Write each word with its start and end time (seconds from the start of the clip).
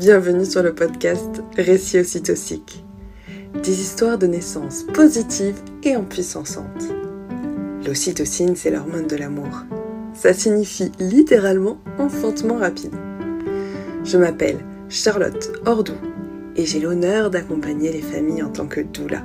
Bienvenue 0.00 0.46
sur 0.46 0.62
le 0.62 0.74
podcast 0.74 1.42
Récits 1.58 1.98
ocytociques. 1.98 2.86
Des 3.62 3.82
histoires 3.82 4.16
de 4.16 4.26
naissance 4.26 4.84
positives 4.94 5.60
et 5.82 5.94
empuissançantes. 5.94 6.88
L'ocytocine, 7.84 8.56
c'est 8.56 8.70
l'hormone 8.70 9.06
de 9.06 9.16
l'amour. 9.16 9.66
Ça 10.14 10.32
signifie 10.32 10.90
littéralement 11.00 11.76
enfantement 11.98 12.56
rapide. 12.56 12.94
Je 14.02 14.16
m'appelle 14.16 14.64
Charlotte 14.88 15.52
Ordou 15.66 15.98
et 16.56 16.64
j'ai 16.64 16.80
l'honneur 16.80 17.28
d'accompagner 17.28 17.92
les 17.92 18.00
familles 18.00 18.42
en 18.42 18.48
tant 18.48 18.68
que 18.68 18.80
doula. 18.80 19.22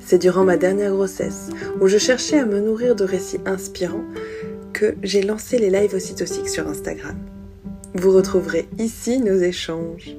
C'est 0.00 0.18
durant 0.18 0.42
ma 0.42 0.56
dernière 0.56 0.90
grossesse, 0.90 1.50
où 1.80 1.86
je 1.86 1.98
cherchais 1.98 2.40
à 2.40 2.44
me 2.44 2.58
nourrir 2.58 2.96
de 2.96 3.04
récits 3.04 3.40
inspirants, 3.46 4.08
que 4.72 4.96
j'ai 5.04 5.22
lancé 5.22 5.58
les 5.58 5.70
lives 5.70 5.94
ocytociques 5.94 6.48
sur 6.48 6.66
Instagram. 6.66 7.14
Vous 7.94 8.12
retrouverez 8.12 8.68
ici 8.78 9.18
nos 9.18 9.38
échanges. 9.38 10.16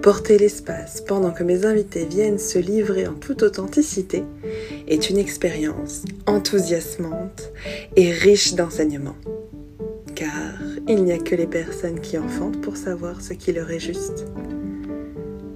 Porter 0.00 0.38
l'espace 0.38 1.02
pendant 1.02 1.30
que 1.30 1.44
mes 1.44 1.66
invités 1.66 2.06
viennent 2.06 2.38
se 2.38 2.58
livrer 2.58 3.06
en 3.06 3.14
toute 3.14 3.42
authenticité 3.42 4.24
est 4.88 5.10
une 5.10 5.18
expérience 5.18 6.04
enthousiasmante 6.26 7.52
et 7.96 8.10
riche 8.10 8.54
d'enseignements. 8.54 9.16
Car 10.14 10.54
il 10.88 11.04
n'y 11.04 11.12
a 11.12 11.18
que 11.18 11.34
les 11.34 11.46
personnes 11.46 12.00
qui 12.00 12.16
enfantent 12.16 12.60
pour 12.60 12.78
savoir 12.78 13.20
ce 13.20 13.34
qui 13.34 13.52
leur 13.52 13.70
est 13.70 13.80
juste. 13.80 14.26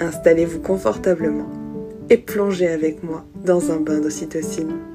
Installez-vous 0.01 0.61
confortablement 0.61 1.51
et 2.11 2.19
plongez 2.19 2.69
avec 2.69 3.03
moi 3.03 3.25
dans 3.45 3.71
un 3.71 3.81
bain 3.81 4.01
d'ocytocine. 4.01 4.88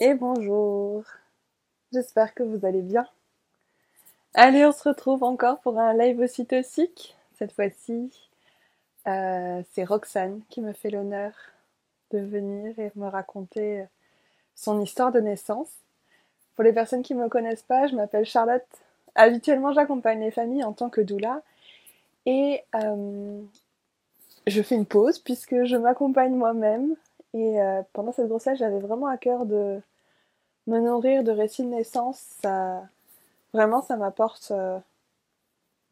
Et 0.00 0.14
bonjour. 0.14 1.04
J'espère 1.92 2.32
que 2.32 2.42
vous 2.42 2.64
allez 2.64 2.80
bien. 2.80 3.06
Allez, 4.32 4.64
on 4.64 4.72
se 4.72 4.88
retrouve 4.88 5.22
encore 5.22 5.60
pour 5.60 5.78
un 5.78 5.92
live 5.92 6.20
ocytocique. 6.20 7.14
Cette 7.38 7.52
fois-ci, 7.52 8.10
euh, 9.06 9.62
c'est 9.72 9.84
Roxane 9.84 10.40
qui 10.48 10.62
me 10.62 10.72
fait 10.72 10.88
l'honneur 10.88 11.32
de 12.12 12.18
venir 12.18 12.78
et 12.78 12.90
me 12.96 13.08
raconter 13.08 13.84
son 14.54 14.80
histoire 14.80 15.12
de 15.12 15.20
naissance. 15.20 15.70
Pour 16.54 16.64
les 16.64 16.72
personnes 16.72 17.02
qui 17.02 17.14
ne 17.14 17.22
me 17.22 17.28
connaissent 17.28 17.62
pas, 17.62 17.86
je 17.86 17.94
m'appelle 17.94 18.24
Charlotte. 18.24 18.66
Habituellement, 19.14 19.72
j'accompagne 19.72 20.20
les 20.20 20.30
familles 20.30 20.64
en 20.64 20.72
tant 20.72 20.88
que 20.88 21.02
doula. 21.02 21.42
Et 22.24 22.62
euh, 22.74 23.42
je 24.46 24.62
fais 24.62 24.76
une 24.76 24.86
pause 24.86 25.18
puisque 25.18 25.64
je 25.64 25.76
m'accompagne 25.76 26.34
moi-même. 26.34 26.96
Et 27.34 27.60
euh, 27.60 27.82
pendant 27.92 28.12
cette 28.12 28.28
grossesse, 28.28 28.58
j'avais 28.58 28.80
vraiment 28.80 29.06
à 29.06 29.18
cœur 29.18 29.44
de 29.44 29.82
me 30.70 30.80
nourrir 30.80 31.24
de 31.24 31.32
récits 31.32 31.64
de 31.64 31.68
naissance, 31.68 32.22
ça, 32.42 32.82
vraiment, 33.52 33.82
ça 33.82 33.96
m'apporte 33.96 34.52
euh, 34.52 34.78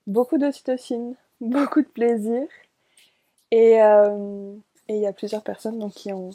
beaucoup 0.06 0.38
d'ocytocine, 0.38 1.14
beaucoup 1.40 1.82
de 1.82 1.88
plaisir. 1.88 2.46
Euh, 3.52 4.54
et 4.88 4.96
il 4.96 5.00
y 5.00 5.06
a 5.06 5.12
plusieurs 5.12 5.42
personnes 5.42 5.90
qui 5.90 6.12
ont 6.12 6.30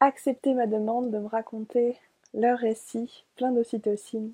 accepté 0.00 0.54
ma 0.54 0.66
demande 0.66 1.10
de 1.10 1.18
me 1.18 1.26
raconter 1.26 1.96
leur 2.34 2.58
récit 2.58 3.24
plein 3.36 3.50
d'ocytocine. 3.50 4.32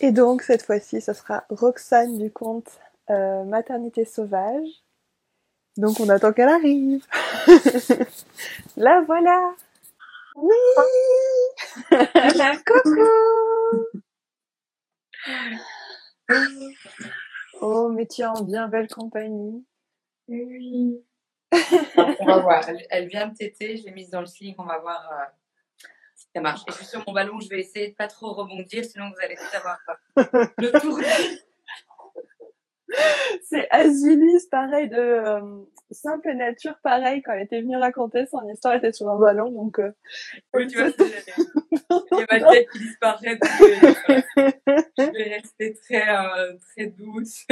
Et 0.00 0.12
donc, 0.12 0.42
cette 0.42 0.62
fois-ci, 0.62 1.00
ce 1.00 1.12
sera 1.12 1.44
Roxane 1.48 2.18
du 2.18 2.30
compte 2.30 2.68
euh, 3.10 3.44
Maternité 3.44 4.04
Sauvage. 4.04 4.68
Donc, 5.76 5.98
on 6.00 6.08
attend 6.08 6.32
qu'elle 6.32 6.50
arrive. 6.50 7.06
La 8.76 9.00
voilà! 9.00 9.54
Oui 10.36 10.56
Coucou 12.66 13.00
Oh, 17.60 17.88
mais 17.90 18.06
tu 18.06 18.22
es 18.22 18.26
en 18.26 18.42
bien 18.42 18.68
belle 18.68 18.88
compagnie. 18.88 19.64
Oui. 20.28 21.04
on 22.18 22.24
va 22.24 22.38
voir. 22.38 22.68
Elle, 22.90 23.08
vient 23.08 23.26
me 23.26 23.34
téter, 23.34 23.76
je 23.76 23.84
l'ai 23.84 23.92
mise 23.92 24.10
dans 24.10 24.20
le 24.20 24.26
sling, 24.26 24.54
on 24.58 24.64
va 24.64 24.78
voir 24.78 25.08
euh, 25.12 25.86
si 26.14 26.26
ça 26.34 26.40
marche. 26.40 26.62
Et 26.66 26.72
je 26.72 26.76
suis 26.76 26.86
sur 26.86 27.04
mon 27.06 27.12
ballon, 27.12 27.38
je 27.40 27.48
vais 27.48 27.60
essayer 27.60 27.90
de 27.90 27.94
pas 27.94 28.08
trop 28.08 28.32
rebondir, 28.32 28.84
sinon 28.84 29.10
vous 29.10 29.20
allez 29.22 29.36
tout 29.36 29.56
avoir 29.56 29.78
le 30.58 30.80
tour. 30.80 30.98
c'est 33.44 33.68
Azulis, 33.70 34.46
pareil, 34.50 34.88
de 34.88 34.96
euh, 34.96 35.64
Simple 35.90 36.34
Nature, 36.34 36.74
pareil, 36.82 37.22
quand 37.22 37.32
elle 37.32 37.42
était 37.42 37.60
venue 37.60 37.76
raconter 37.76 38.26
son 38.26 38.46
histoire, 38.48 38.74
elle 38.74 38.80
était 38.80 38.92
sur 38.92 39.08
un 39.08 39.18
ballon, 39.18 39.50
donc... 39.50 39.78
Euh, 39.78 39.92
oui, 40.54 40.66
tu 40.66 40.78
vois, 40.78 40.90
il 40.98 42.18
y 42.18 42.22
a 42.22 42.40
ma 42.40 42.52
tête 42.52 42.70
qui 42.70 42.78
disparaît, 42.78 43.38
je 43.42 45.12
vais 45.12 45.34
rester 45.34 45.74
très, 45.74 46.08
euh, 46.08 46.54
très 46.70 46.86
douce. 46.86 47.46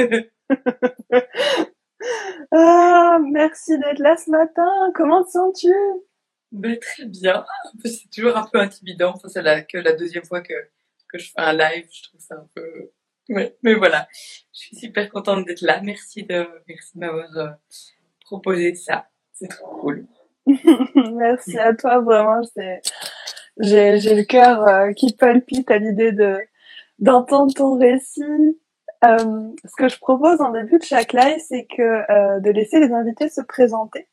ah, 2.51 3.19
merci 3.31 3.77
d'être 3.77 3.99
là 3.99 4.17
ce 4.17 4.31
matin, 4.31 4.91
comment 4.95 5.23
te 5.23 5.31
sens-tu? 5.31 5.73
Ben, 6.51 6.77
Très 6.79 7.05
bien, 7.05 7.45
c'est 7.85 8.09
toujours 8.13 8.35
un 8.37 8.47
peu 8.51 8.59
intimidant, 8.59 9.15
ça 9.15 9.29
c'est 9.29 9.41
la, 9.41 9.61
que 9.61 9.77
la 9.77 9.93
deuxième 9.93 10.25
fois 10.25 10.41
que, 10.41 10.53
que 11.07 11.17
je 11.17 11.31
fais 11.31 11.39
un 11.39 11.53
live, 11.53 11.87
je 11.91 12.03
trouve 12.03 12.19
ça 12.19 12.35
un 12.35 12.49
peu 12.53 12.91
mais 13.29 13.75
voilà, 13.75 14.07
je 14.53 14.59
suis 14.59 14.75
super 14.75 15.09
contente 15.09 15.45
d'être 15.45 15.61
là. 15.61 15.81
Merci 15.81 16.23
de, 16.23 16.47
merci 16.67 16.91
de 16.95 16.99
m'avoir 16.99 17.37
euh, 17.37 17.49
proposé 18.25 18.75
ça. 18.75 19.07
C'est 19.33 19.47
trop 19.47 19.75
cool. 19.77 20.05
merci 21.13 21.57
à 21.57 21.73
toi, 21.73 21.99
vraiment. 21.99 22.41
J'ai, 23.59 23.99
j'ai 23.99 24.15
le 24.15 24.23
cœur 24.23 24.67
euh, 24.67 24.93
qui 24.93 25.13
palpite 25.13 25.69
à 25.71 25.77
l'idée 25.77 26.11
de, 26.11 26.37
d'entendre 26.99 27.53
ton 27.53 27.77
récit. 27.77 28.59
Euh, 29.03 29.51
ce 29.65 29.75
que 29.77 29.87
je 29.87 29.97
propose 29.97 30.41
en 30.41 30.51
début 30.51 30.77
de 30.77 30.83
chaque 30.83 31.13
live, 31.13 31.39
c'est 31.47 31.65
que 31.65 32.39
de 32.39 32.51
laisser 32.51 32.79
les 32.79 32.91
invités 32.91 33.29
se 33.29 33.41
présenter, 33.41 34.07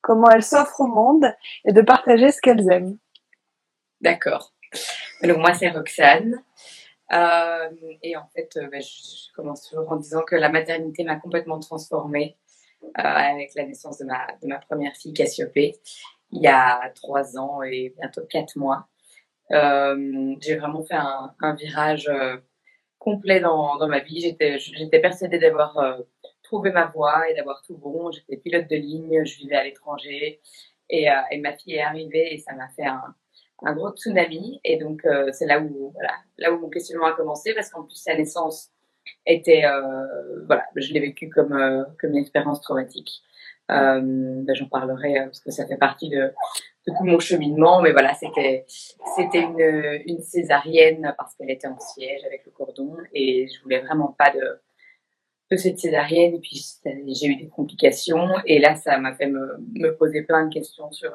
comment 0.00 0.30
elles 0.30 0.42
s'offrent 0.42 0.80
au 0.80 0.86
monde 0.86 1.26
et 1.66 1.72
de 1.72 1.82
partager 1.82 2.30
ce 2.32 2.40
qu'elles 2.40 2.70
aiment. 2.70 2.96
D'accord. 4.00 4.54
Donc 5.22 5.36
moi 5.36 5.52
c'est 5.52 5.68
Roxane. 5.68 6.42
Euh, 7.12 7.68
et 8.02 8.16
en 8.16 8.26
fait, 8.34 8.56
euh, 8.56 8.68
bah, 8.70 8.80
je, 8.80 9.32
commence 9.34 9.68
toujours 9.68 9.90
en 9.92 9.96
disant 9.96 10.22
que 10.22 10.36
la 10.36 10.48
maternité 10.48 11.04
m'a 11.04 11.16
complètement 11.16 11.58
transformée 11.60 12.38
euh, 12.84 12.88
avec 13.02 13.54
la 13.54 13.66
naissance 13.66 13.98
de 13.98 14.04
ma, 14.06 14.26
de 14.40 14.48
ma 14.48 14.58
première 14.58 14.96
fille 14.96 15.12
Cassiopée 15.12 15.76
il 16.32 16.40
y 16.42 16.46
a 16.46 16.90
trois 16.94 17.36
ans 17.38 17.62
et 17.62 17.94
bientôt 17.98 18.22
quatre 18.24 18.56
mois. 18.56 18.88
j'ai 19.50 20.56
vraiment 20.56 20.82
fait 20.82 20.94
un, 20.94 21.34
un 21.40 21.54
virage 21.54 22.10
complet 22.98 23.40
dans, 23.40 23.76
dans, 23.76 23.88
ma 23.88 23.98
vie. 23.98 24.22
J'étais, 24.22 24.58
j'étais 24.58 25.00
persuadée 25.00 25.38
d'avoir 25.38 25.98
trouvé 26.42 26.70
ma 26.70 26.86
voie 26.86 27.28
et 27.28 27.34
d'avoir 27.34 27.62
tout 27.66 27.76
bon. 27.76 28.10
J'étais 28.10 28.38
pilote 28.38 28.66
de 28.66 28.76
ligne, 28.76 29.24
je 29.26 29.36
vivais 29.36 29.56
à 29.56 29.64
l'étranger 29.64 30.40
et, 30.88 31.08
et 31.30 31.38
ma 31.38 31.52
fille 31.52 31.74
est 31.74 31.82
arrivée 31.82 32.32
et 32.32 32.38
ça 32.38 32.54
m'a 32.54 32.68
fait 32.70 32.86
un, 32.86 33.14
un 33.64 33.74
gros 33.74 33.90
tsunami. 33.90 34.60
Et 34.64 34.76
donc, 34.76 35.04
euh, 35.04 35.30
c'est 35.32 35.46
là 35.46 35.60
où, 35.60 35.90
voilà, 35.94 36.14
là 36.38 36.52
où 36.52 36.58
mon 36.58 36.68
questionnement 36.68 37.06
a 37.06 37.12
commencé, 37.12 37.54
parce 37.54 37.70
qu'en 37.70 37.84
plus, 37.84 37.96
sa 37.96 38.14
naissance 38.16 38.70
était, 39.26 39.64
euh, 39.64 40.44
voilà, 40.46 40.64
je 40.76 40.92
l'ai 40.92 41.00
vécu 41.00 41.28
comme, 41.28 41.52
euh, 41.52 41.84
comme 42.00 42.10
une 42.10 42.18
expérience 42.18 42.60
traumatique. 42.60 43.22
Ben, 43.68 44.44
J'en 44.52 44.66
parlerai 44.66 45.14
parce 45.24 45.40
que 45.40 45.50
ça 45.50 45.66
fait 45.66 45.78
partie 45.78 46.10
de, 46.10 46.30
tout 46.86 47.04
mon 47.04 47.18
cheminement, 47.18 47.80
mais 47.80 47.92
voilà, 47.92 48.12
c'était 48.12 48.66
c'était 49.16 49.40
une, 49.40 50.20
césarienne 50.20 51.14
parce 51.16 51.34
qu'elle 51.34 51.48
était 51.48 51.68
en 51.68 51.78
siège 51.78 52.22
avec 52.26 52.44
le 52.44 52.50
cordon 52.52 52.96
et 53.14 53.46
je 53.48 53.62
voulais 53.62 53.80
vraiment 53.80 54.14
pas 54.18 54.30
de 54.30 54.60
de 55.50 55.56
cette 55.56 55.78
césarienne 55.78 56.34
et 56.34 56.40
puis 56.40 56.62
j'ai 56.84 57.26
eu 57.28 57.36
des 57.36 57.48
complications 57.48 58.28
et 58.44 58.58
là 58.58 58.74
ça 58.74 58.98
m'a 58.98 59.14
fait 59.14 59.28
me 59.28 59.96
poser 59.96 60.22
plein 60.22 60.46
de 60.46 60.52
questions 60.52 60.90
sur 60.90 61.12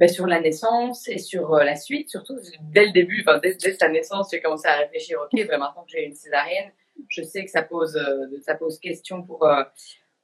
ben, 0.00 0.08
sur 0.08 0.26
la 0.26 0.40
naissance 0.40 1.06
et 1.08 1.18
sur 1.18 1.52
euh, 1.52 1.62
la 1.62 1.76
suite, 1.76 2.08
surtout 2.08 2.38
dès 2.72 2.86
le 2.86 2.92
début, 2.92 3.20
enfin, 3.20 3.38
dès, 3.38 3.58
sa 3.58 3.90
naissance, 3.90 4.28
j'ai 4.30 4.40
commencé 4.40 4.66
à 4.66 4.78
réfléchir, 4.78 5.18
ok, 5.22 5.46
ben, 5.46 5.58
maintenant 5.58 5.84
que 5.84 5.90
j'ai 5.90 6.06
une 6.06 6.14
césarienne, 6.14 6.72
je 7.10 7.22
sais 7.22 7.44
que 7.44 7.50
ça 7.50 7.60
pose, 7.60 7.98
euh, 7.98 8.40
ça 8.40 8.54
pose 8.54 8.80
question 8.80 9.22
pour, 9.22 9.44
euh, 9.44 9.62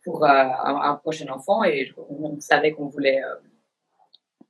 pour 0.02 0.24
un, 0.24 0.98
prochain 1.02 1.28
enfant 1.28 1.62
et 1.62 1.92
on, 2.08 2.40
savait 2.40 2.72
qu'on 2.72 2.86
voulait. 2.86 3.20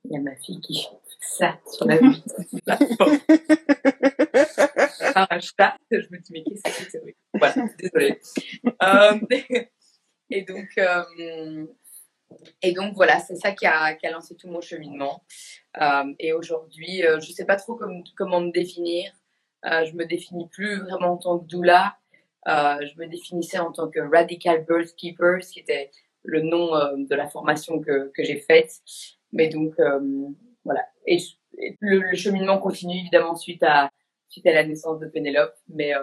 Il 0.05 0.13
y 0.13 0.15
a 0.15 0.21
ma 0.21 0.37
fille 0.37 0.61
qui 0.61 0.81
fait 0.81 0.95
ça 1.19 1.59
sur 1.69 1.85
la 1.87 1.97
vie. 1.97 2.23
un 5.15 5.39
chat, 5.41 5.75
je 5.91 6.07
me 6.09 6.19
dis, 6.19 6.31
mais 6.31 6.43
qu'est-ce 6.43 6.63
que 6.63 6.71
c'est 6.89 7.03
Voilà, 7.33 7.65
désolée. 7.77 8.17
et 10.29 10.43
donc, 10.43 10.69
et 12.61 12.73
donc 12.73 12.93
voilà, 12.95 13.19
c'est 13.19 13.35
ça 13.35 13.51
qui 13.51 13.65
a, 13.65 13.97
lancé 14.11 14.35
tout 14.35 14.47
mon 14.47 14.61
cheminement. 14.61 15.23
Euh, 15.81 16.13
et 16.19 16.33
aujourd'hui, 16.33 17.05
euh, 17.05 17.19
je 17.19 17.29
ne 17.29 17.33
sais 17.33 17.45
pas 17.45 17.55
trop 17.55 17.79
comment 18.15 18.41
me 18.41 18.51
définir. 18.51 19.11
Euh, 19.65 19.85
je 19.85 19.93
me 19.93 20.05
définis 20.05 20.47
plus 20.47 20.79
vraiment 20.81 21.13
en 21.13 21.17
tant 21.17 21.39
que 21.39 21.45
doula. 21.45 21.97
Euh, 22.47 22.77
je 22.85 22.99
me 22.99 23.07
définissais 23.07 23.59
en 23.59 23.71
tant 23.71 23.89
que 23.89 23.99
radical 23.99 24.65
birth 24.65 24.95
keeper, 24.95 25.43
ce 25.43 25.53
qui 25.53 25.59
était 25.59 25.91
le 26.23 26.41
nom 26.41 26.71
de 26.97 27.15
la 27.15 27.27
formation 27.27 27.79
que, 27.79 28.11
que 28.13 28.23
j'ai 28.23 28.37
faite. 28.37 28.71
Mais 29.31 29.49
donc 29.49 29.75
voilà. 30.65 30.85
Et 31.05 31.17
le, 31.79 32.15
cheminement 32.15 32.57
continue 32.59 32.99
évidemment 32.99 33.35
suite 33.35 33.63
à, 33.63 33.91
suite 34.29 34.45
à 34.47 34.53
la 34.53 34.65
naissance 34.65 34.99
de 34.99 35.07
Pénélope, 35.07 35.55
mais, 35.69 35.93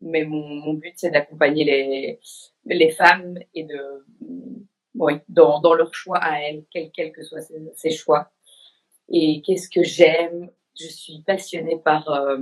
mais 0.00 0.24
mon, 0.24 0.46
mon 0.46 0.74
but, 0.74 0.94
c'est 0.96 1.10
d'accompagner 1.10 1.64
les, 1.64 2.20
les 2.66 2.90
femmes 2.90 3.38
et 3.54 3.64
de, 3.64 4.04
oui, 4.94 5.14
dans, 5.28 5.60
dans 5.60 5.74
leur 5.74 5.92
choix 5.94 6.18
à 6.18 6.40
elles, 6.40 6.64
quels 6.70 6.90
quel 6.92 7.12
que 7.12 7.22
soient 7.22 7.40
ces, 7.74 7.90
choix. 7.90 8.30
Et 9.08 9.42
qu'est-ce 9.42 9.68
que 9.68 9.82
j'aime? 9.82 10.50
Je 10.78 10.86
suis 10.86 11.22
passionnée 11.26 11.78
par. 11.78 12.08
Euh, 12.10 12.38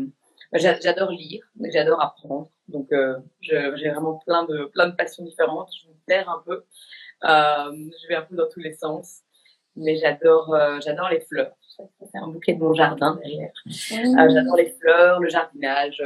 j'adore 0.53 1.11
lire, 1.11 1.45
j'adore 1.71 2.01
apprendre. 2.01 2.51
Donc, 2.69 2.93
euh, 2.93 3.19
j'ai 3.41 3.91
vraiment 3.91 4.21
plein 4.27 4.45
de, 4.45 4.67
plein 4.67 4.89
de 4.89 4.95
passions 4.95 5.25
différentes. 5.25 5.71
Je 5.83 5.89
me 5.89 5.95
perds 6.07 6.29
un 6.29 6.43
peu. 6.45 6.65
Euh, 7.25 7.91
je 8.03 8.09
vais 8.09 8.15
un 8.15 8.23
peu 8.23 8.37
dans 8.37 8.49
tous 8.49 8.61
les 8.61 8.75
sens. 8.75 9.21
Mais 9.75 9.97
j'adore 9.97 10.55
j'adore 10.85 11.09
les 11.09 11.21
fleurs. 11.21 11.57
C'est 11.79 12.19
un 12.19 12.29
bouquet 12.29 12.53
de 12.53 12.61
mon 12.61 12.75
jardin 12.75 13.17
derrière. 13.17 13.53
Mmh. 13.65 14.31
J'adore 14.31 14.57
les 14.57 14.71
fleurs, 14.79 15.19
le 15.21 15.31
jardinage 15.31 16.03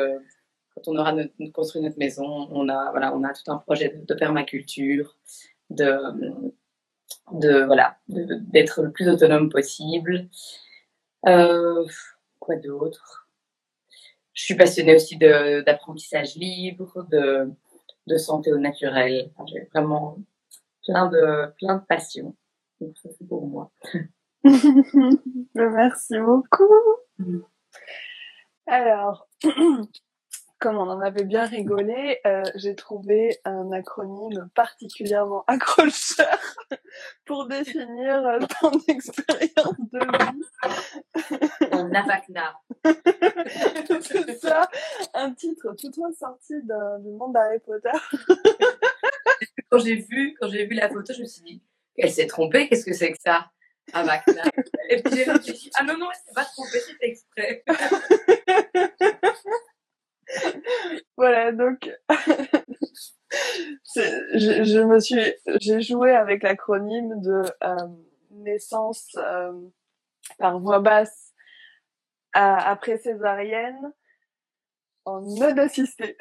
quand 0.77 0.93
on 0.93 0.97
aura 0.99 1.15
construit 1.55 1.83
notre 1.83 1.99
maison, 1.99 2.49
on 2.51 2.69
a, 2.69 2.91
voilà, 2.91 3.15
on 3.15 3.25
a 3.25 3.33
tout 3.33 3.51
un 3.51 3.57
projet 3.57 3.89
de, 3.89 4.15
permaculture, 4.15 5.17
de, 5.71 5.97
de 7.33 7.65
voilà, 7.65 7.97
d'être 8.09 8.83
le 8.83 8.91
plus 8.91 9.09
autonome 9.09 9.51
possible. 9.51 10.29
Euh, 11.27 11.85
quoi 12.39 12.57
d'autre? 12.57 13.29
Je 14.33 14.45
suis 14.45 14.55
passionnée 14.55 14.95
aussi 14.95 15.17
d'apprentissage 15.17 16.37
libre, 16.37 17.07
de, 17.11 17.51
de 18.07 18.17
santé 18.17 18.53
au 18.53 18.59
naturel. 18.59 19.31
J'ai 19.47 19.69
vraiment 19.73 20.19
plein 20.85 21.07
de, 21.07 21.53
plein 21.57 21.77
de 21.77 21.85
passions. 21.85 22.37
Donc 22.81 22.97
ça 22.99 23.09
c'est 23.17 23.27
pour 23.27 23.47
moi. 23.47 23.71
Merci 25.55 26.19
beaucoup. 26.19 26.75
Mm. 27.19 27.41
Alors, 28.67 29.29
comme 30.59 30.77
on 30.77 30.89
en 30.89 31.01
avait 31.01 31.25
bien 31.25 31.45
rigolé, 31.45 32.21
euh, 32.27 32.43
j'ai 32.55 32.75
trouvé 32.75 33.39
un 33.45 33.73
acronyme 33.73 34.49
particulièrement 34.55 35.45
accrocheur 35.49 36.39
pour 37.25 37.47
définir 37.47 38.27
euh, 38.27 38.39
ton 38.61 38.71
expérience 38.89 39.77
de 39.93 39.99
vie. 39.99 41.69
En 41.73 41.89
Navakna. 41.89 42.59
C'est 44.01 44.39
ça, 44.39 44.69
un 45.15 45.33
titre 45.33 45.75
tout 45.79 45.93
sorti 46.19 46.55
du 46.63 47.11
monde 47.11 47.35
d'Harry 47.35 47.59
Potter. 47.59 47.91
quand 49.71 49.79
j'ai 49.79 49.97
vu, 49.97 50.35
quand 50.41 50.49
j'ai 50.49 50.67
vu 50.67 50.75
la 50.75 50.89
photo, 50.89 51.13
je 51.13 51.23
me 51.23 51.27
suis 51.27 51.43
dit, 51.43 51.63
elle 51.99 52.11
s'est 52.11 52.27
trompée, 52.27 52.69
qu'est-ce 52.69 52.85
que 52.85 52.95
c'est 52.95 53.13
que 53.13 53.19
ça? 53.23 53.51
Navakna. 53.93 54.43
Et 54.89 55.03
puis 55.03 55.17
j'ai 55.17 55.25
réfléchi, 55.25 55.71
ah 55.77 55.85
non, 55.85 55.97
non, 55.99 56.09
elle 56.11 56.17
s'est 56.17 56.35
pas 56.35 56.45
trompée, 56.45 56.81
c'est 56.81 56.97
exprès. 57.03 57.63
Voilà, 61.17 61.53
donc 61.53 61.91
je, 63.95 64.65
je, 64.65 64.81
me 64.81 65.01
suis, 65.01 65.21
j'ai 65.61 65.81
joué 65.81 66.15
avec 66.15 66.43
l'acronyme 66.43 67.21
de 67.21 67.43
euh, 67.63 67.89
naissance 68.31 69.17
euh, 69.17 69.53
par 70.39 70.59
voix 70.61 70.81
basse 70.81 71.33
après 72.33 72.99
césarienne 72.99 73.93
en 75.07 75.23
mode 75.23 75.59
assisté. 75.59 76.19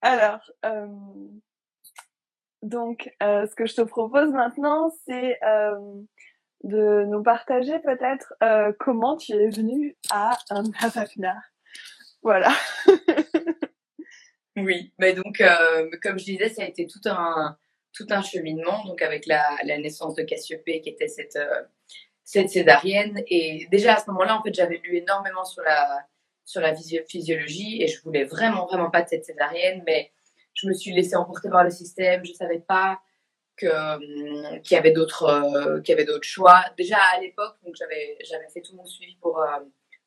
Alors, 0.00 0.50
euh, 0.64 0.86
donc, 2.62 3.14
ce 3.20 3.54
que 3.54 3.66
je 3.66 3.74
te 3.74 3.82
propose 3.82 4.30
maintenant, 4.30 4.90
c'est 5.06 5.38
de 6.64 7.04
nous 7.04 7.22
partager 7.22 7.78
peut-être 7.80 8.34
euh, 8.42 8.72
comment 8.78 9.16
tu 9.16 9.32
es 9.32 9.50
venu 9.50 9.96
à 10.10 10.36
un 10.50 10.64
Havana. 10.80 11.36
Voilà. 12.22 12.52
oui, 14.56 14.92
mais 14.98 15.12
donc 15.12 15.40
euh, 15.40 15.90
comme 16.02 16.18
je 16.18 16.24
disais, 16.24 16.48
ça 16.48 16.62
a 16.62 16.66
été 16.66 16.86
tout 16.86 17.06
un 17.06 17.56
tout 17.92 18.06
un 18.10 18.22
cheminement 18.22 18.84
donc 18.86 19.02
avec 19.02 19.26
la, 19.26 19.56
la 19.64 19.78
naissance 19.78 20.14
de 20.16 20.24
Cassiopée 20.24 20.80
qui 20.80 20.88
était 20.88 21.06
cette 21.06 21.36
euh, 21.36 21.62
cette 22.24 22.48
césarienne 22.48 23.22
et 23.28 23.68
déjà 23.70 23.94
à 23.94 24.00
ce 24.00 24.10
moment-là 24.10 24.36
en 24.36 24.42
fait 24.42 24.52
j'avais 24.52 24.80
lu 24.82 24.96
énormément 24.96 25.44
sur 25.44 25.62
la 25.62 26.00
sur 26.44 26.60
la 26.60 26.74
physiologie 26.74 27.82
et 27.82 27.86
je 27.86 28.02
voulais 28.02 28.24
vraiment 28.24 28.66
vraiment 28.66 28.90
pas 28.90 29.02
de 29.02 29.08
cette 29.08 29.24
césarienne 29.24 29.84
mais 29.86 30.10
je 30.54 30.66
me 30.66 30.72
suis 30.72 30.92
laissée 30.92 31.16
emporter 31.16 31.50
par 31.50 31.64
le 31.64 31.70
système, 31.70 32.24
je 32.24 32.32
savais 32.32 32.60
pas 32.60 33.00
que 33.56 34.58
qu'il 34.60 34.74
y 34.74 34.78
avait 34.78 34.92
d'autres 34.92 35.24
euh, 35.24 35.80
qu'il 35.80 35.92
y 35.92 35.94
avait 35.94 36.04
d'autres 36.04 36.26
choix. 36.26 36.64
Déjà 36.76 36.98
à 37.14 37.20
l'époque 37.20 37.56
donc 37.64 37.74
j'avais 37.76 38.16
j'avais 38.24 38.48
fait 38.52 38.60
tout 38.60 38.74
mon 38.76 38.84
suivi 38.84 39.16
pour 39.20 39.40
euh, 39.40 39.60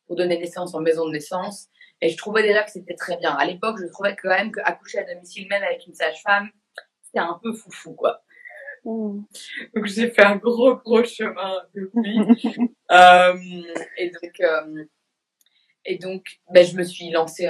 pour 0.06 0.16
donner 0.16 0.38
naissance 0.38 0.74
en 0.74 0.82
maison 0.82 1.06
de 1.06 1.12
naissance. 1.12 1.68
Et 2.02 2.10
je 2.10 2.18
trouvais 2.18 2.44
déjà 2.44 2.64
que 2.64 2.72
c'était 2.72 2.96
très 2.96 3.18
bien. 3.18 3.32
À 3.32 3.46
l'époque 3.46 3.78
je 3.80 3.88
trouvais 3.88 4.16
quand 4.16 4.30
même 4.30 4.52
qu'accoucher 4.52 5.00
à 5.00 5.14
domicile 5.14 5.48
même 5.50 5.64
avec 5.64 5.86
une 5.88 5.94
sage-femme 5.94 6.50
c'était 7.02 7.20
un 7.20 7.40
peu 7.42 7.54
foufou 7.54 7.94
quoi. 7.94 8.22
Mmh. 8.86 9.24
donc 9.76 9.86
j'ai 9.86 10.10
fait 10.12 10.24
un 10.24 10.38
gros 10.38 10.76
gros 10.76 11.04
chemin 11.04 11.58
depuis 11.74 12.20
euh, 12.92 13.38
et 13.98 14.12
donc 14.12 14.40
euh, 14.40 14.86
et 15.84 15.98
donc 15.98 16.24
ben, 16.54 16.66
je 16.66 16.78
me 16.78 16.84
suis 16.84 17.10
lancée 17.10 17.50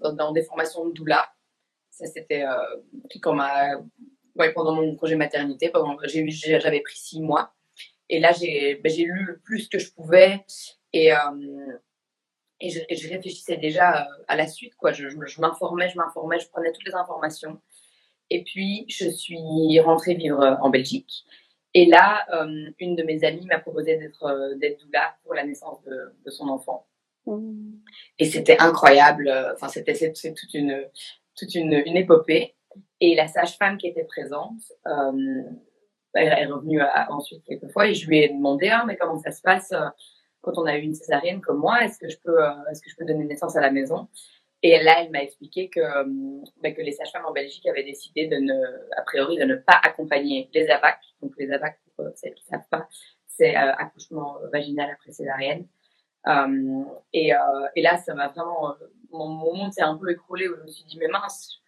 dans, 0.00 0.12
dans, 0.12 0.32
des 0.32 0.42
formations 0.42 0.86
de 0.86 0.92
doula. 0.92 1.26
Ça 1.90 2.06
c'était 2.06 2.44
quand 3.22 3.34
ma 3.34 3.78
ouais, 4.38 4.52
pendant 4.52 4.74
mon 4.74 4.94
congé 4.96 5.16
maternité. 5.16 5.72
J'avais 6.04 6.80
pris 6.80 6.96
six 6.96 7.20
mois. 7.20 7.52
Et 8.08 8.20
là, 8.20 8.32
j'ai 8.32 8.76
ben, 8.76 8.92
lu 8.92 9.24
le 9.24 9.38
plus 9.38 9.68
que 9.68 9.78
je 9.78 9.92
pouvais. 9.92 10.44
Et, 10.92 11.12
euh, 11.12 11.16
et, 12.60 12.70
je, 12.70 12.80
je, 12.90 13.08
réfléchissais 13.08 13.56
déjà 13.56 14.02
euh, 14.02 14.24
à 14.28 14.36
la 14.36 14.46
suite. 14.46 14.74
Quoi. 14.76 14.92
Je, 14.92 15.08
je 15.08 15.40
m'informais, 15.40 15.88
je 15.88 15.96
m'informais, 15.96 16.38
je 16.38 16.48
prenais 16.48 16.72
toutes 16.72 16.86
les 16.86 16.94
informations. 16.94 17.60
Et 18.30 18.42
puis, 18.42 18.86
je 18.88 19.08
suis 19.08 19.78
rentrée 19.80 20.14
vivre 20.14 20.58
en 20.60 20.70
Belgique. 20.70 21.24
Et 21.74 21.86
là, 21.86 22.24
euh, 22.32 22.70
une 22.78 22.96
de 22.96 23.02
mes 23.02 23.22
amies 23.24 23.46
m'a 23.46 23.58
proposé 23.58 23.98
d'être 23.98 24.56
d'être 24.56 24.80
doula 24.80 25.16
pour 25.22 25.34
la 25.34 25.44
naissance 25.44 25.82
de, 25.84 26.14
de 26.24 26.30
son 26.30 26.48
enfant. 26.48 26.86
Mmh. 27.26 27.72
Et 28.18 28.24
c'était 28.24 28.58
incroyable. 28.58 29.30
Enfin, 29.54 29.68
c'était 29.68 30.12
toute 30.12 30.54
une 30.54 30.86
toute 31.36 31.54
une, 31.54 31.74
une 31.84 31.96
épopée. 31.96 32.54
Et 33.00 33.14
la 33.14 33.28
sage-femme 33.28 33.76
qui 33.76 33.88
était 33.88 34.04
présente, 34.04 34.60
euh, 34.86 35.42
elle 36.14 36.32
est 36.32 36.46
revenue 36.46 36.80
ensuite 37.10 37.44
quelques 37.44 37.70
fois 37.70 37.86
et 37.88 37.94
je 37.94 38.08
lui 38.08 38.20
ai 38.20 38.28
demandé 38.28 38.68
ah, 38.72 38.84
mais 38.86 38.96
comment 38.96 39.18
ça 39.18 39.30
se 39.30 39.42
passe 39.42 39.72
euh, 39.72 39.86
quand 40.40 40.56
on 40.56 40.64
a 40.64 40.76
eu 40.78 40.82
une 40.82 40.94
césarienne 40.94 41.40
comme 41.40 41.58
moi? 41.58 41.84
Est-ce 41.84 41.98
que 41.98 42.08
je 42.08 42.16
peux 42.24 42.42
euh, 42.42 42.54
est-ce 42.70 42.80
que 42.80 42.88
je 42.88 42.96
peux 42.96 43.04
donner 43.04 43.24
naissance 43.24 43.56
à 43.56 43.60
la 43.60 43.70
maison? 43.70 44.08
Et 44.62 44.82
là, 44.82 45.02
elle 45.02 45.10
m'a 45.10 45.22
expliqué 45.22 45.68
que 45.68 45.80
bah, 46.62 46.70
que 46.72 46.80
les 46.80 46.92
sages-femmes 46.92 47.26
en 47.26 47.32
Belgique 47.32 47.66
avaient 47.66 47.84
décidé 47.84 48.26
de 48.26 48.36
ne 48.36 48.54
a 48.96 49.02
priori 49.02 49.36
de 49.36 49.44
ne 49.44 49.56
pas 49.56 49.78
accompagner 49.82 50.48
les 50.54 50.68
AVAC. 50.68 50.98
Donc 51.20 51.34
les 51.38 51.52
AVAC 51.52 51.78
pour 51.94 52.06
celles 52.14 52.34
qui 52.34 52.44
savent 52.44 52.68
pas, 52.70 52.88
c'est 53.26 53.54
accouchement 53.54 54.38
vaginal 54.50 54.90
après 54.90 55.12
césarienne. 55.12 55.66
et, 57.12 57.32
et 57.76 57.82
là, 57.82 57.98
ça 57.98 58.14
m'a 58.14 58.28
vraiment 58.28 58.74
mon 59.12 59.28
monde 59.28 59.72
s'est 59.72 59.82
un 59.82 59.96
peu 59.96 60.10
écroulé 60.10 60.48
où 60.48 60.56
je 60.56 60.62
me 60.62 60.68
suis 60.68 60.84
dit 60.84 60.98
mais 60.98 61.08
mince 61.08 61.60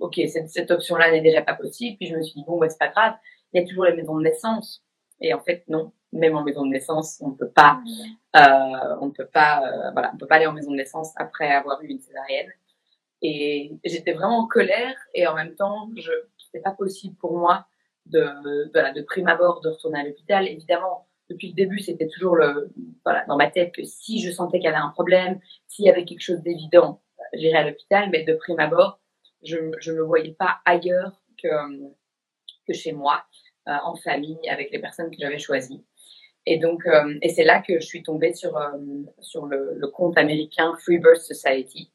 ok, 0.00 0.20
cette, 0.28 0.48
cette 0.50 0.70
option-là 0.70 1.10
n'est 1.10 1.20
déjà 1.20 1.42
pas 1.42 1.54
possible. 1.54 1.96
Puis 1.98 2.08
je 2.08 2.16
me 2.16 2.22
suis 2.22 2.34
dit, 2.34 2.44
bon, 2.46 2.58
bah, 2.58 2.68
c'est 2.68 2.78
pas 2.78 2.88
grave, 2.88 3.14
il 3.52 3.60
y 3.60 3.64
a 3.64 3.66
toujours 3.66 3.84
les 3.84 3.94
maisons 3.94 4.16
de 4.16 4.22
naissance. 4.22 4.84
Et 5.20 5.32
en 5.32 5.40
fait, 5.40 5.64
non, 5.68 5.92
même 6.12 6.36
en 6.36 6.42
maison 6.42 6.64
de 6.64 6.70
naissance, 6.70 7.20
on 7.20 7.30
ne 7.30 7.34
peut 7.34 7.50
pas, 7.50 7.80
euh, 8.36 8.96
on 9.00 9.10
peut 9.10 9.26
pas, 9.26 9.62
euh, 9.62 9.90
voilà, 9.92 10.10
on 10.14 10.18
peut 10.18 10.26
pas 10.26 10.36
aller 10.36 10.46
en 10.46 10.52
maison 10.52 10.70
de 10.70 10.76
naissance 10.76 11.12
après 11.16 11.50
avoir 11.50 11.82
eu 11.82 11.86
une 11.88 12.00
césarienne. 12.00 12.50
Et 13.22 13.72
j'étais 13.84 14.12
vraiment 14.12 14.40
en 14.40 14.46
colère 14.46 14.94
et 15.14 15.26
en 15.26 15.34
même 15.34 15.54
temps, 15.54 15.88
je, 15.96 16.12
c'était 16.38 16.60
pas 16.60 16.72
possible 16.72 17.16
pour 17.16 17.36
moi 17.36 17.66
de, 18.04 18.70
voilà, 18.72 18.92
de 18.92 19.02
prime 19.02 19.26
abord 19.26 19.60
de 19.62 19.70
retourner 19.70 20.00
à 20.00 20.04
l'hôpital. 20.04 20.46
Évidemment, 20.46 21.06
depuis 21.30 21.48
le 21.48 21.54
début, 21.54 21.78
c'était 21.78 22.08
toujours 22.08 22.36
le, 22.36 22.72
voilà, 23.04 23.24
dans 23.26 23.36
ma 23.36 23.50
tête 23.50 23.72
que 23.72 23.84
si 23.84 24.20
je 24.20 24.30
sentais 24.30 24.58
qu'il 24.58 24.66
y 24.66 24.68
avait 24.68 24.76
un 24.76 24.90
problème, 24.90 25.40
s'il 25.66 25.86
y 25.86 25.90
avait 25.90 26.04
quelque 26.04 26.20
chose 26.20 26.40
d'évident, 26.42 27.00
j'irais 27.32 27.58
à 27.58 27.68
l'hôpital, 27.68 28.10
mais 28.10 28.22
de 28.22 28.34
prime 28.34 28.60
abord, 28.60 29.00
je 29.42 29.58
ne 29.58 29.96
me 29.96 30.02
voyais 30.02 30.32
pas 30.32 30.58
ailleurs 30.64 31.20
que, 31.42 31.48
que 32.66 32.72
chez 32.72 32.92
moi, 32.92 33.24
euh, 33.68 33.72
en 33.84 33.96
famille, 33.96 34.48
avec 34.48 34.70
les 34.70 34.78
personnes 34.78 35.10
que 35.10 35.16
j'avais 35.18 35.38
choisies. 35.38 35.84
Et 36.46 36.58
donc, 36.58 36.86
euh, 36.86 37.18
et 37.20 37.28
c'est 37.28 37.42
là 37.42 37.60
que 37.60 37.80
je 37.80 37.84
suis 37.84 38.02
tombée 38.04 38.32
sur, 38.32 38.56
euh, 38.56 38.70
sur 39.18 39.46
le, 39.46 39.74
le, 39.74 39.88
compte 39.88 40.16
américain 40.16 40.72
Free 40.80 40.98
Birth 40.98 41.20
Society, 41.20 41.90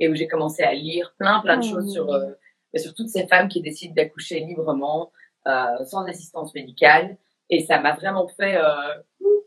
et 0.00 0.08
où 0.08 0.14
j'ai 0.14 0.26
commencé 0.26 0.62
à 0.62 0.72
lire 0.72 1.14
plein, 1.18 1.40
plein 1.40 1.58
de 1.58 1.64
choses 1.64 1.92
sur, 1.92 2.08
sur 2.74 2.94
toutes 2.94 3.10
ces 3.10 3.26
femmes 3.26 3.48
qui 3.48 3.60
décident 3.60 3.94
d'accoucher 3.94 4.40
librement, 4.40 5.12
sans 5.44 6.06
assistance 6.06 6.54
médicale. 6.54 7.18
Et 7.50 7.60
ça 7.60 7.78
m'a 7.78 7.92
vraiment 7.94 8.26
fait 8.26 8.58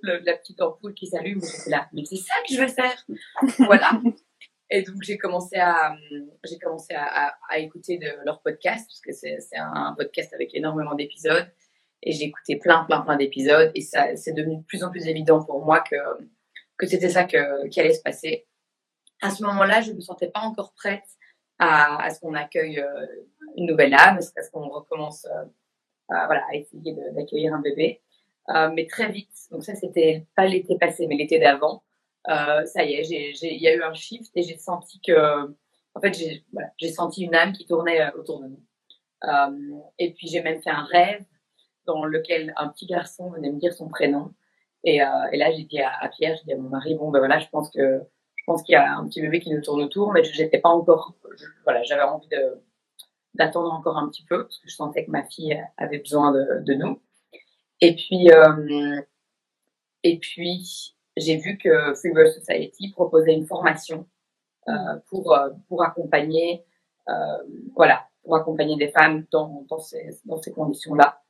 la 0.03 0.37
petite 0.37 0.61
ampoule 0.61 0.93
qui 0.93 1.07
s'allume. 1.07 1.41
Là, 1.67 1.89
mais 1.91 2.05
c'est 2.05 2.15
ça 2.15 2.35
que 2.47 2.53
je 2.53 2.61
veux 2.61 2.67
faire. 2.67 3.05
voilà. 3.65 3.99
Et 4.69 4.81
donc 4.81 4.95
j'ai 5.03 5.17
commencé 5.17 5.57
à 5.57 5.95
j'ai 6.43 6.57
commencé 6.57 6.93
à, 6.93 7.27
à, 7.27 7.33
à, 7.49 7.59
écouter 7.59 7.97
de 7.97 8.07
leur 8.25 8.41
podcast 8.41 8.89
parce 8.89 9.01
que 9.01 9.11
c'est 9.11 9.57
un 9.57 9.93
podcast 9.97 10.33
avec 10.33 10.55
énormément 10.55 10.95
d'épisodes 10.95 11.47
et 12.01 12.11
j'ai 12.11 12.25
écouté 12.25 12.57
plein, 12.57 12.83
plein, 12.85 13.01
plein 13.01 13.17
d'épisodes 13.17 13.71
et 13.75 13.81
ça, 13.81 14.15
c'est 14.15 14.33
devenu 14.33 14.57
de 14.57 14.63
plus 14.63 14.83
en 14.83 14.91
plus 14.91 15.07
évident 15.07 15.43
pour 15.43 15.65
moi 15.65 15.81
que, 15.81 15.95
que 16.77 16.85
c'était 16.85 17.09
ça 17.09 17.25
que, 17.25 17.67
qui 17.67 17.79
allait 17.79 17.93
se 17.93 18.01
passer. 18.01 18.47
À 19.21 19.31
ce 19.31 19.43
moment-là, 19.43 19.81
je 19.81 19.91
ne 19.91 19.95
me 19.95 20.01
sentais 20.01 20.29
pas 20.29 20.41
encore 20.41 20.73
prête 20.73 21.05
à, 21.57 22.03
à 22.03 22.09
ce 22.11 22.19
qu'on 22.19 22.35
accueille 22.35 22.79
euh, 22.79 23.05
une 23.57 23.65
nouvelle 23.65 23.93
âme, 23.93 24.17
à 24.17 24.21
ce 24.21 24.51
qu'on 24.51 24.67
recommence 24.69 25.25
euh, 25.25 25.45
à, 26.09 26.25
voilà, 26.27 26.43
à 26.51 26.55
essayer 26.55 26.95
d'accueillir 27.13 27.53
un 27.53 27.61
bébé. 27.61 28.01
Euh, 28.49 28.69
mais 28.71 28.85
très 28.85 29.11
vite, 29.11 29.31
donc 29.49 29.63
ça 29.63 29.73
c'était 29.73 30.27
pas 30.35 30.45
l'été 30.45 30.77
passé, 30.77 31.07
mais 31.07 31.15
l'été 31.15 31.39
d'avant, 31.39 31.81
euh, 32.29 32.65
ça 32.65 32.83
y 32.83 32.93
est, 32.93 33.09
il 33.41 33.61
y 33.61 33.67
a 33.67 33.75
eu 33.75 33.83
un 33.83 33.93
shift 33.93 34.31
et 34.35 34.43
j'ai 34.43 34.57
senti 34.57 34.99
que, 35.01 35.55
en 35.93 36.01
fait, 36.01 36.13
j'ai 36.13 36.45
voilà, 36.51 36.69
senti 36.93 37.23
une 37.23 37.35
âme 37.35 37.53
qui 37.53 37.65
tournait 37.65 38.01
euh, 38.01 38.11
autour 38.17 38.41
de 38.41 38.47
nous. 38.47 38.63
Euh, 39.23 39.79
et 39.97 40.13
puis 40.13 40.27
j'ai 40.27 40.41
même 40.41 40.61
fait 40.61 40.69
un 40.69 40.83
rêve 40.83 41.23
dans 41.85 42.03
lequel 42.05 42.53
un 42.57 42.69
petit 42.69 42.85
garçon 42.85 43.29
venait 43.31 43.51
me 43.51 43.59
dire 43.59 43.73
son 43.73 43.87
prénom. 43.87 44.33
Et, 44.83 45.01
euh, 45.01 45.07
et 45.31 45.37
là, 45.37 45.51
j'ai 45.51 45.63
dit 45.63 45.79
à, 45.79 46.09
Pierre, 46.09 46.35
j'ai 46.37 46.43
dit 46.45 46.53
à 46.53 46.57
mon 46.57 46.69
mari, 46.69 46.95
bon 46.95 47.09
ben 47.09 47.19
voilà, 47.19 47.39
je 47.39 47.47
pense 47.49 47.69
que 47.71 48.01
je 48.35 48.43
pense 48.45 48.61
qu'il 48.61 48.73
y 48.73 48.75
a 48.75 48.95
un 48.95 49.07
petit 49.07 49.21
bébé 49.21 49.39
qui 49.39 49.51
nous 49.51 49.61
tourne 49.61 49.81
autour, 49.81 50.13
mais 50.13 50.23
j'étais 50.23 50.59
pas 50.59 50.69
encore, 50.69 51.15
voilà, 51.63 51.81
j'avais 51.81 52.03
envie 52.03 52.29
d'attendre 53.33 53.73
encore 53.73 53.97
un 53.97 54.07
petit 54.07 54.23
peu 54.23 54.43
parce 54.43 54.59
que 54.59 54.69
je 54.69 54.75
sentais 54.75 55.03
que 55.03 55.09
ma 55.09 55.23
fille 55.23 55.59
avait 55.77 55.97
besoin 55.97 56.31
de, 56.31 56.63
de 56.63 56.73
nous. 56.75 57.01
Et 57.81 57.95
puis, 57.95 58.31
euh, 58.31 59.01
et 60.03 60.19
puis, 60.19 60.94
j'ai 61.17 61.37
vu 61.37 61.57
que 61.57 61.93
Freebird 61.95 62.27
Society 62.27 62.91
proposait 62.91 63.33
une 63.33 63.45
formation 63.45 64.07
euh, 64.67 64.73
pour, 65.09 65.33
euh, 65.33 65.49
pour 65.67 65.83
accompagner, 65.83 66.65
euh, 67.09 67.13
voilà, 67.75 68.07
pour 68.23 68.35
accompagner 68.35 68.75
des 68.77 68.89
femmes 68.89 69.25
dans, 69.31 69.65
dans 69.69 69.79
ces, 69.79 70.09
dans 70.25 70.41
ces 70.41 70.51
conditions-là. 70.51 71.21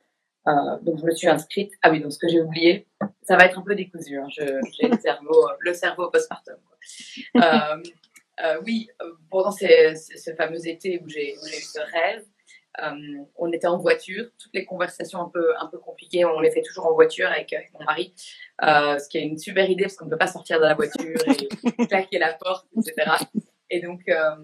Euh, 0.48 0.78
donc, 0.82 0.98
je 1.00 1.04
me 1.04 1.10
suis 1.10 1.28
inscrite. 1.28 1.72
Ah 1.82 1.90
oui, 1.90 2.00
donc 2.00 2.12
ce 2.12 2.18
que 2.18 2.28
j'ai 2.28 2.40
oublié, 2.40 2.86
ça 3.22 3.36
va 3.36 3.46
être 3.46 3.58
un 3.58 3.62
peu 3.62 3.74
décousu. 3.74 4.18
Hein. 4.18 4.28
J'ai 4.28 4.88
le 4.88 4.96
cerveau, 4.96 5.48
le 5.58 5.74
cerveau 5.74 6.10
postpartum. 6.10 6.56
Euh, 7.36 7.40
euh, 8.44 8.60
oui, 8.64 8.88
pendant 9.30 9.50
ces, 9.50 9.96
ce 9.96 10.32
fameux 10.34 10.66
été 10.66 11.00
où 11.02 11.08
j'ai 11.08 11.34
eu 11.34 11.36
ce 11.36 11.80
rêve, 11.80 12.24
euh, 12.82 13.24
on 13.36 13.52
était 13.52 13.66
en 13.66 13.78
voiture, 13.78 14.26
toutes 14.38 14.54
les 14.54 14.64
conversations 14.64 15.20
un 15.20 15.28
peu, 15.28 15.54
un 15.58 15.66
peu 15.66 15.78
compliquées, 15.78 16.24
on 16.24 16.40
les 16.40 16.50
fait 16.50 16.62
toujours 16.62 16.86
en 16.86 16.94
voiture 16.94 17.28
avec, 17.28 17.54
mon 17.74 17.84
mari, 17.84 18.14
euh, 18.62 18.98
ce 18.98 19.08
qui 19.08 19.18
est 19.18 19.22
une 19.22 19.38
super 19.38 19.68
idée 19.68 19.84
parce 19.84 19.96
qu'on 19.96 20.06
ne 20.06 20.10
peut 20.10 20.18
pas 20.18 20.26
sortir 20.26 20.58
de 20.58 20.64
la 20.64 20.74
voiture 20.74 21.18
et 21.26 21.48
claquer 21.86 22.18
la 22.18 22.34
porte, 22.34 22.66
etc. 22.76 23.12
Et 23.70 23.80
donc, 23.80 24.02
euh, 24.08 24.36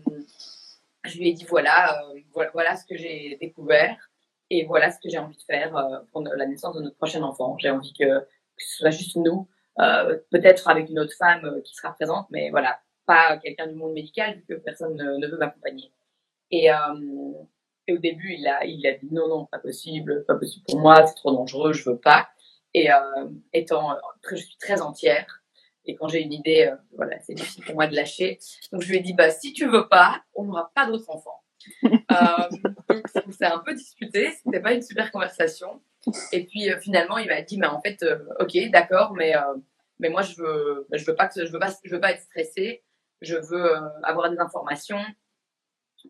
je 1.04 1.18
lui 1.18 1.28
ai 1.28 1.32
dit 1.32 1.44
voilà, 1.44 2.00
voilà, 2.32 2.50
voilà, 2.52 2.76
ce 2.76 2.86
que 2.86 2.96
j'ai 2.96 3.36
découvert 3.40 3.96
et 4.50 4.64
voilà 4.64 4.90
ce 4.90 4.98
que 4.98 5.08
j'ai 5.08 5.18
envie 5.18 5.36
de 5.36 5.42
faire 5.42 6.02
pour 6.12 6.22
la 6.22 6.46
naissance 6.46 6.76
de 6.76 6.82
notre 6.82 6.96
prochain 6.96 7.22
enfant. 7.22 7.56
J'ai 7.58 7.70
envie 7.70 7.92
que, 7.92 8.20
que, 8.20 8.64
ce 8.64 8.78
soit 8.78 8.90
juste 8.90 9.16
nous, 9.16 9.48
peut-être 9.76 10.68
avec 10.68 10.88
une 10.88 10.98
autre 10.98 11.14
femme 11.16 11.60
qui 11.64 11.74
sera 11.74 11.92
présente, 11.94 12.26
mais 12.30 12.50
voilà, 12.50 12.80
pas 13.06 13.36
quelqu'un 13.38 13.66
du 13.66 13.74
monde 13.74 13.92
médical 13.92 14.36
vu 14.36 14.44
que 14.48 14.54
personne 14.54 14.94
ne, 14.94 15.16
ne 15.16 15.26
veut 15.26 15.38
m'accompagner. 15.38 15.92
Et, 16.50 16.68
et 17.86 17.94
au 17.94 17.98
début, 17.98 18.34
il 18.38 18.46
a, 18.46 18.64
il 18.64 18.86
a 18.86 18.92
dit 18.92 19.08
non, 19.12 19.28
non, 19.28 19.46
pas 19.46 19.58
possible, 19.58 20.24
pas 20.26 20.34
possible 20.36 20.64
pour 20.68 20.80
moi, 20.80 21.06
c'est 21.06 21.14
trop 21.14 21.32
dangereux, 21.32 21.72
je 21.72 21.90
veux 21.90 21.98
pas. 21.98 22.28
Et 22.74 22.92
euh, 22.92 22.96
étant, 23.52 23.96
je 24.30 24.36
suis 24.36 24.56
très 24.56 24.80
entière. 24.80 25.42
Et 25.84 25.96
quand 25.96 26.08
j'ai 26.08 26.22
une 26.22 26.32
idée, 26.32 26.70
euh, 26.70 26.76
voilà, 26.96 27.18
c'est 27.20 27.34
difficile 27.34 27.64
pour 27.64 27.74
moi 27.74 27.88
de 27.88 27.96
lâcher. 27.96 28.38
Donc 28.70 28.82
je 28.82 28.88
lui 28.88 28.98
ai 28.98 29.00
dit, 29.00 29.14
bah 29.14 29.30
si 29.30 29.52
tu 29.52 29.66
veux 29.66 29.88
pas, 29.88 30.22
on 30.34 30.44
n'aura 30.44 30.70
pas 30.74 30.86
d'autres 30.86 31.10
enfants. 31.10 31.42
euh, 31.84 32.48
donc 32.88 33.06
c'est 33.30 33.46
un 33.46 33.58
peu 33.58 33.74
disputé, 33.74 34.32
c'était 34.32 34.60
pas 34.60 34.72
une 34.72 34.82
super 34.82 35.10
conversation. 35.10 35.80
Et 36.32 36.44
puis 36.46 36.70
euh, 36.70 36.78
finalement, 36.80 37.18
il 37.18 37.28
m'a 37.28 37.42
dit, 37.42 37.58
mais 37.58 37.66
en 37.66 37.80
fait, 37.80 38.02
euh, 38.02 38.18
ok, 38.40 38.56
d'accord, 38.70 39.12
mais 39.14 39.36
euh, 39.36 39.54
mais 39.98 40.08
moi 40.08 40.22
je 40.22 40.34
veux, 40.36 40.86
je 40.92 41.04
veux 41.04 41.14
pas 41.14 41.28
que, 41.28 41.44
je 41.44 41.52
veux 41.52 41.58
pas, 41.58 41.72
je 41.84 41.94
veux 41.94 42.00
pas 42.00 42.12
être 42.12 42.22
stressée. 42.22 42.82
Je 43.20 43.36
veux 43.36 43.74
avoir 44.02 44.30
des 44.30 44.38
informations 44.40 44.98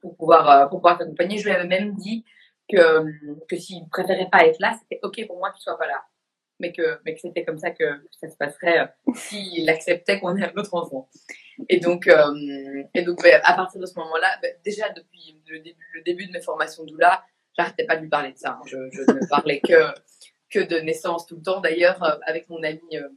pour 0.01 0.17
pouvoir, 0.17 0.51
euh, 0.51 0.67
pour 0.67 0.81
pouvoir 0.81 0.99
t'accompagner. 0.99 1.39
Je 1.39 1.45
lui 1.45 1.53
avais 1.53 1.67
même 1.67 1.95
dit 1.95 2.25
que, 2.71 3.05
que 3.49 3.57
s'il 3.57 3.89
préférait 3.89 4.29
pas 4.31 4.47
être 4.47 4.59
là, 4.61 4.77
c'était 4.81 5.01
OK 5.03 5.27
pour 5.27 5.39
moi 5.39 5.51
qu'il 5.53 5.61
soit 5.61 5.79
pas 5.79 5.87
là. 5.87 6.03
Mais 6.61 6.73
que, 6.73 7.01
mais 7.05 7.15
que 7.15 7.21
c'était 7.21 7.45
comme 7.45 7.59
ça 7.59 7.71
que 7.71 7.85
ça 8.13 8.29
se 8.29 8.37
passerait 8.37 8.81
euh, 8.81 9.13
s'il 9.15 9.69
acceptait 9.69 10.21
qu'on 10.21 10.37
ait 10.37 10.45
un 10.45 10.57
autre 10.57 10.75
enfant. 10.75 11.09
Et 11.69 11.81
donc, 11.81 12.07
euh, 12.07 12.83
et 12.95 13.03
donc 13.03 13.23
ben, 13.23 13.41
à 13.45 13.55
partir 13.55 13.81
de 13.81 13.87
ce 13.87 13.99
moment-là, 13.99 14.29
ben, 14.41 14.55
déjà 14.65 14.89
depuis 14.91 15.41
le 15.47 15.59
début, 15.61 15.87
le 15.95 16.03
début 16.03 16.27
de 16.27 16.33
mes 16.33 16.41
formations 16.41 16.85
doula, 16.85 17.25
j'arrêtais 17.57 17.85
pas 17.85 17.97
de 17.97 18.03
lui 18.03 18.09
parler 18.09 18.33
de 18.33 18.39
ça. 18.39 18.53
Hein. 18.53 18.63
Je, 18.67 18.77
je, 18.93 19.03
ne 19.03 19.27
parlais 19.29 19.61
que, 19.61 19.93
que 20.51 20.61
de 20.61 20.79
naissance 20.81 21.27
tout 21.27 21.37
le 21.37 21.43
temps. 21.43 21.61
D'ailleurs, 21.61 22.03
euh, 22.03 22.17
avec 22.27 22.49
mon 22.49 22.63
ami 22.63 22.81
euh, 22.95 23.09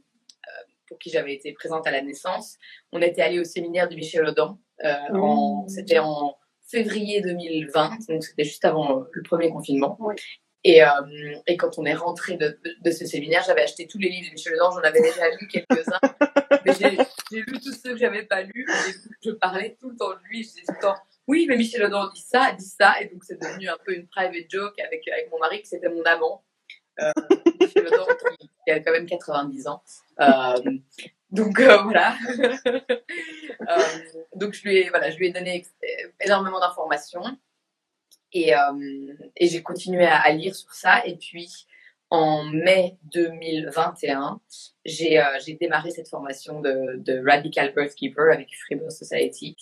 pour 0.88 0.98
qui 0.98 1.10
j'avais 1.10 1.34
été 1.34 1.52
présente 1.52 1.86
à 1.86 1.90
la 1.90 2.02
naissance, 2.02 2.56
on 2.92 3.00
était 3.02 3.22
allé 3.22 3.40
au 3.40 3.44
séminaire 3.44 3.88
de 3.88 3.94
Michel 3.94 4.24
Audin. 4.26 4.58
Mmh. 4.82 5.68
C'était 5.68 5.98
en 5.98 6.36
février 6.66 7.20
2020, 7.20 7.90
donc 8.08 8.24
c'était 8.24 8.44
juste 8.44 8.64
avant 8.64 9.06
le 9.10 9.22
premier 9.22 9.50
confinement. 9.50 9.96
Oui. 10.00 10.14
Et, 10.64 10.82
euh, 10.82 10.88
et, 11.46 11.56
quand 11.56 11.78
on 11.78 11.84
est 11.84 11.94
rentré 11.94 12.36
de, 12.36 12.58
de, 12.64 12.74
de 12.84 12.90
ce 12.90 13.06
séminaire, 13.06 13.44
j'avais 13.46 13.62
acheté 13.62 13.86
tous 13.86 13.98
les 13.98 14.08
livres 14.08 14.30
de 14.30 14.32
Michel 14.32 14.54
Ledange, 14.54 14.74
j'en 14.74 14.80
avais 14.80 15.00
déjà 15.00 15.30
lu 15.38 15.46
quelques-uns. 15.46 16.00
mais 16.64 16.72
j'ai 16.72 17.40
lu 17.42 17.60
tous 17.60 17.72
ceux 17.72 17.92
que 17.92 17.98
j'avais 17.98 18.24
pas 18.24 18.42
lus. 18.42 18.66
Je 19.24 19.30
parlais 19.30 19.76
tout 19.80 19.90
le 19.90 19.96
temps 19.96 20.10
de 20.10 20.18
lui. 20.28 20.42
Je 20.42 20.48
disais 20.48 20.62
tout 20.66 20.74
le 20.74 20.80
temps, 20.80 20.96
oui, 21.28 21.46
mais 21.48 21.56
Michel 21.56 21.82
Ledange 21.82 22.12
dit 22.14 22.20
ça, 22.20 22.52
dit 22.52 22.64
ça. 22.64 23.00
Et 23.00 23.06
donc 23.06 23.22
c'est 23.22 23.40
devenu 23.40 23.68
un 23.68 23.78
peu 23.84 23.94
une 23.94 24.08
private 24.08 24.46
joke 24.48 24.78
avec, 24.80 25.06
avec 25.06 25.30
mon 25.30 25.38
mari, 25.38 25.60
qui 25.60 25.68
c'était 25.68 25.88
mon 25.88 26.02
amant. 26.02 26.42
Euh, 27.00 27.12
Michel 27.60 27.84
Ledange, 27.84 28.16
qui, 28.40 28.48
qui, 28.48 28.70
a 28.72 28.80
quand 28.80 28.92
même 28.92 29.06
90 29.06 29.68
ans. 29.68 29.82
Euh, 30.20 30.54
donc 31.36 31.60
euh, 31.60 31.76
voilà. 31.84 32.16
euh, 32.38 33.82
donc 34.34 34.54
je 34.54 34.62
lui 34.62 34.78
ai, 34.78 34.88
voilà, 34.88 35.10
je 35.10 35.18
lui 35.18 35.28
ai 35.28 35.32
donné 35.32 35.64
énormément 36.20 36.58
d'informations 36.58 37.24
et, 38.32 38.56
euh, 38.56 39.14
et 39.36 39.46
j'ai 39.46 39.62
continué 39.62 40.06
à, 40.06 40.32
lire 40.32 40.54
sur 40.54 40.72
ça. 40.72 41.06
Et 41.06 41.16
puis 41.16 41.66
en 42.10 42.44
mai 42.44 42.96
2021, 43.12 44.40
j'ai 44.84 45.20
démarré 45.60 45.90
cette 45.90 46.08
formation 46.08 46.60
de, 46.60 46.96
de 46.96 47.22
Radical 47.24 47.72
Birth 47.74 47.94
Keeper 47.94 48.32
avec 48.32 48.48
Freebirth 48.64 48.92
Society 48.92 49.56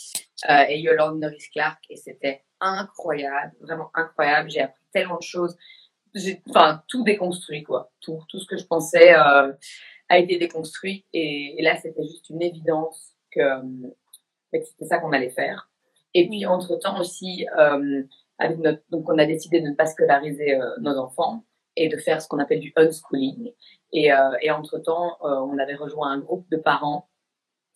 et 0.68 0.78
Yolande 0.78 1.18
Norris 1.20 1.48
Clark 1.52 1.82
et 1.90 1.96
c'était 1.96 2.44
incroyable, 2.60 3.52
vraiment 3.60 3.90
incroyable. 3.94 4.50
J'ai 4.50 4.60
appris 4.60 4.84
tellement 4.92 5.16
de 5.16 5.22
choses. 5.22 5.56
J'ai 6.14 6.40
enfin 6.48 6.82
tout 6.86 7.02
déconstruit 7.02 7.64
quoi, 7.64 7.90
tout 8.00 8.22
tout 8.28 8.38
ce 8.38 8.46
que 8.46 8.56
je 8.56 8.64
pensais 8.64 9.14
a 10.08 10.18
été 10.18 10.38
déconstruit 10.38 11.04
et, 11.12 11.56
et 11.58 11.62
là 11.62 11.76
c'était 11.76 12.02
juste 12.02 12.28
une 12.30 12.42
évidence 12.42 13.14
que, 13.30 13.62
que 14.52 14.62
c'était 14.64 14.86
ça 14.86 14.98
qu'on 14.98 15.12
allait 15.12 15.30
faire. 15.30 15.70
Et 16.14 16.28
puis 16.28 16.46
entre 16.46 16.76
temps 16.76 17.00
aussi, 17.00 17.46
euh, 17.58 18.02
avec 18.38 18.58
notre, 18.58 18.82
donc 18.90 19.08
on 19.08 19.18
a 19.18 19.26
décidé 19.26 19.60
de 19.60 19.68
ne 19.68 19.74
pas 19.74 19.86
scolariser 19.86 20.54
euh, 20.54 20.76
nos 20.80 20.96
enfants 20.96 21.44
et 21.76 21.88
de 21.88 21.96
faire 21.96 22.22
ce 22.22 22.28
qu'on 22.28 22.38
appelle 22.38 22.60
du 22.60 22.72
unschooling. 22.76 23.52
Et, 23.92 24.12
euh, 24.12 24.16
et 24.42 24.50
entre 24.50 24.78
temps, 24.78 25.16
euh, 25.22 25.40
on 25.40 25.58
avait 25.58 25.74
rejoint 25.74 26.10
un 26.10 26.18
groupe 26.18 26.48
de 26.50 26.56
parents 26.56 27.08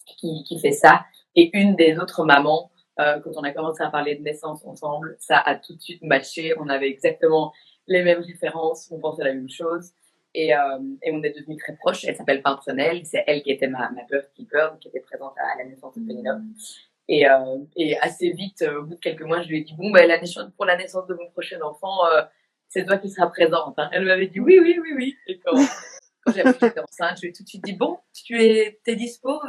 qui, 0.07 0.45
qui 0.45 0.59
fait 0.59 0.73
ça. 0.73 1.05
Et 1.35 1.51
une 1.57 1.77
des 1.77 1.99
autres 1.99 2.25
mamans, 2.25 2.71
euh, 3.01 3.21
quand 3.21 3.31
on 3.37 3.43
a 3.43 3.53
commencé 3.53 3.83
à 3.83 3.91
parler 3.91 4.17
de 4.17 4.23
naissance 4.23 4.65
ensemble, 4.65 5.17
ça 5.19 5.39
a 5.39 5.57
tout 5.57 5.75
de 5.75 5.81
suite 5.81 6.03
matché. 6.03 6.55
On 6.59 6.69
avait 6.69 6.89
exactement 6.89 7.53
les 7.87 8.03
mêmes 8.03 8.23
références, 8.23 8.91
on 8.91 8.99
pensait 8.99 9.25
la 9.25 9.35
même 9.35 9.49
chose. 9.49 9.93
Et, 10.35 10.55
euh, 10.55 10.79
et 11.03 11.11
on 11.11 11.23
est 11.23 11.31
devenus 11.31 11.59
très 11.59 11.75
proches. 11.77 12.05
Elle 12.05 12.17
s'appelle 12.17 12.43
Pimprenelle. 12.43 13.05
C'est 13.05 13.25
elle 13.27 13.43
qui 13.43 13.51
était 13.51 13.69
ma, 13.69 13.91
ma 13.91 14.05
birth 14.05 14.31
keeper, 14.35 14.79
qui 14.79 14.89
était 14.89 15.01
présente 15.01 15.35
à, 15.39 15.55
à 15.55 15.59
la 15.59 15.65
naissance 15.65 15.95
de 15.95 16.07
Pénélope. 16.07 16.43
Et, 17.09 17.27
euh, 17.27 17.59
et 17.75 17.99
assez 17.99 18.31
vite, 18.33 18.63
euh, 18.63 18.81
au 18.81 18.85
bout 18.85 18.95
de 18.95 19.01
quelques 19.01 19.23
mois, 19.23 19.41
je 19.41 19.49
lui 19.49 19.59
ai 19.59 19.61
dit 19.63 19.75
bon, 19.75 19.91
ben, 19.91 20.07
la 20.07 20.21
naissance, 20.21 20.53
pour 20.57 20.67
la 20.67 20.77
naissance 20.77 21.07
de 21.07 21.15
mon 21.15 21.31
prochain 21.31 21.59
enfant, 21.63 22.07
euh, 22.07 22.23
c'est 22.69 22.85
toi 22.85 22.99
qui 22.99 23.09
seras 23.09 23.29
présente. 23.29 23.79
Hein. 23.79 23.89
Elle 23.93 24.05
m'avait 24.05 24.27
dit 24.27 24.41
oui, 24.41 24.59
oui, 24.61 24.79
oui, 24.79 24.93
oui. 24.95 25.17
Et 25.27 25.39
quand, 25.39 25.53
quand 26.25 26.33
j'ai 26.35 26.43
appris 26.43 26.59
que 26.59 26.67
j'étais 26.67 26.81
enceinte, 26.81 27.17
je 27.17 27.23
lui 27.23 27.29
ai 27.31 27.33
tout 27.33 27.43
de 27.43 27.49
suite 27.49 27.65
dit 27.65 27.73
bon, 27.73 27.99
tu 28.13 28.39
es, 28.43 28.79
t'es 28.85 28.95
dispo 28.95 29.41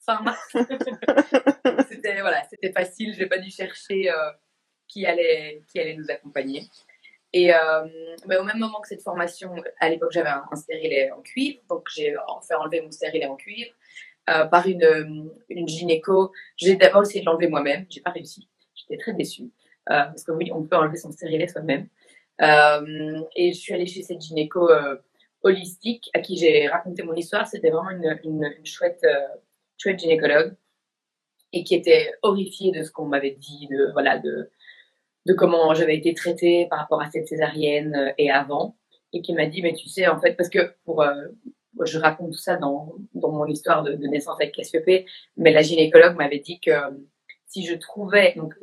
fin 0.00 0.22
mars? 0.22 0.40
c'était 1.90 2.20
voilà, 2.22 2.42
c'était 2.48 2.72
facile. 2.72 3.14
J'ai 3.14 3.26
pas 3.26 3.38
dû 3.38 3.50
chercher 3.50 4.10
qui 4.88 5.04
allait 5.04 5.62
qui 5.70 5.78
allait 5.78 5.96
nous 5.96 6.10
accompagner. 6.10 6.62
Et 7.34 7.52
euh, 7.52 7.84
au 8.38 8.44
même 8.44 8.58
moment 8.58 8.80
que 8.80 8.86
cette 8.86 9.02
formation, 9.02 9.56
à 9.80 9.90
l'époque, 9.90 10.12
j'avais 10.12 10.28
un, 10.28 10.54
stérilet 10.54 11.10
en 11.10 11.20
cuivre, 11.20 11.58
donc 11.68 11.88
j'ai 11.92 12.14
fait 12.46 12.54
enlever 12.54 12.80
mon 12.80 12.92
stérilet 12.92 13.26
en 13.26 13.34
cuivre 13.34 13.72
euh, 14.30 14.44
par 14.44 14.68
une, 14.68 15.32
gynéco. 15.66 16.30
J'ai 16.56 16.76
d'abord 16.76 17.02
essayé 17.02 17.22
de 17.22 17.26
l'enlever 17.26 17.48
moi-même, 17.48 17.86
j'ai 17.90 18.00
pas 18.00 18.12
réussi. 18.12 18.48
J'étais 18.76 18.98
très 18.98 19.14
déçue 19.14 19.50
euh, 19.90 20.04
parce 20.04 20.22
que 20.22 20.30
oui, 20.30 20.52
on 20.52 20.62
peut 20.62 20.76
enlever 20.76 20.96
son 20.96 21.10
stérilet 21.10 21.48
soi-même. 21.48 21.88
Et 22.40 23.52
je 23.52 23.58
suis 23.58 23.74
allée 23.74 23.86
chez 23.86 24.04
cette 24.04 24.20
gynéco 24.20 24.70
holistique 25.42 26.10
à 26.14 26.20
qui 26.20 26.36
j'ai 26.36 26.68
raconté 26.68 27.02
mon 27.02 27.14
histoire. 27.14 27.48
C'était 27.48 27.70
vraiment 27.70 27.90
une, 27.90 28.16
une, 28.22 28.64
chouette, 28.64 29.04
chouette 29.76 29.98
gynécologue 29.98 30.54
et 31.52 31.64
qui 31.64 31.74
était 31.74 32.12
horrifiée 32.22 32.70
de 32.70 32.84
ce 32.84 32.92
qu'on 32.92 33.06
m'avait 33.06 33.32
dit, 33.32 33.66
de 33.66 33.90
voilà, 33.92 34.18
de 34.18 34.52
de 35.26 35.32
comment 35.34 35.74
j'avais 35.74 35.96
été 35.96 36.14
traitée 36.14 36.66
par 36.68 36.80
rapport 36.80 37.00
à 37.00 37.10
cette 37.10 37.28
césarienne 37.28 37.94
euh, 37.94 38.12
et 38.18 38.30
avant. 38.30 38.76
et 39.12 39.22
qui 39.22 39.32
m'a 39.32 39.46
dit, 39.46 39.62
mais 39.62 39.74
tu 39.74 39.88
sais, 39.88 40.06
en 40.08 40.20
fait, 40.20 40.34
parce 40.34 40.48
que 40.48 40.74
pour, 40.84 41.02
euh, 41.02 41.14
je 41.84 41.98
raconte 41.98 42.32
tout 42.32 42.38
ça 42.38 42.56
dans, 42.56 42.94
dans 43.14 43.30
mon 43.30 43.46
histoire 43.46 43.82
de, 43.82 43.92
naissance 43.94 44.36
avec 44.40 44.54
Cassiopée, 44.54 45.06
mais 45.36 45.52
la 45.52 45.62
gynécologue 45.62 46.16
m'avait 46.16 46.40
dit 46.40 46.60
que 46.60 46.72
si 47.46 47.64
je 47.64 47.74
trouvais, 47.74 48.34
donc 48.36 48.54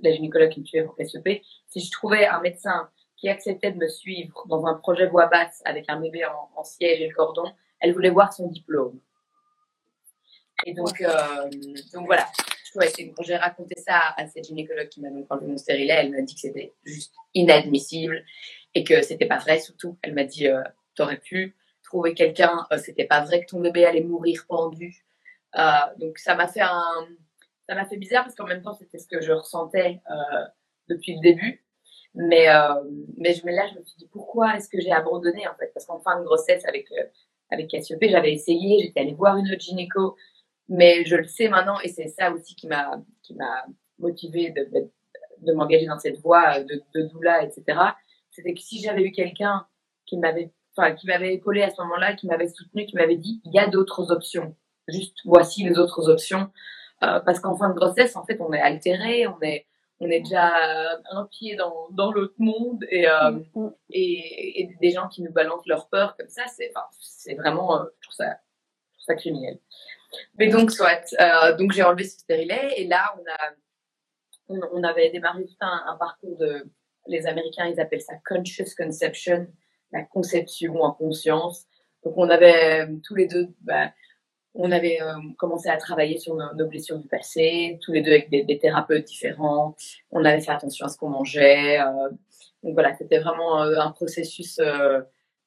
la 0.00 0.12
gynécologue 0.12 0.50
qui 0.50 0.60
me 0.60 0.66
suivait 0.66 0.84
pour 0.84 0.96
Cassiopée, 0.96 1.42
si 1.68 1.80
je 1.80 1.90
trouvais 1.90 2.26
un 2.26 2.40
médecin 2.40 2.88
qui 3.16 3.28
acceptait 3.28 3.72
de 3.72 3.78
me 3.78 3.88
suivre 3.88 4.44
dans 4.48 4.66
un 4.66 4.74
projet 4.74 5.06
voix 5.06 5.26
basse 5.26 5.62
avec 5.64 5.86
un 5.88 6.00
bébé 6.00 6.24
en, 6.26 6.50
en 6.54 6.64
siège 6.64 7.00
et 7.00 7.08
le 7.08 7.14
cordon, 7.14 7.50
elle 7.80 7.92
voulait 7.92 8.10
voir 8.10 8.32
son 8.32 8.48
diplôme. 8.48 8.98
Et 10.64 10.72
donc, 10.72 11.00
euh, 11.00 11.50
donc 11.92 12.06
voilà, 12.06 12.26
ouais, 12.76 12.88
j'ai 13.20 13.36
raconté 13.36 13.74
ça 13.80 14.00
à 14.16 14.26
cette 14.26 14.44
gynécologue 14.44 14.88
qui 14.88 15.00
m'a 15.00 15.10
donc 15.10 15.26
enlevé 15.30 15.46
mon 15.46 15.56
stérilet. 15.56 15.94
Elle 15.94 16.10
m'a 16.10 16.22
dit 16.22 16.34
que 16.34 16.40
c'était 16.40 16.74
juste 16.84 17.14
inadmissible 17.34 18.24
et 18.74 18.84
que 18.84 19.02
c'était 19.02 19.26
pas 19.26 19.38
vrai 19.38 19.58
surtout. 19.60 19.98
Elle 20.02 20.14
m'a 20.14 20.24
dit 20.24 20.48
euh, 20.48 20.62
t'aurais 20.94 21.18
pu 21.18 21.54
trouver 21.86 22.14
quelqu'un, 22.14 22.66
euh, 22.72 22.78
c'était 22.78 23.06
pas 23.06 23.24
vrai 23.24 23.40
que 23.44 23.46
ton 23.46 23.60
bébé 23.60 23.86
allait 23.86 24.02
mourir 24.02 24.44
pendu. 24.48 25.06
Euh, 25.56 25.60
donc 25.98 26.18
ça 26.18 26.34
m'a 26.34 26.48
fait 26.48 26.60
ça 26.60 27.74
m'a 27.74 27.86
fait 27.86 27.96
bizarre 27.96 28.24
parce 28.24 28.34
qu'en 28.34 28.46
même 28.46 28.62
temps 28.62 28.74
c'était 28.74 28.98
ce 28.98 29.06
que 29.06 29.20
je 29.20 29.32
ressentais 29.32 30.00
euh, 30.10 30.44
depuis 30.88 31.14
le 31.14 31.20
début. 31.20 31.64
Mais 32.14 32.46
mais 33.18 33.34
je 33.34 33.46
là 33.46 33.66
je 33.72 33.78
me 33.78 33.84
suis 33.84 33.98
dit 33.98 34.08
pourquoi 34.10 34.56
est-ce 34.56 34.68
que 34.68 34.80
j'ai 34.80 34.90
abandonné 34.92 35.46
en 35.46 35.54
fait? 35.54 35.70
Parce 35.74 35.84
qu'en 35.84 36.00
fin 36.00 36.18
de 36.18 36.24
grossesse 36.24 36.64
avec 36.64 36.88
avec 37.50 37.70
j'avais 37.70 38.32
essayé, 38.32 38.82
j'étais 38.82 39.00
allée 39.00 39.14
voir 39.14 39.36
une 39.36 39.46
autre 39.52 39.60
gynéco 39.60 40.16
mais 40.68 41.04
je 41.04 41.16
le 41.16 41.26
sais 41.26 41.48
maintenant 41.48 41.78
et 41.80 41.88
c'est 41.88 42.08
ça 42.08 42.30
aussi 42.32 42.54
qui 42.54 42.66
m'a 42.66 43.00
qui 43.22 43.34
m'a 43.34 43.64
motivé 43.98 44.50
de, 44.50 44.90
de, 45.40 45.52
m'engager 45.52 45.86
dans 45.86 45.98
cette 45.98 46.18
voie 46.18 46.60
de, 46.60 46.82
de 46.94 47.02
doula, 47.08 47.42
etc. 47.42 47.78
C'était 48.30 48.54
que 48.54 48.60
si 48.60 48.80
j'avais 48.80 49.02
eu 49.02 49.12
quelqu'un 49.12 49.66
qui 50.06 50.18
m'avait 50.18 50.52
enfin 50.76 50.94
qui 50.94 51.06
m'avait 51.06 51.34
épaulé 51.34 51.62
à 51.62 51.70
ce 51.70 51.80
moment-là, 51.82 52.14
qui 52.14 52.26
m'avait 52.26 52.48
soutenu, 52.48 52.84
qui 52.86 52.96
m'avait 52.96 53.16
dit 53.16 53.40
il 53.44 53.52
y 53.52 53.58
a 53.58 53.68
d'autres 53.68 54.10
options. 54.12 54.54
Juste 54.88 55.18
voici 55.24 55.64
les 55.64 55.78
autres 55.78 56.08
options. 56.08 56.50
Euh, 57.02 57.20
parce 57.20 57.40
qu'en 57.40 57.56
fin 57.56 57.68
de 57.68 57.74
grossesse, 57.74 58.16
en 58.16 58.24
fait, 58.24 58.40
on 58.40 58.52
est 58.54 58.60
altéré, 58.60 59.26
on 59.26 59.40
est 59.42 59.66
on 60.00 60.08
est 60.10 60.20
déjà 60.20 60.52
un 61.10 61.24
pied 61.24 61.56
dans, 61.56 61.88
dans 61.90 62.12
l'autre 62.12 62.34
monde 62.38 62.84
et, 62.90 63.08
euh, 63.08 63.30
mm 63.30 63.44
-hmm. 63.54 63.74
et, 63.90 64.60
et, 64.60 64.76
des 64.80 64.90
gens 64.90 65.08
qui 65.08 65.22
nous 65.22 65.32
balancent 65.32 65.66
leur 65.66 65.88
peur 65.88 66.16
comme 66.16 66.28
ça, 66.28 66.42
c'est 66.54 66.70
enfin, 66.74 66.86
c'est 67.00 67.34
vraiment, 67.34 67.80
euh, 67.80 67.84
je 68.00 68.08
trouve 68.08 68.14
ça, 68.14 68.30
je 68.92 68.98
trouve 68.98 69.06
ça 69.06 69.14
criminel. 69.14 69.58
Mais 70.38 70.48
donc, 70.48 70.70
soit. 70.70 71.14
Euh, 71.20 71.56
donc, 71.56 71.72
j'ai 71.72 71.82
enlevé 71.82 72.04
ce 72.04 72.18
stérilet 72.20 72.74
et 72.76 72.86
là, 72.86 73.14
on 73.18 74.54
a, 74.54 74.68
on, 74.72 74.82
avait 74.82 75.10
démarré 75.10 75.44
tout 75.44 75.56
un, 75.60 75.96
parcours 75.98 76.36
de, 76.38 76.66
les 77.06 77.26
Américains, 77.26 77.66
ils 77.66 77.80
appellent 77.80 78.00
ça 78.00 78.14
conscious 78.26 78.74
conception, 78.76 79.46
la 79.92 80.02
conception 80.02 80.80
en 80.82 80.92
conscience. 80.92 81.66
Donc, 82.04 82.14
on 82.16 82.28
avait 82.28 82.88
tous 83.04 83.14
les 83.14 83.26
deux, 83.26 83.48
bah, 83.60 83.90
on 84.54 84.72
avait 84.72 85.00
euh, 85.02 85.14
commencé 85.38 85.68
à 85.68 85.76
travailler 85.76 86.18
sur 86.18 86.34
nos, 86.34 86.66
blessures 86.66 86.98
du 86.98 87.08
passé, 87.08 87.78
tous 87.82 87.92
les 87.92 88.00
deux 88.00 88.12
avec 88.12 88.30
des, 88.30 88.58
thérapeutes 88.58 89.04
différents. 89.04 89.76
On 90.10 90.24
avait 90.24 90.40
fait 90.40 90.52
attention 90.52 90.86
à 90.86 90.88
ce 90.88 90.96
qu'on 90.96 91.10
mangeait. 91.10 91.80
Euh, 91.80 92.10
donc 92.62 92.74
voilà, 92.74 92.94
c'était 92.96 93.18
vraiment 93.18 93.62
euh, 93.62 93.78
un 93.78 93.90
processus 93.92 94.58
euh, 94.58 95.00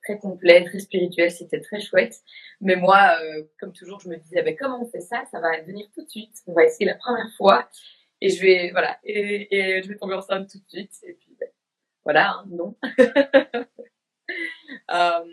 très 0.09 0.19
complet, 0.19 0.63
très 0.65 0.79
spirituel, 0.79 1.29
c'était 1.31 1.61
très 1.61 1.79
chouette. 1.79 2.15
Mais 2.61 2.75
moi, 2.75 3.15
euh, 3.21 3.43
comme 3.59 3.71
toujours, 3.73 3.99
je 3.99 4.09
me 4.09 4.17
disais, 4.17 4.41
ben, 4.41 4.55
comment 4.57 4.81
on 4.81 4.87
fait 4.89 5.01
ça? 5.01 5.23
Ça 5.31 5.39
va 5.39 5.61
venir 5.61 5.85
tout 5.93 6.03
de 6.03 6.09
suite. 6.09 6.35
On 6.47 6.53
va 6.53 6.63
essayer 6.63 6.85
la 6.85 6.95
première 6.95 7.29
fois 7.37 7.69
et 8.21 8.29
je 8.29 8.41
vais, 8.41 8.71
voilà, 8.71 8.97
et, 9.03 9.55
et 9.55 9.83
je 9.83 9.87
vais 9.87 9.95
tomber 9.95 10.15
enceinte 10.15 10.49
tout 10.49 10.57
de 10.57 10.69
suite. 10.69 10.91
Et 11.03 11.13
puis, 11.13 11.35
ben, 11.39 11.49
voilà, 12.03 12.31
hein, 12.31 12.45
non. 12.49 12.75
euh, 14.91 15.25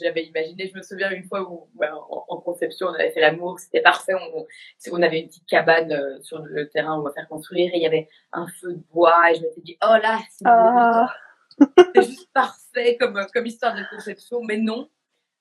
j'avais 0.00 0.24
imaginé, 0.24 0.68
je 0.68 0.76
me 0.76 0.82
souviens 0.82 1.10
une 1.10 1.24
fois 1.24 1.42
où, 1.42 1.68
ben, 1.74 1.92
en, 1.92 2.24
en, 2.28 2.40
conception, 2.40 2.86
on 2.86 2.94
avait 2.94 3.10
fait 3.10 3.20
l'amour, 3.20 3.58
c'était 3.58 3.82
parfait. 3.82 4.14
On, 4.14 4.46
on, 4.92 5.02
avait 5.02 5.20
une 5.20 5.26
petite 5.26 5.46
cabane 5.46 5.92
euh, 5.92 6.20
sur 6.22 6.38
le 6.38 6.68
terrain 6.68 6.98
on 6.98 7.02
va 7.02 7.12
faire 7.12 7.28
construire 7.28 7.74
et 7.74 7.76
il 7.76 7.82
y 7.82 7.86
avait 7.86 8.08
un 8.32 8.46
feu 8.46 8.74
de 8.74 8.82
bois 8.92 9.30
et 9.30 9.34
je 9.34 9.42
m'étais 9.42 9.60
dit, 9.60 9.76
oh 9.82 9.96
là, 10.02 10.18
c'est 10.30 10.46
ah. 11.60 12.00
juste 12.02 12.28
parfait 12.32 12.96
comme, 12.98 13.26
comme 13.32 13.46
histoire 13.46 13.74
de 13.74 13.82
conception, 13.90 14.42
mais 14.42 14.58
non. 14.58 14.88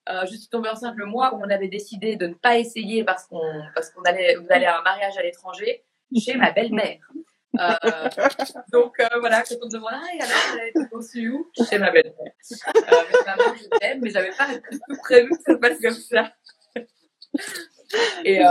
Euh, 0.07 0.21
je 0.25 0.35
suis 0.35 0.47
tombée 0.49 0.69
enceinte 0.69 0.95
le 0.97 1.05
mois 1.07 1.33
où 1.33 1.41
on 1.43 1.49
avait 1.49 1.67
décidé 1.67 2.15
de 2.15 2.27
ne 2.27 2.35
pas 2.35 2.59
essayer 2.59 3.03
parce 3.03 3.25
qu'on 3.25 3.41
parce 3.73 3.89
qu'on 3.89 4.03
allait, 4.03 4.37
on 4.37 4.45
allait 4.51 4.67
à 4.67 4.77
un 4.77 4.83
mariage 4.83 5.17
à 5.17 5.23
l'étranger 5.23 5.83
chez 6.15 6.35
ma 6.35 6.51
belle-mère. 6.51 6.99
Euh, 7.59 8.09
donc 8.71 8.99
euh, 8.99 9.07
voilà, 9.19 9.41
quand 9.41 9.55
on 9.63 9.65
me 9.65 9.71
demande 9.71 9.93
ah, 9.93 10.03
alors 10.19 10.37
elle 10.53 10.59
a 10.59 10.67
été 10.67 10.79
conçue 10.91 11.29
où? 11.31 11.49
Chez 11.67 11.79
ma 11.79 11.89
belle-mère. 11.89 12.33
Je 12.39 13.79
t'aime, 13.79 14.01
mais 14.01 14.11
j'avais 14.11 14.29
pas 14.29 14.47
tout 14.53 14.97
prévu 15.01 15.29
que 15.29 15.41
ça 15.41 15.53
se 15.53 15.57
passe 15.57 15.81
comme 15.81 15.93
ça. 15.93 16.33
et, 18.23 18.41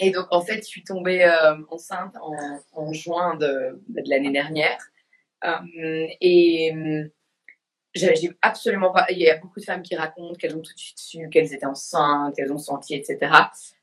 et 0.00 0.10
donc 0.10 0.26
en 0.32 0.40
fait, 0.40 0.56
je 0.56 0.66
suis 0.66 0.82
tombée 0.82 1.30
enceinte 1.70 2.16
en, 2.20 2.34
en 2.72 2.92
juin 2.92 3.36
de, 3.36 3.80
de 3.88 4.02
l'année 4.10 4.32
dernière. 4.32 4.78
Et 5.42 6.72
j'ai 7.94 8.30
absolument 8.42 8.92
pas. 8.92 9.06
Il 9.10 9.18
y 9.18 9.28
a 9.28 9.36
beaucoup 9.38 9.58
de 9.58 9.64
femmes 9.64 9.82
qui 9.82 9.96
racontent 9.96 10.34
qu'elles 10.34 10.56
ont 10.56 10.62
tout 10.62 10.72
de 10.72 10.78
suite 10.78 10.98
su 10.98 11.28
qu'elles 11.28 11.52
étaient 11.52 11.66
enceintes, 11.66 12.36
qu'elles 12.36 12.52
ont 12.52 12.58
senti, 12.58 12.94
etc. 12.94 13.32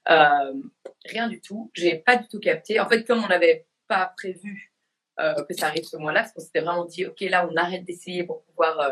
Euh, 0.10 0.54
rien 1.06 1.28
du 1.28 1.42
tout. 1.42 1.72
J'ai 1.74 1.96
pas 1.96 2.16
du 2.16 2.28
tout 2.28 2.40
capté. 2.40 2.80
En 2.80 2.88
fait, 2.88 3.04
comme 3.04 3.24
on 3.24 3.28
n'avait 3.28 3.68
pas 3.88 4.14
prévu 4.16 4.74
euh, 5.20 5.44
que 5.44 5.54
ça 5.54 5.68
arrive 5.68 5.84
ce 5.84 5.98
mois-là, 5.98 6.22
parce 6.22 6.34
qu'on 6.34 6.42
s'était 6.42 6.62
vraiment 6.62 6.86
dit, 6.86 7.06
ok, 7.06 7.20
là, 7.22 7.48
on 7.52 7.56
arrête 7.58 7.84
d'essayer 7.84 8.24
pour 8.24 8.44
pouvoir 8.44 8.80
euh, 8.80 8.90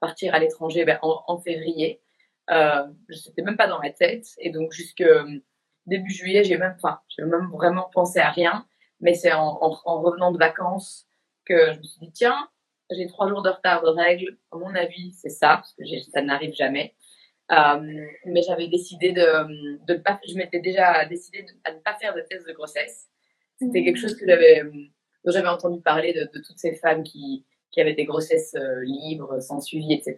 partir 0.00 0.34
à 0.34 0.38
l'étranger 0.38 0.84
ben, 0.84 0.98
en, 1.02 1.22
en, 1.26 1.38
février. 1.38 2.02
Euh, 2.50 2.86
C'était 3.10 3.42
même 3.42 3.56
pas 3.56 3.68
dans 3.68 3.80
ma 3.80 3.90
tête. 3.90 4.26
Et 4.38 4.50
donc, 4.50 4.72
jusque 4.72 5.00
euh, 5.00 5.40
début 5.86 6.10
juillet, 6.10 6.44
j'ai 6.44 6.58
même, 6.58 6.76
même 7.18 7.50
vraiment 7.52 7.88
pensé 7.92 8.18
à 8.18 8.30
rien. 8.30 8.66
Mais 9.00 9.14
c'est 9.14 9.32
en 9.32 9.54
revenant 9.60 10.32
de 10.32 10.38
vacances 10.38 11.07
que 11.48 11.72
je 11.72 11.78
me 11.78 11.82
suis 11.82 12.00
dit, 12.00 12.12
tiens, 12.12 12.48
j'ai 12.90 13.06
trois 13.06 13.28
jours 13.28 13.42
de 13.42 13.50
retard 13.50 13.82
de 13.82 13.88
règles. 13.88 14.38
À 14.52 14.56
mon 14.56 14.74
avis, 14.74 15.12
c'est 15.12 15.30
ça, 15.30 15.56
parce 15.56 15.74
que 15.74 15.84
ça 16.12 16.22
n'arrive 16.22 16.54
jamais. 16.54 16.94
Euh, 17.50 18.06
mais 18.26 18.42
j'avais 18.42 18.68
décidé 18.68 19.12
de, 19.12 19.84
de 19.86 19.94
pas, 19.94 20.20
je 20.28 20.34
m'étais 20.34 20.60
déjà 20.60 21.06
décidé 21.06 21.42
de, 21.42 21.48
à 21.64 21.72
ne 21.72 21.80
pas 21.80 21.94
faire 21.94 22.14
de 22.14 22.20
test 22.20 22.46
de 22.46 22.52
grossesse. 22.52 23.06
C'était 23.58 23.84
quelque 23.84 23.98
chose 23.98 24.14
que 24.16 24.26
j'avais, 24.26 24.62
dont 25.24 25.32
j'avais 25.32 25.48
entendu 25.48 25.80
parler 25.80 26.12
de, 26.12 26.28
de, 26.32 26.42
toutes 26.44 26.58
ces 26.58 26.74
femmes 26.74 27.02
qui, 27.02 27.46
qui 27.70 27.80
avaient 27.80 27.94
des 27.94 28.04
grossesses 28.04 28.54
euh, 28.54 28.84
libres, 28.84 29.40
sans 29.40 29.60
suivi, 29.60 29.94
etc. 29.94 30.16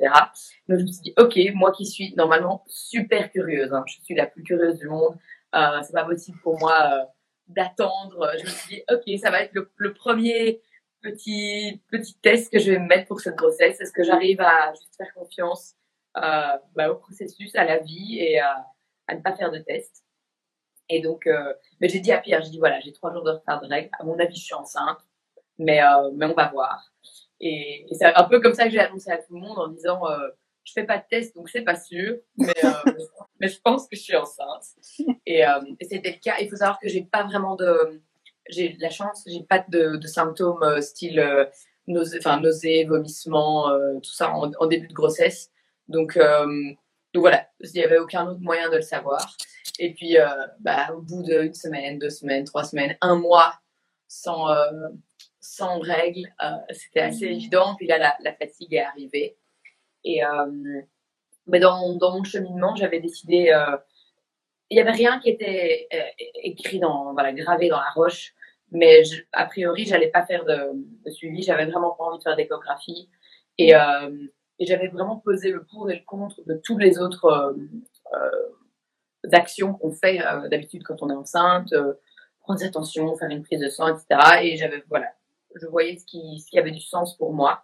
Donc 0.69 0.81
je 0.81 0.85
me 0.85 0.93
suis 0.93 1.03
dit, 1.03 1.15
ok, 1.19 1.39
moi 1.55 1.71
qui 1.73 1.87
suis 1.87 2.15
normalement 2.17 2.65
super 2.67 3.31
curieuse, 3.31 3.73
hein, 3.73 3.85
je 3.87 4.03
suis 4.03 4.15
la 4.15 4.27
plus 4.27 4.43
curieuse 4.43 4.79
du 4.79 4.89
monde, 4.89 5.17
euh, 5.55 5.81
c'est 5.83 5.93
pas 5.93 6.05
possible 6.05 6.39
pour 6.43 6.59
moi 6.59 6.75
euh, 6.93 7.05
d'attendre. 7.47 8.33
Je 8.39 8.45
me 8.45 8.49
suis 8.49 8.77
dit, 8.77 8.83
ok, 8.91 9.19
ça 9.21 9.31
va 9.31 9.43
être 9.43 9.55
le, 9.55 9.71
le 9.77 9.95
premier 9.95 10.61
petit, 11.01 11.83
petit 11.91 12.19
test 12.21 12.53
que 12.53 12.59
je 12.59 12.73
vais 12.73 12.79
me 12.79 12.87
mettre 12.87 13.07
pour 13.09 13.21
cette 13.21 13.37
grossesse. 13.37 13.81
Est-ce 13.81 13.93
que 13.93 14.03
j'arrive 14.03 14.41
à 14.41 14.73
juste 14.75 14.97
faire 14.97 15.13
confiance 15.15 15.75
euh, 16.17 16.57
bah, 16.75 16.91
au 16.91 16.97
processus, 16.97 17.55
à 17.55 17.65
la 17.65 17.79
vie 17.79 18.19
et 18.19 18.41
à, 18.41 18.67
ne 19.13 19.21
pas 19.21 19.35
faire 19.35 19.51
de 19.51 19.59
test? 19.59 20.05
Et 20.89 21.01
donc, 21.01 21.27
euh, 21.27 21.55
mais 21.81 21.89
j'ai 21.89 22.01
dit 22.01 22.13
à 22.13 22.19
Pierre, 22.19 22.43
j'ai 22.43 22.51
dit 22.51 22.59
voilà, 22.59 22.81
j'ai 22.81 22.93
trois 22.93 23.13
jours 23.13 23.23
de 23.23 23.31
retard 23.31 23.61
de 23.61 23.67
règles. 23.67 23.91
À 23.99 24.05
mon 24.05 24.19
avis, 24.19 24.35
je 24.35 24.45
suis 24.45 24.55
enceinte, 24.55 24.99
mais, 25.59 25.83
euh, 25.83 26.11
mais 26.15 26.27
on 26.27 26.35
va 26.35 26.49
voir. 26.49 26.91
Et, 27.41 27.87
et 27.89 27.95
c'est 27.95 28.15
un 28.15 28.25
peu 28.25 28.41
comme 28.41 28.55
ça 28.55 28.65
que 28.65 28.71
j'ai 28.71 28.81
annoncé 28.81 29.11
à 29.11 29.19
tout 29.19 29.35
le 29.35 29.41
monde 29.41 29.59
en 29.59 29.69
disant 29.69 30.07
euh, 30.09 30.29
je 30.65 30.73
fais 30.73 30.85
pas 30.85 30.99
de 30.99 31.05
test, 31.09 31.35
donc 31.35 31.49
c'est 31.49 31.63
pas 31.63 31.79
sûr, 31.79 32.19
mais, 32.37 32.55
euh, 32.65 32.71
mais 33.41 33.49
je 33.49 33.61
pense 33.61 33.89
que 33.89 33.97
je 33.97 34.03
suis 34.03 34.17
enceinte. 34.17 34.65
Et, 35.27 35.47
euh, 35.47 35.61
et 35.79 35.85
c'était 35.85 36.13
le 36.13 36.21
cas. 36.21 36.37
Il 36.41 36.49
faut 36.49 36.57
savoir 36.57 36.79
que 36.79 36.89
j'ai 36.89 37.03
pas 37.03 37.25
vraiment 37.25 37.57
de 37.57 38.01
j'ai 38.51 38.77
la 38.79 38.91
chance, 38.91 39.25
j'ai 39.27 39.43
pas 39.43 39.65
de, 39.69 39.97
de, 39.97 40.07
symptômes 40.07 40.63
euh, 40.63 40.81
style 40.81 41.19
euh, 41.19 41.45
nausée, 41.87 42.19
enfin 42.19 42.41
nausée, 42.41 42.85
vomissement, 42.85 43.71
euh, 43.71 43.99
tout 44.03 44.13
ça 44.13 44.33
en, 44.33 44.51
en, 44.53 44.67
début 44.67 44.89
de 44.89 44.93
grossesse. 44.93 45.51
Donc, 45.89 46.17
euh, 46.17 46.47
donc 47.13 47.23
voilà, 47.23 47.49
il 47.61 47.71
n'y 47.73 47.85
avait 47.85 47.99
aucun 47.99 48.27
autre 48.29 48.41
moyen 48.41 48.71
de 48.71 48.77
le 48.77 48.83
savoir. 48.83 49.37
Et 49.79 49.95
puis, 49.95 50.17
bah, 50.61 50.89
au 50.95 51.01
bout 51.01 51.23
d'une 51.23 51.55
semaine, 51.55 51.99
deux 51.99 52.11
semaines, 52.11 52.45
trois 52.45 52.65
semaines, 52.65 52.97
un 53.01 53.17
mois 53.17 53.55
sans 54.09 54.47
sans 55.41 55.81
règles, 55.81 56.29
c'était 56.71 57.01
assez 57.01 57.25
évident. 57.25 57.75
Puis 57.77 57.87
là, 57.87 57.99
la, 57.99 58.15
la, 58.21 58.35
fatigue 58.35 58.75
est 58.75 58.83
arrivée. 58.83 59.39
Et 60.05 60.21
mais 61.47 61.61
dans, 61.61 61.95
dans 61.97 62.17
mon 62.17 62.25
cheminement, 62.25 62.77
j'avais 62.77 63.01
décidé 63.01 63.53
il 64.71 64.77
n'y 64.77 64.81
avait 64.81 64.93
rien 64.93 65.19
qui 65.19 65.31
était 65.31 65.89
écrit 66.43 66.79
dans, 66.79 67.13
voilà, 67.13 67.33
gravé 67.33 67.69
dans 67.69 67.79
la 67.79 67.91
roche. 67.95 68.35
Mais 68.73 69.05
je, 69.05 69.23
a 69.33 69.47
priori, 69.47 69.85
j'allais 69.85 70.11
pas 70.11 70.25
faire 70.25 70.45
de, 70.45 70.73
de 71.05 71.11
suivi. 71.11 71.43
J'avais 71.43 71.67
vraiment 71.67 71.91
pas 71.93 72.05
envie 72.05 72.19
de 72.19 72.23
faire 72.23 72.37
d'échographie. 72.37 73.09
Et, 73.59 73.75
euh, 73.75 74.11
et 74.61 74.67
j'avais 74.67 74.89
vraiment 74.89 75.17
posé 75.17 75.51
le 75.51 75.65
pour 75.65 75.91
et 75.91 75.97
le 75.97 76.05
contre 76.05 76.43
de 76.47 76.55
tous 76.63 76.79
les 76.79 76.99
autres 76.99 77.25
euh, 77.25 77.53
euh 78.15 78.47
actions 79.33 79.75
qu'on 79.75 79.93
fait 79.93 80.19
euh, 80.27 80.49
d'habitude 80.49 80.83
quand 80.83 81.03
on 81.03 81.11
est 81.11 81.15
enceinte, 81.15 81.73
euh, 81.75 81.93
prendre 82.41 82.65
attention, 82.65 83.15
faire 83.17 83.29
une 83.29 83.43
prise 83.43 83.61
de 83.61 83.69
sang, 83.69 83.87
etc. 83.89 84.19
Et 84.43 84.57
j'avais, 84.57 84.83
voilà, 84.89 85.09
je 85.55 85.67
voyais 85.67 85.99
ce 85.99 86.07
qui, 86.07 86.41
ce 86.41 86.51
qui 86.51 86.59
avait 86.59 86.71
du 86.71 86.81
sens 86.81 87.17
pour 87.19 87.35
moi. 87.35 87.63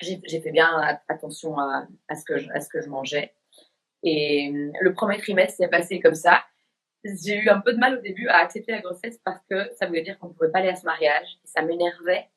j'ai 0.00 0.40
fait 0.40 0.50
bien 0.50 0.98
attention 1.08 1.58
à, 1.58 1.86
à, 2.08 2.16
ce 2.16 2.24
que 2.24 2.38
je, 2.38 2.50
à 2.50 2.60
ce 2.60 2.68
que 2.70 2.80
je 2.80 2.88
mangeais. 2.88 3.34
Et 4.02 4.50
le 4.80 4.92
premier 4.94 5.18
trimestre 5.18 5.58
s'est 5.58 5.68
passé 5.68 6.00
comme 6.00 6.14
ça. 6.14 6.42
J'ai 7.04 7.36
eu 7.36 7.48
un 7.48 7.60
peu 7.60 7.72
de 7.72 7.78
mal 7.78 7.98
au 7.98 8.00
début 8.00 8.28
à 8.28 8.38
accepter 8.38 8.72
la 8.72 8.80
grossesse 8.80 9.18
parce 9.24 9.40
que 9.48 9.70
ça 9.78 9.86
voulait 9.86 10.02
dire 10.02 10.18
qu'on 10.18 10.28
ne 10.28 10.32
pouvait 10.32 10.50
pas 10.50 10.58
aller 10.58 10.68
à 10.68 10.74
ce 10.74 10.84
mariage. 10.84 11.38
Et 11.44 11.46
ça 11.46 11.62
m'énervait 11.62 12.28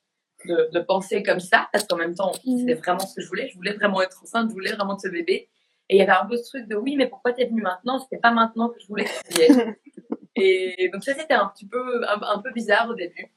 de, 0.46 0.70
de, 0.72 0.80
penser 0.80 1.24
comme 1.24 1.40
ça 1.40 1.70
parce 1.72 1.86
qu'en 1.86 1.98
même 1.98 2.16
temps, 2.16 2.32
mmh. 2.46 2.60
c'était 2.60 2.74
vraiment 2.76 3.00
ce 3.00 3.16
que 3.16 3.22
je 3.22 3.28
voulais. 3.28 3.48
Je 3.50 3.56
voulais 3.56 3.74
vraiment 3.74 4.02
être 4.02 4.22
enceinte, 4.24 4.50
je 4.50 4.54
voulais 4.54 4.74
vraiment 4.74 4.96
de 4.96 5.02
ce 5.02 5.08
bébé. 5.08 5.50
Et 5.90 5.96
il 5.96 5.98
y 5.98 6.02
avait 6.02 6.12
un 6.12 6.26
peu 6.26 6.38
ce 6.38 6.44
truc 6.50 6.68
de 6.68 6.76
oui, 6.76 6.96
mais 6.96 7.08
pourquoi 7.08 7.34
t'es 7.34 7.46
venue 7.46 7.62
maintenant? 7.62 8.00
C'était 8.00 8.22
pas 8.22 8.32
maintenant 8.32 8.70
que 8.70 8.80
je 8.80 8.88
voulais 8.88 9.06
que 9.06 9.76
Et 10.36 10.90
donc 10.94 11.04
ça, 11.04 11.14
c'était 11.14 11.34
un 11.34 11.48
petit 11.48 11.68
peu, 11.68 12.02
un, 12.08 12.40
peu 12.42 12.52
bizarre 12.54 12.90
au 12.90 12.94
début. 12.94 13.28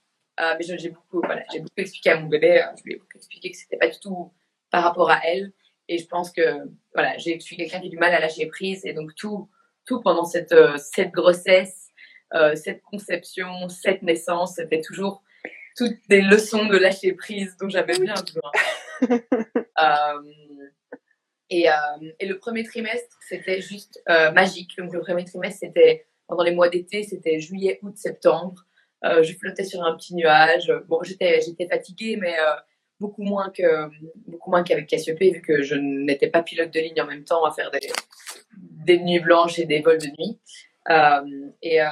Euh, 0.41 0.55
mais 0.57 0.79
j'ai 0.79 0.91
beaucoup, 0.91 1.21
voilà, 1.25 1.43
j'ai 1.53 1.61
beaucoup 1.61 1.75
expliqué 1.77 2.11
à 2.11 2.21
mon 2.21 2.29
bébé. 2.29 2.63
Euh, 2.63 2.67
je 2.79 2.85
lui 2.85 2.93
ai 2.95 2.97
beaucoup 2.97 3.17
expliqué 3.17 3.51
que 3.51 3.57
c'était 3.57 3.77
pas 3.77 3.89
du 3.89 3.99
tout 3.99 4.33
par 4.71 4.85
rapport 4.85 5.11
à 5.11 5.21
elle. 5.25 5.53
Et 5.89 5.99
je 5.99 6.07
pense 6.07 6.31
que, 6.31 6.41
voilà, 6.95 7.19
je 7.19 7.39
suis 7.41 7.57
quelqu'un 7.57 7.81
qui 7.81 7.89
a 7.89 7.91
du 7.91 7.99
mal 7.99 8.15
à 8.15 8.21
lâcher 8.21 8.47
prise. 8.47 8.87
Et 8.87 8.93
donc 8.93 9.15
tout, 9.17 9.49
tout 9.87 10.01
pendant 10.01 10.25
cette, 10.25 10.53
euh, 10.53 10.77
cette 10.77 11.13
grossesse, 11.13 11.89
euh, 12.35 12.55
cette 12.57 12.83
conception, 12.83 13.69
cette 13.69 14.03
naissance, 14.03 14.57
c'était 14.57 14.81
toujours 14.81 15.23
toutes 15.77 15.99
des 16.09 16.21
leçons 16.21 16.67
de 16.67 16.77
lâcher 16.77 17.13
prise 17.13 17.57
dont 17.61 17.69
j'avais 17.69 17.99
bien 17.99 18.15
besoin. 18.15 18.51
euh, 19.83 20.23
et, 21.51 21.67
et, 22.21 22.27
le 22.27 22.39
premier 22.39 22.65
trimestre, 22.65 23.17
c'était 23.29 23.61
juste 23.61 24.03
magique. 24.35 24.77
Donc, 24.79 24.93
le 24.93 25.01
premier 25.01 25.25
trimestre, 25.25 25.61
c'était 25.61 26.07
pendant 26.27 26.43
les 26.43 26.53
mois 26.53 26.69
d'été, 26.69 27.03
c'était 27.03 27.39
juillet, 27.39 27.79
août, 27.83 27.97
septembre. 27.97 28.65
Euh, 29.05 29.23
je 29.23 29.35
flottais 29.35 29.65
sur 29.65 29.83
un 29.83 29.95
petit 29.97 30.15
nuage. 30.15 30.73
Bon, 30.89 31.03
j'étais, 31.03 31.41
j'étais 31.43 31.69
fatiguée, 31.69 32.17
mais 32.17 32.39
euh, 32.39 32.55
beaucoup 33.01 33.23
moins 33.23 33.51
que 33.51 33.91
beaucoup 34.27 34.51
moins 34.51 34.63
qu'avec 34.63 34.87
Cassiope, 34.87 35.21
vu 35.21 35.43
que 35.43 35.63
je 35.63 35.75
n'étais 35.75 36.31
pas 36.31 36.43
pilote 36.43 36.71
de 36.71 36.81
ligne 36.81 37.01
en 37.01 37.07
même 37.07 37.25
temps 37.25 37.45
à 37.45 37.53
faire 37.53 37.71
des, 37.71 37.81
des 38.85 38.99
nuits 38.99 39.21
blanches 39.21 39.59
et 39.59 39.67
des 39.67 39.81
vols 39.81 39.99
de 39.99 40.09
nuit. 40.19 40.39
Euh, 40.91 41.49
et 41.63 41.81
euh, 41.81 41.87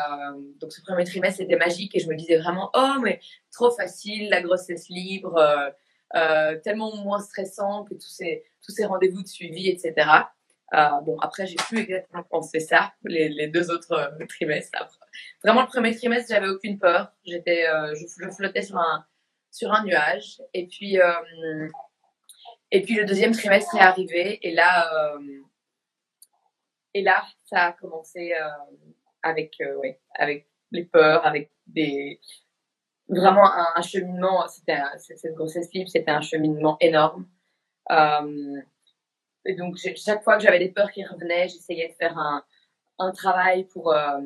donc, 0.61 0.73
ce 0.73 0.83
premier 0.83 1.05
trimestre, 1.05 1.39
c'était 1.39 1.57
magique 1.57 1.97
et 1.97 2.01
je 2.01 2.09
me 2.09 2.15
disais 2.15 2.39
vraiment, 2.39 2.71
oh, 2.75 2.95
mais 3.03 3.21
trop 3.51 3.71
facile, 3.71 4.29
la 4.29 4.43
grossesse 4.43 4.89
libre, 4.89 5.39
euh, 6.15 6.59
tellement 6.63 6.95
moins 6.97 7.21
stressant 7.21 7.85
que 7.85 7.95
tous 7.95 8.11
ces 8.11 8.45
tous 8.65 8.73
ces 8.73 8.85
rendez-vous 8.85 9.23
de 9.23 9.29
suivi, 9.29 9.69
etc. 9.69 10.09
Bon, 11.05 11.19
après, 11.21 11.47
j'ai 11.47 11.57
plus 11.57 11.81
exactement 11.81 12.23
pensé 12.23 12.61
ça 12.61 12.93
les, 13.05 13.29
les 13.29 13.49
deux 13.49 13.71
autres 13.71 14.15
trimestres. 14.29 14.79
Vraiment, 15.43 15.63
le 15.63 15.67
premier 15.67 15.95
trimestre, 15.95 16.33
j'avais 16.33 16.49
aucune 16.49 16.79
peur. 16.79 17.13
J'étais, 17.27 17.67
je, 17.95 18.07
je, 18.07 18.31
flottais 18.31 18.63
sur 18.63 18.79
un, 18.79 19.05
sur 19.51 19.73
un 19.73 19.85
nuage. 19.85 20.41
Et 20.55 20.69
puis, 20.69 20.97
et 22.71 22.83
puis 22.83 22.95
le 22.95 23.05
deuxième 23.05 23.33
trimestre 23.33 23.75
est 23.75 23.81
arrivé. 23.81 24.39
Et 24.47 24.55
là, 24.55 25.19
et 26.95 27.03
là, 27.03 27.23
ça 27.45 27.67
a 27.67 27.73
commencé 27.73 28.33
avec, 29.23 29.57
ouais, 29.79 30.01
avec 30.15 30.47
les 30.71 30.85
peurs, 30.85 31.25
avec 31.27 31.51
des, 31.67 32.21
vraiment 33.09 33.49
un, 33.77 33.83
cheminement. 33.83 34.47
C'était 34.49 34.81
cette 34.99 35.35
grossesse 35.35 35.73
libre, 35.73 35.89
c'était 35.91 36.11
un 36.11 36.21
cheminement 36.21 36.77
énorme. 36.81 37.27
Euh, 37.91 38.61
et 39.45 39.55
donc, 39.55 39.77
chaque 39.97 40.23
fois 40.23 40.37
que 40.37 40.43
j'avais 40.43 40.59
des 40.59 40.71
peurs 40.71 40.91
qui 40.91 41.05
revenaient, 41.05 41.49
j'essayais 41.49 41.89
de 41.89 41.95
faire 41.95 42.17
un, 42.19 42.45
un 42.99 43.13
travail 43.13 43.65
pour, 43.65 43.93
euh, 43.93 44.21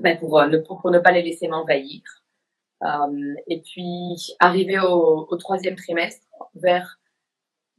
ben 0.00 0.18
pour, 0.18 0.38
euh, 0.38 0.46
ne, 0.46 0.58
pour, 0.58 0.90
ne 0.90 0.98
pas 0.98 1.12
les 1.12 1.22
laisser 1.22 1.48
m'envahir. 1.48 2.02
Euh, 2.82 3.34
et 3.46 3.60
puis, 3.60 4.34
arrivé 4.38 4.78
au, 4.78 5.36
troisième 5.36 5.76
trimestre, 5.76 6.26
vers, 6.54 6.99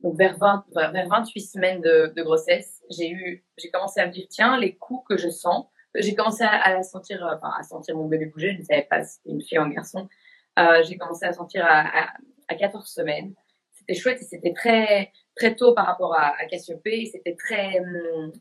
donc 0.03 0.17
vers, 0.17 0.37
20, 0.37 0.65
vers 0.73 1.07
28 1.07 1.41
semaines 1.41 1.81
de, 1.81 2.13
de 2.15 2.23
grossesse, 2.23 2.81
j'ai 2.89 3.09
eu, 3.09 3.43
j'ai 3.57 3.69
commencé 3.69 3.99
à 3.99 4.07
me 4.07 4.11
dire, 4.11 4.25
tiens, 4.29 4.57
les 4.57 4.75
coups 4.75 5.05
que 5.07 5.17
je 5.17 5.29
sens, 5.29 5.65
j'ai 5.95 6.15
commencé 6.15 6.43
à, 6.43 6.77
à, 6.77 6.83
sentir, 6.83 7.21
enfin, 7.35 7.53
à 7.57 7.63
sentir 7.63 7.95
mon 7.95 8.07
bébé 8.07 8.25
bouger, 8.25 8.53
je 8.53 8.59
ne 8.59 8.63
savais 8.63 8.87
pas 8.89 9.03
si 9.03 9.15
c'était 9.15 9.29
une 9.29 9.41
fille 9.41 9.59
ou 9.59 9.61
un 9.61 9.69
garçon. 9.69 10.07
Euh, 10.59 10.83
j'ai 10.83 10.97
commencé 10.97 11.25
à 11.25 11.33
sentir 11.33 11.65
à, 11.65 12.05
à, 12.05 12.13
à 12.47 12.55
14 12.55 12.85
semaines 12.85 13.33
c'était 13.81 13.99
chouette 13.99 14.21
et 14.21 14.25
c'était 14.25 14.53
très 14.53 15.11
très 15.35 15.55
tôt 15.55 15.73
par 15.73 15.85
rapport 15.85 16.15
à, 16.15 16.35
à 16.39 16.45
Cassiope. 16.45 16.81
C'était 16.83 17.35
très 17.35 17.79
hum, 17.79 18.31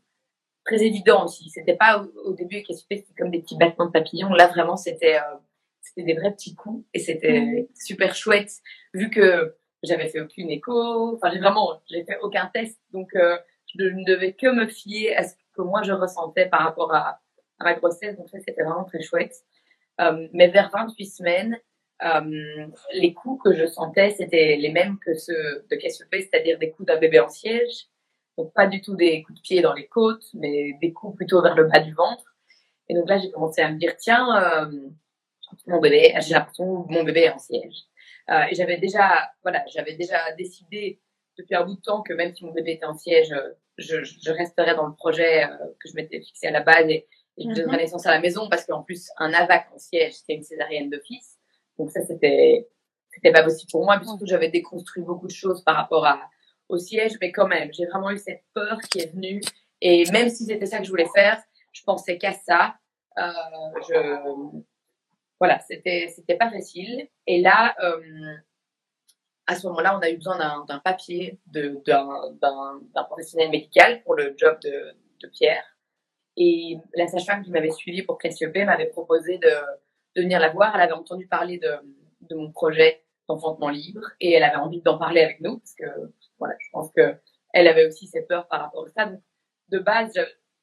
très 0.65 0.83
évident 0.83 1.25
aussi. 1.25 1.49
C'était 1.51 1.77
pas 1.77 2.05
au, 2.25 2.35
début 2.35 2.63
Cassiope, 2.63 2.87
c'était 2.91 3.15
comme 3.17 3.31
des 3.31 3.41
petits 3.41 3.57
battements 3.57 3.87
de 3.87 3.93
papillons. 3.93 4.31
Là 4.31 4.47
vraiment, 4.49 4.77
c'était 4.77 5.17
euh, 5.17 5.37
c'était 5.81 6.03
des 6.03 6.15
vrais 6.15 6.33
petits 6.33 6.55
coups 6.55 6.85
et 6.95 6.99
c'était 6.99 7.41
mmh. 7.41 7.67
super 7.75 8.15
chouette 8.15 8.53
vu 8.95 9.11
que 9.11 9.57
j'avais 9.83 10.09
fait 10.09 10.21
aucune 10.21 10.51
écho. 10.51 11.17
Enfin, 11.17 11.31
j'ai 11.33 11.39
vraiment 11.39 11.81
j'ai 11.91 12.05
fait 12.05 12.19
aucun 12.23 12.47
test, 12.53 12.79
donc 12.93 13.15
euh, 13.15 13.39
je 13.79 13.85
ne 13.85 14.05
devais 14.05 14.33
que 14.33 14.49
me 14.49 14.67
fier 14.67 15.15
à 15.17 15.25
ce 15.25 15.35
que 15.55 15.63
moi 15.63 15.83
je 15.83 15.93
ressentais 15.93 16.47
par 16.47 16.63
rapport 16.63 16.95
à, 16.95 17.21
ma 17.61 17.75
grossesse. 17.75 18.17
Donc 18.17 18.29
ça, 18.29 18.39
c'était 18.39 18.63
vraiment 18.63 18.85
très 18.85 19.03
chouette. 19.03 19.35
Euh, 20.01 20.29
mais 20.33 20.49
vers 20.49 20.71
28 20.71 21.07
semaines, 21.07 21.59
euh, 22.03 22.67
les 22.95 23.13
coups 23.13 23.43
que 23.45 23.55
je 23.55 23.67
sentais, 23.67 24.11
c'était 24.11 24.57
les 24.57 24.71
mêmes 24.71 24.99
que 24.99 25.13
ceux 25.15 25.67
de 25.71 25.77
Cassiope, 25.77 26.09
c'est-à-dire 26.13 26.59
des 26.59 26.71
coups 26.71 26.87
d'un 26.87 26.99
bébé 26.99 27.21
en 27.21 27.29
siège. 27.29 27.89
Donc 28.39 28.55
pas 28.55 28.67
du 28.67 28.81
tout 28.81 28.97
des 28.97 29.23
coups 29.23 29.39
de 29.39 29.43
pied 29.43 29.61
dans 29.61 29.75
les 29.75 29.87
côtes, 29.87 30.25
mais 30.35 30.73
des 30.81 30.93
coups 30.93 31.17
plutôt 31.17 31.43
vers 31.43 31.55
le 31.55 31.65
bas 31.65 31.81
du 31.81 31.93
ventre. 31.93 32.25
Et 32.89 32.95
donc 32.95 33.09
là, 33.09 33.19
j'ai 33.19 33.31
commencé 33.31 33.61
à 33.61 33.71
me 33.71 33.79
dire, 33.79 33.97
tiens, 33.99 34.27
euh, 34.43 34.89
mon 35.67 35.81
bébé, 35.81 36.15
j'ai 36.21 36.35
l'impression 36.35 36.85
que 36.85 36.93
mon 36.93 37.05
bébé 37.05 37.21
est 37.23 37.31
en 37.31 37.39
siège. 37.39 37.85
Euh, 38.29 38.43
et 38.51 38.55
j'avais 38.55 38.77
déjà, 38.77 39.31
voilà, 39.43 39.65
j'avais 39.73 39.95
déjà 39.95 40.33
décidé 40.33 41.01
depuis 41.39 41.55
un 41.55 41.65
bout 41.65 41.77
de 41.77 41.81
temps 41.81 42.03
que 42.03 42.13
même 42.13 42.35
si 42.35 42.45
mon 42.45 42.53
bébé 42.53 42.73
était 42.73 42.87
en 42.87 42.97
siège, 42.97 43.35
je, 43.79 44.05
je 44.05 44.31
resterais 44.31 44.75
dans 44.75 44.87
le 44.87 44.95
projet 44.95 45.45
euh, 45.45 45.57
que 45.81 45.89
je 45.89 45.95
m'étais 45.95 46.21
fixé 46.21 46.49
à 46.49 46.51
la 46.51 46.61
base 46.61 46.89
et, 46.89 47.07
et 47.39 47.45
je 47.45 47.49
donnerais 47.49 47.77
mm-hmm. 47.77 47.81
naissance 47.81 48.07
à 48.07 48.11
la 48.11 48.21
maison 48.21 48.49
parce 48.51 48.67
qu'en 48.67 48.83
plus, 48.83 49.09
un 49.17 49.33
AVAC 49.33 49.69
en 49.75 49.79
siège, 49.79 50.13
c'était 50.15 50.35
une 50.35 50.43
césarienne 50.43 50.91
d'office. 50.91 51.39
Donc 51.79 51.91
ça, 51.91 52.03
c'était 52.03 52.69
c'était 53.13 53.33
pas 53.33 53.43
possible 53.43 53.71
pour 53.71 53.85
moi, 53.85 53.99
puisque 53.99 54.25
j'avais 54.25 54.49
déconstruit 54.49 55.03
beaucoup 55.03 55.27
de 55.27 55.33
choses 55.33 55.63
par 55.65 55.77
rapport 55.77 56.07
à, 56.07 56.21
au 56.69 56.79
siège, 56.79 57.13
mais 57.21 57.33
quand 57.33 57.47
même, 57.47 57.73
j'ai 57.73 57.87
vraiment 57.87 58.11
eu 58.11 58.19
cette 58.19 58.45
peur 58.55 58.79
qui 58.91 59.01
est 59.01 59.13
venue. 59.13 59.41
Et 59.81 60.05
même 60.13 60.29
si 60.29 60.45
c'était 60.45 60.67
ça 60.67 60.79
que 60.79 60.85
je 60.85 60.91
voulais 60.91 61.09
faire, 61.15 61.43
je 61.73 61.83
pensais 61.83 62.19
qu'à 62.19 62.33
ça. 62.33 62.75
Euh, 63.19 63.33
je, 63.89 64.63
voilà, 65.41 65.59
c'était 65.61 66.37
pas 66.39 66.51
facile. 66.51 67.09
Et 67.27 67.41
là, 67.41 67.75
euh, 67.83 68.37
à 69.47 69.57
ce 69.57 69.67
moment-là, 69.69 69.97
on 69.99 70.01
a 70.01 70.11
eu 70.11 70.17
besoin 70.17 70.65
d'un 70.67 70.79
papier 70.79 71.41
d'un 71.47 73.05
professionnel 73.09 73.51
médical 73.51 74.03
pour 74.05 74.15
le 74.15 74.35
job 74.37 74.59
de, 74.63 74.95
Pierre. 75.33 75.65
Et 76.37 76.79
la 76.95 77.07
sage-femme 77.07 77.43
qui 77.43 77.51
m'avait 77.51 77.71
suivi 77.71 78.03
pour 78.03 78.17
Cassiope 78.17 78.57
m'avait 78.57 78.87
proposé 78.87 79.39
de 79.39 80.21
venir 80.21 80.41
la 80.41 80.49
voir. 80.49 80.75
Elle 80.75 80.81
avait 80.81 80.93
entendu 80.93 81.27
parler 81.27 81.59
de, 81.59 81.73
de 82.23 82.37
mon 82.37 82.51
projet 82.53 83.03
d'enfantement 83.29 83.69
libre 83.69 84.03
et 84.19 84.33
elle 84.33 84.45
avait 84.45 84.57
envie 84.57 84.81
d'en 84.81 84.99
parler 84.99 85.21
avec 85.21 85.41
nous 85.41 85.59
parce 85.59 85.75
que 85.75 86.13
voilà, 86.39 86.55
je 86.59 86.69
pense 86.73 86.91
que 86.93 87.17
elle 87.53 87.69
avait 87.69 87.87
aussi 87.87 88.07
ses 88.07 88.23
peurs 88.23 88.49
par 88.49 88.61
rapport 88.61 88.87
à 88.87 88.91
ça. 88.91 89.07
Donc, 89.07 89.21
de 89.69 89.79
base, 89.79 90.15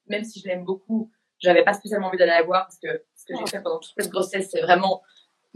même 0.07 0.23
si 0.23 0.39
je 0.39 0.47
l'aime 0.47 0.63
beaucoup, 0.63 1.11
j'avais 1.39 1.63
pas 1.63 1.73
spécialement 1.73 2.07
envie 2.07 2.17
d'aller 2.17 2.31
la 2.31 2.43
voir 2.43 2.65
parce 2.65 2.79
que 2.79 3.03
ce 3.15 3.25
que 3.25 3.33
j'ai 3.37 3.47
fait 3.47 3.61
pendant 3.61 3.79
toute 3.79 3.93
cette 3.97 4.11
grossesse, 4.11 4.49
c'est 4.51 4.61
vraiment 4.61 5.03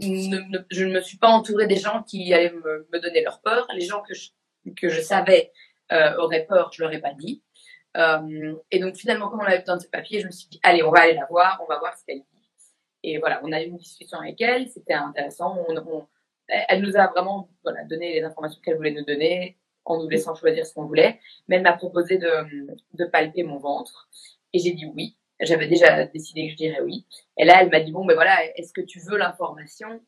je 0.00 0.84
ne 0.84 0.92
me 0.92 1.00
suis 1.00 1.18
pas 1.18 1.28
entourée 1.28 1.66
des 1.66 1.76
gens 1.76 2.02
qui 2.02 2.32
allaient 2.32 2.52
me, 2.52 2.86
me 2.92 2.98
donner 2.98 3.22
leur 3.22 3.40
peur. 3.40 3.66
Les 3.74 3.84
gens 3.84 4.02
que 4.02 4.14
je, 4.14 4.30
que 4.76 4.88
je 4.88 5.00
savais 5.00 5.52
euh, 5.92 6.16
auraient 6.16 6.44
peur, 6.44 6.70
je 6.72 6.82
leur 6.82 6.92
ai 6.92 7.00
pas 7.00 7.12
dit. 7.14 7.42
Euh, 7.96 8.54
et 8.70 8.78
donc 8.78 8.96
finalement, 8.96 9.28
comme 9.28 9.40
on 9.40 9.44
avait 9.44 9.60
besoin 9.60 9.76
de 9.76 9.82
ce 9.82 9.88
papier, 9.88 10.20
je 10.20 10.26
me 10.26 10.32
suis 10.32 10.48
dit, 10.48 10.60
allez, 10.62 10.82
on 10.82 10.90
va 10.90 11.00
aller 11.00 11.14
la 11.14 11.26
voir, 11.26 11.60
on 11.62 11.66
va 11.66 11.78
voir 11.78 11.96
ce 11.96 12.04
qu'elle 12.04 12.20
dit. 12.20 12.26
Et 13.02 13.18
voilà, 13.18 13.40
on 13.44 13.52
a 13.52 13.60
eu 13.62 13.66
une 13.66 13.76
discussion 13.76 14.18
avec 14.18 14.40
elle, 14.40 14.68
c'était 14.68 14.94
intéressant. 14.94 15.56
On, 15.68 15.76
on, 15.76 16.06
elle 16.48 16.82
nous 16.82 16.96
a 16.96 17.08
vraiment 17.08 17.50
voilà, 17.62 17.84
donné 17.84 18.12
les 18.14 18.22
informations 18.22 18.60
qu'elle 18.64 18.76
voulait 18.76 18.92
nous 18.92 19.04
donner 19.04 19.58
en 19.84 20.00
nous 20.00 20.08
laissant 20.08 20.34
choisir 20.34 20.64
ce 20.64 20.74
qu'on 20.74 20.84
voulait. 20.84 21.20
Mais 21.48 21.56
elle 21.56 21.62
m'a 21.62 21.72
proposé 21.72 22.18
de, 22.18 22.30
de 22.94 23.04
palper 23.04 23.42
mon 23.42 23.58
ventre. 23.58 24.08
Et 24.52 24.58
j'ai 24.58 24.72
dit 24.72 24.86
oui. 24.86 25.16
J'avais 25.42 25.66
déjà 25.66 26.06
décidé 26.06 26.46
que 26.46 26.52
je 26.52 26.56
dirais 26.56 26.80
oui. 26.82 27.06
Et 27.36 27.44
là, 27.44 27.58
elle 27.60 27.70
m'a 27.70 27.80
dit, 27.80 27.92
bon, 27.92 28.04
ben 28.04 28.14
voilà, 28.14 28.44
est-ce 28.56 28.72
que 28.72 28.80
tu 28.80 29.00
veux 29.00 29.16
l'information? 29.16 30.00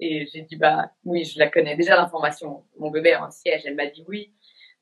Et 0.00 0.26
j'ai 0.26 0.42
dit, 0.42 0.56
bah 0.56 0.90
oui, 1.04 1.24
je 1.24 1.38
la 1.38 1.48
connais 1.48 1.76
déjà 1.76 1.96
l'information. 1.96 2.64
Mon 2.78 2.90
bébé 2.90 3.10
est 3.10 3.16
en 3.16 3.30
siège. 3.30 3.62
Elle 3.64 3.76
m'a 3.76 3.86
dit 3.86 4.04
oui. 4.08 4.32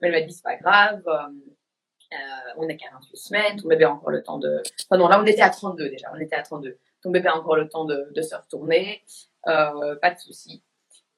Mais 0.01 0.09
elle 0.09 0.15
m'a 0.15 0.21
dit, 0.23 0.33
c'est 0.33 0.43
pas 0.43 0.57
grave. 0.57 1.03
Euh, 1.07 2.17
on 2.57 2.69
est 2.69 2.77
48 2.77 3.17
semaines. 3.17 3.57
Ton 3.61 3.69
bébé 3.69 3.85
a 3.85 3.93
encore 3.93 4.11
le 4.11 4.23
temps 4.23 4.39
de... 4.39 4.63
Enfin 4.89 4.99
non, 4.99 5.09
là, 5.09 5.21
on 5.21 5.27
était 5.27 5.43
à 5.43 5.51
32 5.51 5.91
déjà. 5.91 6.11
On 6.15 6.19
était 6.19 6.37
à 6.37 6.43
32 6.43 6.79
ton 7.03 7.11
bébé 7.11 7.29
a 7.29 7.37
encore 7.37 7.57
le 7.57 7.69
temps 7.69 7.85
de, 7.85 8.21
se 8.21 8.35
retourner, 8.35 9.03
euh, 9.49 9.97
pas 9.97 10.11
de 10.11 10.19
souci. 10.19 10.63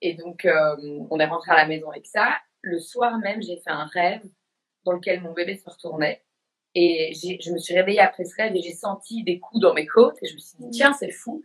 Et 0.01 0.15
donc, 0.15 0.45
euh, 0.45 0.77
on 1.11 1.19
est 1.19 1.27
rentré 1.27 1.53
à 1.53 1.57
la 1.57 1.67
maison 1.67 1.91
avec 1.91 2.07
ça. 2.07 2.37
Le 2.61 2.79
soir 2.79 3.19
même, 3.19 3.43
j'ai 3.43 3.57
fait 3.57 3.71
un 3.71 3.87
rêve 3.87 4.23
dans 4.85 4.93
lequel 4.93 5.21
mon 5.21 5.33
bébé 5.33 5.57
se 5.57 5.69
retournait. 5.69 6.23
Et 6.75 7.13
je 7.15 7.53
me 7.53 7.59
suis 7.59 7.75
réveillée 7.75 8.01
après 8.01 8.25
ce 8.25 8.35
rêve 8.37 8.57
et 8.57 8.63
j'ai 8.63 8.73
senti 8.73 9.23
des 9.25 9.39
coups 9.39 9.61
dans 9.61 9.75
mes 9.75 9.87
côtes. 9.87 10.17
Et 10.23 10.27
je 10.27 10.35
me 10.35 10.39
suis 10.39 10.57
dit, 10.59 10.71
tiens, 10.71 10.93
c'est 10.93 11.11
fou. 11.11 11.45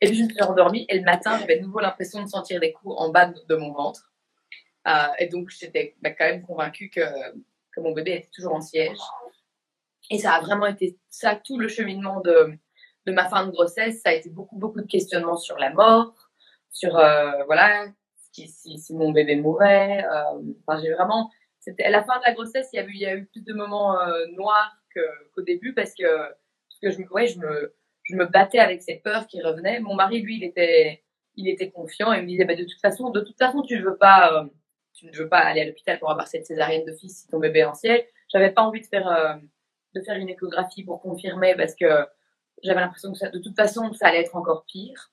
Et 0.00 0.08
puis, 0.08 0.16
je 0.16 0.24
me 0.24 0.28
suis 0.28 0.42
endormie. 0.42 0.84
Et 0.88 0.98
le 0.98 1.04
matin, 1.04 1.38
j'avais 1.38 1.58
de 1.58 1.64
nouveau 1.64 1.80
l'impression 1.80 2.22
de 2.22 2.28
sentir 2.28 2.60
des 2.60 2.72
coups 2.72 2.94
en 2.98 3.10
bas 3.10 3.32
de, 3.48 3.56
mon 3.56 3.72
ventre. 3.72 4.12
et 5.18 5.26
donc, 5.28 5.48
j'étais 5.48 5.96
bah, 6.02 6.10
quand 6.10 6.26
même 6.26 6.42
convaincue 6.42 6.90
que, 6.90 7.00
que 7.72 7.80
mon 7.80 7.92
bébé 7.92 8.12
était 8.12 8.30
toujours 8.34 8.54
en 8.54 8.60
siège. 8.60 8.98
Et 10.10 10.18
ça 10.18 10.34
a 10.34 10.40
vraiment 10.40 10.66
été 10.66 10.98
ça, 11.08 11.34
tout 11.34 11.58
le 11.58 11.68
cheminement 11.68 12.20
de, 12.20 12.52
de 13.06 13.12
ma 13.12 13.28
fin 13.28 13.46
de 13.46 13.52
grossesse. 13.52 14.02
Ça 14.02 14.10
a 14.10 14.12
été 14.12 14.28
beaucoup, 14.28 14.56
beaucoup 14.56 14.80
de 14.82 14.86
questionnements 14.86 15.38
sur 15.38 15.56
la 15.56 15.70
mort, 15.70 16.14
sur, 16.70 16.92
voilà, 17.46 17.86
si, 18.32 18.46
si, 18.48 18.94
mon 18.94 19.10
bébé 19.10 19.36
mourait. 19.36 20.04
Enfin, 20.66 20.78
j'ai 20.82 20.92
vraiment 20.92 21.30
c'était 21.66 21.82
à 21.82 21.90
la 21.90 22.04
fin 22.04 22.16
de 22.18 22.22
la 22.24 22.32
grossesse, 22.32 22.68
il 22.72 22.96
y 22.96 23.06
a 23.06 23.16
eu, 23.16 23.26
plus 23.26 23.42
de 23.42 23.52
moments 23.52 24.00
euh, 24.00 24.24
noirs 24.36 24.76
qu'au 25.34 25.42
début 25.42 25.74
parce 25.74 25.94
que, 25.94 26.06
je, 26.80 28.14
me, 28.14 28.24
battais 28.26 28.60
avec 28.60 28.82
cette 28.82 29.02
peur 29.02 29.26
qui 29.26 29.42
revenait. 29.42 29.80
Mon 29.80 29.94
mari, 29.94 30.22
lui, 30.22 30.38
il 30.38 31.48
était, 31.48 31.70
confiant 31.72 32.12
et 32.12 32.22
me 32.22 32.26
disait, 32.28 32.44
bah, 32.44 32.54
de 32.54 32.62
toute 32.62 32.80
façon, 32.80 33.10
de 33.10 33.20
toute 33.20 33.36
façon, 33.36 33.62
tu 33.62 33.80
ne 33.80 33.82
veux 33.82 33.96
pas, 33.96 34.32
euh, 34.32 34.46
tu 34.94 35.06
ne 35.06 35.16
veux 35.16 35.28
pas 35.28 35.40
aller 35.40 35.62
à 35.62 35.64
l'hôpital 35.64 35.98
pour 35.98 36.08
avoir 36.08 36.28
cette 36.28 36.46
césarienne 36.46 36.84
de 36.84 36.92
fils 36.92 37.22
si 37.22 37.28
ton 37.28 37.40
bébé 37.40 37.60
est 37.60 37.64
en 37.64 37.74
ciel. 37.74 38.06
J'avais 38.32 38.52
pas 38.52 38.62
envie 38.62 38.80
de 38.80 38.86
faire, 38.86 39.08
euh, 39.08 39.34
une 40.14 40.28
échographie 40.28 40.84
pour 40.84 41.00
confirmer 41.00 41.56
parce 41.56 41.74
que 41.74 42.06
j'avais 42.62 42.80
l'impression 42.80 43.10
que 43.10 43.18
ça, 43.18 43.28
de 43.28 43.40
toute 43.40 43.56
façon, 43.56 43.92
ça 43.92 44.06
allait 44.06 44.20
être 44.20 44.36
encore 44.36 44.64
pire. 44.66 45.10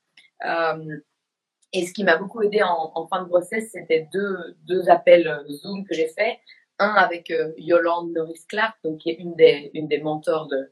Et 1.73 1.87
ce 1.87 1.93
qui 1.93 2.03
m'a 2.03 2.17
beaucoup 2.17 2.41
aidé 2.43 2.61
en, 2.61 3.07
fin 3.07 3.23
de 3.23 3.27
grossesse, 3.27 3.71
c'était 3.71 4.07
deux, 4.13 4.55
deux 4.67 4.89
appels 4.89 5.27
euh, 5.27 5.51
Zoom 5.51 5.85
que 5.85 5.95
j'ai 5.95 6.07
fait. 6.07 6.39
Un 6.79 6.89
avec 6.89 7.31
euh, 7.31 7.51
Yolande 7.57 8.11
Norris-Clark, 8.13 8.77
donc 8.83 8.99
qui 8.99 9.09
est 9.09 9.15
une 9.15 9.35
des, 9.35 9.71
une 9.73 9.87
des 9.87 9.99
mentors 9.99 10.47
de, 10.47 10.71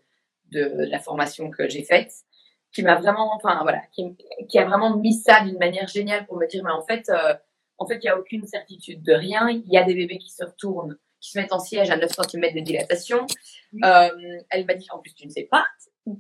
de 0.52 0.86
la 0.90 1.00
formation 1.00 1.50
que 1.50 1.68
j'ai 1.68 1.84
faite, 1.84 2.12
qui 2.72 2.84
m'a 2.84 2.96
vraiment, 2.96 3.34
enfin 3.36 3.60
voilà, 3.64 3.82
qui, 3.92 4.16
qui, 4.48 4.60
a 4.60 4.66
vraiment 4.66 4.96
mis 4.98 5.14
ça 5.14 5.44
d'une 5.44 5.58
manière 5.58 5.88
géniale 5.88 6.26
pour 6.26 6.38
me 6.38 6.48
dire, 6.48 6.64
mais 6.64 6.72
en 6.72 6.84
fait, 6.84 7.10
euh, 7.10 7.34
en 7.78 7.88
fait, 7.88 7.96
il 7.96 8.02
n'y 8.02 8.10
a 8.10 8.18
aucune 8.18 8.46
certitude 8.46 9.02
de 9.02 9.14
rien. 9.14 9.50
Il 9.50 9.72
y 9.72 9.78
a 9.78 9.84
des 9.84 9.96
bébés 9.96 10.20
qui 10.20 10.32
se 10.32 10.44
retournent, 10.44 10.98
qui 11.20 11.32
se 11.32 11.40
mettent 11.40 11.54
en 11.54 11.60
siège 11.60 11.90
à 11.90 11.98
9 11.98 12.12
cm 12.12 12.54
de 12.54 12.60
dilatation. 12.60 13.26
elle 13.82 14.66
m'a 14.66 14.74
dit, 14.76 14.88
en 14.92 15.00
plus, 15.00 15.14
tu 15.16 15.26
ne 15.26 15.32
sais 15.32 15.48
pas, 15.50 15.66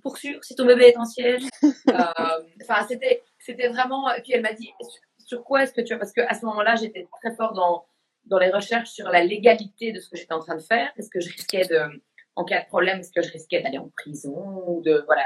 pour 0.02 0.17
sûr, 0.17 0.44
si 0.44 0.56
ton 0.56 0.65
bébé 0.65 0.89
est 0.89 0.98
en 0.98 1.06
siège. 1.06 1.44
Enfin, 1.88 2.86
c'était 2.88 3.24
c'était 3.41 3.67
vraiment. 3.67 4.12
Et 4.13 4.21
puis 4.21 4.34
elle 4.34 4.41
m'a 4.41 4.54
dit 4.54 4.71
sur 5.17 5.43
quoi 5.43 5.63
est-ce 5.63 5.73
que 5.73 5.82
tu 5.82 5.93
as. 5.93 5.97
Parce 5.97 6.13
qu'à 6.13 6.34
ce 6.34 6.45
moment-là, 6.45 6.75
j'étais 6.75 7.08
très 7.21 7.36
fort 7.36 7.54
dans, 7.54 7.86
dans 8.25 8.39
les 8.39 8.51
recherches 8.51 8.89
sur 8.89 9.10
la 9.10 9.23
légalité 9.23 9.91
de 9.91 9.99
ce 9.99 10.10
que 10.10 10.17
j'étais 10.17 10.34
en 10.34 10.39
train 10.39 10.56
de 10.56 10.62
faire. 10.62 10.91
Est-ce 10.97 11.10
que 11.10 11.19
je 11.19 11.30
risquais 11.32 11.65
de. 11.65 12.01
En 12.36 12.45
cas 12.45 12.62
de 12.62 12.67
problème, 12.67 12.99
est-ce 12.99 13.12
que 13.12 13.21
je 13.21 13.32
risquais 13.32 13.62
d'aller 13.62 13.77
en 13.77 13.89
prison 13.89 14.63
ou 14.67 14.82
de. 14.82 15.04
Voilà. 15.06 15.25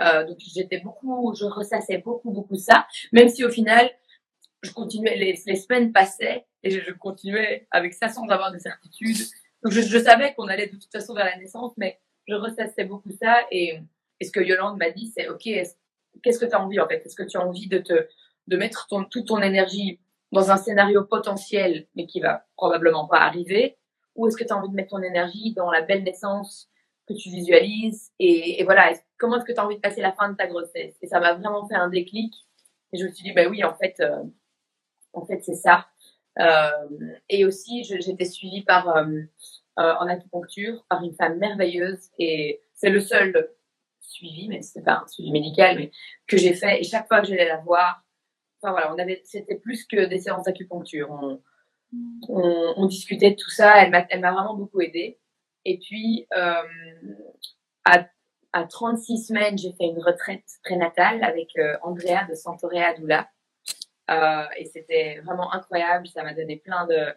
Euh, 0.00 0.26
donc 0.26 0.36
j'étais 0.38 0.80
beaucoup. 0.80 1.34
Je 1.34 1.44
ressassais 1.44 1.98
beaucoup, 1.98 2.30
beaucoup 2.30 2.56
ça. 2.56 2.86
Même 3.12 3.28
si 3.28 3.44
au 3.44 3.50
final, 3.50 3.90
je 4.62 4.70
continuais. 4.72 5.16
Les, 5.16 5.38
les 5.46 5.56
semaines 5.56 5.92
passaient 5.92 6.46
et 6.62 6.70
je, 6.70 6.92
continuais 6.92 7.66
avec 7.70 7.94
ça 7.94 8.08
sans 8.08 8.26
avoir 8.28 8.52
de 8.52 8.58
certitude. 8.58 9.16
Donc 9.62 9.72
je, 9.72 9.80
je 9.80 9.98
savais 9.98 10.34
qu'on 10.34 10.48
allait 10.48 10.66
de 10.66 10.76
toute 10.76 10.92
façon 10.92 11.14
vers 11.14 11.24
la 11.24 11.36
naissance, 11.36 11.72
mais 11.76 12.00
je 12.28 12.34
ressassais 12.34 12.84
beaucoup 12.84 13.10
ça. 13.10 13.42
Et, 13.50 13.80
et 14.20 14.24
ce 14.24 14.30
que 14.30 14.40
Yolande 14.40 14.78
m'a 14.78 14.90
dit, 14.90 15.12
c'est 15.16 15.28
OK, 15.28 15.46
est-ce 15.46 15.74
qu'est-ce 16.22 16.38
que 16.38 16.46
tu 16.46 16.54
as 16.54 16.62
envie 16.62 16.80
en 16.80 16.88
fait? 16.88 17.04
Est-ce 17.04 17.16
que 17.16 17.22
tu 17.22 17.36
as 17.36 17.46
envie 17.46 17.68
de 17.68 17.78
te 17.78 18.08
de 18.48 18.56
mettre 18.56 18.86
ton, 18.88 19.04
toute 19.04 19.28
ton 19.28 19.40
énergie 19.40 20.00
dans 20.32 20.50
un 20.50 20.56
scénario 20.56 21.04
potentiel, 21.04 21.86
mais 21.94 22.06
qui 22.06 22.20
va 22.20 22.44
probablement 22.56 23.06
pas 23.06 23.20
arriver, 23.20 23.78
ou 24.14 24.26
est-ce 24.26 24.36
que 24.36 24.44
tu 24.44 24.52
as 24.52 24.56
envie 24.56 24.68
de 24.68 24.74
mettre 24.74 24.90
ton 24.90 25.02
énergie 25.02 25.52
dans 25.54 25.70
la 25.70 25.82
belle 25.82 26.02
naissance 26.02 26.68
que 27.06 27.14
tu 27.14 27.30
visualises? 27.30 28.10
Et, 28.18 28.62
voilà, 28.64 28.92
comment 29.18 29.36
est-ce 29.36 29.44
que 29.44 29.52
tu 29.52 29.60
as 29.60 29.64
envie 29.64 29.76
de 29.76 29.80
passer 29.80 30.00
la 30.00 30.12
fin 30.12 30.30
de 30.30 30.36
ta 30.36 30.46
grossesse? 30.46 30.96
Et 31.00 31.06
ça 31.06 31.20
m'a 31.20 31.34
vraiment 31.34 31.66
fait 31.66 31.74
un 31.74 31.88
déclic. 31.88 32.34
Et 32.92 32.98
je 32.98 33.04
me 33.04 33.10
suis 33.10 33.24
dit, 33.24 33.32
bah 33.32 33.46
oui, 33.48 33.64
en 33.64 33.74
fait, 33.74 33.96
euh, 34.00 34.22
en 35.12 35.24
fait, 35.24 35.40
c'est 35.42 35.54
ça. 35.54 35.86
Euh, 36.38 36.70
et 37.28 37.44
aussi, 37.44 37.84
j'étais 37.84 38.24
suivie 38.24 38.62
par 38.62 38.88
euh, 38.88 39.22
en 39.76 40.06
acupuncture 40.08 40.84
par 40.88 41.02
une 41.02 41.14
femme 41.14 41.38
merveilleuse. 41.38 42.10
Et 42.18 42.62
c'est 42.74 42.90
le 42.90 43.00
seul 43.00 43.50
suivi, 44.12 44.48
mais 44.48 44.62
c'est 44.62 44.82
pas 44.82 45.02
un 45.04 45.06
suivi 45.06 45.32
médical, 45.32 45.76
mais 45.76 45.90
que 46.26 46.36
j'ai 46.36 46.54
fait. 46.54 46.80
Et 46.80 46.84
chaque 46.84 47.08
fois 47.08 47.20
que 47.20 47.28
j'allais 47.28 47.48
la 47.48 47.58
voir, 47.58 48.04
enfin 48.60 48.72
voilà, 48.72 48.94
on 48.94 48.98
avait, 48.98 49.22
c'était 49.24 49.56
plus 49.56 49.84
que 49.86 50.04
des 50.06 50.20
séances 50.20 50.44
d'acupuncture. 50.44 51.10
On, 51.10 51.40
on, 52.28 52.86
discutait 52.86 53.32
de 53.32 53.36
tout 53.36 53.50
ça. 53.50 53.82
Elle 53.82 53.90
m'a, 53.90 54.06
elle 54.10 54.20
m'a 54.20 54.32
vraiment 54.32 54.54
beaucoup 54.54 54.80
aidée. 54.80 55.18
Et 55.64 55.78
puis, 55.78 56.26
euh, 56.36 56.62
à, 57.84 58.06
à 58.52 58.64
36 58.64 59.26
semaines, 59.26 59.58
j'ai 59.58 59.72
fait 59.72 59.84
une 59.84 60.02
retraite 60.02 60.44
prénatale 60.64 61.22
avec 61.24 61.50
euh, 61.58 61.76
Andrea 61.82 62.26
de 62.28 62.34
Santorea 62.34 62.94
Doula. 62.94 63.28
Euh, 64.10 64.44
et 64.58 64.66
c'était 64.66 65.20
vraiment 65.20 65.52
incroyable. 65.52 66.06
Ça 66.08 66.22
m'a 66.22 66.34
donné 66.34 66.56
plein 66.56 66.86
de, 66.86 67.14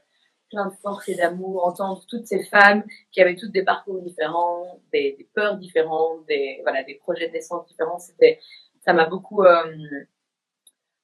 plein 0.49 0.67
de 0.67 0.75
force 0.81 1.09
et 1.09 1.15
d'amour, 1.15 1.65
entendre 1.65 2.05
toutes 2.07 2.27
ces 2.27 2.43
femmes 2.43 2.83
qui 3.11 3.21
avaient 3.21 3.35
toutes 3.35 3.51
des 3.51 3.63
parcours 3.63 4.01
différents, 4.01 4.79
des, 4.91 5.27
peurs 5.33 5.57
différentes, 5.57 6.25
des 6.27 6.59
voilà, 6.63 6.83
des 6.83 6.95
projets 6.95 7.27
de 7.27 7.33
naissance 7.33 7.65
différents. 7.67 7.99
C'était, 7.99 8.39
ça 8.85 8.93
m'a 8.93 9.05
beaucoup 9.05 9.43
euh, 9.43 9.63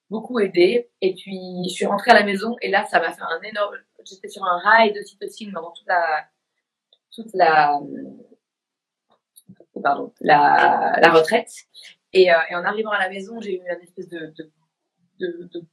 beaucoup 0.10 0.39
aidé. 0.39 0.89
Et 1.01 1.13
puis 1.15 1.63
je 1.67 1.73
suis 1.73 1.86
rentrée 1.86 2.12
à 2.12 2.15
la 2.15 2.23
maison 2.23 2.56
et 2.62 2.69
là 2.69 2.86
ça 2.86 2.99
m'a 2.99 3.12
fait 3.12 3.23
un 3.23 3.41
énorme. 3.41 3.75
J'étais 4.04 4.27
sur 4.27 4.43
un 4.43 4.60
rail 4.60 4.93
de 4.93 5.01
cytocine 5.01 5.51
pendant 5.54 5.71
toute 5.71 5.88
la 5.88 6.25
toute 7.12 7.34
la 7.34 7.80
pardon 9.82 10.13
la, 10.21 10.97
la 11.01 11.12
retraite. 11.12 11.51
Et, 12.13 12.32
euh, 12.32 12.38
et, 12.49 12.56
en 12.56 12.63
arrivant 12.65 12.91
à 12.91 12.99
la 12.99 13.10
maison, 13.10 13.39
j'ai 13.39 13.56
eu 13.56 13.62
une 13.62 13.82
espèce 13.82 14.10
de, 14.10 14.34
de 14.38 14.51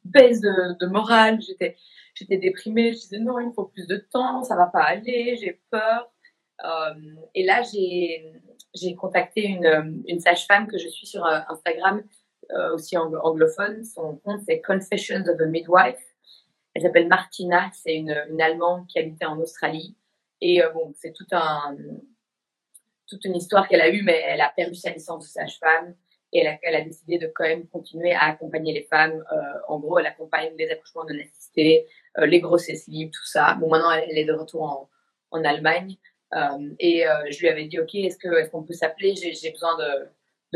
baisse 0.04 0.40
de, 0.40 0.78
de 0.78 0.87
morale. 0.87 1.40
J'étais, 1.40 1.76
j'étais 2.18 2.38
déprimée. 2.38 2.92
Je 2.92 2.98
disais 2.98 3.18
non, 3.18 3.38
il 3.40 3.48
me 3.48 3.52
faut 3.52 3.66
plus 3.66 3.87
de 3.87 3.96
temps, 3.96 4.42
ça 4.42 4.57
va 4.57 4.66
pas 4.66 4.83
aller, 4.83 5.37
j'ai 5.37 5.61
peur. 5.70 6.11
Euh, 6.64 6.94
et 7.35 7.44
là, 7.44 7.62
j'ai, 7.62 8.94
contacté 8.96 9.44
une, 9.44 10.02
une 10.07 10.20
sage-femme 10.20 10.66
que 10.68 10.78
je 10.78 10.88
suis 10.88 11.07
sur 11.07 11.24
euh, 11.24 11.40
Instagram, 11.48 12.02
euh, 12.52 12.74
aussi 12.74 12.96
anglophone. 12.96 13.85
Son 13.85 14.16
compte, 14.16 14.40
c'est 14.46 14.61
Confessions 14.61 15.24
of 15.28 15.40
a 15.40 15.46
Midwife. 15.46 16.14
Elle 16.74 16.83
s'appelle 16.83 17.09
Martina, 17.09 17.70
c'est 17.72 17.94
une, 17.94 18.16
une 18.31 18.40
Allemande 18.40 18.87
qui 18.87 18.98
habitait 18.98 19.24
en 19.24 19.38
Australie. 19.38 19.96
Et 20.40 20.61
bon, 20.72 20.92
c'est 20.94 21.12
tout 21.12 21.26
un, 21.33 21.76
toute 23.09 23.24
une 23.24 23.35
histoire 23.35 23.66
qu'elle 23.66 23.81
a 23.81 23.88
eue, 23.88 24.02
mais 24.02 24.22
elle 24.26 24.40
a 24.40 24.52
perdu 24.54 24.76
sa 24.76 24.90
licence 24.90 25.24
de 25.24 25.28
sage-femme 25.28 25.96
et 26.33 26.46
elle 26.62 26.74
a, 26.74 26.81
décidé 26.83 27.18
de 27.18 27.26
quand 27.35 27.44
même 27.44 27.66
continuer 27.66 28.12
à 28.12 28.26
accompagner 28.26 28.72
les 28.72 28.85
femmes. 28.85 29.24
En 29.66 29.81
gros, 29.81 29.98
elle 29.98 30.07
accompagne 30.07 30.52
les 30.57 30.70
accouchements 30.70 31.04
non 31.04 31.18
assistés, 31.18 31.88
les 32.16 32.40
grossesses 32.40 32.87
libres, 32.88 33.12
tout 33.12 33.27
ça. 33.27 33.55
Bon, 33.55 33.68
maintenant, 33.68 33.92
elle, 33.92 34.16
est 34.16 34.25
de 34.25 34.33
retour 34.33 34.62
en, 34.62 34.88
en 35.31 35.44
Allemagne. 35.44 35.97
Euh, 36.35 36.71
et 36.79 37.07
euh, 37.07 37.31
je 37.31 37.40
lui 37.40 37.49
avais 37.49 37.64
dit, 37.64 37.79
OK, 37.79 37.94
est-ce 37.94 38.18
qu'on 38.18 38.37
est 38.37 38.51
qu'on 38.51 38.62
peut 38.62 38.75
s'appeler? 38.75 39.14
J'ai 39.16 39.51
besoin 39.51 39.77
de, 39.79 40.09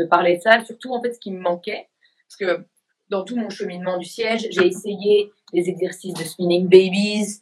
de 0.03 0.07
parler 0.07 0.37
de 0.37 0.41
ça. 0.41 0.63
Surtout, 0.65 0.93
en 0.93 1.01
fait, 1.01 1.13
ce 1.13 1.19
qui 1.19 1.31
me 1.31 1.39
manquait, 1.39 1.87
parce 2.27 2.37
que 2.37 2.65
dans 3.09 3.23
tout 3.23 3.35
mon 3.35 3.49
cheminement 3.49 3.97
du 3.97 4.05
siège, 4.05 4.47
j'ai 4.51 4.67
essayé 4.67 5.31
les 5.51 5.69
exercices 5.69 6.13
de 6.13 6.23
spinning 6.23 6.67
babies, 6.67 7.39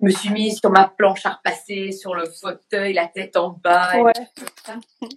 me 0.00 0.10
suis 0.10 0.30
mise 0.30 0.58
sur 0.58 0.70
ma 0.70 0.88
planche 0.88 1.24
à 1.24 1.30
repasser, 1.30 1.92
sur 1.92 2.14
le 2.14 2.26
fauteuil, 2.26 2.92
la 2.92 3.06
tête 3.06 3.36
en 3.36 3.50
bas. 3.50 4.02
Ouais. 4.02 4.12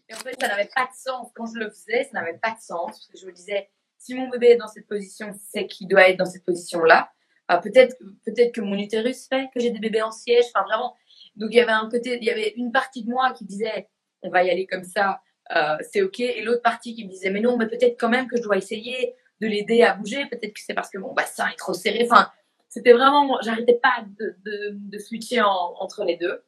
Et, 0.10 0.14
en 0.14 0.18
fait, 0.18 0.40
ça 0.40 0.48
n'avait 0.48 0.70
pas 0.74 0.86
de 0.86 0.96
sens. 0.96 1.28
Quand 1.36 1.46
je 1.48 1.60
le 1.60 1.70
faisais, 1.70 2.04
ça 2.06 2.12
n'avait 2.14 2.38
pas 2.38 2.52
de 2.52 2.62
sens. 2.62 2.92
Parce 2.92 3.08
que 3.08 3.18
je 3.18 3.26
me 3.26 3.32
disais, 3.32 3.70
si 3.98 4.14
mon 4.14 4.30
bébé 4.30 4.52
est 4.52 4.58
dans 4.58 4.68
cette 4.68 4.88
position, 4.88 5.32
c'est 5.52 5.66
qu'il 5.68 5.88
doit 5.88 6.10
être 6.10 6.18
dans 6.18 6.26
cette 6.26 6.46
position-là. 6.46 7.12
Ah, 7.48 7.60
peut-être, 7.60 7.96
peut-être 8.26 8.54
que 8.54 8.62
mon 8.62 8.78
utérus 8.78 9.28
fait 9.28 9.50
que 9.54 9.60
j'ai 9.60 9.72
des 9.72 9.80
bébés 9.80 10.02
en 10.02 10.12
siège. 10.12 10.46
Enfin, 10.54 10.66
vraiment. 10.66 10.96
Donc, 11.36 11.50
il 11.52 11.58
y 11.58 11.62
avait 11.62 11.72
un 11.72 11.90
côté, 11.90 12.18
il 12.20 12.26
y 12.26 12.30
avait 12.30 12.54
une 12.58 12.72
partie 12.72 13.04
de 13.04 13.10
moi 13.10 13.32
qui 13.34 13.46
disait, 13.46 13.88
on 14.22 14.30
va 14.30 14.44
y 14.44 14.50
aller 14.50 14.66
comme 14.66 14.84
ça, 14.84 15.22
euh, 15.56 15.78
c'est 15.92 16.02
OK. 16.02 16.20
Et 16.20 16.42
l'autre 16.42 16.62
partie 16.62 16.96
qui 16.96 17.06
me 17.06 17.10
disait, 17.10 17.30
mais 17.30 17.40
non, 17.40 17.58
mais 17.58 17.68
peut-être 17.68 17.98
quand 18.00 18.10
même 18.10 18.28
que 18.28 18.38
je 18.38 18.42
dois 18.42 18.58
essayer 18.58 19.16
de 19.40 19.48
l'aider 19.48 19.84
à 19.84 19.94
bouger. 19.94 20.26
Peut-être 20.26 20.54
que 20.54 20.60
c'est 20.60 20.74
parce 20.74 20.90
que 20.90 20.98
mon 20.98 21.14
bassin 21.14 21.48
est 21.48 21.58
trop 21.58 21.74
serré. 21.74 22.08
Enfin, 22.10 22.30
c'était 22.70 22.94
vraiment, 22.94 23.38
j'arrêtais 23.42 23.80
pas 23.82 24.04
de, 24.20 24.36
de, 24.44 24.98
switcher 24.98 25.42
en, 25.42 25.76
entre 25.80 26.04
les 26.04 26.18
deux. 26.18 26.44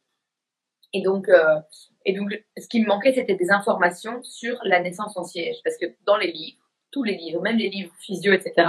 Et 0.92 1.02
donc, 1.02 1.30
euh, 1.30 1.60
et 2.06 2.14
donc, 2.14 2.32
ce 2.58 2.68
qui 2.68 2.82
me 2.82 2.88
manquait, 2.88 3.14
c'était 3.14 3.36
des 3.36 3.52
informations 3.52 4.22
sur 4.24 4.60
la 4.64 4.82
naissance 4.82 5.16
en 5.16 5.24
siège. 5.24 5.58
Parce 5.64 5.78
que 5.78 5.86
dans 6.06 6.18
les 6.18 6.32
livres, 6.32 6.58
tous 6.92 7.04
les 7.04 7.16
livres, 7.16 7.42
même 7.42 7.58
les 7.58 7.70
livres 7.70 7.94
physio, 8.00 8.34
etc., 8.34 8.68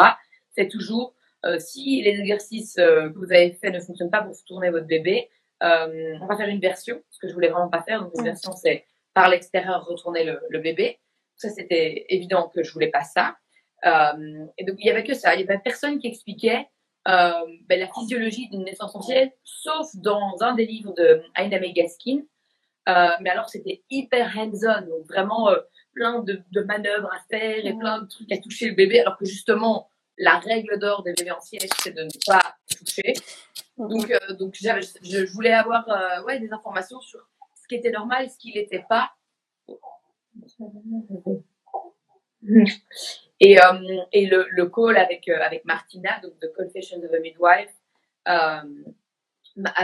c'est 0.55 0.69
toujours 0.69 1.15
si 1.59 2.03
les 2.03 2.21
exercices 2.21 2.79
euh, 2.79 3.09
que 3.11 3.19
vous 3.19 3.33
avez 3.33 3.53
faits 3.53 3.75
ne 3.75 3.81
fonctionnent 3.81 4.11
pas 4.11 4.23
pour 4.23 4.35
tourner 4.47 4.71
votre 4.71 4.87
bébé, 4.87 5.29
euh, 5.63 6.17
on 6.21 6.27
va 6.27 6.37
faire 6.37 6.49
une 6.49 6.61
version, 6.61 7.03
ce 7.11 7.19
que 7.19 7.29
je 7.29 7.35
voulais 7.35 7.49
vraiment 7.49 7.69
pas 7.69 7.83
faire. 7.83 8.03
Donc, 8.03 8.13
une 8.17 8.25
version, 8.25 8.53
c'est 8.53 8.85
par 9.15 9.29
l'extérieur 9.29 9.85
retourner 9.87 10.25
le, 10.25 10.41
le, 10.49 10.59
bébé. 10.59 10.99
Ça, 11.37 11.49
c'était 11.51 12.07
évident 12.09 12.51
que 12.55 12.63
je 12.63 12.73
voulais 12.73 12.91
pas 12.91 13.05
ça. 13.05 13.37
Euh, 13.87 14.47
et 14.59 14.65
donc, 14.65 14.77
il 14.79 14.87
y 14.87 14.91
avait 14.91 15.05
que 15.05 15.15
ça. 15.15 15.35
Il 15.35 15.41
y 15.41 15.45
avait 15.45 15.59
personne 15.59 15.99
qui 15.99 16.07
expliquait 16.07 16.67
euh, 17.09 17.33
ben, 17.69 17.81
la 17.81 17.89
physiologie 17.89 18.49
d'une 18.49 18.65
naissance 18.65 18.95
ancienne, 18.95 19.31
sauf 19.43 19.89
dans 19.97 20.37
un 20.41 20.55
des 20.55 20.67
livres 20.67 20.95
de 20.95 21.23
Aida 21.37 21.59
Gaskin. 21.59 22.21
Euh, 22.89 23.09
mais 23.21 23.31
alors, 23.31 23.49
c'était 23.49 23.83
hyper 23.91 24.37
hands-on, 24.37 24.87
donc 24.87 25.07
vraiment 25.07 25.51
euh, 25.51 25.59
plein 25.95 26.23
de, 26.23 26.43
de, 26.51 26.61
manœuvres 26.63 27.11
à 27.13 27.21
faire 27.31 27.65
et 27.65 27.75
plein 27.75 28.01
de 28.03 28.07
trucs 28.07 28.33
à 28.33 28.39
toucher 28.39 28.69
le 28.69 28.75
bébé, 28.75 29.01
alors 29.01 29.17
que 29.17 29.25
justement, 29.25 29.91
la 30.21 30.39
règle 30.39 30.79
d'or 30.79 31.03
des 31.03 31.15
bébés 31.15 31.31
en 31.31 31.41
siège, 31.41 31.69
c'est 31.79 31.93
de 31.93 32.03
ne 32.03 32.27
pas 32.27 32.55
toucher. 32.69 33.15
Donc, 33.79 34.11
euh, 34.11 34.35
donc 34.35 34.55
je, 34.55 35.33
voulais 35.33 35.53
avoir 35.53 35.89
euh, 35.89 36.23
ouais, 36.25 36.39
des 36.39 36.53
informations 36.53 37.01
sur 37.01 37.27
ce 37.55 37.67
qui 37.67 37.77
était 37.77 37.91
normal, 37.91 38.29
ce 38.31 38.37
qui 38.37 38.53
n'était 38.55 38.85
pas. 38.89 39.11
Et, 43.43 43.59
euh, 43.59 44.03
et 44.13 44.27
le, 44.27 44.47
le, 44.51 44.69
call 44.69 44.99
avec, 44.99 45.27
avec 45.29 45.65
Martina, 45.65 46.21
donc 46.21 46.39
The 46.41 46.53
Confession 46.55 46.99
of 46.99 47.11
a 47.13 47.21
Midwife, 47.21 47.75
a 48.27 48.65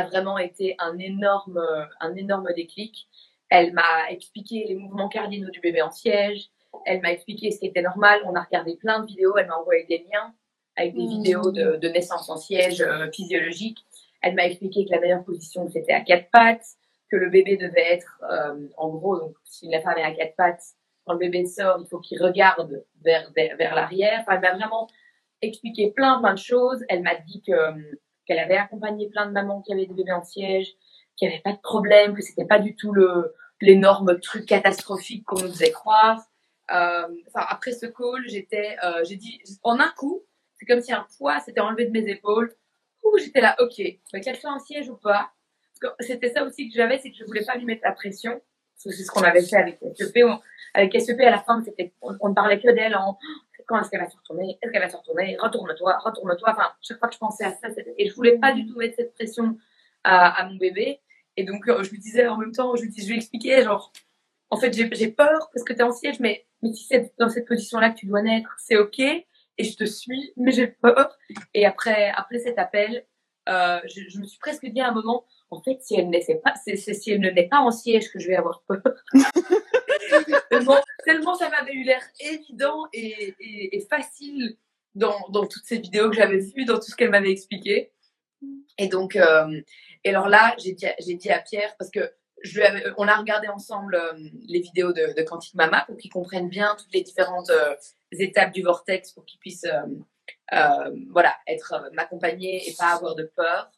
vraiment 0.08 0.36
été 0.36 0.74
un 0.78 0.98
énorme, 0.98 1.58
un 2.00 2.14
énorme 2.16 2.52
déclic. 2.54 3.08
Elle 3.48 3.72
m'a 3.72 4.10
expliqué 4.10 4.66
les 4.68 4.74
mouvements 4.74 5.08
cardinaux 5.08 5.48
du 5.50 5.60
bébé 5.60 5.80
en 5.80 5.90
siège. 5.90 6.50
Elle 6.84 7.00
m'a 7.00 7.12
expliqué 7.12 7.50
ce 7.50 7.58
qui 7.58 7.66
était 7.66 7.82
normal. 7.82 8.20
On 8.26 8.34
a 8.34 8.42
regardé 8.42 8.76
plein 8.76 9.00
de 9.00 9.06
vidéos. 9.06 9.36
Elle 9.36 9.46
m'a 9.46 9.56
envoyé 9.56 9.84
des 9.84 9.98
liens 10.10 10.34
avec 10.76 10.94
des 10.94 11.04
mmh. 11.04 11.08
vidéos 11.08 11.50
de, 11.50 11.76
de, 11.76 11.88
naissance 11.88 12.28
en 12.28 12.36
siège 12.36 12.82
euh, 12.82 13.10
physiologique. 13.10 13.78
Elle 14.20 14.34
m'a 14.34 14.46
expliqué 14.46 14.84
que 14.84 14.90
la 14.90 15.00
meilleure 15.00 15.24
position 15.24 15.68
c'était 15.68 15.92
à 15.92 16.00
quatre 16.00 16.30
pattes, 16.30 16.66
que 17.10 17.16
le 17.16 17.30
bébé 17.30 17.56
devait 17.56 17.92
être, 17.92 18.20
euh, 18.30 18.68
en 18.76 18.88
gros, 18.90 19.18
donc 19.18 19.34
si 19.44 19.68
la 19.68 19.80
femme 19.80 19.96
est 19.98 20.02
à 20.02 20.12
quatre 20.12 20.36
pattes, 20.36 20.62
quand 21.04 21.14
le 21.14 21.20
bébé 21.20 21.46
sort, 21.46 21.78
il 21.80 21.86
faut 21.86 22.00
qu'il 22.00 22.22
regarde 22.22 22.84
vers, 23.02 23.30
vers, 23.34 23.74
l'arrière. 23.74 24.20
Enfin, 24.20 24.34
elle 24.34 24.40
m'a 24.40 24.56
vraiment 24.56 24.88
expliqué 25.40 25.92
plein, 25.92 26.18
plein 26.18 26.34
de 26.34 26.38
choses. 26.38 26.84
Elle 26.88 27.02
m'a 27.02 27.14
dit 27.14 27.42
que 27.46 27.52
qu'elle 28.26 28.40
avait 28.40 28.56
accompagné 28.56 29.08
plein 29.08 29.26
de 29.26 29.30
mamans 29.30 29.62
qui 29.62 29.72
avaient 29.72 29.86
des 29.86 29.94
bébés 29.94 30.10
en 30.10 30.24
siège, 30.24 30.74
qu'il 31.16 31.28
n'y 31.28 31.34
avait 31.34 31.42
pas 31.42 31.52
de 31.52 31.60
problème, 31.60 32.12
que 32.14 32.22
c'était 32.22 32.44
pas 32.44 32.58
du 32.58 32.74
tout 32.74 32.92
le 32.92 33.34
l'énorme 33.60 34.20
truc 34.20 34.46
catastrophique 34.46 35.24
qu'on 35.24 35.40
nous 35.40 35.48
faisait 35.48 35.70
croire. 35.70 36.20
Euh, 36.72 37.06
enfin, 37.28 37.46
après 37.48 37.72
ce 37.72 37.86
call, 37.86 38.26
j'étais, 38.26 38.76
euh, 38.84 39.04
j'ai 39.04 39.16
dit, 39.16 39.40
en 39.62 39.78
un 39.78 39.88
coup, 39.96 40.22
c'est 40.54 40.66
comme 40.66 40.80
si 40.80 40.92
un 40.92 41.06
poids 41.16 41.40
s'était 41.40 41.60
enlevé 41.60 41.86
de 41.86 41.90
mes 41.90 42.08
épaules. 42.08 42.54
Ouh, 43.04 43.18
j'étais 43.18 43.40
là, 43.40 43.56
ok, 43.60 43.80
qu'elle 44.22 44.36
soit 44.36 44.50
en 44.50 44.58
siège 44.58 44.88
ou 44.88 44.96
pas. 44.96 45.30
C'était 46.00 46.30
ça 46.30 46.44
aussi 46.44 46.68
que 46.68 46.74
j'avais, 46.74 46.98
c'est 46.98 47.10
que 47.10 47.16
je 47.16 47.24
voulais 47.24 47.44
pas 47.44 47.56
lui 47.56 47.66
mettre 47.66 47.82
la 47.84 47.92
pression. 47.92 48.40
C'est 48.74 48.90
ce 48.92 49.10
qu'on 49.10 49.22
avait 49.22 49.42
fait 49.42 49.56
avec 49.56 49.78
SEP. 49.94 50.18
avec 50.74 51.00
SEP, 51.00 51.20
à 51.20 51.30
la 51.30 51.38
fin, 51.38 51.62
on, 52.02 52.28
ne 52.28 52.34
parlait 52.34 52.60
que 52.60 52.70
d'elle 52.70 52.96
en 52.96 53.18
quand 53.66 53.80
est-ce 53.80 53.90
qu'elle 53.90 54.00
va 54.00 54.08
se 54.08 54.16
retourner 54.16 54.58
Est-ce 54.62 54.70
qu'elle 54.70 54.82
va 54.82 54.88
se 54.88 54.96
retourner 54.96 55.36
Retourne-toi, 55.38 55.98
retourne-toi. 55.98 56.50
Enfin, 56.50 56.70
chaque 56.80 56.98
fois 56.98 57.08
que 57.08 57.14
je 57.14 57.18
pensais 57.18 57.44
à 57.44 57.52
ça, 57.52 57.68
et 57.98 58.08
je 58.08 58.14
voulais 58.14 58.38
pas 58.38 58.52
du 58.52 58.66
tout 58.66 58.76
mettre 58.78 58.94
cette 58.96 59.14
pression 59.14 59.58
à, 60.04 60.48
mon 60.48 60.56
bébé. 60.56 61.00
Et 61.36 61.44
donc, 61.44 61.68
euh, 61.68 61.82
je 61.82 61.90
lui 61.90 61.98
disais 61.98 62.26
en 62.28 62.36
même 62.36 62.52
temps, 62.52 62.76
je 62.76 62.82
lui 62.82 63.16
expliquais, 63.16 63.62
genre, 63.62 63.92
en 64.50 64.56
fait, 64.58 64.72
j'ai 64.72 65.08
peur 65.08 65.50
parce 65.52 65.64
que 65.64 65.72
tu 65.72 65.80
es 65.80 65.82
en 65.82 65.92
siège, 65.92 66.20
mais, 66.20 66.46
mais 66.62 66.72
si 66.72 66.84
c'est 66.84 67.12
dans 67.18 67.28
cette 67.28 67.46
position-là 67.46 67.90
que 67.90 67.98
tu 67.98 68.06
dois 68.06 68.22
naître, 68.22 68.54
c'est 68.58 68.76
OK. 68.76 69.00
Et 69.00 69.64
je 69.64 69.76
te 69.76 69.84
suis, 69.84 70.32
mais 70.36 70.52
j'ai 70.52 70.66
peur. 70.66 71.16
Et 71.54 71.66
après, 71.66 72.10
après 72.14 72.38
cet 72.38 72.58
appel, 72.58 73.06
euh, 73.48 73.80
je, 73.84 74.18
me 74.18 74.24
suis 74.24 74.38
presque 74.38 74.66
dit 74.66 74.80
à 74.80 74.88
un 74.88 74.92
moment, 74.92 75.24
en 75.50 75.62
fait, 75.62 75.78
si 75.80 75.94
elle, 75.96 76.10
pas, 76.42 76.54
c'est 76.64 76.76
si 76.76 77.10
elle 77.10 77.20
ne 77.20 77.30
naît 77.30 77.48
pas 77.48 77.58
en 77.58 77.70
siège 77.70 78.10
que 78.12 78.18
je 78.18 78.28
vais 78.28 78.36
avoir 78.36 78.62
peur. 78.62 78.82
tellement, 80.50 80.76
tellement, 81.04 81.34
ça 81.34 81.48
m'avait 81.48 81.72
eu 81.72 81.84
l'air 81.84 82.02
évident 82.20 82.86
et, 82.92 83.34
et, 83.40 83.76
et 83.76 83.80
facile 83.88 84.56
dans, 84.94 85.28
dans, 85.30 85.46
toutes 85.46 85.64
ces 85.64 85.78
vidéos 85.78 86.10
que 86.10 86.16
j'avais 86.16 86.38
vues, 86.38 86.64
dans 86.64 86.76
tout 86.76 86.90
ce 86.90 86.96
qu'elle 86.96 87.10
m'avait 87.10 87.30
expliqué. 87.30 87.92
Et 88.78 88.88
donc, 88.88 89.16
euh, 89.16 89.60
et 90.04 90.10
alors 90.10 90.28
là, 90.28 90.54
j'ai 90.58 90.72
dit, 90.72 90.86
dit 91.16 91.30
à 91.30 91.38
Pierre, 91.38 91.74
parce 91.78 91.90
que 91.90 92.12
on 92.96 93.08
a 93.08 93.16
regardé 93.16 93.48
ensemble 93.48 93.94
euh, 93.94 94.12
les 94.46 94.60
vidéos 94.60 94.92
de, 94.92 95.14
de 95.16 95.22
Quantique 95.22 95.54
Mama 95.54 95.84
pour 95.86 95.96
qu'ils 95.96 96.10
comprennent 96.10 96.48
bien 96.48 96.76
toutes 96.78 96.92
les 96.92 97.02
différentes 97.02 97.50
euh, 97.50 97.74
étapes 98.12 98.52
du 98.52 98.62
vortex 98.62 99.12
pour 99.12 99.24
qu'ils 99.24 99.40
puissent 99.40 99.66
euh, 100.52 100.90
voilà, 101.10 101.34
être 101.46 101.90
m'accompagner 101.92 102.68
et 102.68 102.74
pas 102.78 102.94
avoir 102.94 103.14
de 103.14 103.24
peur. 103.36 103.70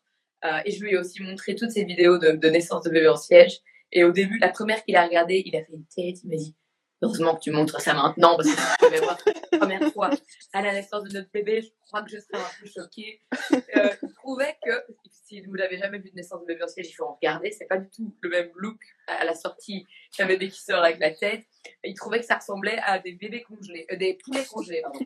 et 0.64 0.70
je 0.70 0.82
lui 0.82 0.92
ai 0.92 0.98
aussi 0.98 1.22
montré 1.22 1.54
toutes 1.54 1.70
ces 1.70 1.84
vidéos 1.84 2.18
de, 2.18 2.32
de 2.32 2.48
naissance 2.48 2.82
de 2.84 2.90
bébé 2.90 3.08
en 3.08 3.16
siège. 3.16 3.60
Et 3.90 4.04
au 4.04 4.12
début, 4.12 4.38
la 4.38 4.48
première 4.48 4.84
qu'il 4.84 4.96
a 4.96 5.04
regardée, 5.04 5.42
il 5.46 5.56
a 5.56 5.60
fait 5.60 5.72
une 5.72 5.86
tête, 5.86 6.22
il 6.22 6.28
m'a 6.28 6.36
dit 6.36 6.54
Heureusement 7.00 7.37
que 7.37 7.40
tu 7.40 7.50
montres 7.52 7.80
ça 7.80 7.94
maintenant, 7.94 8.37
parce 8.37 8.48
que 8.48 8.87
je 8.87 8.90
vais 8.90 8.98
voir 8.98 9.16
la 9.52 9.58
première 9.58 9.92
fois 9.92 10.11
à 10.52 10.62
la 10.62 10.72
naissance 10.72 11.04
de 11.04 11.12
notre 11.12 11.30
bébé, 11.30 11.62
je 11.62 11.68
crois 11.87 12.02
que 12.02 12.11
je 12.11 12.18
serais 12.18 12.42
un 12.42 12.61
peu 12.61 12.68
choquée. 12.68 13.20
Euh, 13.76 13.90
il 14.02 14.12
trouvait 14.14 14.56
que, 14.64 14.72
si 15.11 15.40
vous 15.42 15.56
n'avez 15.56 15.78
jamais 15.78 15.98
vu 15.98 16.11
de 16.11 16.16
naissance 16.16 16.40
de 16.40 16.46
bébé 16.46 16.64
en 16.64 16.68
siège, 16.68 16.88
il 16.88 16.94
faut 16.94 17.04
en 17.04 17.14
regarder, 17.14 17.52
c'est 17.52 17.66
pas 17.66 17.76
du 17.76 17.88
tout 17.90 18.16
le 18.20 18.30
même 18.30 18.50
look 18.56 18.78
à 19.06 19.24
la 19.24 19.34
sortie 19.34 19.87
qu'un 20.16 20.26
bébé 20.26 20.48
qui 20.48 20.61
sort 20.61 20.82
avec 20.82 20.98
la 20.98 21.12
tête. 21.12 21.44
il 21.84 21.94
trouvait 21.94 22.20
que 22.20 22.26
ça 22.26 22.37
ressemblait 22.37 22.78
à 22.84 22.98
des 22.98 23.12
bébés 23.12 23.42
congelés, 23.42 23.87
euh, 23.92 23.96
des 23.96 24.18
poulets 24.24 24.44
congelés, 24.44 24.80
pardon. 24.82 24.98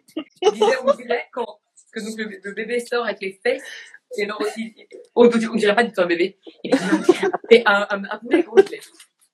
Il 0.42 0.52
disait, 0.52 0.78
on 0.85 0.94
dirait 0.94 1.26
quand, 1.33 1.61
que 1.92 2.00
donc 2.00 2.18
le, 2.44 2.52
bébé 2.52 2.81
sort 2.81 3.05
avec 3.05 3.20
les 3.20 3.38
fesses, 3.42 3.62
et 4.16 4.26
non, 4.26 4.37
on, 5.14 5.24
on 5.24 5.55
dirait 5.57 5.74
pas 5.74 5.85
du 5.85 5.92
tout 5.92 6.00
un 6.00 6.07
bébé, 6.07 6.38
il 6.64 6.74
est 7.50 7.62
un, 7.66 7.87
un, 7.90 8.05
un 8.05 8.18
poulet 8.18 8.44
congelé. 8.44 8.81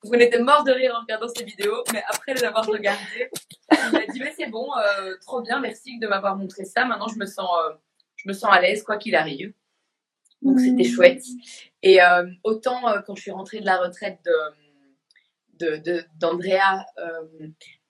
On 0.05 0.13
était 0.13 0.41
mort 0.41 0.65
de 0.65 0.73
rire 0.73 0.95
en 0.97 1.01
regardant 1.01 1.29
ces 1.29 1.45
vidéos, 1.45 1.83
mais 1.93 2.03
après 2.09 2.35
les 2.35 2.45
avoir 2.45 2.65
regardées, 2.67 3.31
il 3.73 3.93
m'a 3.93 4.07
dit 4.07 4.21
mais 4.21 4.33
c'est 4.37 4.49
bon, 4.49 4.69
euh, 4.77 5.17
trop 5.21 5.43
bien, 5.43 5.61
merci 5.61 5.99
de 5.99 6.07
m'avoir 6.07 6.37
montré 6.37 6.65
ça. 6.65 6.85
Maintenant 6.85 7.09
je 7.09 7.19
me 7.19 7.27
sens, 7.27 7.51
euh, 7.65 7.75
je 8.17 8.29
me 8.29 8.33
sens 8.33 8.51
à 8.53 8.61
l'aise 8.61 8.83
quoi 8.83 8.97
qu'il 8.97 9.17
arrive. 9.17 9.53
Donc 10.43 10.61
c'était 10.61 10.89
mmh. 10.89 10.93
chouette. 10.93 11.25
Et 11.83 12.01
euh, 12.01 12.29
autant 12.45 12.81
quand 13.07 13.17
je 13.17 13.23
suis 13.23 13.31
rentrée 13.33 13.61
de 13.61 13.67
la 13.67 13.79
retraite 13.79 14.21
de 15.55 16.05
d'Andrea, 16.17 16.87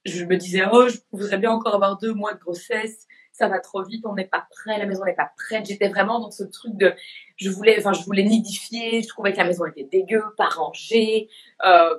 je 0.07 0.25
me 0.25 0.37
disais 0.37 0.63
oh 0.73 0.89
je 0.89 0.99
voudrais 1.13 1.37
bien 1.37 1.51
encore 1.51 1.75
avoir 1.75 1.99
deux 1.99 2.15
mois 2.15 2.33
de 2.33 2.39
grossesse 2.39 3.08
ça 3.39 3.47
va 3.47 3.61
trop 3.61 3.85
vite, 3.85 4.05
on 4.05 4.15
n'est 4.15 4.27
pas 4.27 4.49
prêt, 4.51 4.79
la 4.79 4.87
maison 4.87 5.05
n'est 5.05 5.15
pas 5.15 5.33
prête. 5.37 5.65
J'étais 5.65 5.89
vraiment 5.89 6.19
dans 6.19 6.33
ce 6.33 6.43
truc 6.43 6.75
de, 6.75 6.93
je 7.37 7.51
voulais, 7.51 7.77
enfin, 7.79 7.93
je 7.93 8.03
voulais 8.03 8.25
nidifier, 8.25 9.01
je 9.01 9.07
trouvais 9.07 9.33
que 9.33 9.39
la 9.39 9.45
maison 9.45 9.65
était 9.67 9.85
dégueu, 9.85 10.25
pas 10.37 10.49
rangée. 10.49 11.29
Euh, 11.65 11.95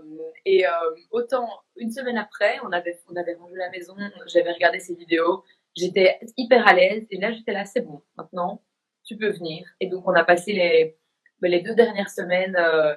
et 0.45 0.67
euh, 0.67 0.71
autant, 1.11 1.47
une 1.77 1.91
semaine 1.91 2.17
après, 2.17 2.59
on 2.65 2.73
avait, 2.73 2.99
on 3.09 3.15
avait 3.15 3.35
rangé 3.35 3.55
la 3.55 3.69
maison, 3.69 3.95
j'avais 4.27 4.51
regardé 4.51 4.79
ces 4.79 4.95
vidéos, 4.95 5.45
j'étais 5.77 6.19
hyper 6.35 6.67
à 6.67 6.73
l'aise. 6.73 7.07
Et 7.09 7.17
là, 7.17 7.31
j'étais 7.31 7.53
là, 7.53 7.63
c'est 7.63 7.81
bon, 7.81 8.01
maintenant, 8.17 8.61
tu 9.05 9.15
peux 9.15 9.29
venir. 9.29 9.65
Et 9.79 9.87
donc, 9.87 10.05
on 10.09 10.13
a 10.15 10.25
passé 10.25 10.51
les, 10.51 10.97
ben, 11.39 11.49
les 11.49 11.61
deux 11.61 11.73
dernières 11.73 12.09
semaines 12.09 12.57
euh, 12.57 12.93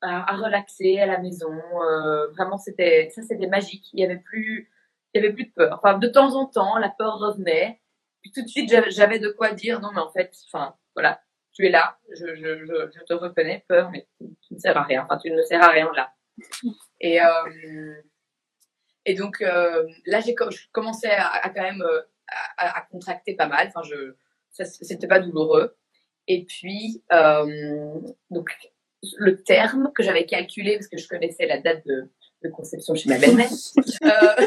à, 0.00 0.34
relaxer 0.34 0.98
à 0.98 1.06
la 1.06 1.18
maison. 1.18 1.52
Vraiment, 2.36 2.58
c'était, 2.58 3.10
ça, 3.14 3.22
c'était 3.22 3.46
magique. 3.46 3.90
Il 3.92 4.00
y 4.00 4.04
avait 4.04 4.18
plus, 4.18 4.68
il 5.14 5.20
y 5.20 5.24
avait 5.24 5.32
plus 5.32 5.46
de 5.46 5.52
peur. 5.52 5.80
Enfin, 5.82 5.98
de 5.98 6.08
temps 6.08 6.34
en 6.34 6.46
temps, 6.46 6.78
la 6.78 6.90
peur 6.90 7.18
revenait. 7.18 7.80
Puis 8.22 8.32
tout 8.32 8.42
de 8.42 8.48
suite, 8.48 8.70
j'avais 8.88 9.18
de 9.18 9.30
quoi 9.30 9.52
dire, 9.52 9.80
non, 9.80 9.90
mais 9.94 10.00
en 10.00 10.10
fait, 10.10 10.32
enfin, 10.46 10.74
voilà, 10.94 11.20
tu 11.52 11.66
es 11.66 11.70
là, 11.70 11.98
je, 12.10 12.34
je, 12.34 12.64
je, 12.66 13.04
te 13.04 13.14
reconnais, 13.14 13.64
peur, 13.66 13.90
mais 13.90 14.06
tu 14.18 14.54
ne 14.54 14.58
sers 14.58 14.76
à 14.76 14.82
rien. 14.82 15.04
Enfin, 15.04 15.18
tu 15.18 15.30
ne 15.30 15.42
sers 15.42 15.62
à 15.62 15.68
rien 15.68 15.90
là. 15.94 16.12
Et, 17.00 17.20
euh, 17.22 17.94
et 19.06 19.14
donc, 19.14 19.40
euh, 19.40 19.88
là, 20.06 20.20
j'ai 20.20 20.34
commencé 20.72 21.06
à, 21.08 21.28
à, 21.28 21.48
quand 21.50 21.62
même 21.62 21.82
euh, 21.82 22.02
à, 22.58 22.78
à, 22.78 22.82
contracter 22.82 23.34
pas 23.34 23.48
mal. 23.48 23.68
Enfin, 23.68 23.82
je, 23.82 24.14
c'était 24.50 25.08
pas 25.08 25.20
douloureux. 25.20 25.76
Et 26.26 26.44
puis, 26.44 27.02
euh, 27.12 28.00
donc, 28.30 28.50
le 29.16 29.42
terme 29.42 29.90
que 29.94 30.02
j'avais 30.02 30.26
calculé, 30.26 30.76
parce 30.76 30.88
que 30.88 30.98
je 30.98 31.08
connaissais 31.08 31.46
la 31.46 31.58
date 31.58 31.84
de, 31.86 32.10
de 32.42 32.48
conception 32.48 32.94
chez 32.94 33.08
ma 33.08 33.18
belle-mère. 33.18 33.50
euh, 34.04 34.46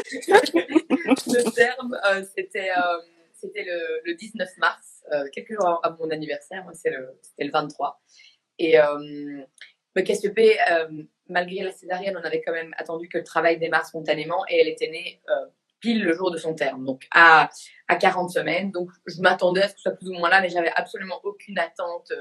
le 1.26 1.54
terme, 1.54 1.98
euh, 2.10 2.24
c'était 2.36 2.70
euh, 2.70 2.98
c'était 3.32 3.64
le, 3.64 4.00
le, 4.04 4.14
19 4.14 4.48
mars, 4.58 5.02
euh, 5.12 5.24
quelques 5.32 5.52
jours 5.52 5.80
à 5.82 5.90
mon 5.90 6.10
anniversaire, 6.10 6.64
c'était 6.72 6.96
le, 6.96 7.20
le 7.38 7.50
23. 7.50 8.00
Et 8.58 8.76
le 8.76 10.02
KSEP, 10.02 10.38
malgré 11.28 11.64
la 11.64 11.72
césarienne, 11.72 12.16
on 12.16 12.24
avait 12.24 12.40
quand 12.40 12.52
même 12.52 12.72
attendu 12.78 13.08
que 13.08 13.18
le 13.18 13.24
travail 13.24 13.58
démarre 13.58 13.84
spontanément 13.84 14.44
et 14.48 14.60
elle 14.60 14.68
était 14.68 14.88
née 14.88 15.20
pile 15.80 16.02
le 16.04 16.14
jour 16.14 16.30
de 16.30 16.38
son 16.38 16.54
terme, 16.54 16.84
donc 16.86 17.06
à, 17.12 17.50
à 17.88 17.96
40 17.96 18.30
semaines. 18.30 18.70
Donc 18.70 18.90
je 19.06 19.20
m'attendais 19.20 19.62
à 19.62 19.68
ce 19.68 19.74
que 19.74 19.80
ce 19.80 19.90
soit 19.90 19.96
plus 19.96 20.08
ou 20.08 20.14
moins 20.14 20.30
là, 20.30 20.40
mais 20.40 20.48
j'avais 20.48 20.70
absolument 20.70 21.20
aucune 21.24 21.58
attente. 21.58 22.12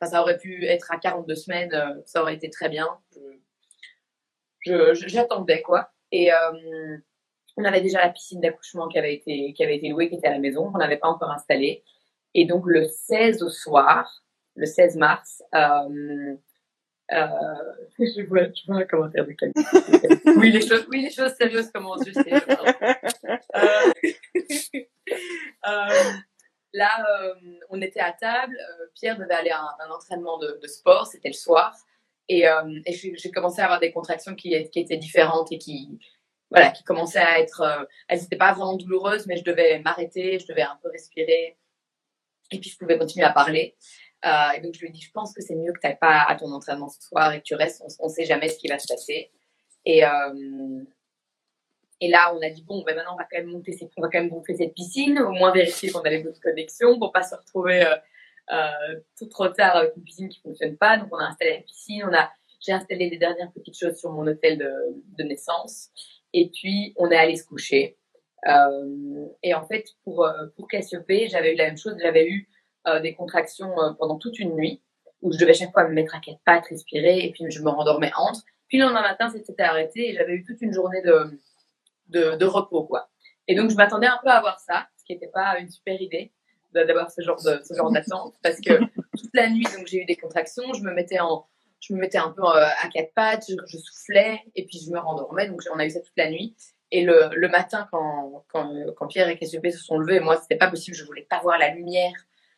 Enfin, 0.00 0.12
ça 0.12 0.22
aurait 0.22 0.38
pu 0.38 0.64
être 0.64 0.92
à 0.92 0.98
42 0.98 1.34
semaines, 1.34 2.02
ça 2.06 2.22
aurait 2.22 2.36
été 2.36 2.48
très 2.48 2.68
bien. 2.68 2.88
J'attendais 4.62 5.62
quoi. 5.62 5.90
Et 6.12 6.32
euh, 6.32 6.96
on 7.56 7.64
avait 7.64 7.80
déjà 7.80 8.00
la 8.00 8.10
piscine 8.10 8.40
d'accouchement 8.40 8.88
qui 8.88 8.98
avait 8.98 9.14
été 9.14 9.52
qui 9.54 9.62
avait 9.62 9.76
été 9.76 9.88
louée, 9.88 10.08
qui 10.08 10.16
était 10.16 10.28
à 10.28 10.32
la 10.32 10.38
maison, 10.38 10.70
on 10.74 10.78
n'avait 10.78 10.98
pas 10.98 11.08
encore 11.08 11.30
installée. 11.30 11.82
Et 12.34 12.44
donc 12.44 12.64
le 12.66 12.84
16 12.84 13.42
au 13.42 13.50
soir, 13.50 14.22
le 14.56 14.66
16 14.66 14.96
mars, 14.96 15.42
euh, 15.54 16.34
euh, 17.12 17.16
je, 17.98 18.26
vois, 18.26 18.44
je 18.44 18.72
un 18.72 18.84
commentaire 18.84 19.26
de 19.26 19.32
quelqu'un. 19.32 19.62
oui, 20.36 20.52
les 20.52 20.60
choses, 21.10 21.34
sérieuses 21.34 21.70
commencent, 21.70 22.06
je 22.06 22.12
sais. 22.12 22.32
euh, 25.66 26.12
là, 26.72 27.06
on 27.68 27.82
était 27.82 28.00
à 28.00 28.12
table. 28.12 28.56
Pierre 28.94 29.18
devait 29.18 29.34
aller 29.34 29.50
à 29.50 29.60
un, 29.60 29.90
entraînement 29.90 30.38
de 30.38 30.66
sport, 30.66 31.06
c'était 31.06 31.30
le 31.30 31.34
soir. 31.34 31.76
Et, 32.28 32.48
euh, 32.48 32.80
j'ai 32.86 33.30
commencé 33.30 33.60
à 33.60 33.64
avoir 33.64 33.80
des 33.80 33.92
contractions 33.92 34.34
qui, 34.34 34.54
étaient 34.54 34.96
différentes 34.96 35.50
et 35.52 35.58
qui, 35.58 35.98
voilà, 36.50 36.70
qui 36.70 36.84
commençaient 36.84 37.18
à 37.18 37.40
être. 37.40 37.60
Euh, 37.62 37.84
elles 38.08 38.20
n'étaient 38.20 38.36
pas 38.36 38.52
vraiment 38.52 38.76
douloureuses, 38.76 39.26
mais 39.26 39.36
je 39.36 39.44
devais 39.44 39.80
m'arrêter, 39.80 40.38
je 40.38 40.46
devais 40.46 40.62
un 40.62 40.78
peu 40.82 40.90
respirer. 40.90 41.56
Et 42.52 42.58
puis 42.58 42.70
je 42.70 42.78
pouvais 42.78 42.98
continuer 42.98 43.26
à 43.26 43.32
parler. 43.32 43.76
et 44.24 44.60
donc 44.60 44.74
je 44.74 44.80
lui 44.80 44.88
ai 44.88 44.90
dit, 44.90 45.00
je 45.00 45.10
pense 45.12 45.32
que 45.32 45.40
c'est 45.40 45.54
mieux 45.54 45.72
que 45.72 45.80
tu 45.80 45.86
n'ailles 45.86 45.98
pas 46.00 46.24
à 46.28 46.34
ton 46.34 46.50
entraînement 46.52 46.88
ce 46.88 47.00
soir 47.00 47.32
et 47.32 47.38
que 47.38 47.44
tu 47.44 47.54
restes, 47.54 47.82
on 48.00 48.08
ne 48.08 48.12
sait 48.12 48.24
jamais 48.24 48.48
ce 48.48 48.58
qui 48.58 48.68
va 48.68 48.78
se 48.78 48.88
passer. 48.88 49.30
Et, 49.86 50.02
et 52.00 52.08
là, 52.08 52.34
on 52.34 52.42
a 52.42 52.50
dit, 52.50 52.64
bon, 52.64 52.82
ben 52.84 52.96
maintenant, 52.96 53.14
on 53.14 53.16
va 53.16 53.26
quand 53.30 53.38
même 53.38 53.50
monter 53.50 53.72
cette, 53.72 53.92
on 53.96 54.02
va 54.02 54.08
quand 54.08 54.20
même 54.20 54.30
monter 54.30 54.56
cette 54.56 54.74
piscine, 54.74 55.18
au 55.20 55.30
moins 55.30 55.52
vérifier 55.52 55.90
qu'on 55.90 56.00
avait 56.00 56.22
bonne 56.22 56.38
connexion 56.42 56.98
pour 56.98 57.12
pas 57.12 57.22
se 57.22 57.36
retrouver 57.36 57.84
tout 59.16 59.26
trop 59.26 59.48
tard 59.48 59.76
avec 59.76 59.92
une 59.96 60.02
piscine 60.02 60.28
qui 60.28 60.40
fonctionne 60.40 60.76
pas. 60.76 60.96
Donc, 60.98 61.08
on 61.12 61.18
a 61.18 61.24
installé 61.24 61.52
la 61.52 61.62
piscine, 61.62 62.04
on 62.04 62.14
a, 62.14 62.30
j'ai 62.60 62.72
installé 62.72 63.08
les 63.08 63.18
dernières 63.18 63.50
petites 63.52 63.78
choses 63.78 63.96
sur 63.96 64.10
mon 64.12 64.26
hôtel 64.26 64.58
de, 64.58 65.22
naissance. 65.22 65.90
Et 66.32 66.50
puis, 66.50 66.94
on 66.96 67.10
est 67.10 67.16
allé 67.16 67.36
se 67.36 67.44
coucher. 67.44 67.96
Euh, 68.46 69.26
et 69.42 69.54
en 69.54 69.66
fait, 69.66 69.84
pour, 70.04 70.24
euh, 70.24 70.46
pour 70.56 70.68
Cassiope, 70.68 71.04
j'avais 71.28 71.54
eu 71.54 71.56
la 71.56 71.66
même 71.66 71.76
chose. 71.76 71.96
J'avais 72.00 72.26
eu 72.26 72.48
euh, 72.86 73.00
des 73.00 73.14
contractions 73.14 73.74
pendant 73.98 74.16
toute 74.16 74.38
une 74.38 74.54
nuit 74.54 74.82
où 75.22 75.32
je 75.32 75.38
devais 75.38 75.54
chaque 75.54 75.72
fois 75.72 75.86
me 75.86 75.92
mettre 75.92 76.14
à 76.14 76.20
quatre 76.20 76.40
pattes, 76.44 76.66
respirer, 76.66 77.20
et 77.20 77.32
puis 77.32 77.44
je 77.50 77.62
me 77.62 77.68
rendormais 77.68 78.10
entre. 78.16 78.40
Puis 78.68 78.78
le 78.78 78.84
lendemain 78.84 79.02
matin, 79.02 79.30
c'était 79.30 79.62
arrêté 79.62 80.10
et 80.10 80.14
j'avais 80.14 80.32
eu 80.32 80.44
toute 80.44 80.62
une 80.62 80.72
journée 80.72 81.02
de, 81.02 81.38
de, 82.08 82.36
de, 82.36 82.44
repos, 82.46 82.84
quoi. 82.84 83.10
Et 83.46 83.54
donc, 83.54 83.70
je 83.70 83.76
m'attendais 83.76 84.06
un 84.06 84.18
peu 84.22 84.30
à 84.30 84.36
avoir 84.36 84.60
ça, 84.60 84.86
ce 84.96 85.04
qui 85.04 85.12
n'était 85.12 85.28
pas 85.28 85.58
une 85.58 85.68
super 85.68 86.00
idée 86.00 86.32
d'avoir 86.72 87.10
ce 87.10 87.22
genre 87.22 87.42
de 87.42 87.60
ce 87.64 87.74
genre 87.74 87.90
d'attente, 87.90 88.34
parce 88.42 88.60
que 88.60 88.78
toute 89.18 89.34
la 89.34 89.48
nuit, 89.48 89.66
donc 89.76 89.86
j'ai 89.86 89.98
eu 90.02 90.04
des 90.04 90.16
contractions, 90.16 90.72
je 90.72 90.82
me 90.82 90.92
mettais 90.92 91.20
en, 91.20 91.46
je 91.80 91.94
me 91.94 91.98
mettais 92.00 92.18
un 92.18 92.30
peu 92.30 92.42
à 92.44 92.88
quatre 92.92 93.12
pattes, 93.14 93.44
je, 93.48 93.56
je 93.66 93.78
soufflais, 93.78 94.40
et 94.54 94.66
puis 94.66 94.78
je 94.84 94.90
me 94.90 94.98
rendormais. 94.98 95.48
Donc, 95.48 95.62
on 95.74 95.78
a 95.78 95.86
eu 95.86 95.90
ça 95.90 96.00
toute 96.00 96.16
la 96.16 96.30
nuit. 96.30 96.54
Et 96.92 97.04
le, 97.04 97.30
le 97.32 97.48
matin, 97.48 97.88
quand, 97.90 98.44
quand, 98.48 98.72
quand, 98.96 99.06
Pierre 99.06 99.28
et 99.28 99.38
Cassiopée 99.38 99.70
se 99.70 99.78
sont 99.78 99.96
levés, 99.96 100.20
moi, 100.20 100.36
c'était 100.36 100.56
pas 100.56 100.68
possible, 100.68 100.96
je 100.96 101.04
voulais 101.04 101.26
pas 101.28 101.40
voir 101.40 101.58
la 101.58 101.72
lumière. 101.72 102.12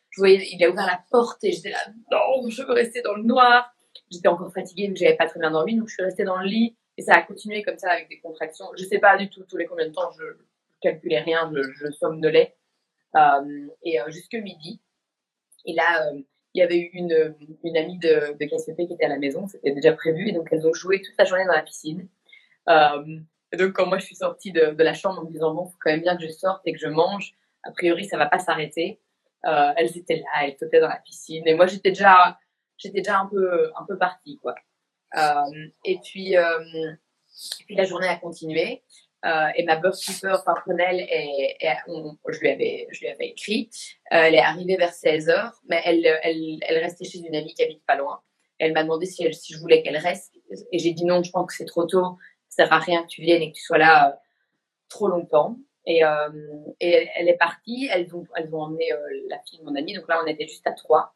Je 0.09 0.21
voyais, 0.21 0.47
il 0.51 0.63
a 0.63 0.69
ouvert 0.69 0.85
la 0.85 1.01
porte 1.11 1.43
et 1.43 1.51
j'étais 1.51 1.69
là, 1.69 1.79
non, 2.11 2.49
je 2.49 2.63
veux 2.63 2.73
rester 2.73 3.01
dans 3.01 3.15
le 3.15 3.23
noir. 3.23 3.73
J'étais 4.11 4.27
encore 4.27 4.51
fatiguée, 4.53 4.87
mais 4.89 4.95
j'avais 4.95 5.15
pas 5.15 5.27
très 5.27 5.39
bien 5.39 5.51
dormi, 5.51 5.77
donc 5.77 5.87
je 5.87 5.93
suis 5.93 6.03
restée 6.03 6.23
dans 6.23 6.37
le 6.37 6.45
lit 6.45 6.75
et 6.97 7.01
ça 7.01 7.13
a 7.13 7.21
continué 7.21 7.63
comme 7.63 7.77
ça 7.77 7.91
avec 7.91 8.09
des 8.09 8.19
contractions. 8.19 8.65
Je 8.77 8.83
sais 8.83 8.99
pas 8.99 9.17
du 9.17 9.29
tout 9.29 9.43
tous 9.43 9.57
les 9.57 9.65
combien 9.65 9.87
de 9.87 9.93
temps, 9.93 10.11
je, 10.11 10.23
je 10.23 10.79
calculais 10.81 11.19
rien, 11.19 11.51
je, 11.55 11.61
je 11.61 11.91
somnolais. 11.91 12.55
Euh, 13.15 13.67
et 13.83 13.99
euh, 13.99 14.09
jusque 14.09 14.33
midi. 14.33 14.81
Et 15.65 15.73
là, 15.73 16.07
euh, 16.07 16.21
il 16.53 16.59
y 16.59 16.61
avait 16.61 16.79
eu 16.79 16.89
une, 16.93 17.35
une 17.63 17.77
amie 17.77 17.97
de, 17.99 18.37
de 18.39 18.85
qui 18.85 18.93
était 18.93 19.05
à 19.05 19.09
la 19.09 19.17
maison, 19.17 19.47
c'était 19.47 19.71
déjà 19.71 19.93
prévu, 19.93 20.29
et 20.29 20.33
donc 20.33 20.49
elles 20.51 20.67
ont 20.67 20.73
joué 20.73 21.01
toute 21.01 21.15
la 21.17 21.25
journée 21.25 21.45
dans 21.45 21.53
la 21.53 21.63
piscine. 21.63 22.07
Et 22.67 23.57
donc, 23.57 23.73
quand 23.73 23.85
moi 23.85 23.97
je 23.97 24.05
suis 24.05 24.15
sortie 24.15 24.51
de, 24.51 24.75
la 24.77 24.93
chambre 24.93 25.21
en 25.21 25.25
me 25.25 25.31
disant, 25.31 25.53
bon, 25.53 25.65
faut 25.65 25.77
quand 25.79 25.91
même 25.91 26.01
bien 26.01 26.15
que 26.17 26.23
je 26.23 26.31
sorte 26.31 26.61
et 26.65 26.73
que 26.73 26.79
je 26.79 26.87
mange, 26.87 27.33
a 27.63 27.71
priori, 27.71 28.05
ça 28.05 28.17
va 28.17 28.27
pas 28.27 28.39
s'arrêter. 28.39 28.99
Elles 29.43 29.97
étaient 29.97 30.17
là, 30.17 30.45
elles 30.45 30.57
sautaient 30.57 30.79
dans 30.79 30.87
la 30.87 30.97
piscine. 30.97 31.43
Et 31.47 31.55
moi, 31.55 31.65
j'étais 31.65 31.89
déjà, 31.89 32.39
j'étais 32.77 33.01
déjà 33.01 33.19
un 33.19 33.27
peu, 33.27 33.71
un 33.75 33.85
peu 33.85 33.97
partie, 33.97 34.39
quoi. 34.39 34.55
Et 35.85 35.99
puis, 36.03 36.35
puis 37.65 37.75
la 37.75 37.83
journée 37.85 38.07
a 38.07 38.15
continué. 38.15 38.83
Euh, 39.25 39.47
et 39.55 39.63
ma 39.63 39.79
enfin 39.79 40.53
Prunelle, 40.61 40.99
et, 40.99 41.55
et 41.61 41.69
on, 41.87 42.17
je, 42.27 42.39
lui 42.39 42.49
avais, 42.49 42.87
je 42.91 42.99
lui 42.99 43.07
avais 43.07 43.27
écrit. 43.27 43.69
Euh, 44.11 44.23
elle 44.23 44.35
est 44.35 44.39
arrivée 44.39 44.75
vers 44.75 44.93
16 44.93 45.29
heures, 45.29 45.61
mais 45.69 45.81
elle, 45.85 46.05
elle, 46.23 46.59
elle 46.67 46.83
restait 46.83 47.05
chez 47.05 47.19
une 47.19 47.33
amie 47.33 47.53
qui 47.53 47.63
habite 47.63 47.85
pas 47.85 47.95
loin. 47.95 48.19
Elle 48.59 48.73
m'a 48.73 48.83
demandé 48.83 49.05
si, 49.05 49.23
elle, 49.23 49.33
si 49.33 49.53
je 49.53 49.59
voulais 49.59 49.81
qu'elle 49.81 49.97
reste. 49.97 50.33
Et 50.71 50.79
j'ai 50.79 50.91
dit 50.91 51.05
non, 51.05 51.23
je 51.23 51.31
pense 51.31 51.47
que 51.47 51.53
c'est 51.55 51.65
trop 51.65 51.85
tôt 51.85 52.17
ça 52.49 52.65
sert 52.65 52.73
à 52.73 52.79
rien 52.79 53.01
que 53.01 53.07
tu 53.07 53.21
viennes 53.21 53.41
et 53.41 53.51
que 53.51 53.57
tu 53.57 53.63
sois 53.63 53.79
là 53.79 54.09
euh, 54.09 54.15
trop 54.89 55.07
longtemps. 55.07 55.57
Et, 55.85 56.01
et, 56.79 57.09
elle 57.15 57.27
est 57.27 57.37
partie, 57.37 57.89
elles 57.91 58.15
ont, 58.15 58.25
elles 58.37 58.55
ont 58.55 58.61
emmené 58.61 58.89
la 59.27 59.37
fille 59.39 59.59
de 59.59 59.65
mon 59.65 59.75
amie, 59.75 59.93
donc 59.93 60.07
là 60.07 60.21
on 60.23 60.27
était 60.27 60.47
juste 60.47 60.65
à 60.65 60.71
trois. 60.71 61.13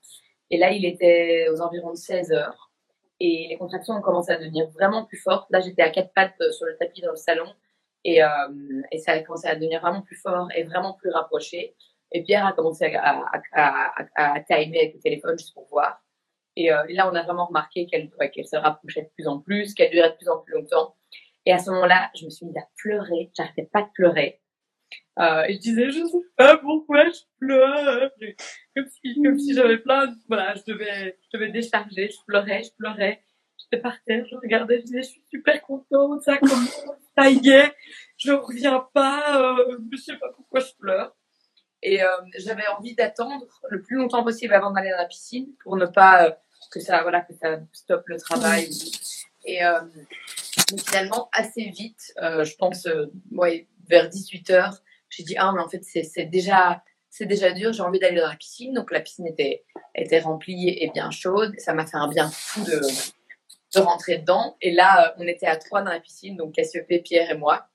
Et 0.49 0.57
là 0.57 0.71
il 0.71 0.83
était 0.83 1.47
aux 1.49 1.61
environs 1.61 1.91
de 1.91 1.95
16 1.95 2.33
heures. 2.33 2.71
Et 3.19 3.47
les 3.49 3.57
contractions 3.57 3.93
ont 3.93 4.01
commencé 4.01 4.31
à 4.31 4.37
devenir 4.37 4.67
vraiment 4.71 5.05
plus 5.05 5.17
fortes. 5.17 5.49
Là 5.51 5.61
j'étais 5.61 5.83
à 5.83 5.89
quatre 5.89 6.11
pattes 6.13 6.41
sur 6.51 6.65
le 6.65 6.75
tapis 6.75 7.01
dans 7.01 7.11
le 7.11 7.15
salon. 7.17 7.45
Et, 8.03 8.23
euh, 8.23 8.81
et 8.91 8.99
ça 8.99 9.13
a 9.13 9.19
commencé 9.19 9.47
à 9.47 9.55
devenir 9.55 9.81
vraiment 9.81 10.01
plus 10.01 10.17
fort 10.17 10.47
et 10.55 10.63
vraiment 10.63 10.93
plus 10.93 11.09
rapproché. 11.09 11.75
Et 12.11 12.23
Pierre 12.23 12.45
a 12.45 12.53
commencé 12.53 12.95
à, 12.95 13.25
à, 13.53 14.39
timer 14.41 14.79
avec 14.79 14.93
le 14.95 14.99
téléphone 14.99 15.37
juste 15.37 15.53
pour 15.53 15.67
voir. 15.67 16.01
Et, 16.55 16.71
euh, 16.71 16.83
là, 16.89 17.09
on 17.11 17.15
a 17.15 17.23
vraiment 17.23 17.47
remarqué 17.47 17.85
qu'elle 17.85 18.09
se 18.45 18.55
rapprochait 18.55 19.03
de 19.03 19.09
plus 19.15 19.27
en 19.27 19.39
plus, 19.39 19.73
qu'elle 19.73 19.91
durait 19.91 20.11
de 20.11 20.15
plus 20.15 20.29
en 20.29 20.39
plus 20.39 20.53
longtemps. 20.53 20.95
Et 21.45 21.51
à 21.51 21.59
ce 21.59 21.69
moment-là, 21.71 22.09
je 22.15 22.25
me 22.25 22.29
suis 22.29 22.45
mise 22.45 22.57
à 22.57 22.67
pleurer. 22.77 23.31
J'arrêtais 23.35 23.69
pas 23.71 23.83
de 23.83 23.89
pleurer. 23.93 24.41
Euh, 25.19 25.43
et 25.47 25.53
je 25.53 25.59
disais, 25.59 25.89
je 25.89 26.05
sais 26.05 26.17
pas 26.35 26.57
pourquoi 26.57 27.05
je 27.09 27.19
pleure. 27.39 28.11
Comme 28.75 28.87
si, 28.87 29.15
si 29.39 29.53
j'avais 29.53 29.79
plein 29.79 30.13
voilà, 30.27 30.55
je 30.55 30.71
devais, 30.71 31.17
je 31.21 31.37
devais 31.37 31.51
décharger. 31.51 32.09
Je 32.09 32.17
pleurais, 32.25 32.63
je 32.63 32.71
pleurais. 32.77 33.21
Par 33.75 34.01
terre, 34.05 34.25
je 34.29 34.35
regardais, 34.37 34.79
je 34.79 34.85
disais, 34.85 35.01
je 35.01 35.09
suis 35.09 35.23
super 35.29 35.61
contente, 35.61 36.21
ça 36.21 36.37
commence, 36.37 36.85
ça 37.17 37.29
y 37.29 37.49
est, 37.49 37.73
je 38.17 38.31
reviens 38.31 38.87
pas, 38.93 39.41
euh, 39.41 39.77
je 39.91 39.97
sais 39.97 40.17
pas 40.17 40.29
pourquoi 40.35 40.61
je 40.61 40.73
pleure. 40.79 41.13
Et 41.83 42.01
euh, 42.01 42.07
j'avais 42.37 42.67
envie 42.67 42.95
d'attendre 42.95 43.45
le 43.69 43.81
plus 43.81 43.97
longtemps 43.97 44.23
possible 44.23 44.53
avant 44.53 44.71
d'aller 44.71 44.91
dans 44.91 44.97
la 44.97 45.05
piscine 45.05 45.47
pour 45.63 45.75
ne 45.75 45.85
pas 45.85 46.25
euh, 46.25 46.31
que 46.71 46.79
ça, 46.79 47.01
voilà, 47.03 47.21
que 47.21 47.33
ça 47.33 47.59
stoppe 47.73 48.07
le 48.07 48.17
travail. 48.17 48.69
Et 49.45 49.63
euh, 49.63 49.79
finalement, 50.85 51.29
assez 51.31 51.69
vite, 51.69 52.13
je 52.17 52.55
pense, 52.55 52.87
ouais, 53.31 53.67
vers 53.87 54.09
18 54.09 54.49
heures, 54.49 54.81
j'ai 55.09 55.23
dit 55.23 55.35
ah 55.37 55.53
mais 55.55 55.61
en 55.61 55.69
fait 55.69 55.81
c'est 55.83 56.25
déjà 56.25 56.83
c'est 57.09 57.25
déjà 57.25 57.51
dur, 57.51 57.71
j'ai 57.71 57.81
envie 57.81 57.99
d'aller 57.99 58.19
dans 58.19 58.27
la 58.27 58.35
piscine. 58.35 58.73
Donc 58.73 58.91
la 58.91 58.99
piscine 58.99 59.27
était 59.27 59.63
était 59.95 60.19
remplie 60.19 60.69
et 60.69 60.89
bien 60.91 61.11
chaude. 61.11 61.53
Ça 61.57 61.73
m'a 61.73 61.85
fait 61.85 61.97
un 61.97 62.09
bien 62.09 62.29
fou 62.29 62.63
de 62.65 62.81
de 63.77 63.85
rentrer 63.85 64.17
dedans. 64.19 64.57
Et 64.61 64.71
là, 64.71 65.13
on 65.17 65.27
était 65.27 65.47
à 65.47 65.55
trois 65.57 65.81
dans 65.81 65.91
la 65.91 65.99
piscine, 65.99 66.35
donc 66.35 66.53
Cassiope, 66.53 66.87
Pierre 67.03 67.31
et 67.31 67.37
moi. 67.37 67.67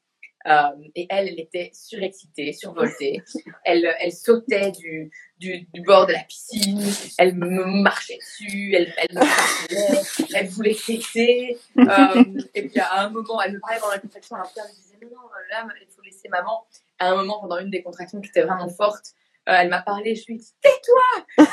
Euh, 0.46 0.90
et 0.96 1.06
elle, 1.08 1.28
elle 1.28 1.40
était 1.40 1.70
surexcitée, 1.72 2.52
survoltée. 2.52 3.22
Elle, 3.64 3.94
elle 4.00 4.12
sautait 4.12 4.72
du, 4.72 5.10
du, 5.38 5.68
du, 5.72 5.82
bord 5.82 6.06
de 6.06 6.12
la 6.12 6.24
piscine, 6.24 6.82
elle 7.16 7.36
me 7.36 7.64
marchait 7.64 8.18
dessus, 8.18 8.74
elle, 8.74 8.92
elle 8.96 9.18
me 9.18 10.36
elle 10.36 10.48
voulait 10.48 10.74
fêter. 10.74 11.56
Euh, 11.78 12.24
et 12.54 12.66
puis 12.66 12.80
à 12.80 13.02
un 13.02 13.10
moment, 13.10 13.40
elle 13.40 13.52
me 13.52 13.60
parlait 13.60 13.78
pendant 13.78 13.92
la 13.92 14.00
contraction, 14.00 14.34
alors 14.34 14.52
Pierre 14.52 14.66
me 14.66 14.74
disait 14.74 14.96
non, 15.04 15.10
non, 15.10 15.28
là, 15.50 15.66
il 15.80 15.86
faut 15.94 16.02
laisser 16.02 16.28
maman. 16.28 16.66
À 16.98 17.10
un 17.10 17.16
moment, 17.16 17.40
pendant 17.40 17.58
une 17.58 17.70
des 17.70 17.82
contractions 17.82 18.20
qui 18.20 18.30
était 18.30 18.42
vraiment 18.42 18.68
forte, 18.68 19.14
euh, 19.48 19.52
elle 19.58 19.68
m'a 19.68 19.82
parlé, 19.82 20.16
je 20.16 20.26
lui 20.26 20.34
ai 20.34 20.38
dit 20.38 20.54
tais-toi. 20.60 21.46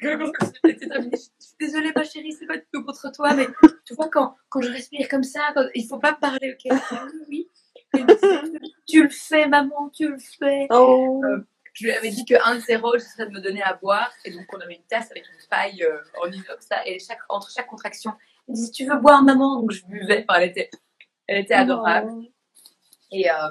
Je 0.00 1.16
suis 1.16 1.56
désolée 1.58 1.92
ma 1.94 2.04
chérie, 2.04 2.32
c'est 2.32 2.46
pas 2.46 2.56
du 2.56 2.66
tout 2.72 2.84
contre 2.84 3.10
toi, 3.12 3.34
mais 3.34 3.48
tu 3.84 3.94
vois 3.94 4.08
quand, 4.08 4.36
quand 4.48 4.60
je 4.60 4.70
respire 4.70 5.08
comme 5.08 5.24
ça, 5.24 5.40
quand, 5.54 5.66
il 5.74 5.86
faut 5.86 5.98
pas 5.98 6.12
me 6.12 6.20
parler, 6.20 6.54
ok? 6.54 6.78
Oui, 7.28 7.28
oui 7.28 7.50
tu 8.86 9.02
le 9.02 9.08
fais, 9.08 9.46
maman, 9.46 9.90
tu 9.90 10.08
le 10.08 10.18
fais. 10.18 10.66
Oh. 10.70 11.22
Euh, 11.24 11.46
je 11.72 11.84
lui 11.84 11.92
avais 11.92 12.10
dit 12.10 12.24
que 12.24 12.34
1-0, 12.34 12.98
je 12.98 13.04
serais 13.04 13.26
de 13.26 13.32
me 13.32 13.40
donner 13.40 13.62
à 13.62 13.74
boire. 13.74 14.12
Et 14.24 14.32
donc, 14.32 14.46
on 14.52 14.60
avait 14.60 14.74
une 14.74 14.86
tasse 14.88 15.10
avec 15.10 15.24
une 15.26 15.48
paille 15.48 15.82
euh, 15.82 16.00
en 16.22 16.30
inox. 16.30 16.68
Là, 16.70 16.86
et 16.86 16.98
chaque, 16.98 17.20
entre 17.28 17.50
chaque 17.50 17.66
contraction, 17.66 18.12
elle 18.48 18.54
disait 18.54 18.72
Tu 18.72 18.86
veux 18.86 18.98
boire, 18.98 19.22
maman? 19.22 19.60
Donc, 19.60 19.70
je 19.70 19.84
buvais. 19.86 20.24
Enfin, 20.28 20.40
elle, 20.40 20.50
était, 20.50 20.70
elle 21.26 21.42
était 21.42 21.54
adorable. 21.54 22.10
Oh. 22.12 22.24
Et, 23.12 23.30
euh, 23.30 23.50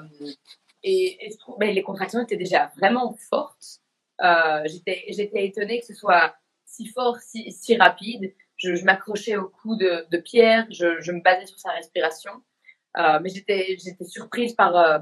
et, 0.84 1.28
et 1.28 1.38
mais 1.60 1.74
les 1.74 1.84
contractions 1.84 2.22
étaient 2.22 2.38
déjà 2.38 2.72
vraiment 2.78 3.16
fortes. 3.30 3.82
Euh, 4.22 4.64
J'étais 4.66 5.46
étonnée 5.46 5.80
que 5.80 5.86
ce 5.86 5.94
soit 5.94 6.36
si 6.66 6.88
fort, 6.88 7.18
si, 7.20 7.52
si 7.52 7.76
rapide. 7.78 8.34
Je, 8.58 8.76
je 8.76 8.86
m'accrochais 8.86 9.38
au 9.38 9.50
cou 9.50 9.76
de, 9.76 10.08
de 10.10 10.18
Pierre, 10.18 10.66
je, 10.72 11.00
je, 11.00 11.12
me 11.12 11.22
basais 11.22 11.46
sur 11.46 11.60
sa 11.60 11.72
respiration. 11.72 12.32
Euh, 12.98 13.20
mais 13.22 13.30
j'étais, 13.30 13.78
surprise 14.06 14.54
par, 14.54 14.76
euh, 14.76 15.00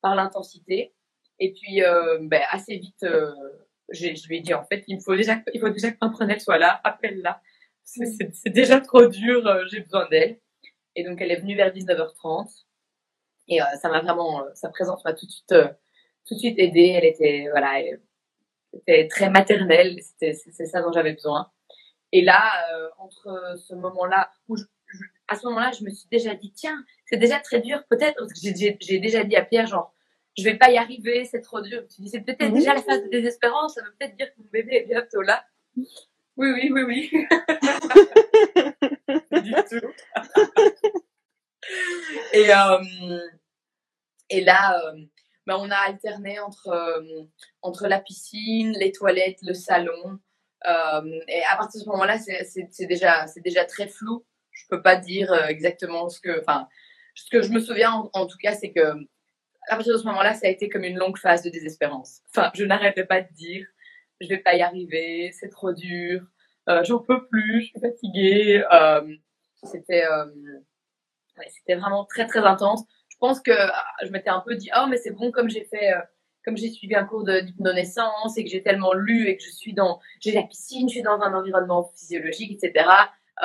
par 0.00 0.14
l'intensité. 0.14 0.94
Et 1.38 1.52
puis, 1.52 1.82
euh, 1.82 2.18
ben, 2.22 2.42
assez 2.50 2.76
vite, 2.76 3.06
je 3.90 4.28
lui 4.28 4.36
ai 4.38 4.40
dit, 4.40 4.54
en 4.54 4.64
fait, 4.64 4.84
il, 4.86 5.00
faut 5.00 5.16
déjà, 5.16 5.40
il 5.52 5.60
faut 5.60 5.70
déjà 5.70 5.90
que 5.90 5.98
Pimprenelle 5.98 6.40
soit 6.40 6.58
là, 6.58 6.80
appelle-la. 6.84 7.40
C'est, 7.84 8.32
c'est 8.32 8.50
déjà 8.50 8.80
trop 8.80 9.06
dur, 9.06 9.42
j'ai 9.68 9.80
besoin 9.80 10.08
d'elle. 10.08 10.38
Et 10.94 11.04
donc, 11.04 11.20
elle 11.20 11.32
est 11.32 11.40
venue 11.40 11.56
vers 11.56 11.72
19h30. 11.72 12.64
Et 13.48 13.58
ça 13.80 13.88
m'a 13.88 14.00
vraiment, 14.00 14.44
sa 14.54 14.68
présence 14.68 15.04
m'a 15.04 15.14
tout 15.14 15.26
de 15.26 15.30
suite, 15.30 15.54
tout 16.26 16.34
de 16.34 16.38
suite 16.38 16.58
aidée. 16.58 16.94
Elle 16.96 17.04
était, 17.04 17.48
voilà, 17.50 17.80
elle 17.80 18.00
était 18.74 19.08
très 19.08 19.30
maternelle. 19.30 19.98
C'était, 20.02 20.34
c'est 20.34 20.66
ça 20.66 20.82
dont 20.82 20.92
j'avais 20.92 21.12
besoin. 21.12 21.50
Et 22.12 22.22
là, 22.22 22.52
entre 22.98 23.54
ce 23.56 23.74
moment-là 23.74 24.30
où 24.48 24.56
je, 24.56 24.64
à 25.28 25.36
ce 25.36 25.46
moment-là, 25.46 25.70
je 25.78 25.84
me 25.84 25.90
suis 25.90 26.08
déjà 26.10 26.34
dit, 26.34 26.52
tiens, 26.52 26.84
c'est 27.06 27.16
déjà 27.16 27.38
très 27.40 27.60
dur, 27.60 27.82
peut-être, 27.88 28.26
j'ai 28.40 28.98
déjà 28.98 29.24
dit 29.24 29.36
à 29.36 29.44
Pierre, 29.44 29.66
genre, 29.66 29.94
je 30.36 30.44
vais 30.44 30.56
pas 30.56 30.70
y 30.70 30.78
arriver, 30.78 31.24
c'est 31.24 31.40
trop 31.40 31.60
dur. 31.60 31.82
Tu 31.88 32.02
dis, 32.02 32.08
c'est 32.08 32.20
peut-être 32.20 32.52
déjà 32.52 32.74
la 32.74 32.82
phase 32.82 33.02
de 33.04 33.08
désespérance, 33.08 33.74
ça 33.74 33.82
veut 33.82 33.92
peut-être 33.98 34.16
dire 34.16 34.28
que 34.28 34.40
mon 34.40 34.48
bébé 34.50 34.76
est 34.76 34.86
bientôt 34.86 35.22
là. 35.22 35.44
Oui, 35.76 35.86
oui, 36.36 36.70
oui, 36.72 36.82
oui. 36.82 37.10
du 39.42 39.52
tout. 39.52 39.86
et, 42.32 42.52
euh, 42.52 42.78
et 44.30 44.40
là, 44.42 44.80
euh, 44.80 45.04
ben, 45.46 45.56
on 45.58 45.70
a 45.70 45.76
alterné 45.76 46.38
entre, 46.40 46.68
euh, 46.68 47.24
entre 47.62 47.88
la 47.88 48.00
piscine, 48.00 48.72
les 48.72 48.92
toilettes, 48.92 49.40
le 49.42 49.54
salon. 49.54 50.18
et 50.64 51.42
à 51.50 51.56
partir 51.56 51.80
de 51.80 51.84
ce 51.84 51.90
moment-là, 51.90 52.18
c'est 52.18 52.86
déjà, 52.86 53.26
déjà 53.44 53.64
très 53.64 53.88
flou. 53.88 54.24
Je 54.50 54.64
peux 54.68 54.82
pas 54.82 54.96
dire 54.96 55.32
exactement 55.48 56.08
ce 56.08 56.20
que, 56.20 56.40
enfin, 56.40 56.68
ce 57.14 57.28
que 57.30 57.42
je 57.42 57.50
me 57.50 57.60
souviens 57.60 58.08
en, 58.12 58.26
tout 58.26 58.38
cas, 58.38 58.54
c'est 58.54 58.72
que 58.72 58.94
à 59.68 59.76
partir 59.76 59.94
de 59.94 59.98
ce 59.98 60.04
moment-là, 60.06 60.34
ça 60.34 60.46
a 60.46 60.50
été 60.50 60.68
comme 60.68 60.84
une 60.84 60.98
longue 60.98 61.18
phase 61.18 61.42
de 61.42 61.50
désespérance. 61.50 62.20
Enfin, 62.30 62.50
je 62.54 62.64
n'arrêtais 62.64 63.04
pas 63.04 63.20
de 63.20 63.32
dire, 63.32 63.66
je 64.20 64.28
vais 64.28 64.38
pas 64.38 64.54
y 64.54 64.62
arriver, 64.62 65.32
c'est 65.32 65.48
trop 65.48 65.72
dur, 65.72 66.22
euh, 66.68 66.84
j'en 66.84 66.98
peux 67.00 67.26
plus, 67.26 67.62
je 67.62 67.66
suis 67.66 67.80
fatiguée. 67.80 68.64
Euh, 68.72 69.14
c'était, 69.64 70.04
euh, 70.04 70.26
ouais, 71.38 71.76
vraiment 71.76 72.04
très 72.04 72.26
très 72.26 72.40
intense. 72.40 72.84
Pense 73.22 73.40
que 73.40 73.52
ah, 73.52 73.84
je 74.02 74.10
m'étais 74.10 74.30
un 74.30 74.40
peu 74.40 74.56
dit, 74.56 74.68
oh 74.76 74.86
mais 74.88 74.96
c'est 74.96 75.12
bon 75.12 75.30
comme 75.30 75.48
j'ai 75.48 75.62
fait, 75.62 75.92
comme 76.44 76.56
j'ai 76.56 76.68
suivi 76.68 76.96
un 76.96 77.04
cours 77.04 77.24
d'hypnonaissance 77.24 78.36
et 78.36 78.42
que 78.42 78.50
j'ai 78.50 78.64
tellement 78.64 78.94
lu 78.94 79.28
et 79.28 79.36
que 79.36 79.44
je 79.44 79.50
suis 79.50 79.74
dans, 79.74 80.00
j'ai 80.18 80.32
la 80.32 80.42
piscine, 80.42 80.88
je 80.88 80.94
suis 80.94 81.02
dans 81.02 81.20
un 81.20 81.32
environnement 81.32 81.84
physiologique, 81.94 82.60
etc. 82.60 82.84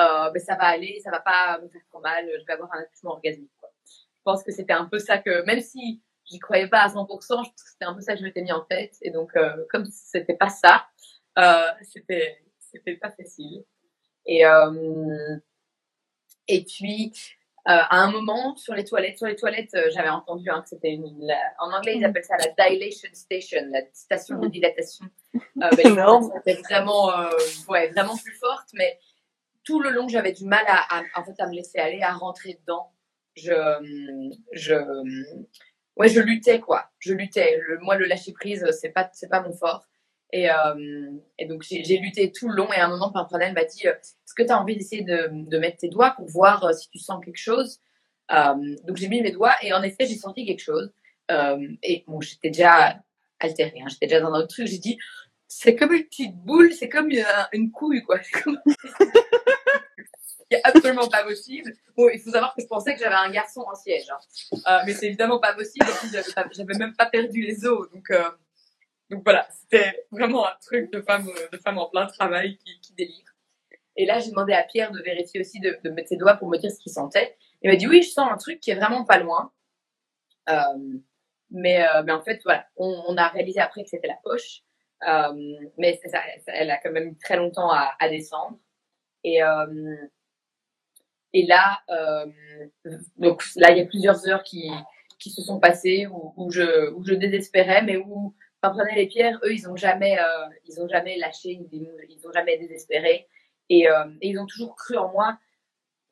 Euh, 0.00 0.30
ben 0.30 0.40
ça 0.40 0.56
va 0.56 0.64
aller, 0.64 1.00
ça 1.04 1.12
va 1.12 1.20
pas 1.20 1.60
me 1.62 1.68
faire 1.68 1.80
trop 1.90 2.00
mal, 2.00 2.28
je 2.40 2.44
vais 2.44 2.52
avoir 2.54 2.74
un 2.74 2.80
accouchement 2.80 3.12
orgasmique. 3.12 3.52
Je 3.86 4.22
pense 4.24 4.42
que 4.42 4.50
c'était 4.50 4.72
un 4.72 4.86
peu 4.86 4.98
ça 4.98 5.18
que, 5.18 5.44
même 5.44 5.60
si 5.60 6.02
j'y 6.24 6.40
croyais 6.40 6.66
pas 6.66 6.80
à 6.80 6.88
100%, 6.88 6.96
je 6.96 7.06
pense 7.06 7.48
que 7.48 7.70
c'était 7.70 7.84
un 7.84 7.94
peu 7.94 8.00
ça 8.00 8.14
que 8.14 8.18
je 8.18 8.24
m'étais 8.24 8.42
mis 8.42 8.50
en 8.50 8.62
tête. 8.62 8.96
Et 9.02 9.12
donc, 9.12 9.30
euh, 9.36 9.64
comme 9.70 9.84
c'était 9.86 10.34
pas 10.34 10.48
ça, 10.48 10.88
euh, 11.38 11.70
c'était 11.82 12.42
c'était 12.58 12.96
pas 12.96 13.12
facile. 13.12 13.64
Et 14.26 14.44
euh, 14.44 15.36
et 16.48 16.64
puis 16.64 17.12
euh, 17.12 17.37
à 17.64 17.98
un 17.98 18.10
moment 18.10 18.56
sur 18.56 18.74
les 18.74 18.84
toilettes, 18.84 19.18
sur 19.18 19.26
les 19.26 19.36
toilettes, 19.36 19.74
euh, 19.74 19.90
j'avais 19.90 20.08
entendu 20.08 20.48
hein, 20.50 20.62
que 20.62 20.68
c'était 20.68 20.92
une, 20.92 21.30
en 21.58 21.72
anglais 21.72 21.96
ils 21.96 22.04
appellent 22.04 22.24
ça 22.24 22.36
la 22.36 22.70
dilation 22.70 23.08
station, 23.12 23.60
la 23.70 23.80
station 23.92 24.38
de 24.38 24.48
dilatation. 24.48 25.06
Euh, 25.34 25.40
ben, 25.76 26.30
c'était 26.44 26.60
vraiment 26.62 27.10
ouais 27.68 27.88
vraiment 27.88 28.16
plus 28.16 28.34
forte, 28.36 28.68
mais 28.74 28.98
tout 29.64 29.80
le 29.80 29.90
long 29.90 30.08
j'avais 30.08 30.32
du 30.32 30.46
mal 30.46 30.64
à, 30.66 30.98
à, 30.98 31.02
en 31.16 31.24
fait 31.24 31.34
à 31.38 31.46
me 31.46 31.54
laisser 31.54 31.78
aller, 31.78 32.00
à 32.02 32.12
rentrer 32.12 32.58
dedans. 32.60 32.92
Je 33.36 33.52
je 34.52 34.74
ouais, 35.96 36.08
je 36.08 36.20
luttais 36.20 36.60
quoi. 36.60 36.90
Je 36.98 37.12
luttais. 37.12 37.60
moi, 37.80 37.96
le 37.96 38.06
lâcher 38.06 38.32
prise, 38.32 38.66
c'est 38.80 38.90
pas, 38.90 39.08
c'est 39.12 39.28
pas 39.28 39.40
mon 39.40 39.52
fort. 39.52 39.87
Et, 40.32 40.50
euh, 40.50 41.10
et 41.38 41.46
donc 41.46 41.62
j'ai 41.62 41.98
lutté 41.98 42.32
tout 42.32 42.48
le 42.48 42.56
long. 42.56 42.70
Et 42.72 42.76
à 42.76 42.86
un 42.86 42.88
moment, 42.88 43.10
Pimprenel 43.10 43.54
m'a 43.54 43.64
dit 43.64 43.86
Est-ce 43.86 44.34
que 44.34 44.42
tu 44.42 44.50
as 44.50 44.60
envie 44.60 44.76
d'essayer 44.76 45.02
de, 45.02 45.30
de, 45.32 45.58
mettre 45.58 45.78
tes 45.78 45.88
doigts 45.88 46.10
pour 46.10 46.26
voir 46.26 46.64
euh, 46.64 46.72
si 46.72 46.88
tu 46.90 46.98
sens 46.98 47.24
quelque 47.24 47.38
chose? 47.38 47.80
Euh, 48.30 48.76
Donc 48.84 48.96
j'ai 48.96 49.08
mis 49.08 49.22
mes 49.22 49.30
doigts 49.30 49.54
et 49.62 49.72
en 49.72 49.82
effet, 49.82 50.06
j'ai 50.06 50.16
senti 50.16 50.44
quelque 50.44 50.62
chose. 50.62 50.92
Euh, 51.30 51.68
et 51.82 52.04
bon, 52.06 52.20
j'étais 52.20 52.50
déjà 52.50 53.00
altérée, 53.40 53.80
hein, 53.80 53.88
j'étais 53.88 54.06
déjà 54.06 54.20
dans 54.20 54.32
un 54.32 54.40
autre 54.40 54.48
truc. 54.48 54.66
J'ai 54.66 54.78
dit 54.78 54.98
C'est 55.46 55.76
comme 55.76 55.92
une 55.92 56.04
petite 56.04 56.36
boule, 56.36 56.72
c'est 56.72 56.88
comme 56.88 57.10
une, 57.52 57.72
couille, 57.72 58.02
quoi. 58.02 58.18
Comme... 58.44 58.60
absolument 60.64 61.08
pas 61.08 61.24
possible. 61.24 61.72
Bon, 61.96 62.08
il 62.12 62.20
faut 62.20 62.30
savoir 62.30 62.54
que 62.54 62.62
je 62.62 62.66
pensais 62.66 62.94
que 62.94 63.00
j'avais 63.00 63.14
un 63.14 63.30
garçon 63.30 63.64
en 63.70 63.74
siège, 63.74 64.06
hein. 64.10 64.58
euh, 64.66 64.78
mais 64.86 64.94
c'est 64.94 65.06
évidemment 65.06 65.38
pas 65.40 65.54
possible. 65.54 65.86
J'avais 66.52 66.78
même 66.78 66.94
pas 66.96 67.06
perdu 67.06 67.42
les 67.42 67.66
os, 67.66 67.90
donc 67.92 68.10
euh, 68.10 68.30
donc 69.10 69.22
voilà, 69.24 69.48
c'était 69.50 70.06
vraiment 70.10 70.46
un 70.46 70.54
truc 70.60 70.92
de 70.92 71.00
femme 71.00 71.28
de 71.52 71.58
femme 71.58 71.78
en 71.78 71.88
plein 71.88 72.06
travail 72.06 72.56
qui, 72.58 72.80
qui 72.80 72.94
délire. 72.94 73.34
Et 73.98 74.06
là, 74.06 74.20
j'ai 74.20 74.30
demandé 74.30 74.52
à 74.52 74.62
Pierre 74.62 74.92
de 74.92 75.02
vérifier 75.02 75.40
aussi, 75.40 75.58
de, 75.58 75.76
mettre 75.90 76.08
ses 76.08 76.16
doigts 76.16 76.34
pour 76.34 76.48
me 76.48 76.56
dire 76.56 76.70
ce 76.70 76.78
qu'il 76.78 76.92
sentait. 76.92 77.36
Il 77.62 77.70
m'a 77.70 77.76
dit 77.76 77.88
oui, 77.88 78.02
je 78.02 78.10
sens 78.10 78.30
un 78.30 78.36
truc 78.36 78.60
qui 78.60 78.70
est 78.70 78.76
vraiment 78.76 79.04
pas 79.04 79.18
loin. 79.18 79.52
Euh, 80.48 80.54
mais, 81.50 81.82
euh, 81.82 82.02
mais 82.04 82.12
en 82.12 82.22
fait, 82.22 82.40
voilà, 82.44 82.66
on, 82.76 83.16
a 83.16 83.28
réalisé 83.28 83.60
après 83.60 83.82
que 83.82 83.88
c'était 83.88 84.06
la 84.06 84.18
poche. 84.22 84.62
Euh, 85.06 85.66
mais 85.78 86.00
ça, 86.06 86.20
elle 86.46 86.70
a 86.70 86.78
quand 86.78 86.92
même 86.92 87.16
très 87.16 87.36
longtemps 87.36 87.70
à, 87.70 88.08
descendre. 88.08 88.58
Et, 89.24 89.42
euh, 89.42 89.96
et 91.32 91.44
là, 91.46 91.80
euh, 91.90 92.26
donc 93.16 93.42
là, 93.56 93.72
il 93.72 93.78
y 93.78 93.80
a 93.80 93.86
plusieurs 93.86 94.28
heures 94.28 94.44
qui, 94.44 94.70
qui 95.18 95.30
se 95.30 95.42
sont 95.42 95.58
passées 95.58 96.06
où, 96.06 96.50
je, 96.50 96.90
où 96.92 97.04
je 97.04 97.14
désespérais, 97.14 97.82
mais 97.82 97.96
où 97.96 98.34
prenait 98.62 98.94
les 98.94 99.06
pierres, 99.06 99.38
eux, 99.44 99.52
ils 99.52 99.68
ont 99.68 99.76
jamais, 99.76 100.18
euh, 100.18 100.46
ils 100.66 100.80
ont 100.80 100.88
jamais 100.88 101.16
lâché, 101.16 101.50
ils, 101.50 101.88
ils 102.08 102.26
ont 102.26 102.32
jamais 102.32 102.58
désespéré, 102.58 103.26
et, 103.68 103.88
euh, 103.88 104.04
et, 104.20 104.30
ils 104.30 104.38
ont 104.38 104.46
toujours 104.46 104.74
cru 104.74 104.96
en 104.96 105.10
moi. 105.12 105.38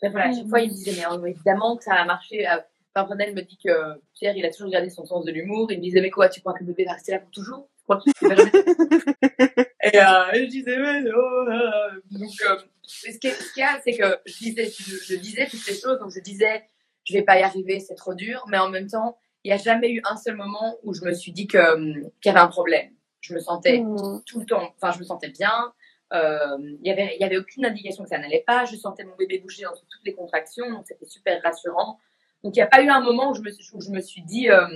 Bref, 0.01 0.13
voilà, 0.13 0.29
à 0.29 0.33
chaque 0.33 0.49
fois, 0.49 0.61
ils 0.61 0.71
me 0.71 0.75
disaient, 0.75 1.03
mais 1.21 1.31
évidemment 1.31 1.77
que 1.77 1.85
ça 1.85 1.95
a 1.95 2.05
marché. 2.05 2.49
Euh, 2.49 2.59
Pimprenel 2.95 3.35
me 3.35 3.43
dit 3.43 3.59
que 3.63 4.01
Pierre, 4.15 4.37
il 4.37 4.47
a 4.47 4.51
toujours 4.51 4.71
gardé 4.71 4.89
son 4.89 5.05
sens 5.05 5.25
de 5.25 5.33
l'humour. 5.33 5.71
Il 5.71 5.79
me 5.79 5.83
disait, 5.83 6.01
mais 6.01 6.11
quoi, 6.11 6.29
tu 6.29 6.41
crois 6.41 6.55
que 6.55 6.61
le 6.61 6.67
bébé 6.67 6.85
va 6.85 6.93
rester 6.93 7.13
là 7.13 7.19
pour 7.19 7.31
toujours? 7.31 7.69
Et, 9.93 10.01
euh, 10.01 10.33
et 10.33 10.45
je 10.45 10.51
disais, 10.51 10.77
mais 10.79 11.01
non. 11.03 11.13
Euh. 11.13 12.01
Donc, 12.11 12.31
euh, 12.49 12.57
ce 12.83 13.19
qu'il 13.19 13.31
y 13.57 13.63
a, 13.63 13.81
c'est 13.85 13.97
que 13.97 14.19
je 14.27 14.39
disais, 14.39 14.67
je, 14.67 14.97
je, 14.97 15.17
disais 15.17 15.47
toutes 15.47 15.61
ces 15.61 15.79
choses. 15.79 15.99
Donc, 16.01 16.11
je 16.11 16.21
disais, 16.21 16.65
je 17.05 17.13
vais 17.13 17.23
pas 17.23 17.39
y 17.39 17.43
arriver, 17.43 17.79
c'est 17.79 17.95
trop 17.95 18.15
dur. 18.15 18.45
Mais 18.49 18.59
en 18.59 18.69
même 18.69 18.89
temps, 18.89 19.17
il 19.47 19.51
n'y 19.51 19.53
a 19.53 19.59
jamais 19.59 19.93
eu 19.93 20.03
un 20.11 20.17
seul 20.17 20.35
moment 20.35 20.77
où 20.83 20.93
je 20.93 21.05
me 21.05 21.13
suis 21.13 21.31
dit 21.31 21.47
que, 21.47 21.77
qu'il 22.21 22.27
y 22.27 22.29
avait 22.31 22.41
un 22.41 22.49
problème. 22.49 22.91
Je 23.21 23.33
me 23.33 23.39
sentais 23.39 23.79
mmh. 23.79 24.23
tout 24.27 24.41
le 24.41 24.45
temps, 24.45 24.75
enfin, 24.75 24.91
je 24.91 24.99
me 24.99 25.05
sentais 25.05 25.29
bien. 25.29 25.73
Euh, 26.13 26.59
il 26.59 26.85
y 26.85 26.91
avait, 26.91 27.15
il 27.15 27.21
y 27.21 27.25
avait 27.25 27.37
aucune 27.37 27.65
indication 27.65 28.03
que 28.03 28.11
ça 28.11 28.19
n'allait 28.19 28.43
pas. 28.45 28.65
Je 28.65 28.75
sentais 28.75 29.05
mon 29.05 29.15
bébé 29.15 29.39
bouger 29.39 29.65
entre 29.65 29.83
toutes 29.83 30.05
les 30.05 30.15
contractions, 30.15 30.69
donc 30.69 30.85
c'était 30.89 31.07
super 31.07 31.41
rassurant. 31.45 32.01
Donc 32.43 32.57
il 32.57 32.59
n'y 32.59 32.63
a 32.65 32.67
pas 32.67 32.83
eu 32.83 32.89
un 32.89 33.01
moment 33.01 33.31
où 33.31 33.35
je 33.35 33.41
me, 33.41 33.51
où 33.75 33.81
je 33.81 33.91
me 33.91 34.01
suis 34.01 34.23
dit 34.23 34.51
euh, 34.51 34.67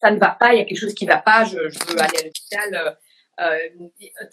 ça 0.00 0.10
ne 0.10 0.18
va 0.18 0.30
pas, 0.30 0.54
il 0.54 0.58
y 0.58 0.62
a 0.62 0.64
quelque 0.64 0.80
chose 0.80 0.94
qui 0.94 1.04
ne 1.04 1.10
va 1.10 1.18
pas, 1.18 1.44
je, 1.44 1.68
je 1.68 1.92
veux 1.92 2.00
aller 2.00 2.18
à 2.18 2.24
l'hôpital. 2.24 2.96
Euh, 3.40 3.58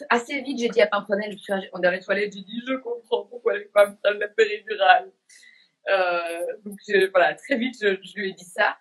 assez 0.10 0.42
vite, 0.42 0.60
j'ai 0.60 0.70
dit 0.70 0.82
à 0.82 0.88
Pimprenel, 0.88 1.34
je 1.34 1.38
suis 1.38 1.54
dans 1.74 1.92
les 1.92 2.00
toilettes, 2.00 2.32
j'ai 2.34 2.44
dit 2.44 2.62
je 2.66 2.76
comprends 2.76 3.26
pourquoi 3.26 3.58
les 3.58 3.70
femmes 3.74 3.98
prennent 4.02 4.20
la 4.20 4.30
péridurale. 4.30 5.12
Euh, 5.90 6.46
donc 6.64 6.78
je, 6.88 7.10
voilà, 7.12 7.36
très 7.36 7.58
vite, 7.58 7.76
je, 7.82 7.98
je, 8.02 8.16
lui 8.16 8.30
ai 8.30 8.34
dit 8.34 8.46
ça. 8.46 8.78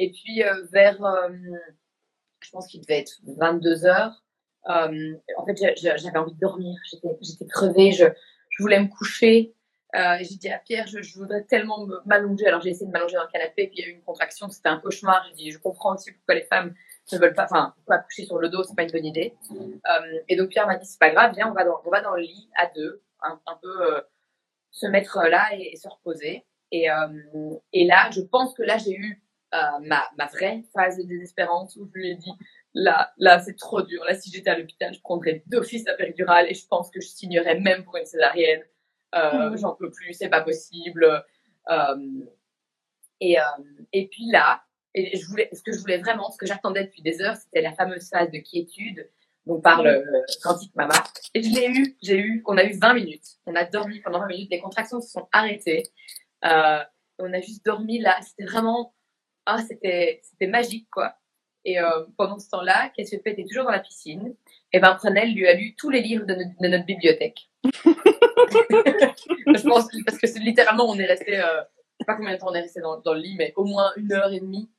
Et 0.00 0.10
puis 0.10 0.42
euh, 0.42 0.64
vers, 0.72 1.04
euh, 1.04 1.28
je 2.40 2.50
pense 2.50 2.66
qu'il 2.66 2.80
devait 2.80 3.00
être 3.00 3.20
22 3.36 3.84
heures. 3.84 4.24
Euh, 4.68 5.14
en 5.36 5.44
fait, 5.44 5.56
j'avais 5.76 6.18
envie 6.18 6.32
de 6.32 6.40
dormir. 6.40 6.74
J'étais 7.20 7.46
crevée. 7.46 7.92
Je, 7.92 8.06
je 8.48 8.62
voulais 8.62 8.80
me 8.80 8.88
coucher. 8.88 9.54
J'ai 9.92 10.36
dit 10.36 10.48
à 10.48 10.58
Pierre, 10.58 10.86
je, 10.86 11.18
voudrais 11.18 11.44
tellement 11.44 11.86
m'allonger. 12.06 12.46
Alors 12.46 12.62
j'ai 12.62 12.70
essayé 12.70 12.86
de 12.86 12.92
m'allonger 12.92 13.16
dans 13.16 13.24
le 13.24 13.30
canapé, 13.30 13.66
puis 13.66 13.78
il 13.78 13.84
y 13.84 13.84
a 13.84 13.88
eu 13.88 13.94
une 13.96 14.02
contraction, 14.02 14.48
c'était 14.48 14.68
un 14.68 14.78
cauchemar. 14.78 15.22
J'ai 15.28 15.34
dit, 15.34 15.50
je 15.50 15.58
comprends 15.58 15.94
aussi 15.94 16.12
pourquoi 16.12 16.36
les 16.36 16.44
femmes 16.44 16.74
ne 17.12 17.18
veulent 17.18 17.34
pas, 17.34 17.44
enfin, 17.44 17.74
pourquoi 17.76 17.98
coucher 17.98 18.24
sur 18.24 18.38
le 18.38 18.48
dos, 18.48 18.62
c'est 18.62 18.76
pas 18.76 18.84
une 18.84 18.92
bonne 18.92 19.04
idée. 19.04 19.34
Et 20.28 20.36
donc 20.36 20.50
Pierre 20.50 20.68
m'a 20.68 20.76
dit, 20.76 20.86
c'est 20.86 21.00
pas 21.00 21.10
grave, 21.10 21.34
viens, 21.34 21.50
on 21.50 21.54
va 21.54 21.64
dans, 21.64 21.80
on 21.84 21.90
va 21.90 22.00
dans 22.00 22.14
le 22.14 22.22
lit 22.22 22.48
à 22.56 22.66
deux, 22.66 23.02
un, 23.20 23.38
peu 23.60 24.02
se 24.70 24.86
mettre 24.86 25.18
là 25.28 25.48
et, 25.58 25.76
se 25.76 25.88
reposer. 25.88 26.46
Et, 26.70 26.86
et 27.72 27.84
là, 27.84 28.10
je 28.12 28.20
pense 28.20 28.54
que 28.54 28.62
là, 28.62 28.78
j'ai 28.78 28.94
eu 28.94 29.20
euh, 29.52 29.78
ma, 29.82 30.08
ma 30.16 30.26
vraie 30.26 30.62
phase 30.72 30.96
de 30.96 31.02
désespérance 31.02 31.76
où 31.76 31.86
je 31.86 31.98
lui 31.98 32.10
ai 32.10 32.14
dit, 32.14 32.32
là, 32.74 33.12
là, 33.18 33.40
c'est 33.40 33.56
trop 33.56 33.82
dur. 33.82 34.04
Là, 34.04 34.14
si 34.14 34.30
j'étais 34.30 34.50
à 34.50 34.58
l'hôpital, 34.58 34.94
je 34.94 35.00
prendrais 35.00 35.42
d'office 35.46 35.84
la 35.86 35.94
péridurale 35.94 36.46
et 36.48 36.54
je 36.54 36.66
pense 36.66 36.90
que 36.90 37.00
je 37.00 37.08
signerais 37.08 37.58
même 37.58 37.84
pour 37.84 37.96
une 37.96 38.04
césarienne. 38.04 38.62
Euh, 39.14 39.50
mmh. 39.50 39.58
J'en 39.58 39.74
peux 39.74 39.90
plus, 39.90 40.14
c'est 40.14 40.28
pas 40.28 40.42
possible. 40.42 41.04
Euh, 41.68 41.96
et, 43.20 43.36
et 43.92 44.06
puis 44.06 44.30
là, 44.30 44.62
et 44.94 45.18
je 45.18 45.26
voulais, 45.26 45.48
ce 45.52 45.62
que 45.62 45.72
je 45.72 45.78
voulais 45.78 45.98
vraiment, 45.98 46.30
ce 46.30 46.38
que 46.38 46.46
j'attendais 46.46 46.84
depuis 46.84 47.02
des 47.02 47.20
heures, 47.20 47.36
c'était 47.36 47.60
la 47.60 47.72
fameuse 47.72 48.08
phase 48.08 48.30
de 48.30 48.38
quiétude 48.38 49.08
dont 49.46 49.60
parle 49.60 49.86
euh, 49.86 50.22
Quantique 50.42 50.74
Mama. 50.74 50.94
Et 51.34 51.42
je 51.42 51.50
l'ai 51.54 51.68
eu, 51.68 51.96
j'ai 52.02 52.18
eu, 52.18 52.42
on 52.46 52.56
a 52.56 52.64
eu 52.64 52.78
20 52.78 52.94
minutes. 52.94 53.38
On 53.46 53.54
a 53.56 53.64
dormi 53.64 54.00
pendant 54.00 54.20
20 54.20 54.26
minutes, 54.28 54.50
les 54.50 54.60
contractions 54.60 55.00
se 55.00 55.10
sont 55.10 55.28
arrêtées. 55.32 55.82
On 56.42 57.32
a 57.32 57.40
juste 57.40 57.64
dormi 57.64 57.98
là. 57.98 58.16
C'était 58.22 58.50
vraiment, 58.50 58.94
ah, 59.56 59.62
c'était, 59.66 60.20
c'était 60.22 60.46
magique, 60.46 60.88
quoi. 60.90 61.14
Et 61.64 61.78
euh, 61.78 62.04
pendant 62.16 62.38
ce 62.38 62.48
temps-là, 62.50 62.90
Cassiopée 62.96 63.32
était 63.32 63.44
toujours 63.44 63.64
dans 63.64 63.70
la 63.70 63.80
piscine. 63.80 64.34
Et 64.72 64.80
ben, 64.80 64.94
Prenel 64.94 65.34
lui 65.34 65.46
a 65.46 65.52
lu 65.54 65.74
tous 65.76 65.90
les 65.90 66.00
livres 66.00 66.24
de, 66.24 66.34
no 66.34 66.44
de 66.60 66.68
notre 66.68 66.86
bibliothèque. 66.86 67.50
je 67.64 67.70
pense 69.68 69.88
parce 70.06 70.18
que 70.18 70.38
littéralement, 70.38 70.88
on 70.88 70.98
est 70.98 71.06
resté, 71.06 71.38
euh, 71.38 71.60
je 71.62 71.98
sais 71.98 72.06
pas 72.06 72.14
combien 72.14 72.32
de 72.34 72.38
temps 72.38 72.48
on 72.48 72.54
est 72.54 72.62
resté 72.62 72.80
dans, 72.80 72.98
dans, 73.00 73.12
le 73.12 73.20
lit, 73.20 73.34
mais 73.36 73.52
au 73.56 73.64
moins 73.64 73.92
une 73.96 74.12
heure 74.12 74.32
et 74.32 74.40
demie. 74.40 74.70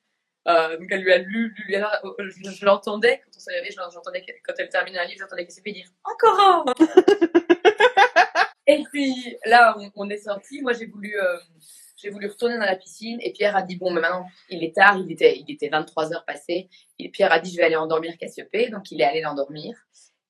Euh, 0.47 0.75
donc 0.77 0.87
elle 0.89 1.01
lui 1.01 1.13
a 1.13 1.19
lu, 1.19 1.53
lui, 1.55 1.75
lui 1.75 1.75
je, 1.75 2.51
je 2.51 2.65
l'entendais 2.65 3.19
quand 3.19 3.29
on 3.35 3.39
s'est 3.39 3.53
réveillé, 3.53 3.75
j'entendais 3.75 4.25
quand 4.43 4.53
elle 4.57 4.69
terminait 4.69 4.97
un 4.97 5.05
livre, 5.05 5.19
j'entendais 5.19 5.45
fait 5.45 5.71
dire 5.71 5.85
encore 6.03 6.39
un. 6.39 6.65
et 8.67 8.83
puis 8.91 9.37
là, 9.45 9.75
on, 9.77 9.91
on 9.95 10.09
est 10.09 10.17
sorti. 10.17 10.63
Moi, 10.63 10.73
j'ai 10.73 10.87
voulu, 10.87 11.15
euh, 11.15 11.37
j'ai 12.01 12.09
voulu 12.09 12.27
retourner 12.27 12.57
dans 12.57 12.65
la 12.65 12.75
piscine 12.75 13.19
et 13.21 13.31
Pierre 13.31 13.55
a 13.55 13.61
dit 13.61 13.75
bon, 13.75 13.91
mais 13.91 14.01
maintenant 14.01 14.25
il 14.49 14.63
est 14.63 14.75
tard, 14.75 14.97
il 14.97 15.11
était, 15.11 15.37
il 15.37 15.51
était 15.51 15.69
23 15.69 16.13
heures 16.13 16.25
passées. 16.25 16.69
Et 16.99 17.09
Pierre 17.09 17.31
a 17.31 17.39
dit 17.39 17.51
je 17.51 17.57
vais 17.57 17.63
aller 17.63 17.75
endormir 17.75 18.17
Cassiopée, 18.17 18.69
donc 18.69 18.91
il 18.91 19.01
est 19.01 19.05
allé 19.05 19.21
l'endormir. 19.21 19.75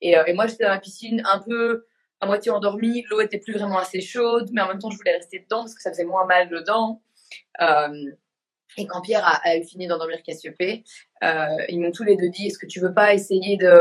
Et, 0.01 0.17
euh, 0.17 0.25
et 0.25 0.33
moi 0.33 0.47
j'étais 0.47 0.63
dans 0.63 0.71
la 0.71 0.79
piscine 0.79 1.21
un 1.25 1.39
peu 1.39 1.85
à 2.19 2.27
moitié 2.27 2.51
endormie, 2.51 3.03
l'eau 3.09 3.19
était 3.21 3.39
plus 3.39 3.53
vraiment 3.53 3.79
assez 3.79 3.99
chaude, 3.99 4.49
mais 4.53 4.61
en 4.61 4.67
même 4.67 4.79
temps 4.79 4.91
je 4.91 4.97
voulais 4.97 5.15
rester 5.15 5.39
dedans 5.39 5.61
parce 5.61 5.73
que 5.73 5.81
ça 5.81 5.91
faisait 5.91 6.05
moins 6.05 6.25
mal 6.25 6.49
dedans. 6.49 7.01
Euh, 7.61 8.11
et 8.77 8.87
quand 8.87 9.01
Pierre 9.01 9.25
a, 9.25 9.41
a 9.43 9.61
fini 9.61 9.87
d'endormir 9.87 10.21
Cassiopée, 10.23 10.83
euh, 11.23 11.45
ils 11.67 11.79
m'ont 11.79 11.91
tous 11.91 12.03
les 12.03 12.15
deux 12.15 12.29
dit 12.29 12.47
est-ce 12.47 12.57
que 12.57 12.67
tu 12.67 12.79
veux 12.79 12.93
pas 12.93 13.13
essayer 13.13 13.57
de 13.57 13.71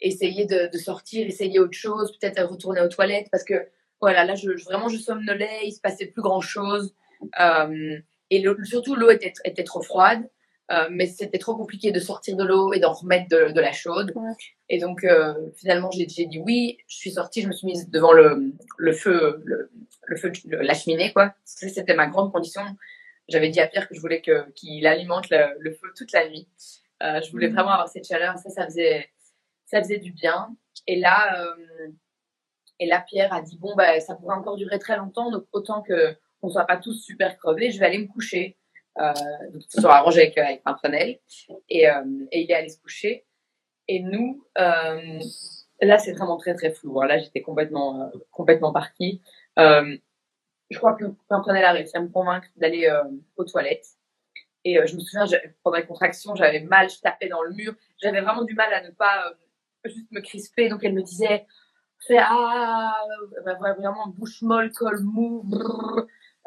essayer 0.00 0.46
de, 0.46 0.70
sortir, 0.78 1.26
essayer 1.26 1.58
autre 1.58 1.76
chose, 1.76 2.16
peut-être 2.18 2.42
retourner 2.44 2.80
aux 2.80 2.88
toilettes? 2.88 3.28
Parce 3.30 3.44
que 3.44 3.68
voilà, 4.00 4.24
là, 4.24 4.34
je, 4.34 4.50
vraiment, 4.64 4.88
je 4.88 4.96
somnolais, 4.96 5.60
il 5.64 5.72
se 5.72 5.80
passait 5.80 6.06
plus 6.06 6.22
grand 6.22 6.40
chose. 6.40 6.94
Euh, 7.40 7.98
et 8.30 8.44
surtout, 8.64 8.94
l'eau 8.94 9.10
était, 9.10 9.32
était 9.44 9.64
trop 9.64 9.82
froide. 9.82 10.28
Euh, 10.70 10.88
mais 10.90 11.06
c'était 11.06 11.38
trop 11.38 11.56
compliqué 11.56 11.92
de 11.92 12.00
sortir 12.00 12.36
de 12.36 12.44
l'eau 12.44 12.74
et 12.74 12.80
d'en 12.80 12.92
remettre 12.92 13.26
de, 13.30 13.52
de, 13.52 13.60
la 13.60 13.72
chaude. 13.72 14.12
Et 14.68 14.78
donc, 14.78 15.02
euh, 15.02 15.32
finalement, 15.56 15.90
j'ai 15.90 16.04
dit 16.04 16.42
oui. 16.44 16.76
Je 16.86 16.96
suis 16.96 17.12
sortie, 17.12 17.40
je 17.40 17.48
me 17.48 17.52
suis 17.52 17.66
mise 17.66 17.88
devant 17.88 18.12
le, 18.12 18.52
le 18.76 18.92
feu, 18.92 19.40
le, 19.46 19.70
le 20.06 20.16
feu, 20.16 20.30
la 20.44 20.74
cheminée, 20.74 21.12
quoi. 21.14 21.34
C'était 21.44 21.94
ma 21.94 22.06
grande 22.06 22.32
condition. 22.32 22.60
J'avais 23.30 23.48
dit 23.48 23.60
à 23.60 23.66
Pierre 23.66 23.88
que 23.88 23.94
je 23.94 24.00
voulais 24.00 24.20
qu'il 24.20 24.86
alimente 24.86 25.30
le, 25.30 25.56
le, 25.58 25.72
feu 25.72 25.88
toute 25.96 26.12
la 26.12 26.28
nuit. 26.28 26.46
Euh, 27.02 27.20
je 27.22 27.30
voulais 27.30 27.48
mm. 27.48 27.54
vraiment 27.54 27.70
avoir 27.70 27.88
cette 27.88 28.06
chaleur. 28.06 28.36
Ça, 28.36 28.50
ça 28.50 28.66
faisait, 28.66 29.08
ça 29.64 29.80
faisait 29.80 29.98
du 29.98 30.12
bien. 30.12 30.54
Et 30.86 30.96
là, 30.96 31.42
euh, 31.42 31.88
et 32.80 32.86
là, 32.86 33.04
Pierre 33.06 33.32
a 33.32 33.42
dit 33.42 33.58
bon, 33.58 33.74
bah, 33.76 33.98
ça 34.00 34.14
pourrait 34.14 34.36
encore 34.36 34.56
durer 34.56 34.78
très 34.78 34.96
longtemps, 34.96 35.30
donc 35.30 35.44
autant 35.52 35.82
que 35.82 36.16
on 36.42 36.50
soit 36.50 36.66
pas 36.66 36.76
tous 36.76 36.94
super 36.94 37.36
crevés, 37.38 37.70
je 37.70 37.80
vais 37.80 37.86
aller 37.86 37.98
me 37.98 38.06
coucher. 38.06 38.56
Euh, 38.98 39.12
donc, 39.52 39.62
ils 39.64 39.70
se 39.70 39.80
sont 39.80 39.88
avec, 39.88 40.38
avec 40.38 40.62
et, 41.68 41.88
euh, 41.88 42.02
et 42.32 42.42
il 42.42 42.50
est 42.50 42.54
allé 42.54 42.68
se 42.68 42.80
coucher. 42.80 43.26
Et 43.86 44.00
nous, 44.00 44.44
euh, 44.58 45.20
là, 45.80 45.98
c'est 45.98 46.12
vraiment 46.12 46.36
très 46.36 46.54
très 46.54 46.70
flou. 46.70 47.00
Hein. 47.00 47.06
Là, 47.06 47.18
j'étais 47.18 47.42
complètement 47.42 48.10
complètement 48.30 48.72
partie. 48.72 49.22
Je 49.56 50.76
crois 50.76 50.94
que 50.94 51.06
Pimprenel 51.28 51.64
a 51.64 51.72
réussi 51.72 51.96
à 51.96 52.00
me 52.00 52.08
convaincre 52.08 52.48
d'aller 52.56 52.90
aux 53.36 53.44
toilettes. 53.44 53.86
Et 54.64 54.78
je 54.86 54.94
me 54.96 55.00
souviens, 55.00 55.24
pendant 55.62 55.78
les 55.78 55.86
contractions, 55.86 56.34
j'avais 56.34 56.60
mal, 56.60 56.90
je 56.90 57.00
tapais 57.00 57.28
dans 57.28 57.42
le 57.42 57.54
mur. 57.54 57.74
J'avais 58.02 58.20
vraiment 58.20 58.44
du 58.44 58.54
mal 58.54 58.72
à 58.74 58.82
ne 58.82 58.90
pas 58.90 59.32
juste 59.84 60.10
me 60.10 60.20
crisper. 60.20 60.68
Donc 60.68 60.84
elle 60.84 60.92
me 60.92 61.02
disait, 61.02 61.46
fais 62.06 62.18
ah, 62.18 62.94
bah, 63.44 63.74
vraiment 63.74 64.08
bouche 64.08 64.42
molle, 64.42 64.72
col 64.72 65.00
mou. 65.00 65.44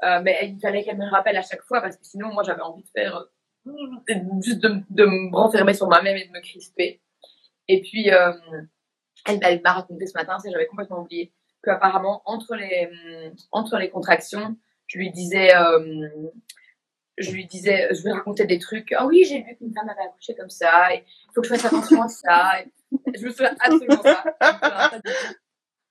Euh, 0.04 0.20
mais 0.24 0.40
il 0.48 0.60
fallait 0.60 0.84
qu'elle 0.84 0.98
me 0.98 1.08
rappelle 1.08 1.38
à 1.38 1.44
chaque 1.44 1.62
fois 1.62 1.80
parce 1.80 1.96
que 1.96 2.04
sinon, 2.04 2.34
moi, 2.34 2.42
j'avais 2.42 2.62
envie 2.62 2.82
de 2.82 2.90
faire 2.90 3.18
euh, 3.18 3.22
juste 4.42 4.60
de, 4.60 4.82
de 4.90 5.06
me 5.06 5.36
renfermer 5.36 5.74
sur 5.74 5.88
moi-même 5.88 6.18
et 6.18 6.26
de 6.26 6.32
me 6.32 6.42
crisper. 6.42 7.02
Et 7.68 7.82
puis, 7.82 8.12
euh, 8.12 8.34
elle, 9.28 9.62
m'a 9.62 9.74
raconté 9.74 10.08
ce 10.08 10.14
matin, 10.18 10.38
j'avais 10.44 10.66
complètement 10.66 11.02
oublié, 11.02 11.32
qu'apparemment, 11.64 12.22
entre 12.26 12.56
les, 12.56 12.90
entre 13.52 13.78
les 13.78 13.90
contractions, 13.90 14.58
je 14.88 14.98
lui 14.98 15.12
disais, 15.12 15.56
euh, 15.56 16.10
je 17.18 17.32
lui 17.32 17.46
disais, 17.46 17.90
je 17.94 18.04
lui 18.04 18.12
racontais 18.12 18.46
des 18.46 18.58
trucs. 18.58 18.94
Ah 18.94 19.06
oui, 19.06 19.24
j'ai 19.28 19.44
vu 19.44 19.56
qu'une 19.56 19.74
femme 19.74 19.90
avait 19.90 20.08
accouché 20.10 20.36
comme 20.36 20.50
ça, 20.50 20.94
il 20.94 21.04
faut 21.34 21.42
que 21.42 21.48
je 21.48 21.54
fasse 21.54 21.66
attention 21.66 22.02
à 22.02 22.08
ça. 22.08 22.52
je 23.16 23.26
me 23.26 23.30
souviens 23.30 23.56
absolument 23.60 23.98
pas. 23.98 24.92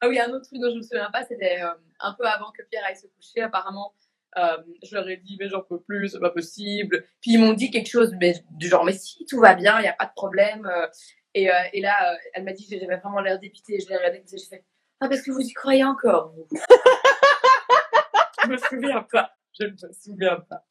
Ah 0.00 0.08
oui, 0.08 0.18
un 0.18 0.30
autre 0.30 0.46
truc 0.46 0.60
dont 0.60 0.70
je 0.70 0.76
me 0.76 0.82
souviens 0.82 1.10
pas, 1.10 1.24
c'était 1.24 1.62
euh, 1.62 1.74
un 2.00 2.14
peu 2.14 2.24
avant 2.24 2.50
que 2.52 2.62
Pierre 2.70 2.84
aille 2.86 2.96
se 2.96 3.06
coucher. 3.06 3.42
Apparemment, 3.42 3.94
euh, 4.38 4.56
je 4.82 4.94
leur 4.94 5.08
ai 5.08 5.16
dit, 5.16 5.36
mais 5.40 5.48
j'en 5.48 5.62
peux 5.62 5.80
plus, 5.80 6.08
c'est 6.08 6.20
pas 6.20 6.30
possible. 6.30 7.04
Puis 7.20 7.32
ils 7.32 7.38
m'ont 7.38 7.52
dit 7.52 7.70
quelque 7.70 7.90
chose 7.90 8.14
mais, 8.20 8.34
du 8.50 8.68
genre, 8.68 8.84
mais 8.84 8.92
si, 8.92 9.24
tout 9.26 9.40
va 9.40 9.54
bien, 9.54 9.78
il 9.78 9.82
n'y 9.82 9.88
a 9.88 9.92
pas 9.92 10.06
de 10.06 10.12
problème. 10.14 10.66
Euh, 10.66 10.86
et, 11.34 11.50
euh, 11.50 11.62
et 11.72 11.80
là, 11.80 12.16
elle 12.34 12.44
m'a 12.44 12.52
dit, 12.52 12.66
j'avais 12.70 12.96
vraiment 12.96 13.20
l'air 13.20 13.38
dépité. 13.38 13.80
Je 13.80 13.88
l'ai 13.88 13.96
regardé, 13.96 14.22
j'ai 14.30 14.38
fait, 14.38 14.64
ah, 15.00 15.08
parce 15.08 15.22
que 15.22 15.30
vous 15.30 15.40
y 15.40 15.52
croyez 15.52 15.84
encore, 15.84 16.32
vous. 16.32 16.48
je 18.44 18.48
me 18.48 18.56
souviens 18.56 19.02
pas. 19.10 19.32
Je 19.58 19.64
ne 19.64 19.70
me 19.72 19.92
souviens 19.92 20.40
pas. 20.48 20.64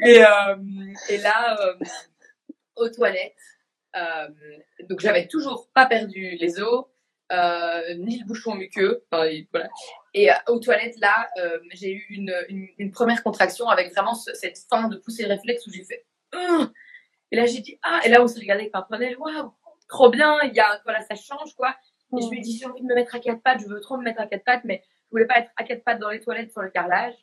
et, 0.00 0.22
et 1.08 1.18
là, 1.18 1.56
aux 2.76 2.88
toilettes, 2.88 3.34
donc 4.88 5.00
j'avais 5.00 5.28
toujours 5.28 5.70
pas 5.72 5.86
perdu 5.86 6.36
les 6.40 6.60
os. 6.60 6.86
Euh, 7.32 7.94
ni 7.94 8.18
le 8.18 8.26
bouchon 8.26 8.54
muqueux. 8.54 9.02
Enfin, 9.10 9.24
et, 9.24 9.48
voilà. 9.50 9.68
et 10.12 10.30
euh, 10.30 10.34
aux 10.48 10.58
toilettes, 10.58 10.98
là, 11.00 11.28
euh, 11.38 11.58
j'ai 11.72 11.92
eu 11.92 12.06
une, 12.10 12.34
une, 12.48 12.68
une, 12.78 12.90
première 12.90 13.22
contraction 13.22 13.68
avec 13.68 13.92
vraiment 13.92 14.14
cette 14.14 14.58
fin 14.68 14.88
de 14.88 14.96
pousser 14.96 15.24
réflexe 15.24 15.66
où 15.66 15.72
j'ai 15.72 15.84
fait. 15.84 16.04
et 17.32 17.36
là, 17.36 17.46
j'ai 17.46 17.60
dit 17.60 17.78
Ah, 17.82 18.00
et 18.04 18.10
là, 18.10 18.22
on 18.22 18.26
s'est 18.26 18.40
regardé 18.40 18.70
avec 18.72 18.88
prenel. 18.88 19.16
Waouh, 19.18 19.54
trop 19.88 20.10
bien, 20.10 20.38
il 20.42 20.52
y 20.52 20.60
a, 20.60 20.80
voilà, 20.84 21.00
ça 21.00 21.14
change, 21.14 21.54
quoi. 21.56 21.74
Et 22.16 22.22
je 22.22 22.28
lui 22.28 22.38
ai 22.38 22.40
dit 22.42 22.58
J'ai 22.58 22.66
envie 22.66 22.82
de 22.82 22.86
me 22.86 22.94
mettre 22.94 23.14
à 23.14 23.20
quatre 23.20 23.42
pattes, 23.42 23.60
je 23.60 23.68
veux 23.68 23.80
trop 23.80 23.96
me 23.96 24.04
mettre 24.04 24.20
à 24.20 24.26
quatre 24.26 24.44
pattes, 24.44 24.64
mais 24.64 24.82
je 24.84 25.10
voulais 25.10 25.26
pas 25.26 25.38
être 25.38 25.50
à 25.56 25.64
quatre 25.64 25.82
pattes 25.82 26.00
dans 26.00 26.10
les 26.10 26.20
toilettes 26.20 26.52
sur 26.52 26.60
le 26.60 26.70
carrelage. 26.70 27.14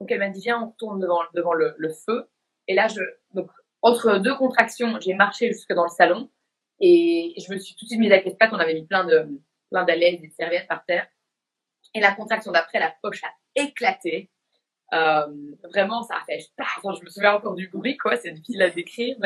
Donc, 0.00 0.10
elle 0.10 0.18
m'a 0.18 0.30
dit 0.30 0.40
Viens, 0.40 0.62
on 0.62 0.70
retourne 0.70 0.98
devant, 0.98 1.20
devant 1.34 1.52
le, 1.52 1.74
le 1.76 1.90
feu. 1.90 2.26
Et 2.68 2.74
là, 2.74 2.88
je, 2.88 3.02
donc, 3.34 3.50
entre 3.82 4.16
deux 4.16 4.34
contractions, 4.34 4.98
j'ai 5.00 5.12
marché 5.12 5.48
jusque 5.48 5.74
dans 5.74 5.84
le 5.84 5.90
salon. 5.90 6.30
Et 6.84 7.32
je 7.38 7.52
me 7.52 7.58
suis 7.58 7.76
tout 7.76 7.84
de 7.84 7.90
suite 7.90 8.00
mise 8.00 8.10
à 8.10 8.18
quatre 8.18 8.36
pattes. 8.36 8.50
On 8.52 8.58
avait 8.58 8.74
mis 8.74 8.84
plein 8.84 9.04
de, 9.04 9.40
plein 9.70 9.84
d'alaises 9.84 10.18
et 10.22 10.26
de 10.26 10.32
serviettes 10.32 10.66
par 10.66 10.84
terre. 10.84 11.06
Et 11.94 12.00
la 12.00 12.12
contraction 12.12 12.50
d'après, 12.50 12.80
la 12.80 12.92
poche 13.02 13.22
a 13.22 13.32
éclaté. 13.54 14.30
Euh, 14.92 15.26
vraiment, 15.72 16.02
ça 16.02 16.16
a 16.16 16.24
fait. 16.24 16.40
Je 16.40 17.04
me 17.04 17.08
souviens 17.08 17.34
encore 17.34 17.54
du 17.54 17.68
bruit, 17.68 17.96
quoi. 17.96 18.16
C'est 18.16 18.32
difficile 18.32 18.62
à 18.62 18.70
décrire. 18.70 19.16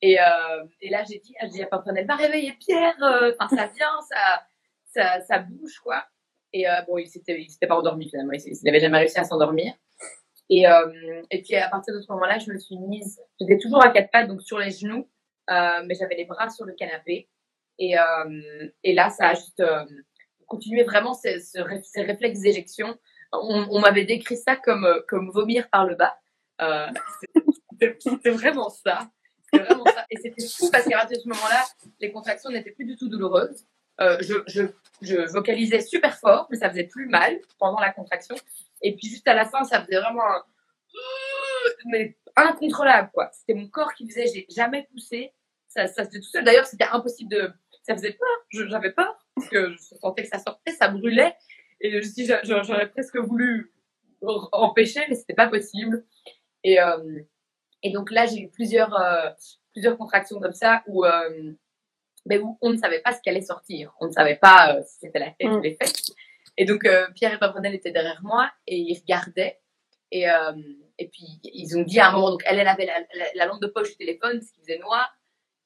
et, 0.00 0.18
euh, 0.18 0.64
et, 0.80 0.88
là, 0.88 1.04
j'ai 1.08 1.18
dit, 1.18 1.34
j'ai 1.42 1.48
dit 1.48 1.62
à 1.62 1.66
Pimprenel, 1.66 2.06
va 2.06 2.16
réveiller 2.16 2.54
Pierre. 2.54 2.96
Euh, 3.02 3.32
enfin, 3.38 3.54
ça 3.54 3.66
vient, 3.66 4.00
ça, 4.94 5.20
ça, 5.20 5.38
bouge, 5.40 5.78
quoi. 5.80 6.04
Et 6.54 6.64
bon, 6.86 6.98
il 6.98 7.06
s'était, 7.06 7.46
s'était 7.48 7.66
pas 7.66 7.76
endormi 7.76 8.08
finalement. 8.08 8.32
Il 8.32 8.56
n'avait 8.64 8.80
jamais 8.80 8.98
réussi 8.98 9.18
à 9.18 9.24
s'endormir. 9.24 9.74
Et, 10.50 10.64
et 11.30 11.42
puis 11.42 11.54
à 11.54 11.68
partir 11.70 11.94
de 11.94 12.00
ce 12.00 12.12
moment-là, 12.12 12.38
je 12.38 12.50
me 12.50 12.58
suis 12.58 12.76
mise. 12.76 13.20
J'étais 13.40 13.56
toujours 13.58 13.82
à 13.82 13.90
quatre 13.90 14.10
pattes, 14.10 14.28
donc 14.28 14.42
sur 14.42 14.58
les 14.58 14.70
genoux. 14.70 15.08
Euh, 15.50 15.82
mais 15.86 15.94
j'avais 15.94 16.16
les 16.16 16.24
bras 16.24 16.48
sur 16.50 16.64
le 16.64 16.74
canapé. 16.74 17.28
Et, 17.78 17.98
euh, 17.98 18.68
et 18.82 18.94
là, 18.94 19.10
ça 19.10 19.30
a 19.30 19.34
juste 19.34 19.60
euh, 19.60 19.84
continué 20.46 20.84
vraiment 20.84 21.14
ces, 21.14 21.40
ces 21.40 22.02
réflexes 22.02 22.40
d'éjection. 22.40 22.96
On, 23.32 23.80
m'avait 23.80 24.04
décrit 24.04 24.36
ça 24.36 24.56
comme, 24.56 25.02
comme 25.08 25.30
vomir 25.30 25.70
par 25.70 25.86
le 25.86 25.96
bas. 25.96 26.18
c'était 27.98 28.30
vraiment 28.30 28.68
ça. 28.68 29.08
Vraiment 29.52 29.84
ça. 29.86 30.04
Et 30.10 30.16
c'était 30.16 30.46
fou 30.46 30.70
parce 30.70 30.84
qu'à 30.84 30.98
partir 30.98 31.16
de 31.16 31.22
ce 31.22 31.28
moment-là, 31.28 31.64
les 32.00 32.12
contractions 32.12 32.50
n'étaient 32.50 32.72
plus 32.72 32.84
du 32.84 32.96
tout 32.96 33.08
douloureuses. 33.08 33.66
Euh, 34.00 34.18
je, 34.20 34.34
je, 34.46 34.62
je, 35.02 35.30
vocalisais 35.32 35.80
super 35.80 36.18
fort, 36.18 36.46
mais 36.50 36.56
ça 36.56 36.70
faisait 36.70 36.84
plus 36.84 37.08
mal 37.08 37.40
pendant 37.58 37.78
la 37.78 37.92
contraction. 37.92 38.34
Et 38.80 38.96
puis 38.96 39.08
juste 39.08 39.28
à 39.28 39.34
la 39.34 39.44
fin, 39.44 39.64
ça 39.64 39.84
faisait 39.84 40.00
vraiment 40.00 40.24
un... 40.24 40.42
Mais 41.86 42.16
incontrôlable, 42.36 43.10
quoi. 43.12 43.30
C'était 43.32 43.54
mon 43.54 43.68
corps 43.68 43.92
qui 43.94 44.08
faisait, 44.08 44.26
j'ai 44.26 44.46
jamais 44.48 44.88
poussé. 44.90 45.32
Ça, 45.68 45.86
ça 45.86 46.04
se 46.04 46.08
faisait 46.08 46.20
tout 46.20 46.28
seul. 46.28 46.44
D'ailleurs, 46.44 46.66
c'était 46.66 46.86
impossible 46.90 47.30
de. 47.30 47.52
Ça 47.82 47.94
faisait 47.94 48.12
peur. 48.12 48.68
J'avais 48.68 48.92
peur 48.92 49.16
parce 49.34 49.48
que 49.48 49.72
je 49.72 49.78
sentais 50.00 50.22
que 50.22 50.28
ça 50.28 50.38
sortait, 50.38 50.72
ça 50.72 50.88
brûlait. 50.88 51.34
Et 51.80 52.00
je 52.00 52.40
j'aurais 52.44 52.88
presque 52.90 53.16
voulu 53.16 53.72
empêcher, 54.20 55.00
mais 55.08 55.14
c'était 55.14 55.34
pas 55.34 55.48
possible. 55.48 56.04
Et, 56.62 56.80
euh, 56.80 57.20
et 57.82 57.90
donc 57.90 58.10
là, 58.10 58.26
j'ai 58.26 58.42
eu 58.42 58.48
plusieurs, 58.50 58.94
euh, 59.00 59.30
plusieurs 59.72 59.98
contractions 59.98 60.38
comme 60.38 60.52
ça 60.52 60.82
où, 60.86 61.04
euh, 61.04 61.52
mais 62.26 62.38
où 62.38 62.56
on 62.60 62.70
ne 62.70 62.76
savait 62.76 63.00
pas 63.00 63.12
ce 63.12 63.20
qui 63.20 63.30
allait 63.30 63.40
sortir. 63.42 63.94
On 64.00 64.06
ne 64.06 64.12
savait 64.12 64.36
pas 64.36 64.76
euh, 64.76 64.82
si 64.86 65.00
c'était 65.00 65.18
la 65.18 65.30
tête 65.30 65.48
ou 65.48 65.58
mm. 65.58 65.62
les 65.62 65.74
fesses. 65.74 66.14
Et 66.56 66.64
donc, 66.64 66.84
euh, 66.84 67.08
Pierre 67.14 67.34
et 67.34 67.38
Paprenel 67.38 67.74
étaient 67.74 67.90
derrière 67.90 68.20
moi 68.22 68.50
et 68.66 68.76
ils 68.76 68.98
regardaient. 69.00 69.58
Et, 70.10 70.28
euh, 70.30 70.52
et 71.02 71.08
puis, 71.08 71.40
ils 71.42 71.76
ont 71.76 71.82
dit 71.82 71.98
à 71.98 72.10
un 72.10 72.12
moment, 72.12 72.30
donc 72.30 72.42
elle, 72.46 72.60
elle 72.60 72.68
avait 72.68 72.86
la, 72.86 72.94
la, 73.34 73.46
lampe 73.46 73.60
de 73.60 73.66
poche 73.66 73.90
du 73.90 73.96
téléphone, 73.96 74.40
ce 74.40 74.52
qui 74.52 74.60
faisait 74.60 74.78
noir. 74.78 75.12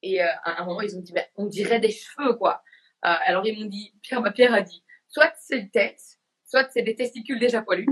Et 0.01 0.23
euh, 0.23 0.27
à 0.43 0.63
un 0.63 0.65
moment, 0.65 0.81
ils 0.81 0.97
ont 0.97 1.01
dit, 1.01 1.13
bah, 1.13 1.25
on 1.35 1.45
dirait 1.45 1.79
des 1.79 1.91
cheveux, 1.91 2.33
quoi. 2.33 2.63
Euh, 3.05 3.13
alors, 3.25 3.45
ils 3.45 3.55
m'ont 3.59 3.69
dit, 3.69 3.93
Pierre, 4.01 4.21
ma 4.21 4.31
Pierre 4.31 4.51
a 4.55 4.61
dit, 4.61 4.83
soit 5.07 5.31
c'est 5.39 5.59
une 5.59 5.69
tête, 5.69 6.01
soit 6.43 6.67
c'est 6.71 6.81
des 6.81 6.95
testicules 6.95 7.39
déjà 7.39 7.61
poilus. 7.61 7.85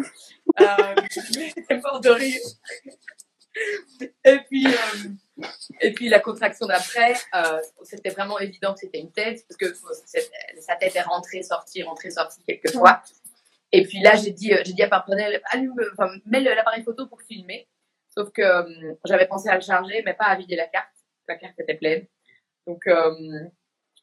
euh, 0.60 0.96
J'étais 1.32 1.78
mort 1.78 2.00
de 2.00 2.10
rire. 2.10 2.42
et 4.26 4.40
puis, 4.50 4.66
euh, 4.66 5.44
et 5.82 5.94
puis 5.94 6.10
la 6.10 6.20
contraction 6.20 6.66
d'après, 6.66 7.14
euh, 7.36 7.60
c'était 7.84 8.10
vraiment 8.10 8.40
évident 8.40 8.74
que 8.74 8.80
c'était 8.80 9.00
une 9.00 9.12
tête, 9.12 9.46
parce 9.48 9.58
que 9.58 9.78
sa 10.62 10.76
tête 10.78 10.96
est 10.96 11.02
rentrée, 11.02 11.44
sortie, 11.44 11.84
rentrée, 11.84 12.10
sortie 12.10 12.42
quelques 12.44 12.72
fois. 12.72 13.04
Et 13.76 13.84
puis 13.84 14.00
là, 14.00 14.16
j'ai 14.16 14.32
dit, 14.32 14.54
j'ai 14.64 14.72
dit 14.72 14.84
à 14.84 14.88
Parprenel, 14.88 15.42
allume, 15.52 15.76
enfin, 15.92 16.10
mets 16.26 16.40
l'appareil 16.40 16.82
photo 16.82 17.08
pour 17.08 17.22
filmer. 17.22 17.68
Sauf 18.08 18.32
que 18.32 18.42
euh, 18.42 18.94
j'avais 19.04 19.28
pensé 19.28 19.50
à 19.50 19.56
le 19.56 19.62
charger, 19.62 20.02
mais 20.06 20.14
pas 20.14 20.28
à 20.28 20.36
vider 20.38 20.56
la 20.56 20.68
carte. 20.68 20.96
La 21.28 21.36
carte 21.36 21.60
était 21.60 21.76
pleine. 21.76 22.06
Donc, 22.66 22.88
euh, 22.88 23.14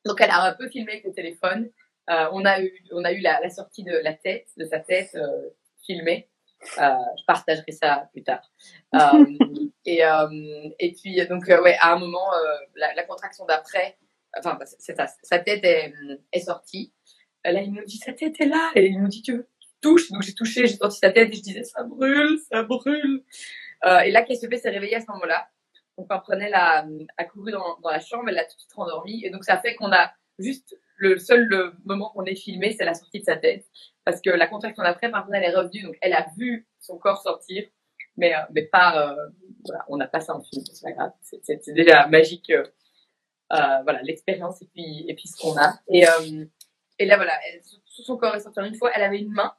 donc 0.05 0.21
elle 0.21 0.29
a 0.29 0.45
un 0.45 0.53
peu 0.53 0.69
filmé 0.69 0.93
avec 0.93 1.05
le 1.05 1.15
téléphone. 1.15 1.71
Euh, 2.11 2.29
on 2.33 2.45
a 2.45 2.61
eu, 2.61 2.71
on 2.93 3.03
a 3.03 3.13
eu 3.13 3.21
la, 3.21 3.41
la, 3.41 3.49
sortie 3.49 3.83
de 3.83 3.93
la 3.93 4.13
tête, 4.13 4.49
de 4.59 4.67
sa 4.67 4.79
tête 4.79 5.15
euh, 5.15 5.49
filmée. 5.87 6.29
je 6.77 7.25
partagerai 7.27 7.73
ça 7.73 8.11
plus 8.13 8.25
tard. 8.25 8.43
et, 9.87 10.03
et 10.81 10.93
puis, 10.93 11.27
donc, 11.29 11.47
ouais, 11.47 11.79
à 11.81 11.95
un 11.95 11.99
moment, 11.99 12.29
la, 12.77 12.93
la, 12.93 13.05
contraction 13.05 13.47
d'après, 13.47 13.97
enfin, 14.37 14.59
sa, 14.67 15.07
sa 15.07 15.39
tête 15.39 15.65
est, 15.65 15.95
est 16.31 16.41
sortie. 16.41 16.93
Là, 17.43 17.63
il 17.63 17.73
me 17.73 17.85
dit, 17.87 17.97
sa 17.97 18.13
tête 18.13 18.39
est 18.39 18.47
là. 18.47 18.71
Et 18.75 18.87
il 18.87 19.01
me 19.01 19.09
dit, 19.09 19.23
tu 19.23 19.33
veux 19.33 19.49
touche. 19.83 20.11
Donc 20.11 20.23
j'ai 20.23 20.35
touché, 20.35 20.67
j'ai 20.67 20.77
senti 20.77 20.99
sa 20.99 21.11
tête 21.11 21.31
et 21.31 21.37
je 21.37 21.43
disais 21.43 21.65
ça 21.65 21.83
brûle, 21.83 22.39
ça 22.51 22.63
brûle. 22.63 23.23
Euh, 23.85 24.01
et 24.01 24.11
là, 24.11 24.25
fait 24.25 24.37
s'est 24.37 24.71
réveillée 24.71 24.97
à 24.97 25.01
ce 25.01 25.11
moment-là. 25.11 25.49
Donc, 25.99 26.09
Pimprenelle 26.09 26.55
a, 26.55 26.87
a 27.17 27.25
couru 27.25 27.53
dans, 27.53 27.79
la 27.85 28.01
chambre, 28.01 28.25
elle 28.29 28.37
l'a 28.37 28.45
tout 28.45 28.55
de 28.55 28.61
suite 28.61 28.73
rendormie. 28.73 29.25
Et 29.25 29.31
donc, 29.31 29.45
ça 29.45 29.59
fait 29.59 29.75
qu'on 29.75 29.93
a 29.93 30.13
juste 30.39 30.77
le 30.97 31.19
seul 31.19 31.45
le 31.45 31.75
moment 31.85 32.11
qu'on 32.11 32.25
est 32.25 32.37
filmé, 32.37 32.75
c'est 32.79 32.85
la 32.85 32.95
sortie 32.95 33.21
de 33.21 33.25
sa 33.25 33.37
tête. 33.37 33.67
Parce 34.05 34.21
que 34.21 34.31
la 34.31 34.47
contraction 34.47 34.83
d'après, 34.83 35.11
Pimprenelle 35.11 35.45
est 35.45 35.55
revenue, 35.55 35.83
donc 35.83 35.97
elle 36.01 36.15
a 36.15 36.27
vu 36.37 36.67
son 36.79 36.99
corps 36.99 37.21
sortir. 37.21 37.65
Mais, 38.17 38.35
euh, 38.35 38.41
mais 38.55 38.63
pas, 38.63 39.09
euh, 39.09 39.31
voilà, 39.65 39.85
on 39.89 39.97
n'a 39.97 40.07
pas 40.07 40.21
ça 40.21 40.35
en 40.35 40.43
film, 40.43 40.65
c'est 40.71 40.83
pas 40.83 40.93
grave. 40.93 41.13
C'est 41.23 41.73
déjà 41.73 42.07
magique, 42.09 42.53
voilà, 43.51 44.03
l'expérience 44.03 44.63
et 44.63 44.67
puis, 44.67 45.05
et 45.09 45.15
puis 45.15 45.29
ce 45.29 45.37
qu'on 45.37 45.57
a. 45.57 45.75
Et, 45.89 46.05
et 46.99 47.07
là, 47.07 47.17
voilà, 47.17 47.33
elle, 47.49 47.61
son 47.87 48.17
corps 48.17 48.35
est 48.35 48.41
sorti 48.41 48.61
une 48.61 48.75
fois, 48.75 48.91
elle 48.95 49.03
avait 49.03 49.19
une 49.19 49.33
main. 49.33 49.53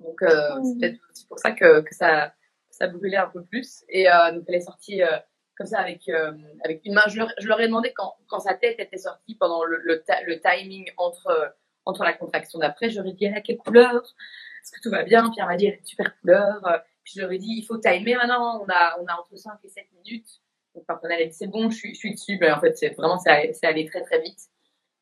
Donc, 0.00 0.22
euh, 0.22 0.54
Mhm. 0.56 0.64
c'est 0.64 0.78
peut-être 0.80 1.00
aussi 1.10 1.26
pour 1.26 1.38
ça 1.38 1.52
que, 1.52 1.80
que 1.82 1.94
ça, 1.94 2.32
ça 2.70 2.86
brûlait 2.88 3.16
un 3.18 3.28
peu 3.28 3.44
plus. 3.44 3.84
Et 3.88 4.10
euh, 4.10 4.32
donc, 4.32 4.44
elle 4.48 4.54
est 4.56 4.60
sortie 4.60 5.02
euh, 5.02 5.18
comme 5.56 5.66
ça 5.66 5.78
avec, 5.80 6.08
euh, 6.08 6.32
avec 6.64 6.82
une 6.84 6.94
main. 6.94 7.02
Je 7.08 7.18
leur, 7.18 7.28
je 7.38 7.46
leur 7.46 7.60
ai 7.60 7.66
demandé 7.66 7.92
quand, 7.94 8.14
quand 8.28 8.40
sa 8.40 8.54
tête 8.54 8.80
était 8.80 8.96
sortie 8.98 9.34
pendant 9.36 9.64
le, 9.64 9.78
le, 9.78 10.02
le 10.26 10.40
timing 10.40 10.90
entre, 10.96 11.54
entre 11.84 12.02
la 12.04 12.12
contraction 12.14 12.58
d'après. 12.58 12.88
Je 12.90 12.96
leur 13.00 13.06
ai 13.06 13.12
dit, 13.12 13.26
elle 13.26 13.34
a 13.34 13.40
quelle 13.42 13.58
couleur? 13.58 13.94
Est-ce 13.94 14.72
que 14.72 14.80
tout 14.82 14.90
va 14.90 15.02
bien? 15.04 15.30
Pierre 15.30 15.46
m'a 15.46 15.56
dit, 15.56 15.66
elle 15.66 15.74
a 15.74 15.76
une 15.76 15.84
super 15.84 16.18
couleur. 16.20 16.60
Puis 17.04 17.14
je 17.16 17.20
leur 17.22 17.32
ai 17.32 17.38
dit, 17.38 17.54
il 17.58 17.64
faut 17.64 17.78
timer 17.78 18.14
maintenant. 18.16 18.62
On 18.62 18.68
a, 18.68 18.98
on 19.00 19.06
a 19.06 19.14
entre 19.18 19.36
5 19.36 19.52
et 19.64 19.68
7 19.68 19.84
minutes. 20.04 20.28
Donc, 20.74 20.86
contre, 20.86 21.06
elle 21.10 21.22
a 21.22 21.26
dit, 21.26 21.32
c'est 21.32 21.46
bon, 21.48 21.68
je 21.70 21.76
suis, 21.76 21.94
je 21.94 21.98
suis 21.98 22.14
dessus. 22.14 22.38
Mais 22.40 22.50
en 22.50 22.60
fait, 22.60 22.76
c'est 22.78 22.90
vraiment, 22.90 23.18
c'est 23.18 23.30
allé 23.64 23.84
très, 23.86 24.02
très 24.02 24.20
vite. 24.22 24.38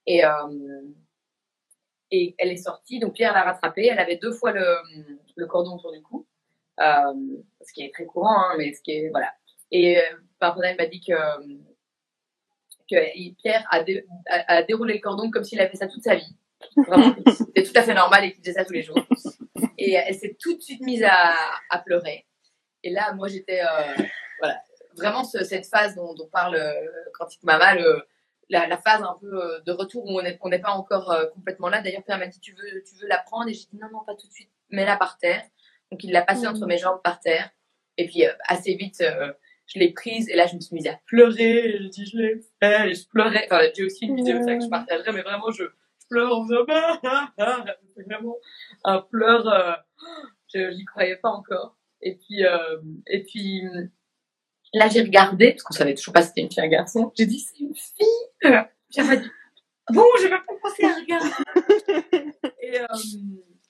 Et, 0.07 0.25
euh, 0.25 0.31
et 2.11 2.35
elle 2.39 2.51
est 2.51 2.57
sortie. 2.57 2.99
Donc, 3.01 3.15
Pierre 3.15 3.33
l'a 3.35 3.43
rattrapée. 3.43 3.87
Elle 3.87 3.99
avait 3.99 4.17
deux 4.17 4.33
fois 4.33 4.53
le, 4.53 4.65
le 5.37 5.47
cordon 5.47 5.77
autour 5.77 5.93
du 5.93 6.03
cou. 6.03 6.27
Euh, 6.81 7.13
ce 7.61 7.73
qui 7.73 7.83
est 7.83 7.93
très 7.93 8.07
courant, 8.07 8.39
hein, 8.51 8.55
mais 8.57 8.73
ce 8.73 8.81
qui 8.83 8.93
est, 8.93 9.09
voilà. 9.11 9.33
Et 9.71 9.99
euh, 9.99 10.03
par 10.39 10.55
contre, 10.55 10.67
elle 10.67 10.77
m'a 10.77 10.87
dit 10.87 11.01
que, 11.01 11.13
que 12.91 13.35
Pierre 13.43 13.67
a, 13.71 13.83
a, 14.47 14.63
déroulé 14.63 14.95
le 14.95 15.01
cordon 15.01 15.31
comme 15.31 15.45
s'il 15.45 15.61
avait 15.61 15.71
fait 15.71 15.77
ça 15.77 15.89
toute 15.89 16.03
sa 16.05 16.15
vie. 16.15 16.37
C'était 17.37 17.65
tout 17.65 17.73
à 17.75 17.83
fait 17.83 17.95
normal 17.95 18.25
et 18.25 18.33
qu'il 18.33 18.41
faisait 18.43 18.53
ça 18.55 18.65
tous 18.65 18.73
les 18.73 18.83
jours. 18.83 18.99
Et 19.77 19.93
elle 19.93 20.15
s'est 20.15 20.37
tout 20.41 20.57
de 20.57 20.61
suite 20.63 20.81
mise 20.83 21.03
à, 21.05 21.35
à 21.71 21.79
pleurer. 21.81 22.27
Et 22.85 22.91
là, 22.91 23.13
moi, 23.15 23.29
j'étais, 23.29 23.61
euh, 23.61 24.03
voilà, 24.41 24.61
vraiment 24.97 25.25
ce- 25.25 25.45
cette 25.45 25.67
phase 25.67 25.97
dont, 25.97 26.15
dont 26.15 26.29
parle 26.29 26.61
Quantique 27.19 27.43
Mama, 27.43 27.75
le, 27.75 28.03
la, 28.51 28.67
la 28.67 28.79
phase 28.79 29.03
un 29.03 29.17
peu 29.21 29.27
euh, 29.43 29.61
de 29.61 29.73
retour 29.73 30.05
où 30.07 30.19
on 30.19 30.49
n'est 30.49 30.59
pas 30.59 30.71
encore 30.71 31.11
euh, 31.11 31.27
complètement 31.27 31.69
là. 31.69 31.81
D'ailleurs, 31.83 32.03
Pierre 32.05 32.19
m'a 32.19 32.27
dit, 32.27 32.41
tu 32.41 32.53
veux, 32.55 32.83
tu 32.83 32.95
veux 33.01 33.09
la 33.09 33.19
prendre? 33.19 33.49
Et 33.49 33.55
j'ai 33.55 33.67
dit, 33.71 33.79
non, 33.81 33.89
non, 33.93 34.05
pas 34.07 34.15
tout 34.15 34.27
de 34.27 34.33
suite, 34.33 34.51
mets-la 34.71 34.97
par 34.97 35.19
terre. 35.19 35.43
Donc, 35.91 36.03
il 36.05 36.13
l'a 36.13 36.23
passée 36.23 36.47
Mhm. 36.47 36.55
entre 36.55 36.67
mes 36.67 36.79
jambes 36.79 37.01
par 37.03 37.21
terre. 37.21 37.51
Et 37.97 38.07
puis, 38.07 38.27
euh, 38.27 38.33
assez 38.47 38.75
vite, 38.75 39.01
euh, 39.01 39.33
je 39.67 39.79
l'ai 39.79 39.93
prise. 39.93 40.29
Et 40.31 40.37
là, 40.37 40.47
je 40.47 40.55
me 40.55 40.61
suis 40.61 40.75
mise 40.75 40.87
à 40.87 40.99
pleurer. 41.07 41.69
Et 41.75 41.79
j'ai 41.83 41.89
dit, 41.89 42.07
je 42.07 42.17
l'ai 42.17 42.41
fait. 42.63 42.91
Et 42.91 42.95
je 42.95 43.07
pleurais. 43.09 43.47
Enfin, 43.51 43.63
j'ai 43.77 43.85
aussi 43.85 44.07
une 44.07 44.17
vidéo 44.17 44.43
ça 44.43 44.55
que 44.57 44.63
je 44.65 44.69
partagerai, 44.69 45.13
mais 45.13 45.23
vraiment, 45.23 45.51
je, 45.51 45.65
je 45.65 46.07
pleure 46.09 46.33
en 46.35 46.43
faisant, 46.47 46.65
ah, 46.71 47.01
ah, 47.05 47.33
ah. 47.39 47.65
C'est 47.97 48.03
vraiment 48.05 48.37
un 48.85 49.01
pleur. 49.01 49.47
euh, 49.49 49.73
je 50.55 50.71
j'y 50.71 50.85
croyais 50.87 51.17
pas 51.17 51.29
encore. 51.31 51.77
Et 52.01 52.15
puis, 52.17 52.43
et 53.09 53.23
puis 53.25 53.63
là, 54.75 54.89
j'ai 54.89 55.03
regardé, 55.03 55.53
parce 55.53 55.63
qu'on 55.63 55.75
savait 55.75 55.95
toujours 55.95 56.15
pas 56.15 56.23
si 56.23 56.29
c'était 56.29 56.41
une 56.43 56.51
fille 56.51 56.63
ou 56.63 56.67
un 56.67 56.69
garçon. 56.69 57.13
J'ai 57.17 57.27
dit, 57.27 57.41
c'est 57.41 57.59
une 57.59 57.75
fille. 57.75 58.07
M'a 58.45 59.17
dit, 59.17 59.31
bon, 59.91 60.05
j'ai 60.21 60.29
même 60.29 60.41
pas 60.47 60.55
pensé 60.63 60.85
à 60.85 60.95
regarder. 60.95 61.31
et, 62.63 62.81
euh, 62.81 62.87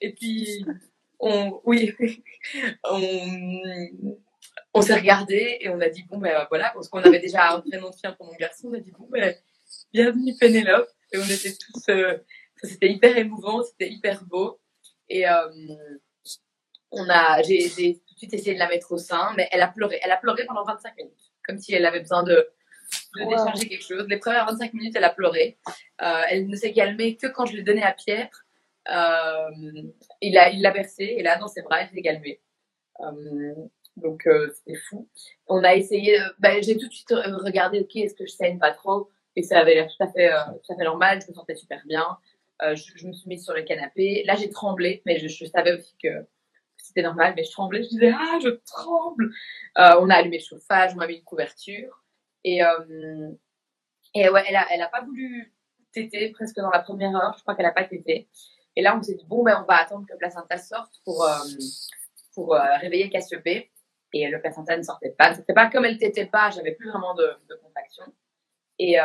et 0.01 0.13
puis, 0.13 0.65
on, 1.19 1.61
oui, 1.65 1.93
on, 2.83 3.01
on 4.73 4.81
s'est 4.81 4.95
regardé 4.95 5.57
et 5.61 5.69
on 5.69 5.79
a 5.81 5.89
dit, 5.89 6.03
bon, 6.03 6.17
ben 6.17 6.45
voilà, 6.49 6.71
parce 6.73 6.89
qu'on 6.89 7.01
avait 7.01 7.19
déjà 7.19 7.53
un 7.53 7.61
prénom 7.61 7.89
de 7.89 7.95
fille 7.95 8.15
pour 8.17 8.27
mon 8.27 8.35
garçon, 8.35 8.69
on 8.71 8.73
a 8.73 8.79
dit, 8.79 8.91
bon, 8.91 9.07
ben, 9.09 9.35
bienvenue 9.93 10.35
Pénélope. 10.39 10.89
Et 11.11 11.17
on 11.17 11.23
était 11.23 11.53
tous, 11.53 11.89
euh, 11.89 12.17
c'était 12.63 12.91
hyper 12.91 13.17
émouvant, 13.17 13.63
c'était 13.63 13.89
hyper 13.89 14.23
beau. 14.25 14.59
Et, 15.09 15.27
euh, 15.27 15.49
on 16.91 17.07
a, 17.09 17.41
j'ai, 17.43 17.69
j'ai 17.69 18.01
suite 18.19 18.33
essayé 18.33 18.53
de 18.53 18.59
la 18.59 18.67
mettre 18.69 18.91
au 18.91 18.97
sein, 18.97 19.33
mais 19.35 19.47
elle 19.51 19.61
a 19.61 19.67
pleuré. 19.67 19.99
Elle 20.03 20.11
a 20.11 20.17
pleuré 20.17 20.45
pendant 20.45 20.63
25 20.63 20.95
minutes, 20.97 21.31
comme 21.45 21.57
si 21.57 21.73
elle 21.73 21.85
avait 21.85 21.99
besoin 22.01 22.23
de, 22.23 22.47
de 23.15 23.23
Wow. 23.23 23.29
décharger 23.29 23.67
quelque 23.67 23.83
chose. 23.85 24.05
Les 24.09 24.17
premières 24.17 24.45
25 24.45 24.73
minutes, 24.73 24.95
elle 24.95 25.03
a 25.03 25.09
pleuré. 25.09 25.57
Euh, 26.01 26.21
elle 26.29 26.47
ne 26.47 26.55
s'est 26.55 26.73
calmée 26.73 27.15
que 27.15 27.27
quand 27.27 27.45
je 27.45 27.55
l'ai 27.55 27.63
donnée 27.63 27.83
à 27.83 27.93
Pierre. 27.93 28.29
Euh, 28.91 29.49
il 30.21 30.33
l'a 30.33 30.49
il 30.49 30.65
et 30.99 31.21
là, 31.21 31.37
dans 31.37 31.47
ses 31.47 31.61
bras, 31.61 31.81
elle 31.81 31.89
s'est 31.89 32.01
calmée. 32.01 32.41
Euh, 33.01 33.53
donc, 33.97 34.27
c'était 34.55 34.79
fou. 34.89 35.07
On 35.47 35.63
a 35.63 35.75
essayé, 35.75 36.17
ben, 36.39 36.63
j'ai 36.63 36.77
tout 36.77 36.87
de 36.87 36.93
suite 36.93 37.11
regardé, 37.11 37.81
ok, 37.81 37.95
est-ce 37.97 38.15
que 38.15 38.25
je 38.25 38.31
saigne 38.31 38.57
pas 38.57 38.71
trop? 38.71 39.09
Et 39.35 39.43
ça 39.43 39.59
avait 39.59 39.75
l'air 39.75 39.87
tout 39.87 40.03
à 40.03 40.07
fait, 40.07 40.29
tout 40.65 40.73
à 40.73 40.75
fait 40.75 40.83
normal. 40.83 41.21
Je 41.21 41.27
me 41.29 41.33
sentais 41.33 41.55
super 41.55 41.81
bien. 41.85 42.17
Je, 42.61 42.91
je 42.95 43.07
me 43.07 43.13
suis 43.13 43.27
mise 43.29 43.43
sur 43.43 43.53
le 43.53 43.61
canapé. 43.63 44.23
Là, 44.25 44.35
j'ai 44.35 44.49
tremblé, 44.49 45.01
mais 45.05 45.19
je, 45.19 45.27
je 45.27 45.45
savais 45.45 45.73
aussi 45.73 45.95
que 46.01 46.25
c'était 46.89 47.03
normal, 47.03 47.33
mais 47.35 47.43
je 47.43 47.51
tremblais. 47.51 47.83
Je 47.83 47.89
disais, 47.89 48.11
ah, 48.13 48.37
je 48.43 48.49
tremble. 48.65 49.31
Euh, 49.77 49.95
on 50.01 50.09
a 50.09 50.15
allumé 50.15 50.37
le 50.39 50.43
chauffage, 50.43 50.91
on 50.93 50.97
m'a 50.97 51.07
mis 51.07 51.15
une 51.15 51.23
couverture. 51.23 52.03
Et, 52.43 52.63
euh, 52.63 53.29
et 54.13 54.29
ouais, 54.29 54.43
elle 54.47 54.55
a, 54.55 54.65
elle 54.71 54.81
a 54.81 54.87
pas 54.87 55.01
voulu 55.01 55.53
téter 55.93 56.29
presque 56.31 56.57
dans 56.57 56.69
la 56.71 56.79
première 56.79 57.15
heure. 57.15 57.35
Je 57.37 57.41
crois 57.41 57.55
qu'elle 57.55 57.65
a 57.65 57.71
pas 57.71 57.85
tété. 57.85 58.27
Et 58.75 58.81
là, 58.81 58.97
on 58.97 59.01
s'est 59.01 59.15
dit, 59.15 59.25
bon, 59.27 59.43
ben, 59.43 59.61
on 59.61 59.65
va 59.65 59.77
attendre 59.77 60.05
que 60.05 60.13
le 60.13 60.17
placenta 60.17 60.57
sorte 60.57 60.93
pour, 61.05 61.23
euh, 61.23 61.37
pour 62.33 62.53
réveiller 62.81 63.09
Cassiopée. 63.09 63.71
Et 64.11 64.27
le 64.27 64.41
placenta 64.41 64.75
ne 64.75 64.81
sortait 64.81 65.11
pas. 65.11 65.35
C'était 65.35 65.53
pas 65.53 65.69
comme 65.69 65.85
elle 65.85 65.97
t'était 65.97 66.25
pas, 66.25 66.49
j'avais 66.49 66.73
plus 66.73 66.89
vraiment 66.89 67.13
de, 67.13 67.27
de 67.47 67.55
contraction. 67.61 68.05
Et, 68.79 68.97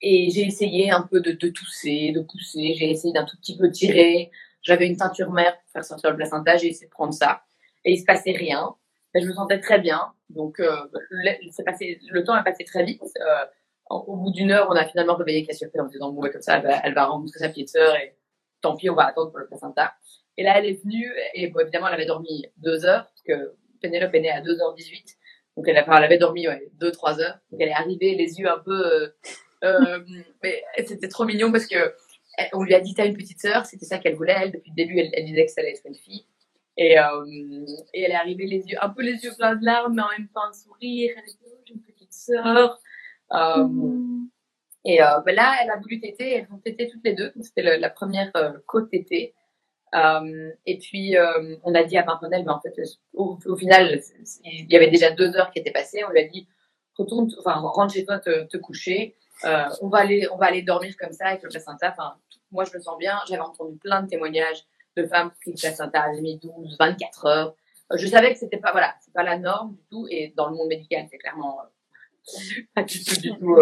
et 0.00 0.30
j'ai 0.30 0.42
essayé 0.42 0.90
un 0.90 1.02
peu 1.02 1.20
de, 1.20 1.32
de 1.32 1.48
tousser, 1.48 2.10
de 2.12 2.20
pousser. 2.20 2.74
J'ai 2.74 2.90
essayé 2.90 3.12
d'un 3.12 3.24
tout 3.24 3.36
petit 3.36 3.56
peu 3.56 3.70
tirer. 3.70 4.32
J'avais 4.62 4.86
une 4.86 4.96
teinture 4.96 5.30
mère 5.30 5.58
pour 5.60 5.70
faire 5.72 5.84
sortir 5.84 6.10
le 6.10 6.16
placenta. 6.16 6.56
J'ai 6.56 6.68
essayé 6.68 6.86
de 6.86 6.90
prendre 6.90 7.12
ça. 7.12 7.42
Et 7.84 7.92
il 7.92 7.98
se 7.98 8.04
passait 8.04 8.32
rien. 8.32 8.74
Et 9.14 9.20
je 9.20 9.26
me 9.26 9.32
sentais 9.32 9.60
très 9.60 9.78
bien. 9.78 10.12
Donc, 10.30 10.60
euh, 10.60 10.76
le, 11.10 12.20
temps 12.22 12.36
est 12.36 12.44
passé 12.44 12.64
très 12.64 12.84
vite. 12.84 13.02
Euh, 13.02 13.44
au 13.90 14.16
bout 14.16 14.30
d'une 14.30 14.50
heure, 14.50 14.68
on 14.70 14.74
a 14.74 14.84
finalement 14.84 15.14
réveillé 15.14 15.46
Cassiopée 15.46 15.80
en 15.80 15.86
disant, 15.86 16.12
bon, 16.12 16.28
comme 16.30 16.42
ça, 16.42 16.58
elle 16.58 16.62
va, 16.62 16.80
elle 16.84 16.94
va 16.94 17.06
rencontrer 17.06 17.38
sa 17.38 17.48
petite 17.48 17.70
sœur 17.70 17.96
et 17.96 18.14
tant 18.60 18.76
pis, 18.76 18.90
on 18.90 18.94
va 18.94 19.06
attendre 19.06 19.30
pour 19.30 19.38
le 19.38 19.46
placenta. 19.46 19.94
Et 20.36 20.42
là, 20.42 20.58
elle 20.58 20.66
est 20.66 20.82
venue 20.82 21.10
et 21.34 21.48
bon, 21.48 21.60
évidemment, 21.60 21.88
elle 21.88 21.94
avait 21.94 22.06
dormi 22.06 22.46
deux 22.58 22.84
heures 22.84 23.06
parce 23.06 23.22
que 23.22 23.54
Pénélope 23.80 24.14
est 24.14 24.20
née 24.20 24.30
à 24.30 24.42
2h18. 24.42 25.16
Donc, 25.56 25.66
elle, 25.66 25.76
a- 25.76 25.90
avait 25.90 26.18
dormi 26.18 26.46
ouais, 26.46 26.68
deux, 26.74 26.92
trois 26.92 27.20
heures. 27.20 27.38
Donc, 27.50 27.60
elle 27.60 27.68
est 27.68 27.72
arrivée, 27.72 28.14
les 28.14 28.38
yeux 28.38 28.48
un 28.48 28.58
peu. 28.58 29.12
Euh, 29.64 30.00
mais 30.42 30.62
c'était 30.86 31.08
trop 31.08 31.24
mignon 31.24 31.50
parce 31.50 31.66
que 31.66 31.94
elle- 32.38 32.48
on 32.54 32.62
lui 32.62 32.74
a 32.74 32.80
dit 32.80 32.94
T'as 32.94 33.06
une 33.06 33.16
petite 33.16 33.40
sœur, 33.40 33.66
c'était 33.66 33.84
ça 33.86 33.98
qu'elle 33.98 34.14
voulait. 34.16 34.36
Elle, 34.40 34.52
depuis 34.52 34.70
le 34.70 34.76
début, 34.76 34.98
elle, 34.98 35.10
elle 35.12 35.24
disait 35.26 35.44
que 35.46 35.52
ça 35.52 35.60
allait 35.60 35.72
être 35.72 35.82
une 35.86 35.94
fille. 35.94 36.24
Et, 36.78 36.98
euh, 36.98 37.24
et 37.94 38.02
elle 38.02 38.12
est 38.12 38.14
arrivée, 38.14 38.46
les 38.46 38.64
yeux, 38.66 38.78
un 38.80 38.88
peu 38.90 39.02
les 39.02 39.22
yeux 39.24 39.32
pleins 39.36 39.56
de 39.56 39.64
larmes, 39.64 39.94
mais 39.94 40.02
en 40.02 40.08
même 40.16 40.28
temps 40.28 40.44
un 40.48 40.52
sourire. 40.52 41.12
Elle 41.16 41.22
a 41.24 41.26
dit 41.26 41.38
Oh, 41.46 41.58
J'ai 41.66 41.74
une 41.74 41.82
petite 41.82 42.12
sœur. 42.12 42.78
Euh, 43.32 43.64
Mhm. 43.64 44.28
et 44.86 45.02
euh, 45.02 45.20
ben 45.26 45.34
là, 45.34 45.56
elle 45.62 45.70
a 45.70 45.76
voulu 45.76 46.00
téter, 46.00 46.32
elles 46.36 46.48
ont 46.52 46.58
tété 46.58 46.88
toutes 46.88 47.04
les 47.04 47.14
deux. 47.14 47.32
C'était 47.42 47.76
la 47.78 47.90
première 47.90 48.30
euh, 48.36 48.52
co-tétée. 48.66 49.34
Et 50.66 50.78
puis, 50.78 51.16
on 51.64 51.74
a 51.74 51.82
dit 51.84 51.96
à 51.98 52.02
Pimprenelle, 52.02 52.44
mais 52.44 52.52
en 52.52 52.60
fait, 52.60 52.74
au, 53.14 53.38
au 53.46 53.56
final, 53.56 54.00
il 54.44 54.70
y 54.72 54.76
avait 54.76 54.90
déjà 54.90 55.10
deux 55.10 55.34
heures 55.36 55.50
qui 55.50 55.58
étaient 55.60 55.72
passées. 55.72 56.04
On 56.04 56.10
lui 56.10 56.20
a 56.20 56.28
dit, 56.28 56.46
retourne, 56.96 57.28
enfin, 57.38 57.54
rentre 57.54 57.94
chez 57.94 58.04
toi 58.04 58.18
te, 58.18 58.44
te 58.44 58.56
coucher. 58.58 59.16
Euh, 59.44 59.64
on 59.80 59.88
va 59.88 59.98
aller, 59.98 60.28
on 60.32 60.36
va 60.36 60.46
aller 60.46 60.62
dormir 60.62 60.94
comme 60.98 61.12
ça 61.12 61.26
avec 61.26 61.42
le 61.42 61.48
placenta. 61.48 61.90
Enfin, 61.90 62.16
moi, 62.50 62.64
je 62.64 62.76
me 62.76 62.82
sens 62.82 62.98
bien. 62.98 63.18
J'avais 63.28 63.40
entendu 63.40 63.76
plein 63.78 64.02
de 64.02 64.08
témoignages 64.08 64.64
de 64.96 65.06
femmes 65.06 65.30
qui 65.42 65.50
le 65.50 65.56
placenta 65.56 66.02
avaient 66.02 66.20
mis 66.20 66.38
12, 66.38 66.76
24 66.78 67.26
heures. 67.26 67.54
Euh, 67.92 67.96
Je 67.96 68.06
savais 68.06 68.32
que 68.32 68.38
c'était 68.38 68.58
pas, 68.58 68.72
voilà, 68.72 68.94
c'est 69.00 69.12
pas 69.12 69.22
la 69.22 69.38
norme 69.38 69.74
du 69.74 69.82
tout. 69.90 70.06
Et 70.10 70.32
dans 70.36 70.48
le 70.48 70.56
monde 70.56 70.68
médical, 70.68 71.06
c'est 71.10 71.18
clairement 71.18 71.60
euh, 71.60 72.32
pas 72.74 72.82
du 72.82 73.04
tout, 73.04 73.20
du 73.20 73.30
tout, 73.38 73.56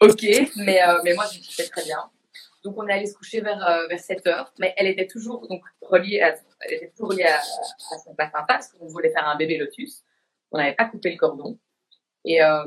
ok. 0.00 0.22
Mais, 0.56 0.80
mais 1.04 1.14
moi, 1.14 1.24
je 1.32 1.38
me 1.38 1.42
sentais 1.44 1.68
très 1.68 1.84
bien. 1.84 1.98
Donc, 2.62 2.74
on 2.78 2.86
est 2.88 2.92
allé 2.92 3.06
se 3.06 3.14
coucher 3.14 3.40
vers, 3.40 3.58
vers 3.88 4.00
7 4.00 4.26
heures, 4.26 4.52
mais 4.58 4.74
elle 4.76 4.86
était 4.86 5.06
toujours 5.06 5.46
donc, 5.48 5.62
reliée, 5.82 6.16
elle 6.60 6.72
était 6.72 6.90
toujours 6.90 7.10
reliée 7.10 7.24
à, 7.24 7.38
à 7.38 7.98
son 7.98 8.14
placenta 8.14 8.44
parce 8.48 8.68
qu'on 8.68 8.86
voulait 8.86 9.10
faire 9.10 9.28
un 9.28 9.36
bébé 9.36 9.58
lotus. 9.58 10.02
On 10.50 10.58
n'avait 10.58 10.74
pas 10.74 10.86
coupé 10.86 11.10
le 11.10 11.18
cordon. 11.18 11.58
Et 12.24 12.42
euh, 12.42 12.64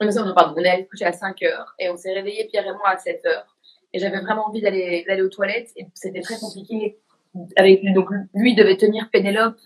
non, 0.00 0.34
pardon, 0.34 0.54
on 0.56 0.64
est 0.64 0.68
allé 0.68 0.86
coucher 0.86 1.04
à 1.04 1.12
5 1.12 1.42
heures 1.44 1.74
et 1.78 1.88
on 1.88 1.96
s'est 1.96 2.12
réveillé 2.12 2.46
Pierre 2.46 2.66
et 2.66 2.72
moi 2.72 2.88
à 2.88 2.96
7 2.96 3.24
heures. 3.26 3.56
Et 3.92 3.98
j'avais 3.98 4.20
vraiment 4.20 4.48
envie 4.48 4.60
d'aller 4.60 5.04
d'aller 5.06 5.22
aux 5.22 5.28
toilettes 5.28 5.70
et 5.76 5.86
c'était 5.94 6.20
très 6.20 6.38
compliqué. 6.38 6.98
Avec 7.56 7.82
lui, 7.82 7.92
donc 7.92 8.08
lui 8.34 8.54
devait 8.56 8.76
tenir 8.76 9.08
Pénélope 9.10 9.58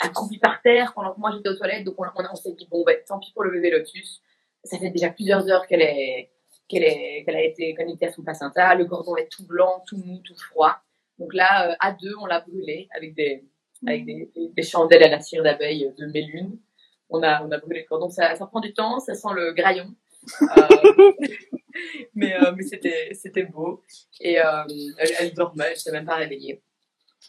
accroupie 0.00 0.38
par 0.38 0.60
terre 0.62 0.92
pendant 0.94 1.12
que 1.12 1.20
moi 1.20 1.30
j'étais 1.32 1.48
aux 1.48 1.56
toilettes. 1.56 1.84
Donc 1.84 1.94
on, 1.98 2.04
on, 2.04 2.24
on 2.32 2.34
s'est 2.34 2.52
dit 2.52 2.66
bon 2.70 2.84
ben 2.84 2.96
tant 3.06 3.18
pis 3.18 3.32
pour 3.32 3.44
le 3.44 3.52
bébé 3.52 3.70
lotus. 3.70 4.22
Ça 4.64 4.78
fait 4.78 4.90
déjà 4.90 5.10
plusieurs 5.10 5.48
heures 5.48 5.66
qu'elle 5.66 5.82
est 5.82 6.30
qu'elle 6.68 6.84
est 6.84 7.24
qu'elle 7.24 7.36
a 7.36 7.42
été 7.42 7.74
connectée 7.74 8.06
à 8.06 8.12
son 8.12 8.22
placenta. 8.22 8.74
Le 8.74 8.86
cordon 8.86 9.16
est 9.16 9.30
tout 9.30 9.46
blanc, 9.46 9.82
tout 9.86 9.96
mou, 9.98 10.18
tout 10.24 10.36
froid. 10.36 10.78
Donc 11.18 11.34
là 11.34 11.70
euh, 11.70 11.74
à 11.80 11.92
deux 11.92 12.14
on 12.20 12.26
l'a 12.26 12.40
brûlé 12.40 12.88
avec 12.94 13.14
des 13.14 13.44
avec 13.86 14.04
des, 14.04 14.30
des, 14.34 14.48
des 14.48 14.62
chandelles 14.62 15.04
à 15.04 15.08
la 15.08 15.20
cire 15.20 15.44
d'abeille 15.44 15.92
de 15.96 16.06
Mélune. 16.06 16.58
On 17.10 17.22
a, 17.22 17.42
on 17.44 17.50
a 17.50 17.58
brûlé 17.58 17.80
le 17.80 17.86
cordon. 17.86 18.08
Ça, 18.08 18.34
ça 18.36 18.46
prend 18.46 18.60
du 18.60 18.72
temps, 18.72 19.00
ça 19.00 19.14
sent 19.14 19.28
le 19.34 19.52
graillon. 19.52 19.94
Euh, 20.42 21.12
mais 22.14 22.34
euh, 22.34 22.52
mais 22.56 22.64
c'était, 22.64 23.10
c'était 23.14 23.44
beau. 23.44 23.84
Et 24.20 24.40
euh, 24.40 24.64
elle, 24.98 25.10
elle 25.20 25.34
dormait, 25.34 25.70
elle 25.70 25.76
s'est 25.76 25.92
même 25.92 26.04
pas 26.04 26.16
réveillée. 26.16 26.60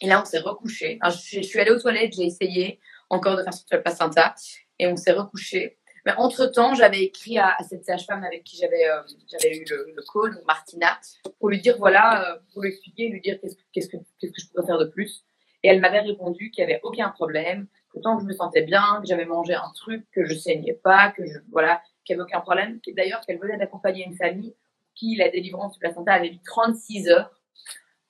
Et 0.01 0.07
là, 0.07 0.21
on 0.21 0.25
s'est 0.25 0.39
recouché. 0.39 0.97
Alors, 1.01 1.15
je, 1.15 1.37
je 1.37 1.41
suis 1.41 1.59
allée 1.59 1.71
aux 1.71 1.79
toilettes, 1.79 2.13
j'ai 2.15 2.25
essayé 2.25 2.79
encore 3.09 3.37
de 3.37 3.43
faire 3.43 3.53
le 3.71 3.81
placenta. 3.81 4.33
Et 4.79 4.87
on 4.87 4.95
s'est 4.95 5.11
recouché. 5.11 5.77
Mais 6.05 6.13
entre-temps, 6.17 6.73
j'avais 6.73 7.03
écrit 7.03 7.37
à, 7.37 7.55
à 7.57 7.63
cette 7.63 7.85
sage-femme 7.85 8.23
avec 8.23 8.43
qui 8.43 8.57
j'avais 8.57 8.85
j'avais 9.31 9.55
eu 9.55 9.65
le, 9.69 9.93
le 9.95 10.03
call, 10.11 10.41
Martina, 10.47 10.99
pour 11.37 11.49
lui 11.49 11.61
dire, 11.61 11.77
voilà, 11.77 12.39
pour 12.51 12.63
lui 12.63 12.69
expliquer, 12.69 13.09
lui 13.09 13.21
dire 13.21 13.39
qu'est-ce 13.39 13.55
que, 13.55 13.61
qu'est-ce 13.71 13.89
que, 13.89 13.97
qu'est-ce 14.19 14.31
que 14.31 14.41
je 14.41 14.47
pourrais 14.47 14.65
faire 14.65 14.79
de 14.79 14.85
plus. 14.85 15.23
Et 15.63 15.67
elle 15.67 15.79
m'avait 15.79 15.99
répondu 15.99 16.51
qu'il 16.51 16.65
n'y 16.65 16.71
avait 16.71 16.81
aucun 16.83 17.09
problème, 17.09 17.67
que 17.93 17.99
tant 17.99 18.17
que 18.17 18.23
je 18.23 18.27
me 18.27 18.33
sentais 18.33 18.61
bien, 18.61 18.99
que 19.01 19.07
j'avais 19.07 19.25
mangé 19.25 19.53
un 19.53 19.71
truc, 19.75 20.05
que 20.11 20.25
je 20.25 20.35
saignais 20.35 20.73
pas, 20.73 21.11
que 21.11 21.25
je, 21.25 21.39
voilà, 21.51 21.81
qu'il 22.05 22.15
n'y 22.15 22.21
avait 22.21 22.29
aucun 22.29 22.41
problème. 22.41 22.79
D'ailleurs, 22.95 23.21
qu'elle 23.21 23.39
venait 23.39 23.57
d'accompagner 23.57 24.05
une 24.05 24.15
famille 24.15 24.55
qui, 24.95 25.15
la 25.15 25.29
délivrance 25.29 25.73
du 25.73 25.79
placenta 25.79 26.13
avait 26.13 26.29
mis 26.29 26.41
36 26.43 27.09
heures. 27.09 27.31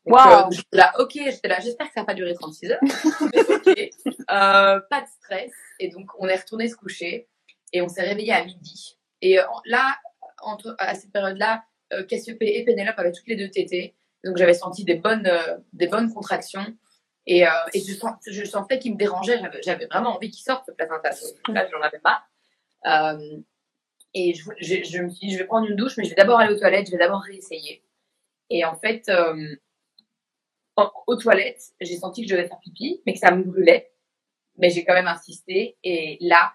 Waouh. 0.06 0.48
euh, 0.48 0.52
j'étais 0.52 0.78
là, 0.78 0.94
ok, 1.00 1.12
j'étais 1.14 1.48
là, 1.48 1.60
j'espère 1.60 1.88
que 1.88 1.94
ça 1.94 2.02
n'a 2.02 2.06
pas 2.06 2.14
duré 2.14 2.34
36 2.34 2.72
heures. 2.72 2.80
Mais 3.34 3.42
ok, 3.42 3.90
euh, 4.32 4.80
pas 4.90 5.02
de 5.02 5.08
stress. 5.08 5.52
Et 5.80 5.90
donc, 5.90 6.10
on 6.18 6.28
est 6.28 6.36
retourné 6.36 6.68
se 6.68 6.76
coucher 6.76 7.28
et 7.74 7.82
on 7.82 7.88
s'est 7.88 8.02
réveillé 8.02 8.34
à 8.34 8.44
midi. 8.44 8.98
Et 9.22 9.40
euh, 9.40 9.44
là, 9.66 9.98
entre, 10.42 10.76
à 10.80 10.96
cette 10.96 11.12
période-là, 11.12 11.64
euh, 11.94 12.04
Cassiopée 12.04 12.58
et 12.58 12.66
Pénélope 12.66 12.98
avaient 12.98 13.12
toutes 13.12 13.28
les 13.28 13.36
deux 13.36 13.50
tétés. 13.50 13.96
Donc, 14.24 14.38
j'avais 14.38 14.54
senti 14.54 14.84
des 14.84 14.96
bonnes, 14.96 15.30
des 15.74 15.88
bonnes 15.88 16.14
contractions. 16.14 16.66
Et, 17.32 17.46
euh, 17.46 17.52
et 17.76 17.80
je, 17.80 17.94
sens, 17.94 18.14
je 18.26 18.44
sentais 18.44 18.80
qu'il 18.80 18.94
me 18.94 18.98
dérangeait. 18.98 19.40
J'avais- 19.64 19.86
vraiment 19.86 20.16
envie 20.16 20.32
qu'il 20.32 20.44
sorte, 20.44 20.66
ce 20.66 20.72
placenta. 20.72 21.12
Donc 21.46 21.56
Là, 21.56 21.68
je 21.70 21.76
n'en 21.76 21.82
avais 21.84 22.00
pas. 22.00 22.24
Euh, 22.88 23.38
et 24.16 24.34
je, 24.34 24.50
je, 24.60 24.84
je 24.84 25.02
me 25.04 25.10
suis 25.10 25.28
dit, 25.28 25.34
je 25.34 25.38
vais 25.38 25.46
prendre 25.46 25.68
une 25.70 25.76
douche, 25.76 25.96
mais 25.98 26.06
je 26.06 26.10
vais 26.10 26.16
d'abord 26.16 26.40
aller 26.40 26.54
aux 26.56 26.58
toilettes, 26.60 26.88
je 26.88 26.92
vais 26.94 26.98
d'abord 26.98 27.22
réessayer. 27.22 27.84
Et 28.50 28.66
en 28.66 28.76
fait, 28.76 29.08
euh, 29.10 29.56
en- 30.76 30.92
aux 31.08 31.16
toilettes, 31.18 31.62
j'ai 31.82 31.98
senti 31.98 32.24
que 32.24 32.30
je 32.30 32.36
devais 32.36 32.48
faire 32.48 32.60
pipi, 32.60 33.02
mais 33.06 33.14
que 33.14 33.20
ça 33.20 33.32
me 33.32 33.44
brûlait. 33.44 33.92
Mais 34.58 34.70
j'ai 34.72 34.84
quand 34.84 34.94
même 34.96 35.08
insisté. 35.08 35.78
Et 35.84 36.18
là, 36.22 36.54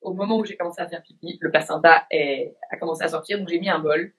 au 0.00 0.12
moment 0.14 0.38
où 0.38 0.44
j'ai 0.44 0.56
commencé 0.56 0.80
à 0.80 0.88
faire 0.88 1.02
pipi, 1.02 1.38
le 1.40 1.50
placenta 1.50 2.06
est- 2.10 2.56
a 2.70 2.76
commencé 2.76 3.02
à 3.02 3.08
sortir, 3.08 3.38
donc 3.38 3.48
j'ai 3.48 3.58
mis 3.58 3.68
un 3.68 3.80
bol. 3.80 4.12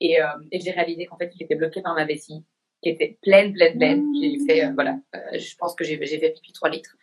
Et, 0.00 0.22
euh, 0.22 0.26
et 0.52 0.60
j'ai 0.60 0.70
réalisé 0.70 1.06
qu'en 1.06 1.16
fait, 1.16 1.32
il 1.34 1.42
était 1.42 1.54
bloqué 1.56 1.82
par 1.82 1.94
ma 1.94 2.04
vessie, 2.04 2.44
qui 2.84 2.90
était 2.90 3.18
pleine, 3.22 3.54
pleine, 3.54 3.78
pleine. 3.78 4.04
J'ai 4.20 4.38
fait, 4.46 4.64
euh, 4.64 4.72
voilà, 4.74 4.98
euh, 5.14 5.38
je 5.38 5.56
pense 5.56 5.74
que 5.74 5.84
j'ai 5.84 5.96
fait 5.96 6.30
pipi 6.30 6.52
3 6.52 6.68
litres. 6.68 6.96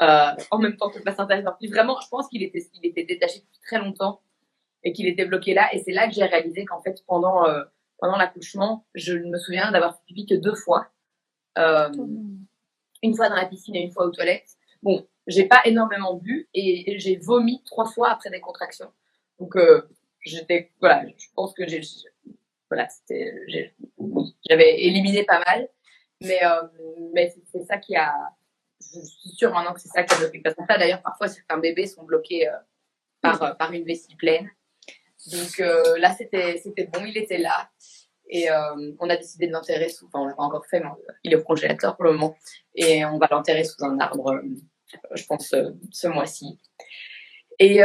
Euh, 0.00 0.32
en 0.50 0.58
même 0.58 0.76
temps 0.76 0.90
que 0.90 0.98
le 0.98 1.08
est 1.08 1.42
sorti. 1.42 1.66
Vraiment, 1.68 1.98
je 2.00 2.08
pense 2.08 2.28
qu'il 2.28 2.42
était, 2.42 2.62
il 2.74 2.86
était 2.88 3.04
détaché 3.04 3.40
depuis 3.40 3.58
très 3.64 3.78
longtemps 3.78 4.20
et 4.84 4.92
qu'il 4.92 5.06
était 5.06 5.24
bloqué 5.24 5.54
là. 5.54 5.68
Et 5.72 5.78
c'est 5.78 5.92
là 5.92 6.08
que 6.08 6.14
j'ai 6.14 6.24
réalisé 6.24 6.64
qu'en 6.64 6.80
fait, 6.82 7.02
pendant, 7.06 7.44
pendant 7.98 8.16
l'accouchement, 8.16 8.86
je 8.94 9.14
ne 9.14 9.30
me 9.30 9.38
souviens 9.38 9.72
d'avoir 9.72 9.94
fait 9.94 10.02
pipi 10.06 10.26
que 10.26 10.34
deux 10.34 10.54
fois. 10.54 10.88
Euh, 11.58 11.90
une 13.02 13.14
fois 13.14 13.28
dans 13.28 13.34
la 13.34 13.46
piscine 13.46 13.74
et 13.74 13.80
une 13.80 13.90
fois 13.90 14.06
aux 14.06 14.10
toilettes. 14.10 14.56
Bon, 14.82 15.06
j'ai 15.26 15.46
pas 15.46 15.62
énormément 15.64 16.14
bu 16.14 16.48
et 16.54 16.98
j'ai 16.98 17.16
vomi 17.16 17.62
trois 17.64 17.86
fois 17.86 18.10
après 18.10 18.30
des 18.30 18.40
contractions. 18.40 18.92
Donc, 19.40 19.56
j'étais, 20.24 20.72
voilà, 20.80 21.04
je 21.16 21.26
pense 21.34 21.54
que 21.54 21.66
j'ai, 21.66 21.80
voilà, 22.70 22.88
j'avais 24.48 24.82
éliminé 24.82 25.24
pas 25.24 25.38
mal, 25.44 25.68
mais, 26.20 26.44
euh, 26.44 26.62
mais 27.14 27.34
c'est, 27.52 27.64
ça 27.64 27.78
qui 27.78 27.96
a, 27.96 28.12
je 28.80 29.00
suis 29.00 29.30
sûre 29.30 29.52
maintenant 29.52 29.72
que 29.72 29.80
c'est 29.80 29.88
ça 29.88 30.02
qui 30.02 30.14
a 30.14 30.18
bloqué 30.18 30.38
le 30.38 30.42
placenta. 30.42 30.78
D'ailleurs, 30.78 31.02
parfois, 31.02 31.28
certains 31.28 31.58
bébés 31.58 31.86
sont 31.86 32.04
bloqués 32.04 32.48
euh, 32.48 32.56
par, 33.20 33.42
euh, 33.42 33.54
par 33.54 33.72
une 33.72 33.84
vessie 33.84 34.16
pleine. 34.16 34.50
Donc 35.32 35.58
là, 35.58 36.14
c'était, 36.16 36.62
bon, 36.92 37.04
il 37.04 37.16
était 37.18 37.38
là. 37.38 37.70
Et 38.30 38.48
on 39.00 39.10
a 39.10 39.16
décidé 39.16 39.48
de 39.48 39.52
l'enterrer 39.52 39.88
sous, 39.88 40.06
enfin 40.06 40.20
on 40.20 40.26
l'a 40.26 40.34
pas 40.34 40.44
encore 40.44 40.64
fait, 40.66 40.80
mais 40.80 40.88
il 41.24 41.32
est 41.32 41.36
au 41.36 41.42
congélateur 41.42 41.96
pour 41.96 42.04
le 42.04 42.12
moment. 42.12 42.36
Et 42.76 43.04
on 43.04 43.18
va 43.18 43.26
l'enterrer 43.28 43.64
sous 43.64 43.84
un 43.84 43.98
arbre, 43.98 44.40
je 45.12 45.26
pense, 45.26 45.54
ce 45.90 46.06
mois-ci. 46.06 46.60
Et 47.58 47.80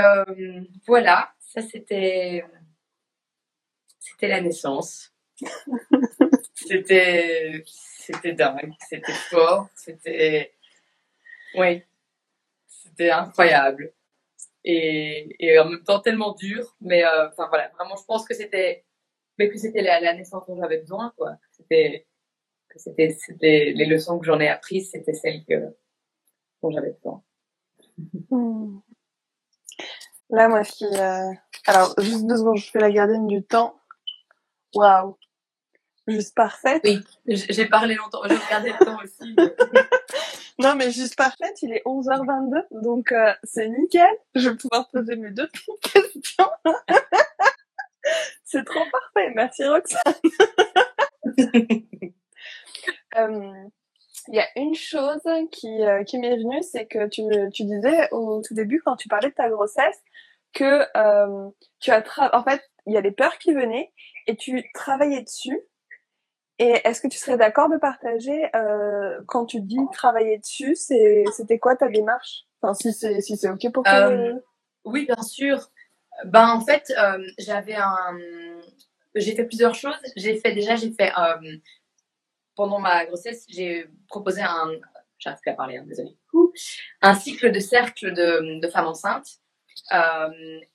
voilà, 0.85 1.31
ça 1.39 1.63
c'était, 1.63 2.45
c'était 4.03 4.27
la 4.27 4.41
naissance. 4.41 5.13
c'était, 6.53 7.63
c'était 7.65 8.33
dingue, 8.33 8.73
c'était 8.89 9.13
fort, 9.13 9.67
c'était, 9.75 10.53
oui, 11.55 11.83
c'était 12.67 13.11
incroyable. 13.11 13.93
Et, 14.65 15.35
et 15.39 15.59
en 15.59 15.65
même 15.65 15.83
temps 15.83 15.99
tellement 15.99 16.33
dur, 16.33 16.75
mais 16.79 17.03
euh, 17.03 17.27
voilà, 17.49 17.69
vraiment, 17.77 17.95
je 17.97 18.05
pense 18.05 18.25
que 18.25 18.33
c'était 18.33 18.85
mais 19.37 19.49
que 19.49 19.57
c'était 19.57 19.81
la, 19.81 20.13
naissance 20.13 20.45
dont 20.47 20.55
j'avais 20.55 20.79
besoin, 20.79 21.13
quoi. 21.17 21.37
C'était, 21.51 22.05
c'était, 22.75 23.15
c'était 23.19 23.73
les 23.75 23.85
leçons 23.85 24.19
que 24.19 24.25
j'en 24.25 24.39
ai 24.39 24.47
apprises, 24.47 24.91
c'était 24.91 25.13
celles 25.13 25.43
dont 26.61 26.71
j'avais 26.71 26.91
besoin. 26.91 27.23
Hmm. 28.29 28.79
Là, 30.29 30.47
moi, 30.47 30.63
ce 30.63 30.71
qui. 30.73 30.85
euh, 30.85 31.31
Alors, 31.65 31.93
juste 31.99 32.25
deux 32.25 32.37
secondes, 32.37 32.57
je 32.57 32.69
fais 32.69 32.79
la 32.79 32.91
gardienne 32.91 33.27
du 33.27 33.43
temps. 33.43 33.75
Waouh! 34.75 35.17
Juste 36.07 36.35
parfaite. 36.35 36.81
Oui, 36.83 36.99
j'ai 37.25 37.65
parlé 37.65 37.95
longtemps, 37.95 38.19
j'ai 38.27 38.35
regardé 38.35 38.71
le 38.77 38.85
temps 38.85 38.97
aussi. 39.03 39.33
mais- 39.37 39.55
Non, 40.59 40.75
mais 40.75 40.91
juste 40.91 41.15
parfaite, 41.15 41.61
il 41.63 41.73
est 41.73 41.81
11h22, 41.85 42.81
donc 42.83 43.11
euh, 43.11 43.33
c'est 43.43 43.67
nickel. 43.69 44.05
Je 44.35 44.49
vais 44.49 44.55
pouvoir 44.55 44.87
poser 44.89 45.15
mes 45.15 45.31
deux 45.31 45.47
petites 45.47 45.79
questions. 45.93 46.49
c'est 48.43 48.63
trop 48.65 48.83
parfait. 48.91 49.31
Merci, 49.35 49.65
Roxane. 49.65 50.13
Euh, 53.17 53.51
Il 54.29 54.35
y 54.35 54.39
a 54.39 54.47
une 54.55 54.73
chose 54.75 55.21
qui, 55.51 55.83
euh, 55.83 56.03
qui 56.03 56.17
m'est 56.17 56.35
venue, 56.37 56.61
c'est 56.63 56.85
que 56.87 57.07
tu, 57.07 57.21
tu 57.53 57.63
disais 57.63 58.09
au 58.11 58.41
tout 58.41 58.53
début, 58.55 58.81
quand 58.83 58.95
tu 58.95 59.07
parlais 59.07 59.29
de 59.29 59.35
ta 59.35 59.49
grossesse, 59.49 60.01
que 60.53 60.83
tu 61.79 61.91
as 61.91 62.03
en 62.35 62.43
fait, 62.43 62.61
il 62.87 62.93
y 62.93 62.97
a 62.97 63.01
des 63.01 63.11
peurs 63.11 63.37
qui 63.37 63.53
venaient 63.53 63.91
et 64.27 64.35
tu 64.35 64.63
travaillais 64.73 65.21
dessus. 65.21 65.59
Et 66.59 66.81
est-ce 66.83 67.01
que 67.01 67.07
tu 67.07 67.17
serais 67.17 67.37
d'accord 67.37 67.69
de 67.69 67.77
partager 67.77 68.49
euh, 68.55 69.19
quand 69.27 69.45
tu 69.45 69.59
dis 69.59 69.79
travailler 69.91 70.37
dessus, 70.37 70.75
c'était 70.75 71.59
quoi 71.59 71.75
ta 71.75 71.89
démarche? 71.89 72.45
Enfin, 72.61 72.73
si 72.73 72.93
c'est 72.93 73.21
si 73.21 73.37
c'est 73.37 73.49
ok 73.49 73.71
pour 73.73 73.83
toi. 73.83 74.11
Euh, 74.11 74.39
Oui, 74.85 75.05
bien 75.05 75.21
sûr. 75.23 75.69
Ben, 76.25 76.47
en 76.47 76.61
fait, 76.61 76.93
euh, 76.97 77.25
j'avais 77.39 77.75
un. 77.75 78.17
J'ai 79.15 79.35
fait 79.35 79.45
plusieurs 79.45 79.75
choses. 79.75 79.97
J'ai 80.15 80.39
fait 80.39 80.53
déjà, 80.53 80.75
j'ai 80.75 80.91
fait. 80.91 81.11
pendant 82.55 82.79
ma 82.79 83.05
grossesse, 83.05 83.45
j'ai 83.49 83.87
proposé 84.07 84.41
un. 84.41 84.71
J'arrive 85.17 85.39
parler, 85.55 85.77
hein. 85.77 85.85
Un 87.01 87.15
cycle 87.15 87.51
de 87.51 87.59
cercles 87.59 88.13
de, 88.13 88.59
de 88.59 88.67
femmes 88.67 88.87
enceintes. 88.87 89.39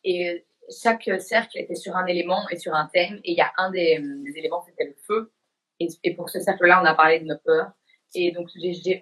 Et 0.02 0.44
chaque 0.70 1.10
cercle 1.20 1.58
était 1.58 1.74
sur 1.74 1.96
un 1.96 2.06
élément 2.06 2.48
et 2.50 2.58
sur 2.58 2.74
un 2.74 2.86
thème. 2.86 3.20
Et 3.24 3.32
il 3.32 3.36
y 3.36 3.40
a 3.40 3.52
un 3.56 3.70
des, 3.70 3.98
des 4.00 4.38
éléments, 4.38 4.62
c'était 4.66 4.84
le 4.84 4.94
feu. 5.06 5.32
Et, 5.80 5.88
et 6.04 6.14
pour 6.14 6.28
ce 6.28 6.40
cercle-là, 6.40 6.80
on 6.82 6.86
a 6.86 6.94
parlé 6.94 7.20
de 7.20 7.24
nos 7.26 7.38
peurs. 7.38 7.70
Et 8.14 8.32
donc, 8.32 8.48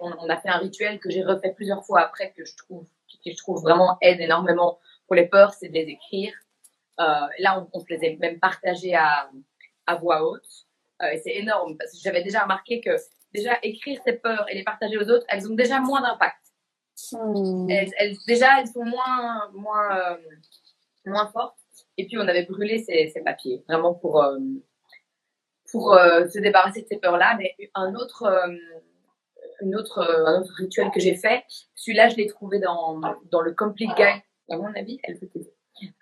on, 0.01 0.12
on 0.19 0.29
a 0.29 0.37
fait 0.37 0.49
un 0.49 0.59
rituel 0.59 0.99
que 0.99 1.11
j'ai 1.11 1.23
refait 1.23 1.53
plusieurs 1.53 1.85
fois 1.85 2.01
après, 2.01 2.33
que 2.37 2.45
je 2.45 2.57
trouve, 2.57 2.87
qui 3.23 3.33
je 3.33 3.37
trouve 3.37 3.62
vraiment 3.62 3.99
aide 4.01 4.21
énormément 4.21 4.79
pour 5.07 5.14
les 5.14 5.27
peurs, 5.27 5.55
c'est 5.55 5.69
de 5.69 5.75
les 5.75 5.89
écrire. 5.89 6.33
Euh, 6.99 7.05
là, 7.39 7.61
on, 7.61 7.69
on 7.73 7.81
se 7.81 7.87
les 7.89 8.05
a 8.05 8.17
même 8.19 8.41
partagés 8.41 8.95
à, 8.95 9.31
à 9.87 9.95
voix 9.95 10.29
haute. 10.29 10.49
Euh, 11.03 11.11
et 11.11 11.19
c'est 11.19 11.37
énorme 11.37 11.77
parce 11.77 11.93
que 11.93 11.99
j'avais 12.03 12.23
déjà 12.23 12.43
remarqué 12.43 12.81
que 12.81 12.91
déjà 13.33 13.59
écrire 13.62 14.01
ses 14.05 14.14
peurs 14.14 14.47
et 14.51 14.55
les 14.55 14.64
partager 14.64 14.97
aux 14.97 15.09
autres, 15.11 15.27
elles 15.29 15.51
ont 15.51 15.55
déjà 15.55 15.79
moins 15.79 16.01
d'impact. 16.01 16.39
Hmm. 17.12 17.69
Elles, 17.71 17.93
elles- 17.99 18.17
déjà, 18.27 18.61
elles 18.61 18.69
sont 18.69 18.85
moins, 18.85 19.51
moins, 19.53 19.99
euh, 19.99 20.17
moins 21.07 21.29
fortes. 21.29 21.59
Et 21.97 22.07
puis, 22.07 22.19
on 22.19 22.27
avait 22.29 22.45
brûlé 22.45 22.79
ces, 22.79 23.09
ces 23.09 23.21
papiers, 23.21 23.63
vraiment 23.69 23.95
pour, 23.95 24.23
euh, 24.23 24.39
pour 25.71 25.95
euh, 25.95 26.29
se 26.29 26.39
débarrasser 26.39 26.83
de 26.83 26.87
ces 26.89 26.99
peurs-là. 26.99 27.37
Mais 27.39 27.55
un 27.75 27.95
autre, 27.95 28.25
euh, 28.25 28.55
une 29.61 29.75
autre, 29.77 30.01
un 30.01 30.41
autre 30.41 30.53
rituel 30.57 30.91
que 30.91 31.01
j'ai 31.01 31.17
fait, 31.17 31.45
celui-là, 31.75 32.09
je 32.09 32.17
l'ai 32.17 32.27
trouvé 32.27 32.59
dans, 32.59 33.01
dans 33.31 33.41
le 33.41 33.53
Complete 33.53 33.95
Guide. 33.97 34.23
À 34.49 34.57
mon 34.57 34.73
avis. 34.75 35.01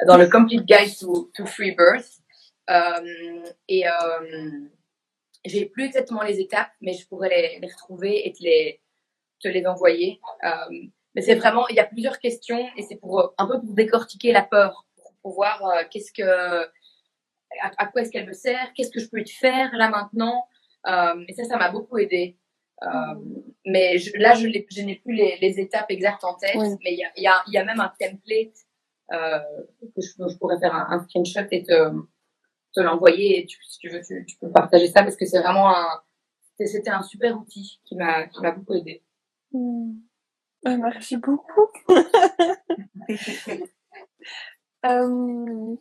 Dans 0.07 0.19
le 0.19 0.29
Complete 0.29 0.67
Guide 0.67 0.99
to, 0.99 1.31
to 1.35 1.47
Free 1.47 1.75
Birth. 1.75 2.21
Et 3.69 3.85
j'ai 5.45 5.67
plus 5.67 5.85
exactement 5.85 6.23
les 6.23 6.41
étapes, 6.41 6.71
mais 6.81 6.95
je 6.95 7.07
pourrais 7.07 7.29
les, 7.29 7.59
les 7.61 7.73
retrouver 7.73 8.27
et 8.27 8.33
te 8.33 8.43
les, 8.43 8.81
te 9.41 9.49
les 9.49 9.67
envoyer. 9.67 10.21
Mais 11.15 11.23
c'est 11.23 11.37
vraiment, 11.37 11.69
il 11.69 11.77
y 11.77 11.81
a 11.81 11.85
plusieurs 11.85 12.19
questions 12.19 12.69
et 12.77 12.83
c'est 12.83 12.97
pour 12.97 13.35
un 13.39 13.47
peu 13.47 13.61
pour 13.61 13.73
décortiquer 13.75 14.33
la 14.33 14.43
peur, 14.43 14.85
pour 15.25 15.35
voir 15.35 15.65
euh, 15.65 15.83
qu'est-ce 15.91 16.13
que, 16.13 16.23
à, 16.23 17.71
à 17.79 17.87
quoi 17.87 18.03
est-ce 18.03 18.11
qu'elle 18.11 18.27
me 18.27 18.35
sert, 18.35 18.73
qu'est-ce 18.75 18.91
que 18.91 19.01
je 19.01 19.09
peux 19.09 19.21
y 19.21 19.29
faire 19.29 19.75
là 19.75 19.89
maintenant. 19.89 20.47
Euh, 20.87 21.25
et 21.27 21.33
ça, 21.33 21.45
ça 21.45 21.57
m'a 21.57 21.71
beaucoup 21.71 21.97
aidé. 21.97 22.37
Mm. 22.83 23.15
Mais 23.65 23.97
là, 24.17 24.35
je, 24.35 24.43
je 24.43 24.83
n'ai 24.83 24.97
plus 24.97 25.15
les, 25.15 25.39
les, 25.41 25.59
étapes 25.59 25.91
exactes 25.91 26.25
en 26.25 26.35
tête, 26.35 26.57
mais 26.57 26.93
il 26.93 26.99
y 26.99 27.05
a, 27.05 27.11
y, 27.17 27.27
a, 27.27 27.43
y 27.47 27.57
a, 27.57 27.65
même 27.65 27.81
un 27.81 27.91
template 27.99 28.55
que 29.11 30.03
je, 30.03 30.09
je, 30.29 30.37
pourrais 30.37 30.59
faire 30.59 30.75
un, 30.75 30.87
un 30.91 31.03
screenshot 31.05 31.47
et 31.51 31.63
te, 31.63 31.91
te 32.75 32.81
l'envoyer. 32.83 33.41
Et 33.41 33.47
tu, 33.47 33.57
si 33.65 33.79
tu 33.79 33.89
veux, 33.89 34.03
tu, 34.03 34.27
tu, 34.27 34.37
peux 34.37 34.51
partager 34.51 34.89
ça 34.89 35.03
parce 35.03 35.17
que 35.17 35.25
c'est 35.25 35.41
vraiment 35.41 35.75
un, 35.75 36.03
c'était 36.59 36.91
un 36.91 37.03
super 37.03 37.41
outil 37.41 37.81
qui 37.87 37.97
m'a, 37.97 38.27
qui 38.27 38.43
m'a 38.43 38.51
beaucoup 38.51 38.75
aidé. 38.75 39.03
Mm. 39.53 39.95
merci 40.65 41.17
beaucoup. 41.17 41.71
euh, 44.85 45.77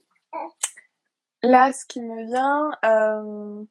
là, 1.41 1.73
ce 1.73 1.85
qui 1.85 2.01
me 2.01 2.25
vient, 2.25 2.71
euh, 2.85 3.63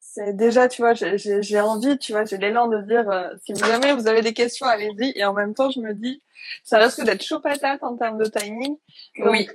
c'est 0.00 0.34
déjà, 0.34 0.68
tu 0.68 0.82
vois, 0.82 0.94
j'ai 0.94 1.60
envie, 1.60 1.98
tu 1.98 2.12
vois, 2.12 2.24
j'ai 2.24 2.38
l'élan 2.38 2.68
de 2.68 2.80
dire, 2.82 3.08
euh, 3.10 3.28
si 3.44 3.54
jamais 3.54 3.92
vous 3.92 4.08
avez 4.08 4.22
des 4.22 4.32
questions, 4.32 4.66
allez-y. 4.66 5.12
Et 5.16 5.24
en 5.24 5.32
même 5.32 5.54
temps, 5.54 5.70
je 5.70 5.80
me 5.80 5.94
dis, 5.94 6.22
ça 6.64 6.78
risque 6.78 7.04
d'être 7.04 7.22
chaud 7.22 7.40
patate 7.40 7.82
en 7.82 7.96
termes 7.96 8.18
de 8.18 8.26
timing. 8.26 8.76
oui. 9.18 9.48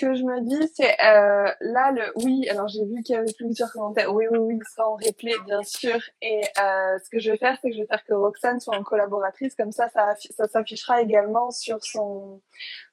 Que 0.00 0.14
je 0.14 0.22
me 0.22 0.40
dis, 0.40 0.72
c'est 0.74 0.98
euh, 1.04 1.52
là 1.60 1.92
le 1.92 2.10
oui. 2.24 2.48
Alors 2.48 2.68
j'ai 2.68 2.86
vu 2.86 3.02
qu'il 3.02 3.16
y 3.16 3.18
avait 3.18 3.34
plusieurs 3.36 3.70
commentaires. 3.70 4.10
Oui, 4.14 4.24
oui, 4.30 4.38
oui, 4.38 4.58
sans 4.74 4.94
replay, 4.94 5.34
bien 5.44 5.62
sûr. 5.62 5.98
Et 6.22 6.40
euh, 6.58 6.98
ce 7.04 7.10
que 7.10 7.18
je 7.18 7.30
vais 7.30 7.36
faire, 7.36 7.58
c'est 7.60 7.68
que 7.68 7.76
je 7.76 7.82
vais 7.82 7.86
faire 7.86 8.02
que 8.04 8.14
Roxane 8.14 8.60
soit 8.60 8.78
en 8.78 8.82
collaboratrice, 8.82 9.54
comme 9.54 9.72
ça, 9.72 9.90
ça, 9.90 10.14
ça 10.16 10.48
s'affichera 10.48 11.02
également 11.02 11.50
sur 11.50 11.84
son 11.84 12.40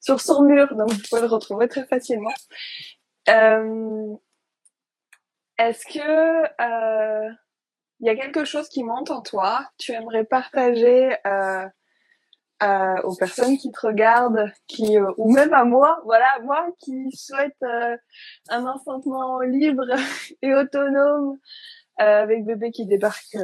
sur 0.01 0.19
son 0.19 0.41
mur, 0.43 0.75
donc 0.75 0.91
vous 0.91 1.01
pouvez 1.09 1.21
le 1.21 1.27
retrouver 1.27 1.69
très 1.69 1.85
facilement. 1.85 2.33
Euh, 3.29 4.13
Est-ce 5.57 5.85
que 5.85 7.31
il 7.99 8.05
y 8.05 8.09
a 8.09 8.15
quelque 8.15 8.43
chose 8.43 8.67
qui 8.67 8.83
monte 8.83 9.11
en 9.11 9.21
toi? 9.21 9.65
Tu 9.77 9.93
aimerais 9.93 10.25
partager 10.25 11.15
euh, 12.63 12.67
euh, 12.67 13.01
aux 13.03 13.15
personnes 13.15 13.57
qui 13.57 13.71
te 13.71 13.85
regardent, 13.85 14.51
qui 14.67 14.97
euh, 14.97 15.11
ou 15.17 15.31
même 15.31 15.53
à 15.53 15.63
moi, 15.63 16.01
voilà, 16.05 16.27
moi 16.43 16.67
qui 16.79 17.11
souhaite 17.11 17.55
euh, 17.63 17.97
un 18.49 18.65
enfantement 18.65 19.39
libre 19.41 19.85
et 20.41 20.53
autonome 20.53 21.37
euh, 21.99 22.23
avec 22.23 22.45
bébé 22.45 22.71
qui 22.71 22.85
débarque, 22.85 23.37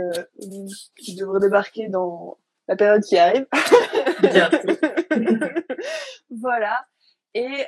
qui 0.97 1.15
devrait 1.15 1.39
débarquer 1.39 1.89
dans 1.89 2.37
la 2.67 2.75
période 2.75 3.03
qui 3.03 3.17
arrive. 3.17 3.47
voilà. 6.29 6.85
Et 7.33 7.65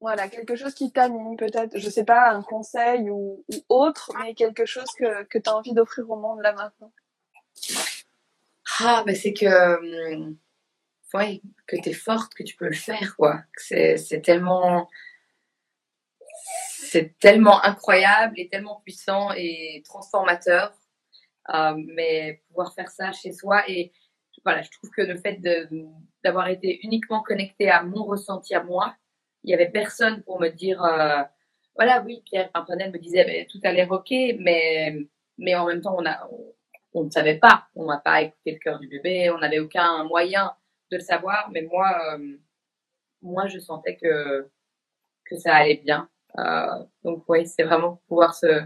voilà, 0.00 0.28
quelque 0.28 0.56
chose 0.56 0.74
qui 0.74 0.90
t'anime 0.90 1.36
peut-être, 1.36 1.76
je 1.76 1.90
sais 1.90 2.04
pas, 2.04 2.30
un 2.30 2.42
conseil 2.42 3.10
ou, 3.10 3.44
ou 3.48 3.56
autre, 3.68 4.10
mais 4.18 4.34
quelque 4.34 4.64
chose 4.64 4.90
que, 4.98 5.24
que 5.24 5.38
tu 5.38 5.50
as 5.50 5.56
envie 5.56 5.74
d'offrir 5.74 6.08
au 6.10 6.16
monde 6.16 6.40
là 6.40 6.52
maintenant. 6.52 6.90
Ah, 8.78 9.02
bah 9.06 9.14
c'est 9.14 9.32
que, 9.32 9.46
euh, 9.46 10.30
ouais, 11.14 11.42
que 11.66 11.76
tu 11.76 11.90
es 11.90 11.92
forte, 11.92 12.34
que 12.34 12.42
tu 12.42 12.56
peux 12.56 12.66
le 12.68 12.74
faire, 12.74 13.16
quoi. 13.16 13.42
C'est, 13.56 14.22
tellement, 14.22 14.88
c'est 16.78 17.18
tellement 17.18 17.62
incroyable 17.64 18.34
et 18.38 18.48
tellement 18.48 18.80
puissant 18.84 19.32
et 19.36 19.82
transformateur. 19.84 20.72
Euh, 21.54 21.74
mais 21.94 22.42
pouvoir 22.48 22.74
faire 22.74 22.90
ça 22.90 23.12
chez 23.12 23.32
soi 23.32 23.68
et 23.68 23.92
voilà, 24.44 24.62
je 24.62 24.70
trouve 24.70 24.90
que 24.90 25.02
le 25.02 25.16
fait 25.18 25.40
d'avoir 26.24 26.48
été 26.48 26.80
uniquement 26.84 27.22
connecté 27.22 27.70
à 27.70 27.82
mon 27.82 28.04
ressenti 28.04 28.54
à 28.54 28.62
moi, 28.62 28.94
il 29.44 29.50
y 29.50 29.54
avait 29.54 29.70
personne 29.70 30.22
pour 30.24 30.40
me 30.40 30.48
dire, 30.48 30.82
euh, 30.84 31.22
voilà, 31.76 32.02
oui, 32.02 32.22
Pierre 32.26 32.50
Pimprenel 32.52 32.92
me 32.92 32.98
disait, 32.98 33.24
ben, 33.24 33.46
tout 33.46 33.60
allait 33.64 33.88
ok, 33.88 34.10
mais, 34.38 34.96
mais 35.38 35.54
en 35.56 35.66
même 35.66 35.80
temps, 35.82 35.96
on 35.98 36.06
a, 36.06 36.28
on 36.94 37.04
ne 37.04 37.10
savait 37.10 37.38
pas. 37.38 37.66
On 37.74 37.86
n'a 37.86 37.98
pas 37.98 38.22
écouté 38.22 38.52
le 38.52 38.58
cœur 38.58 38.78
du 38.78 38.88
bébé, 38.88 39.30
on 39.30 39.38
n'avait 39.38 39.60
aucun 39.60 40.04
moyen 40.04 40.52
de 40.90 40.96
le 40.96 41.02
savoir. 41.02 41.50
Mais 41.52 41.62
moi, 41.62 42.14
euh, 42.14 42.36
moi, 43.22 43.46
je 43.46 43.58
sentais 43.58 43.96
que 43.96 44.48
que 45.24 45.36
ça 45.36 45.54
allait 45.54 45.76
bien. 45.84 46.08
Euh, 46.38 46.84
donc 47.04 47.24
oui, 47.28 47.46
c'est 47.46 47.62
vraiment 47.62 48.00
pouvoir 48.08 48.34
se, 48.34 48.64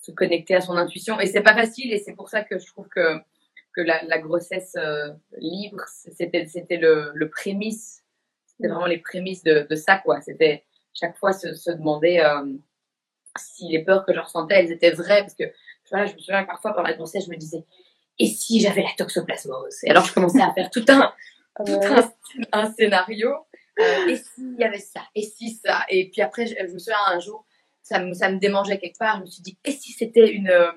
se 0.00 0.12
connecter 0.12 0.54
à 0.54 0.60
son 0.60 0.76
intuition. 0.76 1.18
Et 1.20 1.26
c'est 1.26 1.42
pas 1.42 1.54
facile. 1.54 1.92
Et 1.92 1.98
c'est 1.98 2.14
pour 2.14 2.28
ça 2.28 2.42
que 2.44 2.58
je 2.58 2.66
trouve 2.66 2.88
que 2.88 3.18
que 3.74 3.82
la, 3.82 4.02
la 4.04 4.18
grossesse 4.18 4.74
euh, 4.76 5.12
libre, 5.38 5.82
c'était 5.88 6.46
c'était 6.46 6.78
le, 6.78 7.12
le 7.14 7.28
prémisse. 7.28 8.04
C'était 8.46 8.68
vraiment 8.68 8.86
les 8.86 8.98
prémices 8.98 9.42
de, 9.42 9.66
de 9.68 9.76
ça 9.76 9.98
quoi. 9.98 10.20
C'était 10.22 10.64
chaque 10.94 11.16
fois 11.18 11.32
se, 11.32 11.54
se 11.54 11.70
demander 11.70 12.20
euh, 12.20 12.46
si 13.38 13.68
les 13.68 13.84
peurs 13.84 14.06
que 14.06 14.14
je 14.14 14.20
ressentais, 14.20 14.54
elles 14.54 14.72
étaient 14.72 14.92
vraies 14.92 15.20
parce 15.20 15.34
que 15.34 15.44
je 15.90 16.14
me 16.14 16.18
souviens 16.18 16.42
que 16.42 16.48
parfois 16.48 16.72
pendant 16.72 16.88
la 16.88 16.94
grossesse, 16.94 17.26
je 17.26 17.30
me 17.30 17.36
disais, 17.36 17.64
et 18.18 18.26
si 18.26 18.60
j'avais 18.60 18.82
la 18.82 18.92
toxoplasmose? 18.96 19.84
Et 19.84 19.90
alors 19.90 20.04
je 20.04 20.14
commençais 20.14 20.40
à 20.40 20.52
faire 20.52 20.70
tout 20.70 20.84
un, 20.88 21.12
tout 21.64 21.80
un, 22.52 22.72
scénario. 22.72 23.30
Euh, 23.78 24.08
et 24.08 24.16
s'il 24.16 24.56
y 24.58 24.64
avait 24.64 24.78
ça? 24.78 25.02
Et 25.14 25.22
si 25.22 25.50
ça? 25.50 25.84
Et 25.88 26.08
puis 26.10 26.22
après, 26.22 26.46
je, 26.46 26.54
me 26.72 26.78
souviens 26.78 26.96
un 27.08 27.20
jour, 27.20 27.46
ça 27.82 27.98
me, 27.98 28.14
ça 28.14 28.30
me 28.30 28.38
démangeait 28.38 28.78
quelque 28.78 28.98
part. 28.98 29.18
Je 29.18 29.22
me 29.22 29.26
suis 29.26 29.42
dit, 29.42 29.58
et 29.64 29.72
si 29.72 29.92
c'était 29.92 30.30
une. 30.30 30.48
Euh, 30.48 30.72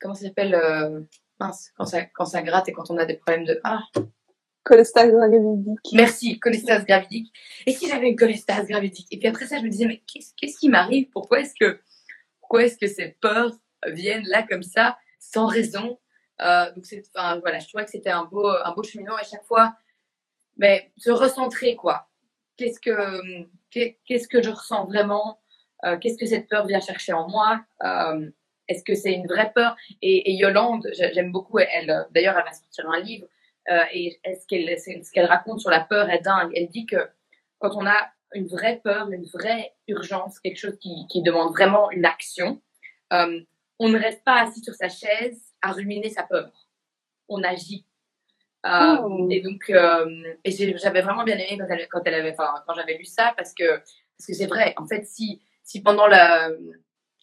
comment 0.00 0.14
ça 0.14 0.26
s'appelle 0.26 0.54
euh, 0.54 1.00
Mince, 1.40 1.72
quand 1.76 1.86
ça, 1.86 2.02
quand 2.04 2.26
ça 2.26 2.42
gratte 2.42 2.68
et 2.68 2.72
quand 2.72 2.90
on 2.90 2.98
a 2.98 3.06
des 3.06 3.14
problèmes 3.14 3.44
de. 3.44 3.60
Ah 3.64 3.80
Cholestase 4.64 5.10
gravidique. 5.10 5.80
Merci, 5.92 6.38
cholestase 6.38 6.84
gravidique. 6.84 7.32
Et 7.66 7.72
si 7.72 7.88
j'avais 7.88 8.08
une 8.08 8.16
cholestase 8.16 8.68
gravidique? 8.68 9.08
Et 9.10 9.18
puis 9.18 9.26
après 9.26 9.46
ça, 9.46 9.58
je 9.58 9.64
me 9.64 9.68
disais, 9.68 9.86
mais 9.86 10.02
qu'est-ce, 10.06 10.32
qu'est-ce 10.36 10.56
qui 10.58 10.68
m'arrive? 10.68 11.08
Pourquoi 11.10 11.40
est-ce 11.40 11.54
que, 11.58 11.80
pourquoi 12.38 12.64
est-ce 12.64 12.78
que 12.78 12.86
ces 12.86 13.16
peurs 13.20 13.52
viennent 13.86 14.26
là 14.28 14.42
comme 14.42 14.62
ça, 14.62 14.98
sans 15.18 15.46
raison. 15.46 15.98
Euh, 16.40 16.72
donc 16.72 16.84
c'est, 16.84 17.02
enfin 17.14 17.38
voilà, 17.40 17.58
je 17.58 17.68
trouvais 17.68 17.84
que 17.84 17.90
c'était 17.90 18.10
un 18.10 18.24
beau, 18.24 18.46
un 18.46 18.72
beau 18.72 18.82
cheminement 18.82 19.18
et 19.18 19.24
chaque 19.24 19.44
fois, 19.44 19.74
mais 20.56 20.90
se 20.96 21.10
recentrer 21.10 21.76
quoi. 21.76 22.08
Qu'est-ce 22.56 22.80
que, 22.80 23.46
qu'est-ce 23.70 24.28
que 24.28 24.42
je 24.42 24.50
ressens 24.50 24.86
vraiment? 24.86 25.40
Euh, 25.84 25.96
Qu'est-ce 25.98 26.18
que 26.18 26.26
cette 26.26 26.48
peur 26.48 26.66
vient 26.66 26.80
chercher 26.80 27.12
en 27.12 27.28
moi? 27.28 27.60
Euh, 27.82 28.30
Est-ce 28.68 28.84
que 28.84 28.94
c'est 28.94 29.12
une 29.12 29.26
vraie 29.26 29.52
peur? 29.52 29.76
Et, 30.00 30.32
Yolande, 30.34 30.88
j'aime 30.92 31.32
beaucoup 31.32 31.58
elle. 31.58 32.06
D'ailleurs, 32.10 32.36
elle 32.36 32.44
va 32.44 32.52
sortir 32.52 32.88
un 32.90 33.00
livre 33.00 33.26
et 33.92 34.20
ce 34.24 34.46
qu'elle, 34.46 34.78
ce 34.78 35.10
qu'elle 35.12 35.26
raconte 35.26 35.60
sur 35.60 35.70
la 35.70 35.80
peur 35.80 36.10
est 36.10 36.20
dingue. 36.20 36.52
Elle 36.54 36.68
dit 36.68 36.86
que 36.86 37.08
quand 37.58 37.74
on 37.76 37.86
a 37.86 38.10
une 38.34 38.46
vraie 38.46 38.80
peur, 38.82 39.10
une 39.10 39.24
vraie 39.24 39.74
urgence, 39.88 40.38
quelque 40.40 40.58
chose 40.58 40.78
qui, 40.78 41.06
qui 41.08 41.22
demande 41.22 41.52
vraiment 41.52 41.90
une 41.90 42.04
action, 42.04 42.60
on 43.82 43.88
ne 43.88 43.98
reste 43.98 44.22
pas 44.24 44.42
assis 44.42 44.62
sur 44.62 44.74
sa 44.74 44.88
chaise 44.88 45.40
à 45.60 45.72
ruminer 45.72 46.08
sa 46.08 46.22
peur. 46.22 46.52
On 47.28 47.42
agit. 47.42 47.84
Euh, 48.64 48.96
oh. 49.02 49.26
Et 49.28 49.40
donc, 49.40 49.68
euh, 49.70 50.34
et 50.44 50.52
j'avais 50.78 51.02
vraiment 51.02 51.24
bien 51.24 51.36
aimé 51.36 51.58
quand 51.58 51.66
elle, 51.68 51.88
quand 51.88 52.00
elle 52.04 52.14
avait, 52.14 52.32
enfin, 52.32 52.54
quand 52.66 52.74
j'avais 52.74 52.96
lu 52.96 53.04
ça 53.04 53.34
parce 53.36 53.52
que 53.52 53.78
parce 53.78 54.26
que 54.28 54.34
c'est 54.34 54.46
vrai. 54.46 54.72
En 54.76 54.86
fait, 54.86 55.04
si 55.04 55.42
si 55.64 55.82
pendant 55.82 56.06
la 56.06 56.50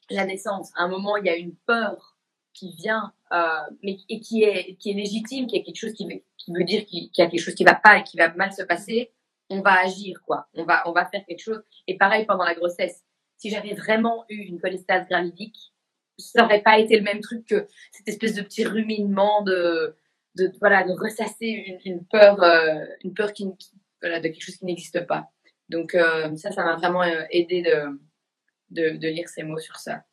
la 0.10 0.26
naissance, 0.26 0.72
à 0.76 0.84
un 0.84 0.90
moment, 0.90 1.16
il 1.16 1.26
y 1.26 1.30
a 1.30 1.36
une 1.38 1.56
peur 1.56 2.18
qui 2.54 2.76
vient, 2.76 3.14
euh, 3.32 3.60
mais 3.84 3.98
et 4.10 4.20
qui 4.20 4.44
est 4.44 4.76
qui 4.76 4.92
est 4.92 4.96
légitime, 4.96 5.48
qui 5.48 5.56
est 5.56 5.64
quelque 5.64 5.80
chose 5.80 5.94
qui 5.94 6.06
veut, 6.06 6.22
qui 6.38 6.52
veut 6.52 6.66
dire 6.66 6.86
qu'il 6.86 7.10
y 7.18 7.22
a 7.22 7.28
quelque 7.28 7.40
chose 7.40 7.56
qui 7.56 7.64
va 7.64 7.76
pas 7.76 8.00
et 8.00 8.04
qui 8.04 8.18
va 8.18 8.34
mal 8.34 8.52
se 8.52 8.64
passer, 8.64 9.14
on 9.50 9.62
va 9.62 9.80
agir 9.80 10.22
quoi. 10.26 10.48
On 10.56 10.66
va 10.66 10.84
on 10.90 10.92
va 10.92 11.06
faire 11.06 11.26
quelque 11.26 11.42
chose. 11.42 11.64
Et 11.88 11.98
pareil 11.98 12.26
pendant 12.26 12.44
la 12.44 12.56
grossesse. 12.56 13.06
Si 13.38 13.50
j'avais 13.50 13.74
vraiment 13.74 14.26
eu 14.28 14.36
une 14.36 14.60
cholestase 14.60 15.08
gravidique, 15.08 15.72
ça 16.20 16.42
n'aurait 16.42 16.62
pas 16.62 16.80
été 16.80 16.98
le 16.98 17.04
même 17.04 17.22
truc 17.22 17.46
que 17.46 17.68
cette 17.92 18.08
espèce 18.08 18.36
de 18.36 18.42
petit 18.42 18.66
ruminement 18.66 19.42
de, 19.44 19.96
de 20.36 20.52
voilà, 20.60 20.84
de 20.84 20.94
ressasser 20.94 21.80
une, 21.86 22.06
peur, 22.06 22.42
euh, 22.44 22.86
une 23.04 23.14
peur 23.14 23.34
qui, 23.34 23.46
de 23.46 24.20
quelque 24.22 24.42
chose 24.42 24.58
qui 24.58 24.66
n'existe 24.66 25.06
pas. 25.08 25.30
Donc 25.70 25.96
euh, 25.96 26.36
ça, 26.36 26.52
ça 26.52 26.64
m'a 26.64 26.76
vraiment 26.76 27.04
euh, 27.04 27.24
aidé 27.32 27.62
de, 27.62 28.92
de, 28.98 29.08
lire 29.08 29.30
ces 29.30 29.44
mots 29.44 29.60
sur 29.60 29.78
ça. 29.78 30.04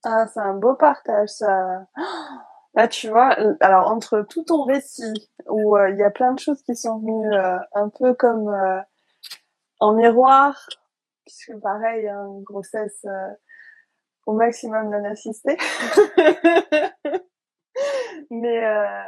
Ah, 0.05 0.29
c'est 0.33 0.39
un 0.39 0.55
beau 0.55 0.77
partage, 0.77 1.29
ça. 1.31 1.89
Là, 2.75 2.87
tu 2.87 3.09
vois, 3.09 3.37
alors 3.59 3.91
entre 3.91 4.25
tout 4.31 4.45
ton 4.45 4.63
récit, 4.63 5.29
où 5.49 5.77
il 5.77 5.97
y 5.99 6.05
a 6.05 6.11
plein 6.11 6.33
de 6.33 6.39
choses 6.39 6.63
qui 6.63 6.77
sont 6.77 7.01
venues 7.01 7.35
un 7.75 7.89
peu 7.89 8.15
comme 8.15 8.49
en 9.81 9.95
miroir, 9.95 10.69
puisque 11.29 11.61
pareil, 11.61 12.09
hein, 12.09 12.26
une 12.26 12.43
grossesse 12.43 13.05
euh, 13.05 13.29
au 14.26 14.33
maximum 14.33 14.91
non 14.91 15.05
assistée. 15.05 15.57
Mais 18.31 18.64
euh, 18.64 19.03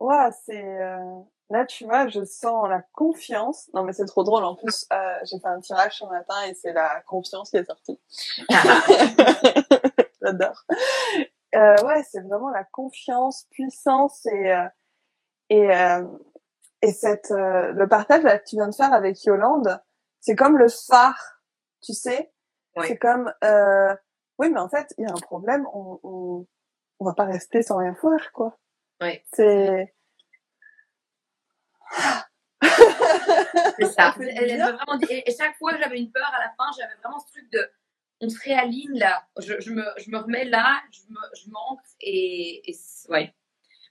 ouais, 0.00 0.28
c'est 0.44 0.64
euh, 0.64 1.20
là, 1.50 1.66
tu 1.66 1.84
vois, 1.84 2.08
je 2.08 2.24
sens 2.24 2.68
la 2.68 2.82
confiance. 2.92 3.70
Non, 3.74 3.84
mais 3.84 3.92
c'est 3.92 4.06
trop 4.06 4.24
drôle. 4.24 4.44
En 4.44 4.56
plus, 4.56 4.86
euh, 4.92 5.14
j'ai 5.24 5.38
fait 5.38 5.48
un 5.48 5.60
tirage 5.60 5.98
ce 5.98 6.04
matin 6.06 6.34
et 6.48 6.54
c'est 6.54 6.72
la 6.72 7.02
confiance 7.06 7.50
qui 7.50 7.58
est 7.58 7.64
sortie. 7.64 8.00
J'adore. 10.22 10.64
Euh, 11.54 11.76
ouais, 11.84 12.02
c'est 12.10 12.20
vraiment 12.20 12.50
la 12.50 12.64
confiance, 12.64 13.46
puissance 13.50 14.26
et 14.26 14.54
et 15.48 15.68
et 16.82 16.92
cette 16.92 17.30
le 17.30 17.86
partage 17.86 18.22
là, 18.22 18.38
que 18.38 18.44
tu 18.44 18.56
viens 18.56 18.68
de 18.68 18.74
faire 18.74 18.92
avec 18.92 19.24
Yolande 19.24 19.80
c'est 20.20 20.36
comme 20.36 20.58
le 20.58 20.68
phare, 20.68 21.40
tu 21.82 21.92
sais? 21.92 22.32
C'est 22.82 22.98
comme, 22.98 23.32
euh, 23.44 23.94
oui, 24.38 24.48
mais 24.48 24.60
en 24.60 24.68
fait, 24.68 24.94
il 24.96 25.02
y 25.02 25.06
a 25.06 25.12
un 25.12 25.20
problème, 25.20 25.66
on, 25.74 26.00
on, 26.02 26.46
on 26.98 27.04
va 27.04 27.14
pas 27.14 27.24
rester 27.24 27.62
sans 27.62 27.78
rien 27.78 27.94
faire, 27.94 28.32
quoi. 28.32 28.58
Oui. 29.02 29.20
C'est... 29.32 29.94
C'est 33.78 33.86
ça. 33.86 34.10
Vraiment 34.16 35.00
et, 35.08 35.24
chaque 35.36 35.56
fois 35.56 35.72
que 35.72 35.80
j'avais 35.80 35.98
une 35.98 36.12
peur, 36.12 36.30
à 36.34 36.40
la 36.40 36.50
fin, 36.56 36.70
j'avais 36.78 36.94
vraiment 37.02 37.18
ce 37.18 37.32
truc 37.32 37.50
de 37.50 37.70
on 38.20 38.28
se 38.28 38.38
réaligne 38.44 38.98
là. 38.98 39.26
Je, 39.38 39.60
je, 39.60 39.72
me, 39.72 39.82
je 39.98 40.10
me 40.10 40.18
remets 40.18 40.44
là, 40.44 40.82
je 40.92 41.00
me, 41.08 41.18
je 41.34 41.50
m'ancre 41.50 41.82
et, 42.00 42.70
et 42.70 42.76
ouais. 43.08 43.34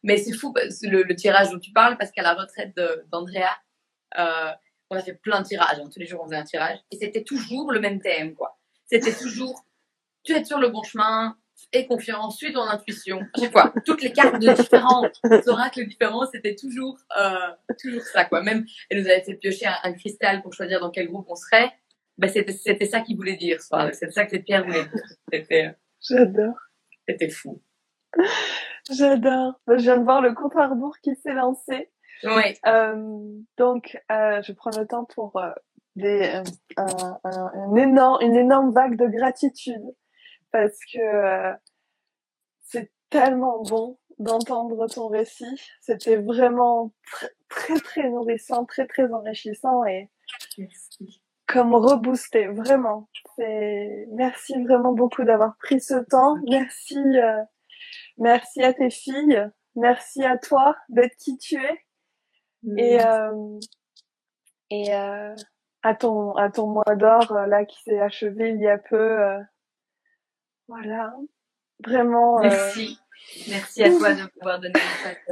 Mais 0.03 0.17
c'est 0.17 0.34
fou 0.34 0.53
le, 0.55 1.03
le, 1.03 1.15
tirage 1.15 1.49
dont 1.49 1.59
tu 1.59 1.71
parles 1.71 1.97
parce 1.97 2.11
qu'à 2.11 2.21
la 2.21 2.36
retraite 2.36 2.75
d'Andrea, 3.11 3.49
euh, 4.17 4.51
on 4.89 4.95
a 4.95 5.01
fait 5.01 5.13
plein 5.13 5.41
de 5.41 5.47
tirages. 5.47 5.79
Hein. 5.79 5.89
Tous 5.91 5.99
les 5.99 6.05
jours, 6.05 6.21
on 6.21 6.25
faisait 6.25 6.37
un 6.37 6.43
tirage 6.43 6.79
et 6.91 6.97
c'était 6.97 7.23
toujours 7.23 7.71
le 7.71 7.79
même 7.79 8.01
thème, 8.01 8.33
quoi. 8.33 8.57
C'était 8.85 9.13
toujours 9.13 9.63
tu 10.23 10.33
es 10.33 10.43
sur 10.43 10.59
le 10.59 10.67
bon 10.67 10.83
chemin, 10.83 11.35
et 11.73 11.85
confiance, 11.85 12.37
suis 12.37 12.53
ton 12.53 12.61
intuition. 12.61 13.19
À 13.33 13.39
chaque 13.39 13.51
fois, 13.51 13.73
toutes 13.85 14.01
les 14.01 14.11
cartes 14.11 14.39
de 14.39 14.53
différents 14.53 15.07
oracles 15.47 15.85
différents, 15.87 16.25
c'était 16.31 16.55
toujours, 16.55 16.97
euh, 17.19 17.33
toujours 17.79 18.03
ça, 18.03 18.25
quoi. 18.25 18.41
Même, 18.41 18.65
elle 18.89 19.01
nous 19.01 19.07
avait 19.07 19.21
fait 19.21 19.35
piocher 19.35 19.67
un, 19.67 19.75
un, 19.83 19.93
cristal 19.93 20.41
pour 20.41 20.53
choisir 20.53 20.79
dans 20.79 20.89
quel 20.89 21.07
groupe 21.07 21.25
on 21.29 21.35
serait. 21.35 21.71
Ben, 22.17 22.29
c'était, 22.29 22.85
ça 22.85 23.01
qu'il 23.01 23.15
voulait 23.17 23.37
dire, 23.37 23.61
C'était 23.61 24.11
ça 24.11 24.25
que 24.25 24.33
les 24.33 24.41
pierres 24.41 24.65
voulaient 24.65 24.85
dire. 24.85 25.03
C'était, 25.31 25.75
J'adore. 26.01 26.55
C'était 27.07 27.29
fou. 27.29 27.61
J'adore. 28.91 29.59
Je 29.67 29.75
viens 29.75 29.97
de 29.97 30.03
voir 30.03 30.21
le 30.21 30.33
compte 30.33 30.55
à 30.55 30.67
rebours 30.67 30.97
qui 30.99 31.15
s'est 31.15 31.33
lancé. 31.33 31.89
Oui. 32.24 32.57
Euh, 32.65 33.20
donc, 33.57 33.97
euh, 34.11 34.41
je 34.41 34.51
prends 34.51 34.72
le 34.78 34.86
temps 34.86 35.05
pour 35.05 35.38
euh, 35.38 35.51
des, 35.95 36.41
énorme, 37.78 38.22
une 38.22 38.36
énorme 38.36 38.72
vague 38.72 38.97
de 38.97 39.07
gratitude 39.07 39.84
parce 40.51 40.78
que 40.91 41.53
c'est 42.61 42.91
tellement 43.09 43.61
bon 43.63 43.97
d'entendre 44.20 44.88
ton 44.88 45.07
récit. 45.07 45.59
C'était 45.82 46.17
vraiment 46.17 46.93
très, 47.09 47.30
très, 47.47 47.80
très 47.80 48.09
nourrissant, 48.09 48.65
très, 48.65 48.86
très 48.86 49.11
enrichissant 49.11 49.86
et 49.86 50.09
Merci. 50.57 51.22
comme 51.47 51.74
reboosté, 51.74 52.47
vraiment. 52.47 53.09
Merci 53.38 54.61
vraiment 54.63 54.93
beaucoup 54.93 55.24
d'avoir 55.24 55.55
pris 55.57 55.80
ce 55.80 55.95
temps. 55.95 56.36
Merci, 56.49 56.97
euh, 56.97 57.41
merci 58.17 58.61
à 58.61 58.74
tes 58.74 58.89
filles. 58.89 59.49
Merci 59.76 60.24
à 60.24 60.38
toi 60.38 60.76
d'être 60.89 61.15
qui 61.15 61.38
tu 61.38 61.55
es. 61.55 61.86
Et 62.78 63.01
euh, 63.01 63.60
et 64.70 64.93
euh, 64.93 65.36
à 65.82 65.95
ton 65.95 66.34
à 66.34 66.49
ton 66.49 66.68
mois 66.68 66.95
d'or 66.95 67.32
euh, 67.32 67.45
là 67.45 67.66
qui 67.66 67.82
s'est 67.84 67.99
achevé 67.99 68.51
il 68.51 68.62
y 68.62 68.68
a 68.68 68.78
peu. 68.78 68.97
Euh, 68.97 69.39
voilà, 70.68 71.16
vraiment. 71.84 72.39
Merci. 72.41 72.99
Merci 73.49 73.84
à 73.84 73.89
toi 73.89 74.14
de 74.14 74.28
pouvoir 74.28 74.60
donner 74.60 74.80
cette, 75.03 75.30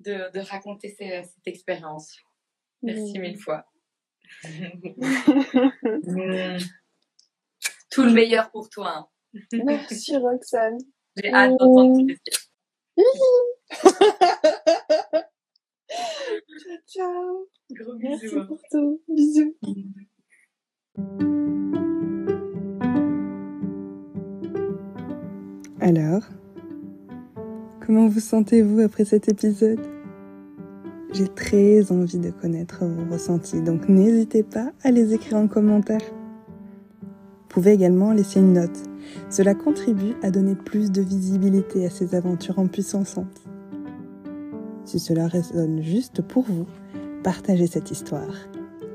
de, 0.00 0.32
de 0.32 0.40
raconter 0.40 0.88
ces, 0.88 1.22
cette 1.22 1.46
expérience. 1.46 2.18
Merci 2.82 3.18
mmh. 3.18 3.20
mille 3.20 3.38
fois. 3.38 3.66
mmh. 4.44 6.58
Tout 7.90 8.02
le 8.02 8.12
meilleur 8.12 8.50
pour 8.50 8.70
toi. 8.70 9.10
Merci 9.52 10.16
Roxane. 10.16 10.78
J'ai 11.16 11.32
hâte 11.32 11.52
d'entendre 11.58 12.06
tes 12.06 12.18
Ciao, 16.60 16.76
ciao. 16.86 17.48
Gros 17.70 17.94
Merci 17.98 18.26
bisous. 18.26 18.46
pour 18.46 18.58
tout. 18.70 19.00
Bisous. 19.08 19.54
Alors, 25.80 26.22
comment 27.86 28.08
vous 28.08 28.20
sentez-vous 28.20 28.80
après 28.80 29.06
cet 29.06 29.30
épisode? 29.30 29.80
J'ai 31.14 31.28
très 31.28 31.90
envie 31.90 32.18
de 32.18 32.30
connaître 32.30 32.84
vos 32.84 33.10
ressentis, 33.10 33.62
donc 33.62 33.88
n'hésitez 33.88 34.42
pas 34.42 34.72
à 34.82 34.90
les 34.90 35.14
écrire 35.14 35.38
en 35.38 35.48
commentaire. 35.48 36.02
Vous 37.00 37.48
pouvez 37.48 37.72
également 37.72 38.12
laisser 38.12 38.38
une 38.38 38.52
note. 38.52 38.78
Cela 39.30 39.54
contribue 39.54 40.12
à 40.22 40.30
donner 40.30 40.54
plus 40.54 40.92
de 40.92 41.00
visibilité 41.00 41.86
à 41.86 41.90
ces 41.90 42.14
aventures 42.14 42.58
en 42.58 42.66
puissance. 42.68 43.18
Si 44.90 44.98
cela 44.98 45.28
résonne 45.28 45.84
juste 45.84 46.20
pour 46.20 46.42
vous, 46.42 46.66
partagez 47.22 47.68
cette 47.68 47.92
histoire, 47.92 48.34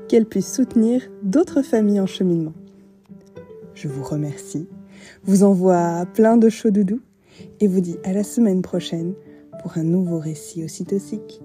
qu'elle 0.08 0.26
puisse 0.26 0.54
soutenir 0.54 1.00
d'autres 1.22 1.62
familles 1.62 2.00
en 2.00 2.06
cheminement. 2.06 2.52
Je 3.72 3.88
vous 3.88 4.04
remercie, 4.04 4.68
vous 5.24 5.42
envoie 5.42 6.04
plein 6.12 6.36
de 6.36 6.50
chaud 6.50 6.70
doudou 6.70 7.00
et 7.60 7.66
vous 7.66 7.80
dis 7.80 7.96
à 8.04 8.12
la 8.12 8.24
semaine 8.24 8.60
prochaine 8.60 9.14
pour 9.62 9.78
un 9.78 9.84
nouveau 9.84 10.18
récit 10.18 10.62
aussi 10.62 10.84
toxique. 10.84 11.40